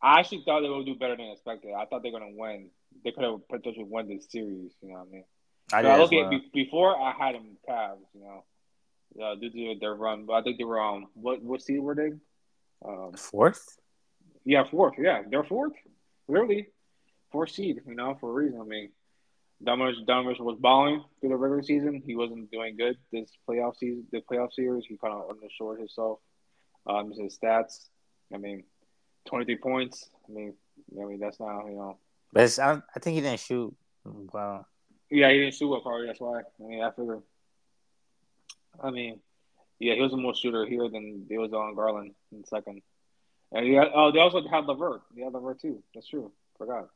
I 0.00 0.20
actually 0.20 0.42
thought 0.46 0.60
they 0.62 0.68
would 0.70 0.86
do 0.86 0.94
better 0.94 1.16
than 1.16 1.26
expected. 1.26 1.72
I 1.76 1.84
thought 1.84 2.02
they're 2.02 2.12
gonna 2.12 2.30
win. 2.32 2.70
They 3.04 3.10
could 3.10 3.24
have 3.24 3.46
potentially 3.48 3.84
won 3.84 4.08
this 4.08 4.26
series. 4.30 4.72
You 4.80 4.88
know 4.90 4.94
what 5.00 5.08
I 5.08 5.12
mean? 5.12 5.24
I, 5.72 5.82
So 5.82 5.88
I 5.90 5.96
did 5.96 6.00
look 6.00 6.12
as 6.14 6.24
at 6.24 6.30
be- 6.30 6.64
before 6.64 6.96
I 6.98 7.12
had 7.12 7.34
them 7.34 7.56
Cavs, 7.68 7.98
you 8.14 8.20
know, 8.22 8.44
uh, 9.22 9.34
due 9.34 9.50
to 9.74 9.78
their 9.80 9.94
run, 9.94 10.24
but 10.24 10.34
I 10.34 10.42
think 10.42 10.56
they 10.58 10.64
were 10.64 10.80
um 10.80 11.08
what 11.14 11.42
what 11.42 11.60
seed 11.60 11.80
were 11.80 11.94
they? 11.94 12.12
Um, 12.86 13.12
fourth. 13.14 13.78
Yeah, 14.48 14.64
fourth. 14.64 14.94
Yeah, 14.98 15.22
they're 15.30 15.44
fourth. 15.44 15.74
Literally, 16.26 16.68
fourth 17.30 17.50
seed. 17.50 17.82
You 17.86 17.94
know, 17.94 18.16
for 18.18 18.30
a 18.30 18.32
reason. 18.32 18.58
I 18.58 18.64
mean, 18.64 18.88
Dominic's 19.62 19.98
Dominic's 20.06 20.40
was 20.40 20.56
balling 20.58 21.04
through 21.20 21.28
the 21.28 21.36
regular 21.36 21.62
season. 21.62 22.02
He 22.04 22.16
wasn't 22.16 22.50
doing 22.50 22.74
good 22.74 22.96
this 23.12 23.30
playoff 23.46 23.76
season. 23.76 24.06
The 24.10 24.22
playoff 24.22 24.54
series, 24.54 24.86
he 24.88 24.96
kind 24.96 25.12
of 25.12 25.28
undershort 25.28 25.78
himself. 25.78 26.20
Um, 26.86 27.12
his 27.12 27.38
stats. 27.38 27.88
I 28.32 28.38
mean, 28.38 28.64
twenty 29.26 29.44
three 29.44 29.58
points. 29.58 30.08
I 30.26 30.32
mean, 30.32 30.54
I 30.98 31.04
mean 31.04 31.20
that's 31.20 31.38
not 31.38 31.66
you 31.66 31.76
know. 31.76 31.98
But 32.32 32.58
I, 32.58 32.80
I 32.96 33.00
think 33.00 33.16
he 33.16 33.20
didn't 33.20 33.40
shoot 33.40 33.76
well. 34.06 34.66
Yeah, 35.10 35.30
he 35.30 35.40
didn't 35.40 35.56
shoot 35.56 35.68
well, 35.68 35.82
probably. 35.82 36.06
That's 36.06 36.20
why. 36.20 36.40
I 36.40 36.66
mean, 36.66 36.82
I 36.82 36.90
figure. 36.92 37.18
I 38.82 38.90
mean, 38.90 39.20
yeah, 39.78 39.92
he 39.92 40.00
was 40.00 40.14
a 40.14 40.16
more 40.16 40.34
shooter 40.34 40.64
here 40.64 40.88
than 40.88 41.26
it 41.28 41.36
was 41.36 41.52
on 41.52 41.74
Garland 41.74 42.14
in 42.32 42.46
second. 42.46 42.80
And 43.52 43.66
yeah, 43.66 43.84
oh, 43.94 44.12
they 44.12 44.18
also 44.18 44.46
had 44.46 44.66
Levert. 44.66 45.02
They 45.14 45.22
had 45.22 45.32
Levert 45.32 45.60
too. 45.60 45.82
That's 45.94 46.08
true. 46.08 46.32
Forgot. 46.58 46.88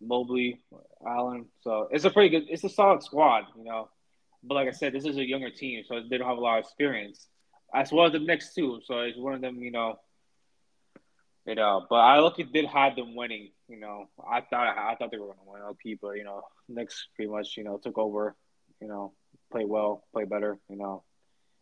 Mobley, 0.00 0.60
Allen. 1.06 1.46
So 1.62 1.88
it's 1.90 2.04
a 2.04 2.10
pretty 2.10 2.28
good. 2.28 2.48
It's 2.50 2.64
a 2.64 2.68
solid 2.68 3.02
squad, 3.02 3.44
you 3.56 3.64
know. 3.64 3.88
But 4.42 4.54
like 4.54 4.68
I 4.68 4.72
said, 4.72 4.92
this 4.92 5.04
is 5.04 5.16
a 5.16 5.26
younger 5.26 5.50
team, 5.50 5.82
so 5.86 6.02
they 6.08 6.18
don't 6.18 6.28
have 6.28 6.38
a 6.38 6.40
lot 6.40 6.58
of 6.58 6.64
experience, 6.64 7.26
as 7.74 7.90
well 7.90 8.06
as 8.06 8.12
the 8.12 8.20
next 8.20 8.54
two. 8.54 8.80
So 8.84 9.00
it's 9.00 9.18
one 9.18 9.34
of 9.34 9.40
them, 9.40 9.62
you 9.62 9.70
know. 9.70 9.98
You 11.46 11.52
uh, 11.52 11.54
know, 11.54 11.86
but 11.88 11.96
I 11.96 12.18
look 12.20 12.40
at 12.40 12.52
did 12.52 12.66
have 12.66 12.96
them 12.96 13.14
winning. 13.14 13.50
You 13.68 13.80
know, 13.80 14.08
I 14.18 14.40
thought 14.40 14.76
I 14.76 14.94
thought 14.96 15.10
they 15.10 15.18
were 15.18 15.26
going 15.26 15.38
to 15.38 15.50
win 15.50 15.62
LP, 15.62 15.98
but 16.00 16.16
you 16.16 16.24
know, 16.24 16.42
Knicks 16.68 17.08
pretty 17.14 17.30
much 17.30 17.56
you 17.56 17.64
know 17.64 17.78
took 17.78 17.98
over. 17.98 18.36
You 18.80 18.88
know, 18.88 19.12
play 19.50 19.64
well, 19.64 20.04
play 20.12 20.24
better. 20.24 20.58
You 20.68 20.76
know, 20.76 21.02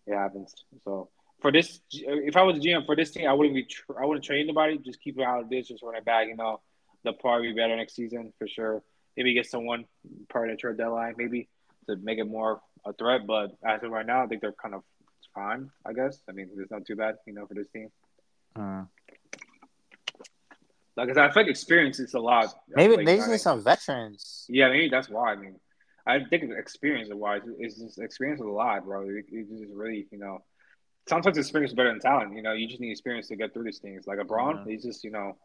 it 0.07 0.15
happens. 0.15 0.55
So 0.85 1.11
for 1.45 1.53
this, 1.53 1.79
if 1.93 2.39
I 2.39 2.43
was 2.43 2.57
a 2.57 2.61
GM 2.61 2.87
for 2.87 2.97
this 2.97 3.11
team, 3.11 3.29
I 3.29 3.35
wouldn't 3.35 3.55
be. 3.55 3.65
Tr- 3.65 4.01
I 4.01 4.07
wouldn't 4.07 4.25
train 4.25 4.45
anybody. 4.45 4.79
Just 4.79 5.03
keep 5.03 5.19
it 5.19 5.23
out 5.23 5.43
of 5.43 5.51
this. 5.51 5.69
Just 5.69 5.83
run 5.83 5.95
it 5.95 6.03
back. 6.03 6.27
You 6.27 6.37
know, 6.37 6.63
they'll 7.03 7.13
probably 7.13 7.49
be 7.49 7.55
better 7.55 7.77
next 7.77 7.95
season 7.95 8.33
for 8.39 8.49
sure. 8.49 8.83
Maybe 9.15 9.35
get 9.35 9.45
someone 9.45 9.85
prior 10.31 10.47
to 10.47 10.57
trade 10.57 10.79
deadline, 10.79 11.17
maybe 11.19 11.51
to 11.87 11.97
make 11.97 12.19
it 12.19 12.25
more 12.25 12.63
a 12.87 12.95
threat. 12.95 13.27
But 13.27 13.51
as 13.63 13.83
of 13.83 13.91
right 13.91 14.07
now, 14.07 14.25
I 14.25 14.27
think 14.27 14.41
they're 14.41 14.55
kind 14.55 14.75
of 14.75 14.85
fine. 15.35 15.69
I 15.85 15.93
guess. 15.93 16.19
I 16.31 16.33
mean, 16.33 16.49
it's 16.57 16.71
not 16.71 16.87
too 16.87 16.97
bad. 16.97 17.17
You 17.27 17.35
know, 17.35 17.47
for 17.47 17.53
this 17.53 17.69
team. 17.69 17.91
Mm. 18.57 18.89
Like 20.97 21.11
I 21.11 21.13
said, 21.13 21.25
I 21.25 21.31
feel 21.31 21.43
like 21.43 21.51
experience 21.51 22.01
is 22.01 22.15
a 22.15 22.21
lot. 22.21 22.47
I 22.47 22.49
Maybe 22.75 22.97
like 22.97 23.05
they 23.05 23.17
just 23.19 23.29
need 23.29 23.41
some 23.43 23.63
veterans. 23.63 24.47
Yeah, 24.49 24.71
maybe 24.71 24.89
that's 24.89 25.11
why. 25.11 25.33
I 25.33 25.37
mean, 25.37 25.57
I 26.07 26.21
think 26.25 26.45
experience 26.57 27.11
wise, 27.13 27.43
it's 27.59 27.79
just 27.79 27.99
experience 27.99 28.41
is 28.41 28.47
a 28.47 28.49
lot, 28.49 28.87
bro. 28.87 29.11
It, 29.11 29.27
it 29.31 29.47
just 29.51 29.65
really, 29.75 30.07
you 30.11 30.19
know, 30.19 30.43
sometimes 31.09 31.37
experience 31.39 31.73
is 31.73 31.77
better 31.77 31.91
than 31.91 32.01
talent. 32.01 32.35
You 32.35 32.43
know, 32.43 32.53
you 32.53 32.67
just 32.67 32.81
need 32.81 32.91
experience 32.91 33.29
to 33.29 33.37
get 33.37 33.53
through 33.53 33.65
these 33.65 33.79
things. 33.79 34.07
Like 34.07 34.19
LeBron, 34.19 34.65
Mhm. 34.65 34.71
he's 34.71 34.83
just, 34.83 35.05
you 35.05 35.11
know, 35.11 35.37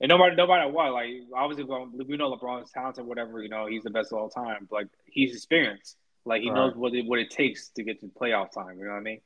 and 0.00 0.08
nobody, 0.08 0.34
no 0.36 0.46
matter 0.46 0.68
what, 0.70 0.92
like 0.92 1.10
obviously 1.34 1.64
we 1.64 2.16
know 2.16 2.34
LeBron's 2.36 2.70
talented, 2.72 3.04
whatever. 3.06 3.42
You 3.42 3.48
know, 3.48 3.66
he's 3.66 3.82
the 3.84 3.90
best 3.90 4.12
of 4.12 4.18
all 4.18 4.28
time. 4.28 4.66
But 4.68 4.76
like 4.76 4.88
he's 5.06 5.34
experienced. 5.34 5.96
Like 6.24 6.42
he 6.42 6.48
Right. 6.50 6.56
knows 6.56 6.74
what 6.76 6.94
it, 6.94 7.06
what 7.06 7.18
it 7.18 7.30
takes 7.30 7.68
to 7.70 7.82
get 7.82 8.00
to 8.00 8.06
playoff 8.08 8.52
time. 8.52 8.78
You 8.78 8.84
know 8.84 8.90
what 8.92 8.96
I 8.98 9.02
mean? 9.02 9.20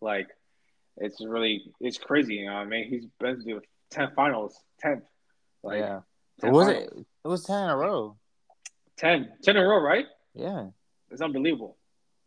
Like 0.00 0.28
it's 0.96 1.20
really 1.24 1.72
it's 1.80 1.98
crazy. 1.98 2.36
You 2.36 2.46
know 2.46 2.54
what 2.54 2.60
I 2.60 2.64
mean? 2.66 2.88
He's 2.88 3.06
been 3.18 3.42
to 3.44 3.60
ten 3.90 4.10
finals, 4.14 4.58
tenth. 4.78 5.04
Like, 5.62 5.80
yeah. 5.80 6.00
10 6.40 6.52
was 6.52 6.66
finals. 6.68 6.92
it? 6.92 7.06
It 7.24 7.28
was 7.28 7.44
ten 7.44 7.64
in 7.64 7.70
a 7.70 7.76
row. 7.76 8.16
10, 8.96 9.32
10 9.42 9.56
in 9.56 9.62
a 9.62 9.66
row, 9.68 9.80
right? 9.80 10.06
Yeah. 10.34 10.68
It's 11.10 11.20
unbelievable. 11.22 11.76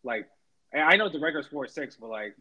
Like, 0.03 0.27
and 0.73 0.81
I 0.83 0.95
know 0.95 1.07
the 1.09 1.19
record 1.19 1.45
score 1.45 1.65
is 1.65 1.73
six, 1.73 1.95
but 1.95 2.09
like, 2.09 2.35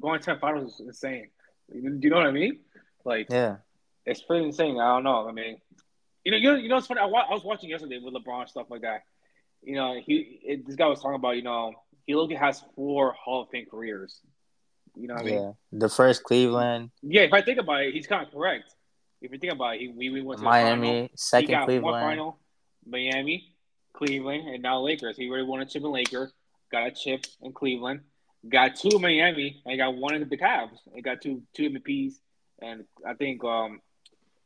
going 0.00 0.20
ten 0.20 0.38
finals 0.38 0.74
is 0.80 0.86
insane. 0.86 1.28
Do 1.72 1.78
you 2.00 2.10
know 2.10 2.16
what 2.16 2.26
I 2.26 2.30
mean? 2.30 2.60
Like, 3.04 3.26
Yeah. 3.30 3.56
it's 4.06 4.22
pretty 4.22 4.44
insane. 4.46 4.78
I 4.78 4.94
don't 4.94 5.04
know. 5.04 5.28
I 5.28 5.32
mean, 5.32 5.58
you 6.24 6.32
know, 6.32 6.38
you 6.38 6.50
know, 6.52 6.56
you 6.56 6.68
know, 6.68 6.76
it's 6.78 6.86
funny. 6.86 7.00
I, 7.00 7.06
wa- 7.06 7.26
I 7.28 7.32
was 7.32 7.44
watching 7.44 7.70
yesterday 7.70 7.98
with 8.02 8.14
LeBron 8.14 8.42
and 8.42 8.48
stuff 8.50 8.66
like 8.70 8.82
that. 8.82 9.02
You 9.62 9.76
know, 9.76 9.98
he 10.04 10.40
it, 10.44 10.66
this 10.66 10.76
guy 10.76 10.86
was 10.86 11.00
talking 11.00 11.16
about. 11.16 11.36
You 11.36 11.42
know, 11.42 11.72
he 12.06 12.14
look 12.14 12.30
has 12.32 12.62
four 12.76 13.12
Hall 13.12 13.42
of 13.42 13.48
Fame 13.50 13.66
careers. 13.70 14.20
You 14.96 15.08
know 15.08 15.14
what 15.14 15.22
I 15.22 15.24
mean? 15.26 15.34
yeah. 15.34 15.52
The 15.72 15.88
first 15.88 16.22
Cleveland, 16.22 16.90
Yeah. 17.02 17.22
If 17.22 17.32
I 17.32 17.40
think 17.42 17.58
about 17.58 17.82
it, 17.84 17.94
he's 17.94 18.06
kind 18.06 18.26
of 18.26 18.32
correct. 18.32 18.72
If 19.22 19.32
you 19.32 19.38
think 19.38 19.52
about 19.54 19.76
it, 19.76 19.80
he, 19.80 19.88
we, 19.88 20.10
we 20.10 20.20
went 20.22 20.38
to 20.40 20.44
final. 20.44 20.76
Miami, 20.76 21.02
He 21.04 21.10
second 21.16 21.64
Cleveland. 21.64 22.02
final, 22.02 22.38
Miami, 22.86 23.54
Cleveland, 23.94 24.48
and 24.48 24.62
now 24.62 24.80
Lakers. 24.80 25.16
He 25.16 25.28
already 25.28 25.44
won 25.46 25.62
a 25.62 25.66
chip 25.66 25.82
in 25.82 25.90
Lakers, 25.90 26.32
got 26.74 26.86
a 26.88 26.90
chip 26.90 27.24
in 27.40 27.52
Cleveland, 27.52 28.00
got 28.48 28.74
two 28.74 28.96
in 28.96 29.00
Miami, 29.00 29.62
and 29.64 29.78
got 29.78 29.94
one 29.94 30.14
in 30.14 30.28
the 30.28 30.36
Cavs. 30.36 30.78
He 30.94 31.02
got 31.02 31.22
two 31.22 31.42
two 31.54 31.70
MVPs, 31.70 32.14
and 32.60 32.84
I 33.06 33.14
think 33.14 33.44
um, 33.44 33.80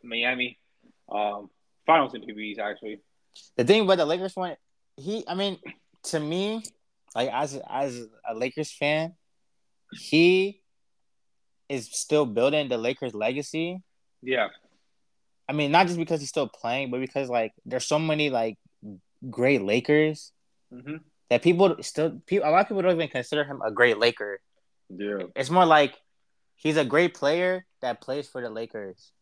Miami 0.02 0.58
um, 1.10 1.48
Finals 1.86 2.12
MVPs 2.12 2.58
actually. 2.58 3.00
The 3.56 3.64
thing 3.64 3.82
about 3.82 3.98
the 3.98 4.04
Lakers 4.04 4.36
one, 4.36 4.56
he, 4.96 5.24
I 5.26 5.34
mean, 5.34 5.58
to 6.04 6.20
me, 6.20 6.62
like 7.14 7.30
as 7.32 7.58
as 7.68 8.06
a 8.28 8.34
Lakers 8.34 8.70
fan, 8.72 9.14
he 9.92 10.60
is 11.68 11.88
still 11.90 12.26
building 12.26 12.68
the 12.68 12.78
Lakers 12.78 13.14
legacy. 13.14 13.82
Yeah, 14.22 14.48
I 15.48 15.54
mean, 15.54 15.70
not 15.70 15.86
just 15.86 15.98
because 15.98 16.20
he's 16.20 16.28
still 16.28 16.48
playing, 16.48 16.90
but 16.90 17.00
because 17.00 17.30
like 17.30 17.52
there's 17.64 17.86
so 17.86 17.98
many 17.98 18.28
like 18.28 18.58
great 19.30 19.62
Lakers 19.62 20.32
hmm 20.72 20.96
that 21.30 21.42
people 21.42 21.76
still 21.82 22.20
people 22.26 22.48
a 22.48 22.50
lot 22.50 22.60
of 22.62 22.68
people 22.68 22.82
don't 22.82 22.94
even 22.94 23.08
consider 23.08 23.44
him 23.44 23.60
a 23.64 23.70
great 23.70 23.98
Laker. 23.98 24.40
yeah, 24.88 25.24
It's 25.36 25.50
more 25.50 25.66
like 25.66 25.94
he's 26.56 26.76
a 26.76 26.84
great 26.84 27.14
player 27.14 27.64
that 27.80 28.00
plays 28.00 28.28
for 28.28 28.40
the 28.42 28.50
Lakers, 28.50 29.12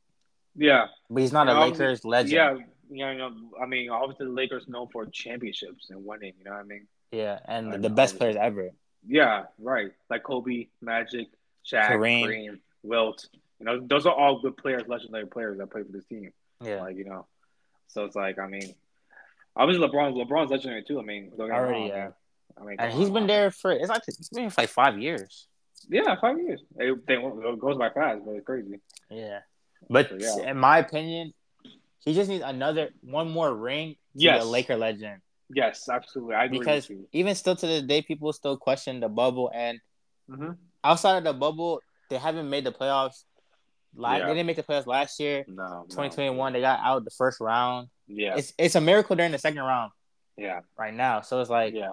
yeah, 0.55 0.87
but 1.11 1.21
he's 1.23 1.33
not 1.33 1.47
Yeah, 1.49 1.59
a 1.59 1.65
Lakers 1.65 2.05
legend. 2.05 2.33
yeah. 2.33 2.57
Yeah, 2.89 3.11
you 3.11 3.19
know, 3.19 3.33
I 3.61 3.67
mean, 3.67 3.91
obviously 3.91 4.27
the 4.27 4.33
Lakers 4.33 4.69
known 4.69 4.87
for 4.93 5.07
championships 5.07 5.91
and 5.91 6.05
winning. 6.07 6.35
You 6.39 6.45
know 6.45 6.53
what 6.53 6.61
I 6.61 6.63
mean? 6.63 6.87
Yeah, 7.11 7.41
and 7.45 7.73
I 7.75 7.77
the 7.79 7.91
best 7.91 8.15
obviously. 8.15 8.19
players 8.19 8.37
ever. 8.37 8.71
Yeah, 9.05 9.45
right. 9.59 9.91
Like 10.09 10.23
Kobe, 10.23 10.69
Magic, 10.81 11.27
Shaq, 11.69 11.89
Kareem. 11.89 12.23
Kareem, 12.25 12.59
Wilt. 12.85 13.27
You 13.59 13.67
know, 13.67 13.81
those 13.81 14.07
are 14.07 14.15
all 14.15 14.39
good 14.41 14.57
players, 14.57 14.85
legendary 14.87 15.27
players 15.27 15.59
that 15.59 15.69
play 15.73 15.83
for 15.83 15.91
this 15.91 16.05
team. 16.05 16.33
Yeah, 16.63 16.81
Like, 16.83 16.97
you 16.97 17.07
know, 17.07 17.27
so 17.89 18.05
it's 18.05 18.15
like, 18.15 18.39
I 18.39 18.47
mean, 18.47 18.73
obviously 19.57 19.87
LeBron's 19.89 20.17
LeBron's 20.17 20.51
legendary 20.51 20.85
too. 20.85 20.99
I 21.01 21.03
mean, 21.03 21.33
Already, 21.39 21.87
yeah. 21.87 22.11
I 22.61 22.65
mean, 22.65 22.77
and 22.79 22.93
he's 22.93 23.09
on. 23.09 23.15
been 23.15 23.27
there 23.27 23.51
for 23.51 23.73
it's 23.73 23.89
like 23.89 24.03
it's 24.09 24.29
been 24.31 24.51
for 24.51 24.63
like 24.63 24.71
five 24.71 24.99
years. 24.99 25.47
Yeah, 25.89 26.17
five 26.21 26.39
years. 26.39 26.63
It, 26.79 27.07
they, 27.07 27.15
it 27.15 27.59
goes 27.61 27.77
by 27.79 27.91
fast, 27.91 28.21
but 28.25 28.33
it's 28.33 28.47
crazy. 28.47 28.81
Yeah, 29.11 29.41
but 29.89 30.09
So, 30.21 30.43
yeah. 30.43 30.51
in 30.51 30.57
my 30.59 30.79
opinion, 30.79 31.33
he 32.05 32.15
just 32.15 32.29
needs 32.31 32.43
another 32.45 32.91
one 33.03 33.31
more 33.31 33.55
ring 33.55 33.93
to 33.93 33.97
Yes. 34.15 34.43
be 34.43 34.49
a 34.49 34.51
Laker 34.51 34.77
legend. 34.77 35.21
Yes, 35.55 35.89
absolutely. 35.89 36.35
I 36.35 36.45
agree 36.47 36.59
Because 36.59 36.89
with 36.89 36.99
you. 36.99 37.09
even 37.13 37.35
still 37.37 37.55
to 37.55 37.67
this 37.67 37.83
day, 37.83 38.03
people 38.03 38.33
still 38.33 38.57
question 38.57 39.01
the 39.01 39.09
bubble, 39.09 39.51
and 39.55 39.79
Mm-hmm. 40.29 40.53
outside 40.83 41.19
of 41.19 41.25
the 41.25 41.33
bubble, 41.35 41.81
they 42.11 42.17
haven't 42.19 42.51
made 42.51 42.65
the 42.65 42.73
playoffs. 42.73 43.23
La- 43.95 44.17
Yeah. 44.17 44.27
They 44.27 44.33
didn't 44.35 44.47
make 44.47 44.57
the 44.57 44.65
playoffs 44.65 44.87
last 44.87 45.21
year. 45.21 45.45
No, 45.47 45.63
no. 45.63 45.85
2021, 45.89 46.53
they 46.53 46.61
got 46.63 46.81
out 46.83 47.05
the 47.05 47.11
first 47.11 47.39
round. 47.41 47.89
Yeah, 48.09 48.37
It's 48.37 48.53
it's 48.59 48.75
a 48.75 48.81
miracle 48.81 49.19
in 49.19 49.33
the 49.33 49.39
second 49.39 49.61
round 49.61 49.93
yeah, 50.37 50.61
right 50.79 50.95
now. 50.95 51.23
So 51.23 51.41
it's 51.41 51.51
like 51.51 51.75
yeah. 51.75 51.93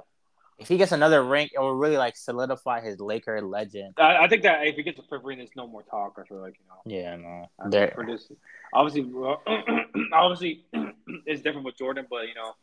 if 0.57 0.67
he 0.67 0.77
gets 0.77 0.91
another 0.91 1.23
ring, 1.23 1.49
it 1.53 1.59
will 1.59 1.75
really 1.75 1.97
like 1.97 2.17
solidify 2.17 2.81
his 2.81 2.99
Laker 2.99 3.41
legend. 3.41 3.93
I, 3.97 4.17
I 4.17 4.27
think 4.27 4.43
that 4.43 4.67
if 4.67 4.75
he 4.75 4.83
gets 4.83 4.99
a 4.99 5.03
fifth 5.03 5.23
ring, 5.23 5.37
there's 5.37 5.49
no 5.55 5.67
more 5.67 5.83
talk. 5.83 6.17
I 6.19 6.27
feel 6.27 6.41
like 6.41 6.55
you 6.59 6.65
know. 6.67 6.97
Yeah, 6.97 7.15
no, 7.15 7.49
I 7.59 7.67
mean, 7.67 7.91
for 7.95 8.05
this, 8.05 8.31
obviously, 8.73 9.03
well, 9.11 9.41
obviously, 10.13 10.65
it's 11.25 11.41
different 11.41 11.65
with 11.65 11.77
Jordan, 11.77 12.05
but 12.09 12.27
you 12.27 12.35
know, 12.35 12.53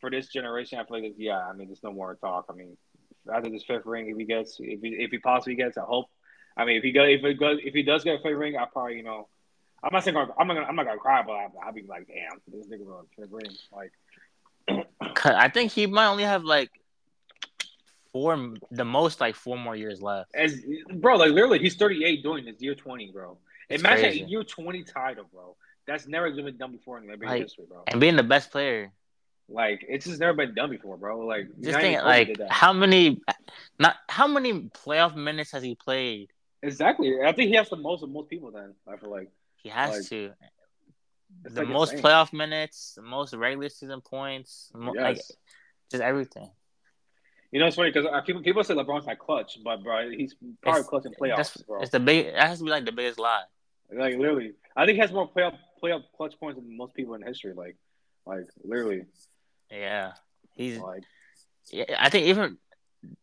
for 0.00 0.10
this 0.10 0.28
generation, 0.28 0.78
I 0.78 0.84
feel 0.84 1.02
like 1.02 1.14
yeah. 1.16 1.38
I 1.38 1.52
mean, 1.52 1.68
there's 1.68 1.82
no 1.82 1.92
more 1.92 2.16
talk. 2.16 2.46
I 2.50 2.54
mean, 2.54 2.76
after 3.32 3.50
this 3.50 3.64
fifth 3.64 3.86
ring, 3.86 4.08
if 4.08 4.16
he 4.16 4.24
gets, 4.24 4.56
if 4.58 4.80
he, 4.80 4.88
if 4.88 5.10
he 5.10 5.18
possibly 5.18 5.54
gets, 5.54 5.78
I 5.78 5.82
hope. 5.82 6.06
I 6.56 6.64
mean, 6.64 6.76
if 6.76 6.82
he 6.82 6.90
goes, 6.90 7.08
if 7.08 7.24
it 7.24 7.34
goes, 7.34 7.60
if 7.62 7.72
he 7.72 7.84
does 7.84 8.02
get 8.02 8.16
a 8.16 8.22
fifth 8.22 8.36
ring, 8.36 8.56
I 8.56 8.64
probably, 8.64 8.96
you 8.96 9.04
know, 9.04 9.28
I'm 9.82 9.90
not 9.92 10.04
saying 10.04 10.16
I'm 10.16 10.26
not 10.48 10.54
gonna, 10.54 10.66
I'm 10.66 10.76
not 10.76 10.86
gonna 10.86 10.98
cry, 10.98 11.22
but 11.22 11.32
I'll, 11.32 11.52
I'll 11.66 11.72
be 11.72 11.84
like, 11.88 12.08
damn, 12.08 12.40
this 12.48 12.66
nigga 12.66 13.04
fifth 13.16 13.30
ring. 13.30 13.56
Like, 13.72 13.92
I 15.24 15.48
think 15.48 15.72
he 15.72 15.86
might 15.86 16.06
only 16.06 16.24
have 16.24 16.44
like 16.44 16.70
four, 18.12 18.54
the 18.70 18.84
most 18.84 19.20
like 19.20 19.34
four 19.34 19.56
more 19.56 19.76
years 19.76 20.02
left. 20.02 20.30
as 20.34 20.60
bro, 20.94 21.16
like 21.16 21.30
literally, 21.30 21.58
he's 21.60 21.76
38 21.76 22.22
doing 22.22 22.44
this 22.44 22.60
year 22.60 22.74
20, 22.74 23.12
bro. 23.12 23.38
It's 23.68 23.82
Imagine 23.82 24.04
crazy. 24.04 24.22
a 24.22 24.26
year 24.26 24.42
20 24.42 24.82
title, 24.84 25.24
bro. 25.32 25.54
That's 25.86 26.06
never 26.06 26.30
been 26.30 26.56
done 26.56 26.72
before 26.72 26.98
in 26.98 27.04
NBA 27.06 27.24
Like, 27.26 27.42
history, 27.42 27.64
bro. 27.68 27.84
And 27.86 28.00
being 28.00 28.16
the 28.16 28.22
best 28.22 28.50
player, 28.50 28.92
Like, 29.48 29.84
it's 29.88 30.06
just 30.06 30.20
never 30.20 30.34
been 30.34 30.54
done 30.54 30.70
before, 30.70 30.96
bro. 30.96 31.20
Like, 31.20 31.48
just 31.60 31.78
think 31.80 32.02
like 32.02 32.36
how 32.50 32.72
many, 32.72 33.20
not 33.78 33.96
how 34.08 34.26
many 34.26 34.68
playoff 34.84 35.14
minutes 35.14 35.52
has 35.52 35.62
he 35.62 35.74
played? 35.74 36.30
Exactly. 36.62 37.22
I 37.24 37.32
think 37.32 37.50
he 37.50 37.54
has 37.56 37.68
the 37.70 37.76
most 37.76 38.02
of 38.02 38.10
most 38.10 38.28
people. 38.28 38.50
Then 38.50 38.74
I 38.90 38.96
feel 38.96 39.10
like 39.10 39.30
He 39.62 39.68
has 39.68 39.90
Like, 39.96 40.08
to. 40.08 40.32
The 41.44 41.60
like 41.60 41.68
most 41.68 41.94
playoff 41.96 42.32
minutes, 42.32 42.94
the 42.96 43.02
most 43.02 43.34
regular 43.34 43.68
season 43.68 44.00
points. 44.00 44.70
Mo- 44.74 44.92
Like 44.92 45.16
just 45.90 46.02
everything. 46.02 46.50
You 47.52 47.60
know, 47.60 47.66
it's 47.66 47.76
funny 47.76 47.90
because 47.90 48.06
uh, 48.06 48.20
people 48.22 48.42
people 48.42 48.64
say 48.64 48.74
LeBron's 48.74 49.06
not 49.06 49.18
clutch, 49.18 49.58
but 49.62 49.82
bro, 49.82 50.10
he's 50.10 50.34
probably 50.62 50.80
It's- 50.80 50.88
clutch 50.88 51.04
in 51.06 51.12
playoffs, 51.12 51.36
That's 51.36 51.56
bro. 51.62 51.80
it's 51.80 51.90
the 51.90 52.00
big. 52.00 52.26
That 52.34 52.48
has 52.48 52.58
to 52.58 52.64
be 52.64 52.70
like 52.70 52.84
the 52.84 52.92
biggest 52.92 53.18
lie. 53.18 53.44
Like 53.92 54.16
literally, 54.16 54.52
I 54.76 54.84
think 54.84 54.96
he 54.96 55.00
has 55.00 55.12
more 55.12 55.30
playoff 55.30 55.56
playoff 55.82 56.02
clutch 56.16 56.38
points 56.40 56.58
than 56.60 56.76
most 56.76 56.94
people 56.94 57.14
in 57.14 57.22
history. 57.22 57.54
Like, 57.54 57.76
like 58.26 58.46
literally, 58.64 59.04
Yeah, 59.70 60.12
he's. 60.54 60.78
like 60.78 61.04
Yeah, 61.70 61.84
I 61.98 62.08
think 62.10 62.26
even 62.26 62.58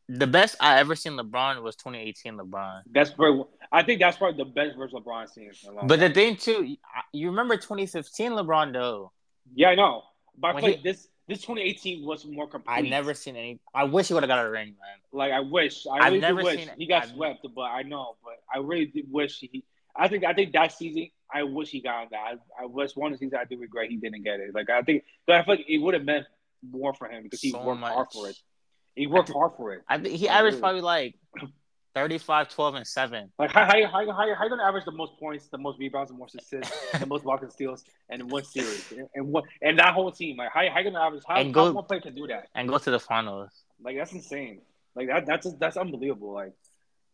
the 0.08 0.28
best 0.28 0.56
I 0.60 0.80
ever 0.80 0.96
seen 0.96 1.14
LeBron 1.14 1.62
was 1.62 1.76
2018 1.76 2.38
LeBron. 2.38 2.82
that's 2.92 3.12
very. 3.12 3.44
I 3.72 3.84
think 3.84 4.00
that's 4.00 4.18
probably 4.18 4.38
the 4.44 4.50
best 4.50 4.78
version 4.78 4.98
of 4.98 5.04
LeBron 5.04 5.30
seen. 5.30 5.46
In 5.64 5.70
a 5.70 5.74
long 5.74 5.88
But 5.88 6.00
the 6.00 6.10
thing 6.10 6.36
too, 6.38 6.76
you 7.12 7.30
remember 7.30 7.56
2015 7.58 8.32
LeBron 8.32 8.74
though. 8.74 9.12
yeah, 9.56 9.70
I 9.70 9.76
know. 9.76 10.04
But 10.38 10.56
I 10.56 10.62
feel 10.62 10.70
like 10.72 10.84
this 10.84 11.08
this 11.28 11.40
2018 11.40 12.06
was 12.06 12.26
more 12.26 12.48
complete. 12.48 12.74
I 12.74 12.82
never 12.82 13.14
seen 13.14 13.36
any. 13.36 13.60
I 13.74 13.86
wish 13.86 14.08
he 14.10 14.14
would 14.14 14.22
have 14.24 14.28
got 14.28 14.46
a 14.46 14.50
ring, 14.50 14.76
man. 14.80 14.98
like. 15.12 15.32
I 15.32 15.40
wish. 15.40 15.86
I 15.88 15.96
I've 15.98 16.04
really 16.06 16.20
never 16.20 16.44
wish 16.44 16.60
seen- 16.60 16.70
he 16.78 16.86
got 16.88 17.04
I've- 17.04 17.14
swept. 17.14 17.46
But 17.56 17.62
I 17.64 17.82
know. 17.84 18.16
But 18.24 18.34
I 18.54 18.60
really 18.60 18.86
did 18.86 19.06
wish 19.12 19.40
he. 19.40 19.64
I 19.96 20.08
think. 20.08 20.24
I 20.26 20.34
think 20.34 20.54
that 20.54 20.72
season. 20.74 21.10
I 21.34 21.42
wish 21.44 21.70
he 21.70 21.82
got 21.82 22.12
that. 22.12 22.18
I, 22.60 22.64
I 22.64 22.66
wish 22.68 22.96
one 22.96 23.18
season. 23.18 23.40
I 23.42 23.46
do 23.46 23.58
regret 23.58 23.90
he 23.90 23.96
didn't 23.98 24.24
get 24.24 24.40
it. 24.40 24.54
Like 24.54 24.70
I 24.70 24.82
think. 24.84 25.04
But 25.26 25.38
I 25.38 25.44
feel 25.44 25.56
like 25.56 25.66
it 25.68 25.78
would 25.80 25.94
have 25.96 26.04
meant 26.06 26.26
more 26.70 26.94
for 26.94 27.10
him 27.10 27.24
because 27.24 27.42
he 27.42 27.50
So 27.52 27.64
worked 27.64 27.82
hard 27.82 28.08
for 28.14 28.30
it. 28.30 28.36
He 28.96 29.08
worked 29.08 29.32
hard 29.32 29.52
for 29.58 29.74
it. 29.74 29.82
I 29.88 29.98
think 29.98 30.16
he 30.16 30.30
averaged 30.30 30.60
probably 30.60 30.82
like 30.82 31.16
35, 31.96 32.50
12, 32.50 32.76
and 32.76 32.88
seven. 32.88 33.32
Like 33.40 33.52
how 33.52 33.66
how 33.66 33.74
how, 33.86 34.06
how, 34.12 34.36
how 34.36 34.44
you 34.44 34.50
gonna 34.50 34.64
average 34.64 34.86
the 34.86 34.92
most 34.92 35.18
points, 35.18 35.48
the 35.48 35.58
most 35.58 35.80
rebounds, 35.80 36.12
the 36.12 36.18
most 36.18 36.36
assists, 36.36 36.92
the 37.00 37.06
most 37.06 37.24
blocks 37.24 37.44
and 37.44 37.52
steals, 37.52 37.84
and 38.10 38.22
in 38.22 38.28
one 38.28 38.44
series, 38.44 38.94
and 39.14 39.28
what 39.32 39.46
and 39.62 39.80
that 39.80 39.94
whole 39.94 40.12
team, 40.12 40.38
like 40.38 40.50
how 40.54 40.62
how 40.70 40.80
you 40.80 40.92
gonna 40.92 41.00
average? 41.06 41.24
How, 41.28 41.36
And 41.36 41.56
how 41.56 41.72
one 41.72 41.86
player 41.86 42.02
can 42.02 42.14
do 42.14 42.28
that? 42.28 42.48
and 42.54 42.68
go 42.68 42.78
to 42.78 42.92
the 42.92 43.00
finals. 43.00 43.50
Like 43.82 43.98
that's 43.98 44.12
insane. 44.12 44.62
Like 44.94 45.08
that 45.08 45.26
that's 45.26 45.54
that's 45.56 45.78
unbelievable. 45.78 46.34
Like 46.34 46.54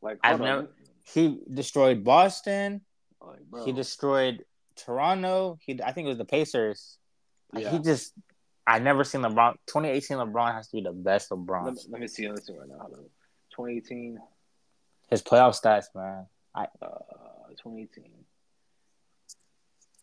like 0.01 0.19
I've 0.23 0.39
never- 0.39 0.69
He 1.03 1.39
destroyed 1.51 2.03
Boston. 2.03 2.81
Like. 3.21 3.65
He 3.65 3.71
destroyed 3.71 4.45
Toronto. 4.75 5.59
He 5.61 5.79
I 5.83 5.91
think 5.91 6.05
it 6.05 6.09
was 6.09 6.17
the 6.17 6.25
Pacers. 6.25 6.97
Yeah. 7.53 7.71
He 7.71 7.79
just 7.79 8.13
I 8.71 8.79
never 8.79 9.03
seen 9.03 9.19
LeBron. 9.19 9.55
2018 9.67 10.17
LeBron 10.17 10.53
has 10.53 10.69
to 10.69 10.77
be 10.77 10.81
the 10.81 10.93
best 10.93 11.29
LeBron. 11.29 11.65
let, 11.65 11.73
me, 11.73 11.81
let 11.89 12.01
me 12.01 12.07
see. 12.07 12.25
Let 12.25 12.37
me 12.37 12.41
see 12.41 12.53
right 12.57 12.69
now. 12.69 12.87
2018, 13.51 14.17
His 15.09 15.21
playoff 15.21 15.61
stats, 15.61 15.87
man. 15.93 16.25
I 16.55 16.67
uh, 16.81 17.49
2018. 17.49 18.05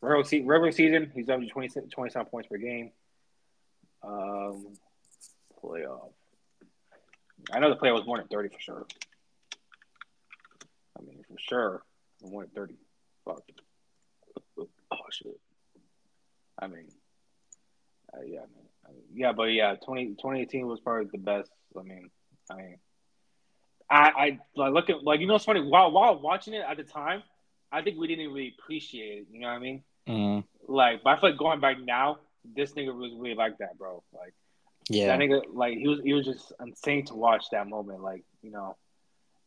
Regular, 0.02 0.24
se- 0.24 0.42
regular 0.42 0.72
season, 0.72 1.10
he's 1.14 1.30
averaging 1.30 1.50
20, 1.50 1.68
27 1.90 2.26
points 2.30 2.48
per 2.48 2.58
game. 2.58 2.90
Um, 4.02 4.74
playoff. 5.64 6.10
I 7.50 7.60
know 7.60 7.70
the 7.70 7.76
player 7.76 7.94
was 7.94 8.04
more 8.04 8.18
than 8.18 8.28
30 8.28 8.50
for 8.50 8.60
sure. 8.60 8.86
I 10.98 11.02
mean, 11.02 11.22
for 11.26 11.38
sure, 11.38 11.82
more 12.22 12.42
than 12.42 12.50
30. 12.50 12.74
Fuck. 13.24 13.42
Oh, 14.58 14.96
shit. 15.10 15.40
I 16.58 16.66
mean, 16.66 16.88
uh, 18.14 18.22
yeah, 18.24 18.40
man. 18.40 18.68
I 18.86 18.90
yeah, 19.14 19.32
but 19.32 19.44
yeah, 19.44 19.74
20, 19.84 20.10
2018 20.10 20.66
was 20.66 20.80
probably 20.80 21.08
the 21.12 21.18
best. 21.18 21.50
I 21.78 21.82
mean, 21.82 22.10
I 22.50 22.54
mean, 22.54 22.76
I, 23.90 23.96
I 23.96 24.38
like 24.56 24.72
look 24.72 24.90
at 24.90 25.02
like 25.02 25.20
you 25.20 25.26
know 25.26 25.36
it's 25.36 25.44
funny 25.44 25.60
while 25.60 25.90
while 25.90 26.20
watching 26.20 26.54
it 26.54 26.64
at 26.68 26.76
the 26.76 26.84
time, 26.84 27.22
I 27.72 27.82
think 27.82 27.98
we 27.98 28.06
didn't 28.06 28.28
really 28.28 28.54
appreciate 28.58 29.18
it. 29.18 29.26
You 29.30 29.40
know 29.40 29.48
what 29.48 29.54
I 29.54 29.58
mean? 29.58 29.82
Mm, 30.08 30.44
Like, 30.66 31.02
but 31.02 31.10
I 31.10 31.20
feel 31.20 31.30
like 31.30 31.38
going 31.38 31.60
back 31.60 31.76
now, 31.80 32.18
this 32.56 32.72
nigga 32.72 32.94
was 32.94 33.12
really 33.18 33.34
like 33.34 33.58
that, 33.58 33.78
bro. 33.78 34.02
Like 34.12 34.34
yeah. 34.88 35.08
that 35.08 35.18
nigga, 35.18 35.42
like 35.52 35.76
he 35.76 35.86
was 35.86 36.00
he 36.02 36.12
was 36.12 36.24
just 36.24 36.52
insane 36.60 37.04
to 37.06 37.14
watch 37.14 37.44
that 37.52 37.68
moment. 37.68 38.02
Like 38.02 38.24
you 38.42 38.50
know, 38.50 38.76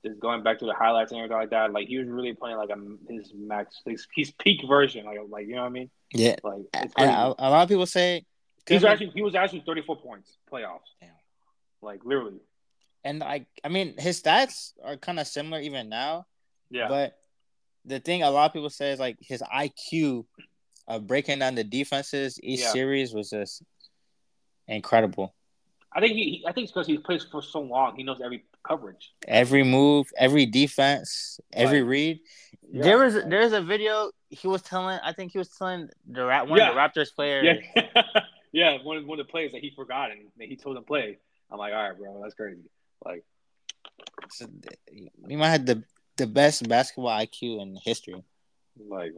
just 0.05 0.19
going 0.19 0.43
back 0.43 0.59
to 0.59 0.65
the 0.65 0.73
highlights 0.73 1.11
and 1.11 1.19
everything 1.19 1.37
like 1.37 1.49
that. 1.51 1.71
Like 1.71 1.87
he 1.87 1.97
was 1.97 2.07
really 2.07 2.33
playing 2.33 2.57
like 2.57 2.69
a 2.69 3.11
his 3.11 3.31
max, 3.35 3.81
his, 3.85 4.07
his 4.15 4.31
peak 4.31 4.61
version. 4.67 5.05
Like 5.05 5.19
like 5.29 5.47
you 5.47 5.55
know 5.55 5.61
what 5.61 5.67
I 5.67 5.71
mean? 5.71 5.89
Yeah. 6.13 6.35
Like 6.43 6.61
And 6.73 7.09
a, 7.09 7.35
a 7.37 7.49
lot 7.49 7.63
of 7.63 7.69
people 7.69 7.85
say 7.85 8.25
He 8.67 8.75
was 8.75 8.83
Kevin- 8.83 8.91
actually 8.91 9.11
he 9.15 9.21
was 9.21 9.35
actually 9.35 9.63
thirty 9.65 9.81
four 9.81 9.95
points 9.97 10.37
playoffs. 10.51 10.89
Damn. 10.99 11.09
Like 11.81 12.03
literally. 12.05 12.39
and 13.03 13.19
like 13.19 13.47
I 13.63 13.69
mean 13.69 13.95
his 13.97 14.21
stats 14.21 14.73
are 14.83 14.97
kind 14.97 15.19
of 15.19 15.27
similar 15.27 15.59
even 15.61 15.89
now. 15.89 16.25
Yeah. 16.69 16.87
But 16.87 17.17
the 17.85 17.99
thing 17.99 18.21
a 18.23 18.29
lot 18.29 18.45
of 18.45 18.53
people 18.53 18.69
say 18.69 18.91
is 18.91 18.99
like 18.99 19.17
his 19.19 19.41
IQ 19.41 20.25
of 20.87 21.07
breaking 21.07 21.39
down 21.39 21.55
the 21.55 21.63
defenses 21.63 22.39
each 22.43 22.59
Yeah. 22.61 22.71
series 22.71 23.13
was 23.13 23.29
just 23.31 23.63
incredible. 24.67 25.33
I 25.93 25.99
think 25.99 26.13
he, 26.13 26.23
he 26.23 26.45
I 26.47 26.51
think 26.53 26.65
it's 26.65 26.71
because 26.71 26.87
he 26.87 26.97
plays 26.97 27.23
for 27.23 27.41
so 27.41 27.59
long. 27.61 27.95
He 27.97 28.03
knows 28.03 28.21
every 28.23 28.45
coverage. 28.63 29.11
Every 29.27 29.63
move, 29.63 30.07
every 30.17 30.45
defense, 30.45 31.39
every 31.51 31.81
Right. 31.81 31.89
read. 31.89 32.19
Yeah. 32.71 32.83
There 32.83 32.97
was 32.99 33.15
there's 33.15 33.51
a 33.51 33.61
video 33.61 34.11
he 34.29 34.47
was 34.47 34.61
telling. 34.61 34.99
I 35.03 35.11
think 35.11 35.33
he 35.33 35.37
was 35.37 35.49
telling 35.49 35.89
the 36.07 36.23
Ra- 36.23 36.45
one 36.45 36.61
of 36.61 36.73
the 36.73 36.79
Raptors 36.79 37.13
players. 37.13 37.57
Yeah, 37.75 37.91
yeah. 38.51 38.77
One 38.83 38.97
of 38.97 39.05
one 39.05 39.19
of 39.19 39.27
the 39.27 39.31
plays 39.31 39.51
that 39.51 39.61
he 39.61 39.71
forgot 39.71 40.11
and 40.11 40.21
he 40.39 40.55
told 40.55 40.77
him 40.77 40.83
play. 40.83 41.17
I'm 41.49 41.57
like, 41.57 41.73
all 41.73 41.89
right, 41.89 41.97
bro, 41.97 42.21
that's 42.21 42.35
crazy. 42.35 42.61
Like, 43.03 43.23
So, 44.29 44.47
he 45.27 45.35
might 45.35 45.49
have 45.49 45.65
the 45.65 45.83
the 46.17 46.27
best 46.27 46.67
basketball 46.67 47.17
IQ 47.17 47.61
in 47.61 47.77
history. 47.83 48.23
like 48.77 49.13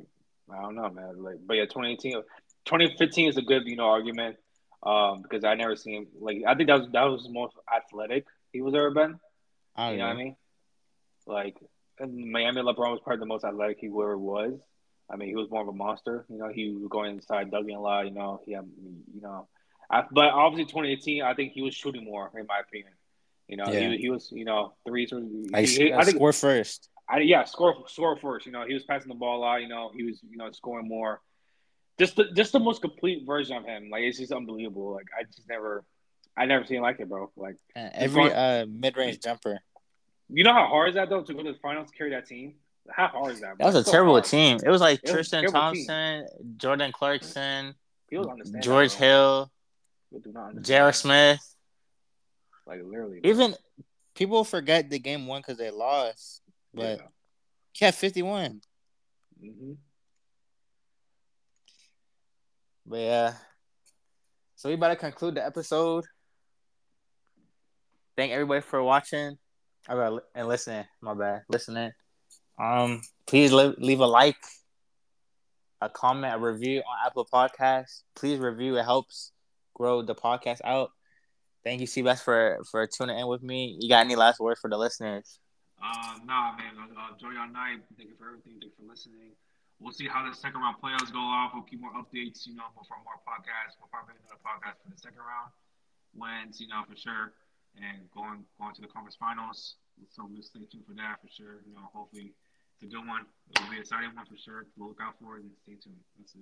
I 0.51 0.61
don't 0.61 0.75
know, 0.75 0.89
man. 0.89 1.23
Like, 1.23 1.36
but 1.45 1.55
yeah, 1.55 1.63
2018, 1.63 2.13
2015 2.65 3.29
is 3.29 3.38
a 3.38 3.41
good, 3.41 3.63
you 3.65 3.75
know, 3.75 3.88
argument. 3.88 4.38
Um, 4.84 5.21
because 5.21 5.45
I 5.45 5.55
never 5.55 5.77
seen 5.77 5.93
him 5.95 6.07
like 6.19 6.41
I 6.45 6.55
think 6.55 6.67
that 6.67 6.79
was 6.79 6.89
that 6.91 7.03
was 7.03 7.23
the 7.23 7.31
most 7.31 7.55
athletic 7.73 8.25
he 8.51 8.61
was 8.61 8.73
ever 8.75 8.91
been. 8.91 9.17
I 9.75 9.86
don't 9.86 9.93
You 9.93 9.99
know 9.99 10.07
what 10.07 10.13
I 10.13 10.17
mean? 10.17 10.36
Like 11.25 11.55
Miami, 11.99 12.61
LeBron 12.61 12.91
was 12.91 12.99
probably 13.03 13.19
the 13.19 13.25
most 13.25 13.45
athletic 13.45 13.77
he 13.79 13.88
ever 13.88 14.17
was. 14.17 14.59
I 15.14 15.16
mean, 15.16 15.30
he 15.30 15.36
was 15.36 15.49
more 15.51 15.61
of 15.61 15.68
a 15.68 15.72
monster. 15.74 16.26
You 16.28 16.39
know, 16.39 16.49
he 16.49 16.72
was 16.72 16.88
going 16.89 17.11
inside, 17.16 17.51
dugging 17.51 17.78
a 17.78 17.80
lot. 17.80 18.05
You 18.07 18.11
know, 18.14 18.41
he 18.45 18.53
had, 18.53 18.66
you 19.14 19.22
know, 19.22 19.47
I, 19.91 20.03
but 20.11 20.30
obviously 20.32 20.66
2018, 20.66 21.22
I 21.22 21.36
think 21.36 21.53
he 21.53 21.61
was 21.61 21.76
shooting 21.76 22.03
more, 22.03 22.32
in 22.38 22.47
my 22.47 22.59
opinion. 22.59 22.93
You 23.47 23.57
know, 23.57 23.72
Yeah. 23.72 23.91
he, 23.91 23.97
he 23.97 24.09
was, 24.09 24.32
you 24.32 24.43
know, 24.45 24.74
threes. 24.88 25.11
Were, 25.11 25.22
Like 25.51 25.68
he- 25.68 25.93
I 25.93 26.03
think, 26.03 26.18
score 26.18 26.34
first. 26.34 26.89
I, 27.07 27.20
yeah, 27.20 27.43
score, 27.43 27.88
score 27.88 28.18
first. 28.18 28.47
You 28.47 28.53
know, 28.53 28.66
he 28.66 28.74
was 28.74 28.84
passing 28.84 29.09
the 29.09 29.16
ball 29.16 29.38
a 29.38 29.41
lot. 29.41 29.61
You 29.61 29.68
know, 29.68 29.91
he 29.93 30.03
was, 30.03 30.20
you 30.28 30.38
know, 30.38 30.49
scoring 30.51 30.88
more. 30.88 31.22
Just 31.99 32.16
the, 32.16 32.26
just 32.34 32.51
the 32.53 32.59
most 32.59 32.82
complete 32.82 33.24
version 33.28 33.55
of 33.55 33.66
him. 33.66 33.89
Like 33.91 34.01
it's 34.03 34.18
just 34.18 34.32
unbelievable. 34.32 34.93
Like 34.93 35.05
I 35.20 35.24
just 35.26 35.47
never, 35.47 35.84
I 36.36 36.45
never 36.45 36.66
seen 36.66 36.82
like 36.82 36.99
it, 36.99 37.07
bro. 37.07 37.30
Like 37.36 37.57
every 37.76 38.34
uh, 38.34 38.66
mid 38.68 38.97
range 38.97 39.20
jumper. 39.20 39.59
you 40.30 40.43
know 40.43 40.53
how 40.53 40.66
hard 40.66 40.89
is 40.89 40.95
that 40.95 41.09
though 41.09 41.22
to 41.22 41.34
go 41.36 41.43
to 41.43 41.51
the 41.53 41.59
finals, 41.59 41.89
carry 41.95 42.09
that 42.11 42.26
team? 42.26 42.55
How 42.91 43.07
hard 43.07 43.34
is 43.34 43.41
that? 43.41 43.57
That 43.57 43.65
was 43.65 43.75
a 43.75 43.84
so 43.84 43.91
terrible 43.91 44.13
hard. 44.13 44.25
team. 44.25 44.59
It 44.63 44.69
was 44.69 44.81
like 44.81 44.99
It 45.03 45.03
was 45.05 45.11
Tristan 45.11 45.43
team. 45.43 45.51
Thompson, 45.51 46.27
Jordan 46.57 46.91
Clarkson, 46.91 47.75
George. 48.61 48.93
Hill, 48.93 49.51
People 50.11 50.31
do 50.31 50.34
not 50.34 50.49
understand. 50.49 50.65
J.R. 50.65 50.93
Smith. 50.93 51.55
Like 52.67 52.81
literally. 52.84 53.19
bro. 53.21 53.29
Even 53.29 53.55
people 54.15 54.43
forget 54.43 54.89
the 54.89 54.99
game 54.99 55.27
one 55.27 55.41
because 55.41 55.57
they 55.57 55.71
lost, 55.71 56.41
but 56.73 56.99
he 57.71 57.86
had 57.86 57.95
51. 57.95 58.61
yeah. 59.39 59.49
hmm 59.51 59.71
But 62.86 62.99
yeah. 62.99 63.34
So 64.55 64.69
we 64.69 64.75
about 64.75 64.89
to 64.89 64.95
conclude 64.97 65.36
the 65.36 65.45
episode. 65.45 66.05
Thank 68.15 68.31
everybody 68.31 68.61
for 68.61 68.84
watching. 68.84 69.38
I 69.88 69.95
got 69.95 70.21
and 70.36 70.47
listening. 70.47 70.86
My 71.01 71.13
bad, 71.13 71.41
listening. 71.49 71.91
Um, 72.60 73.01
please 73.26 73.51
leave, 73.51 73.76
leave 73.78 73.99
a 73.99 74.06
like, 74.06 74.38
a 75.82 75.89
comment, 75.89 76.36
a 76.36 76.38
review 76.38 76.80
on 76.80 76.97
Apple 77.06 77.28
Podcasts. 77.32 78.04
Please 78.16 78.39
review. 78.39 78.78
It 78.78 78.84
helps 78.84 79.32
grow 79.74 80.01
the 80.01 80.16
podcast 80.16 80.60
out. 80.64 80.91
Thank 81.64 81.82
you, 81.82 81.88
Seabass, 81.88 82.22
for 82.22 82.60
for 82.70 82.86
tuning 82.88 83.18
in 83.18 83.28
with 83.28 83.41
me. 83.41 83.78
You 83.80 83.89
got 83.89 84.06
any 84.06 84.16
last 84.16 84.39
words 84.39 84.60
for 84.60 84.70
the 84.70 84.78
listeners? 84.78 85.39
Uh, 85.84 86.20
nah, 86.26 86.56
man. 86.56 86.76
Uh, 86.80 87.14
enjoy 87.14 87.32
your 87.32 87.47
night. 87.47 87.80
Thank 87.97 88.10
you 88.10 88.16
for 88.16 88.28
everything. 88.28 88.60
Thank 88.60 88.72
you 88.72 88.84
for 88.84 88.88
listening. 88.88 89.36
We'll 89.80 89.91
see 89.91 90.08
how 90.08 90.28
the 90.28 90.36
second 90.36 90.62
round 90.62 90.78
playoffs 90.80 91.12
go 91.12 91.20
off. 91.20 91.51
We'll 91.54 91.64
keep 91.64 91.82
more 91.82 91.91
updates, 91.91 92.47
you 92.47 92.56
know, 92.56 92.72
for 92.76 92.88
more 93.04 93.20
podcasts. 93.28 93.76
We'll 93.80 93.91
probably 93.91 94.16
another 94.16 94.39
podcast 94.39 94.80
for 94.84 94.91
the 94.91 94.99
second 94.99 95.20
round 95.20 95.51
wins, 96.16 96.60
you 96.60 96.68
know, 96.68 96.84
for 96.88 96.95
sure. 96.95 97.34
And 97.76 98.08
going 98.12 98.45
going 98.60 98.76
to 98.76 98.82
the 98.82 98.88
conference 98.88 99.18
finals. 99.20 99.76
So 100.10 100.28
we'll 100.30 100.43
stay 100.43 100.64
tuned 100.72 100.86
for 100.88 100.95
that 100.95 101.20
for 101.20 101.28
sure. 101.28 101.64
You 101.68 101.74
know, 101.76 101.89
hopefully 101.91 102.32
a 102.84 102.88
good 102.88 103.07
one. 103.07 103.25
It'll 103.55 103.69
be 103.69 103.75
an 103.75 103.81
exciting 103.81 104.15
one 104.15 104.25
for 104.25 104.38
sure. 104.38 104.65
We'll 104.77 104.89
look 104.89 104.99
out 105.01 105.15
for 105.21 105.38
it 105.38 105.43
and 105.43 105.51
stay 105.63 105.73
tuned. 105.81 105.95
That's 106.17 106.36
it. 106.36 106.41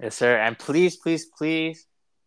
Yes, 0.00 0.14
sir. 0.16 0.36
And 0.36 0.58
please, 0.58 0.96
please, 0.96 1.26
please 1.26 1.86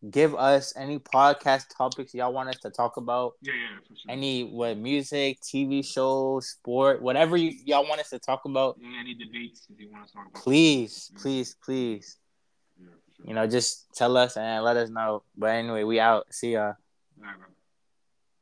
give 0.09 0.33
us 0.35 0.73
any 0.77 0.97
podcast 0.97 1.65
topics 1.77 2.13
y'all 2.13 2.31
want 2.33 2.49
us 2.49 2.57
to 2.59 2.69
talk 2.69 2.97
about. 2.97 3.33
Yeah, 3.41 3.53
yeah, 3.53 3.77
for 3.87 3.95
sure. 3.95 4.09
any 4.11 4.43
what 4.45 4.77
music, 4.77 5.39
TV 5.41 5.83
shows, 5.85 6.47
sport, 6.49 7.01
whatever 7.01 7.35
you 7.37 7.51
y'all 7.65 7.87
want 7.87 7.99
us 8.01 8.09
to 8.09 8.19
talk 8.19 8.45
about, 8.45 8.77
Yeah, 8.79 8.87
any 8.99 9.13
debates 9.13 9.67
if 9.69 9.79
you 9.79 9.91
want 9.91 10.07
to 10.07 10.13
talk 10.13 10.27
about. 10.29 10.41
please, 10.41 11.11
Yeah. 11.13 11.21
please, 11.21 11.55
please, 11.63 12.17
Yeah, 12.79 12.87
for 13.05 13.11
sure. 13.17 13.25
you 13.27 13.33
know, 13.33 13.45
just 13.45 13.93
tell 13.93 14.15
us 14.17 14.37
and 14.37 14.63
let 14.63 14.77
us 14.77 14.89
know. 14.89 15.23
But 15.37 15.47
anyway, 15.51 15.83
we 15.83 15.99
out. 15.99 16.33
See 16.33 16.53
ya. 16.53 16.61
All 16.67 16.73
right, 17.19 17.37
bro. 17.37 17.47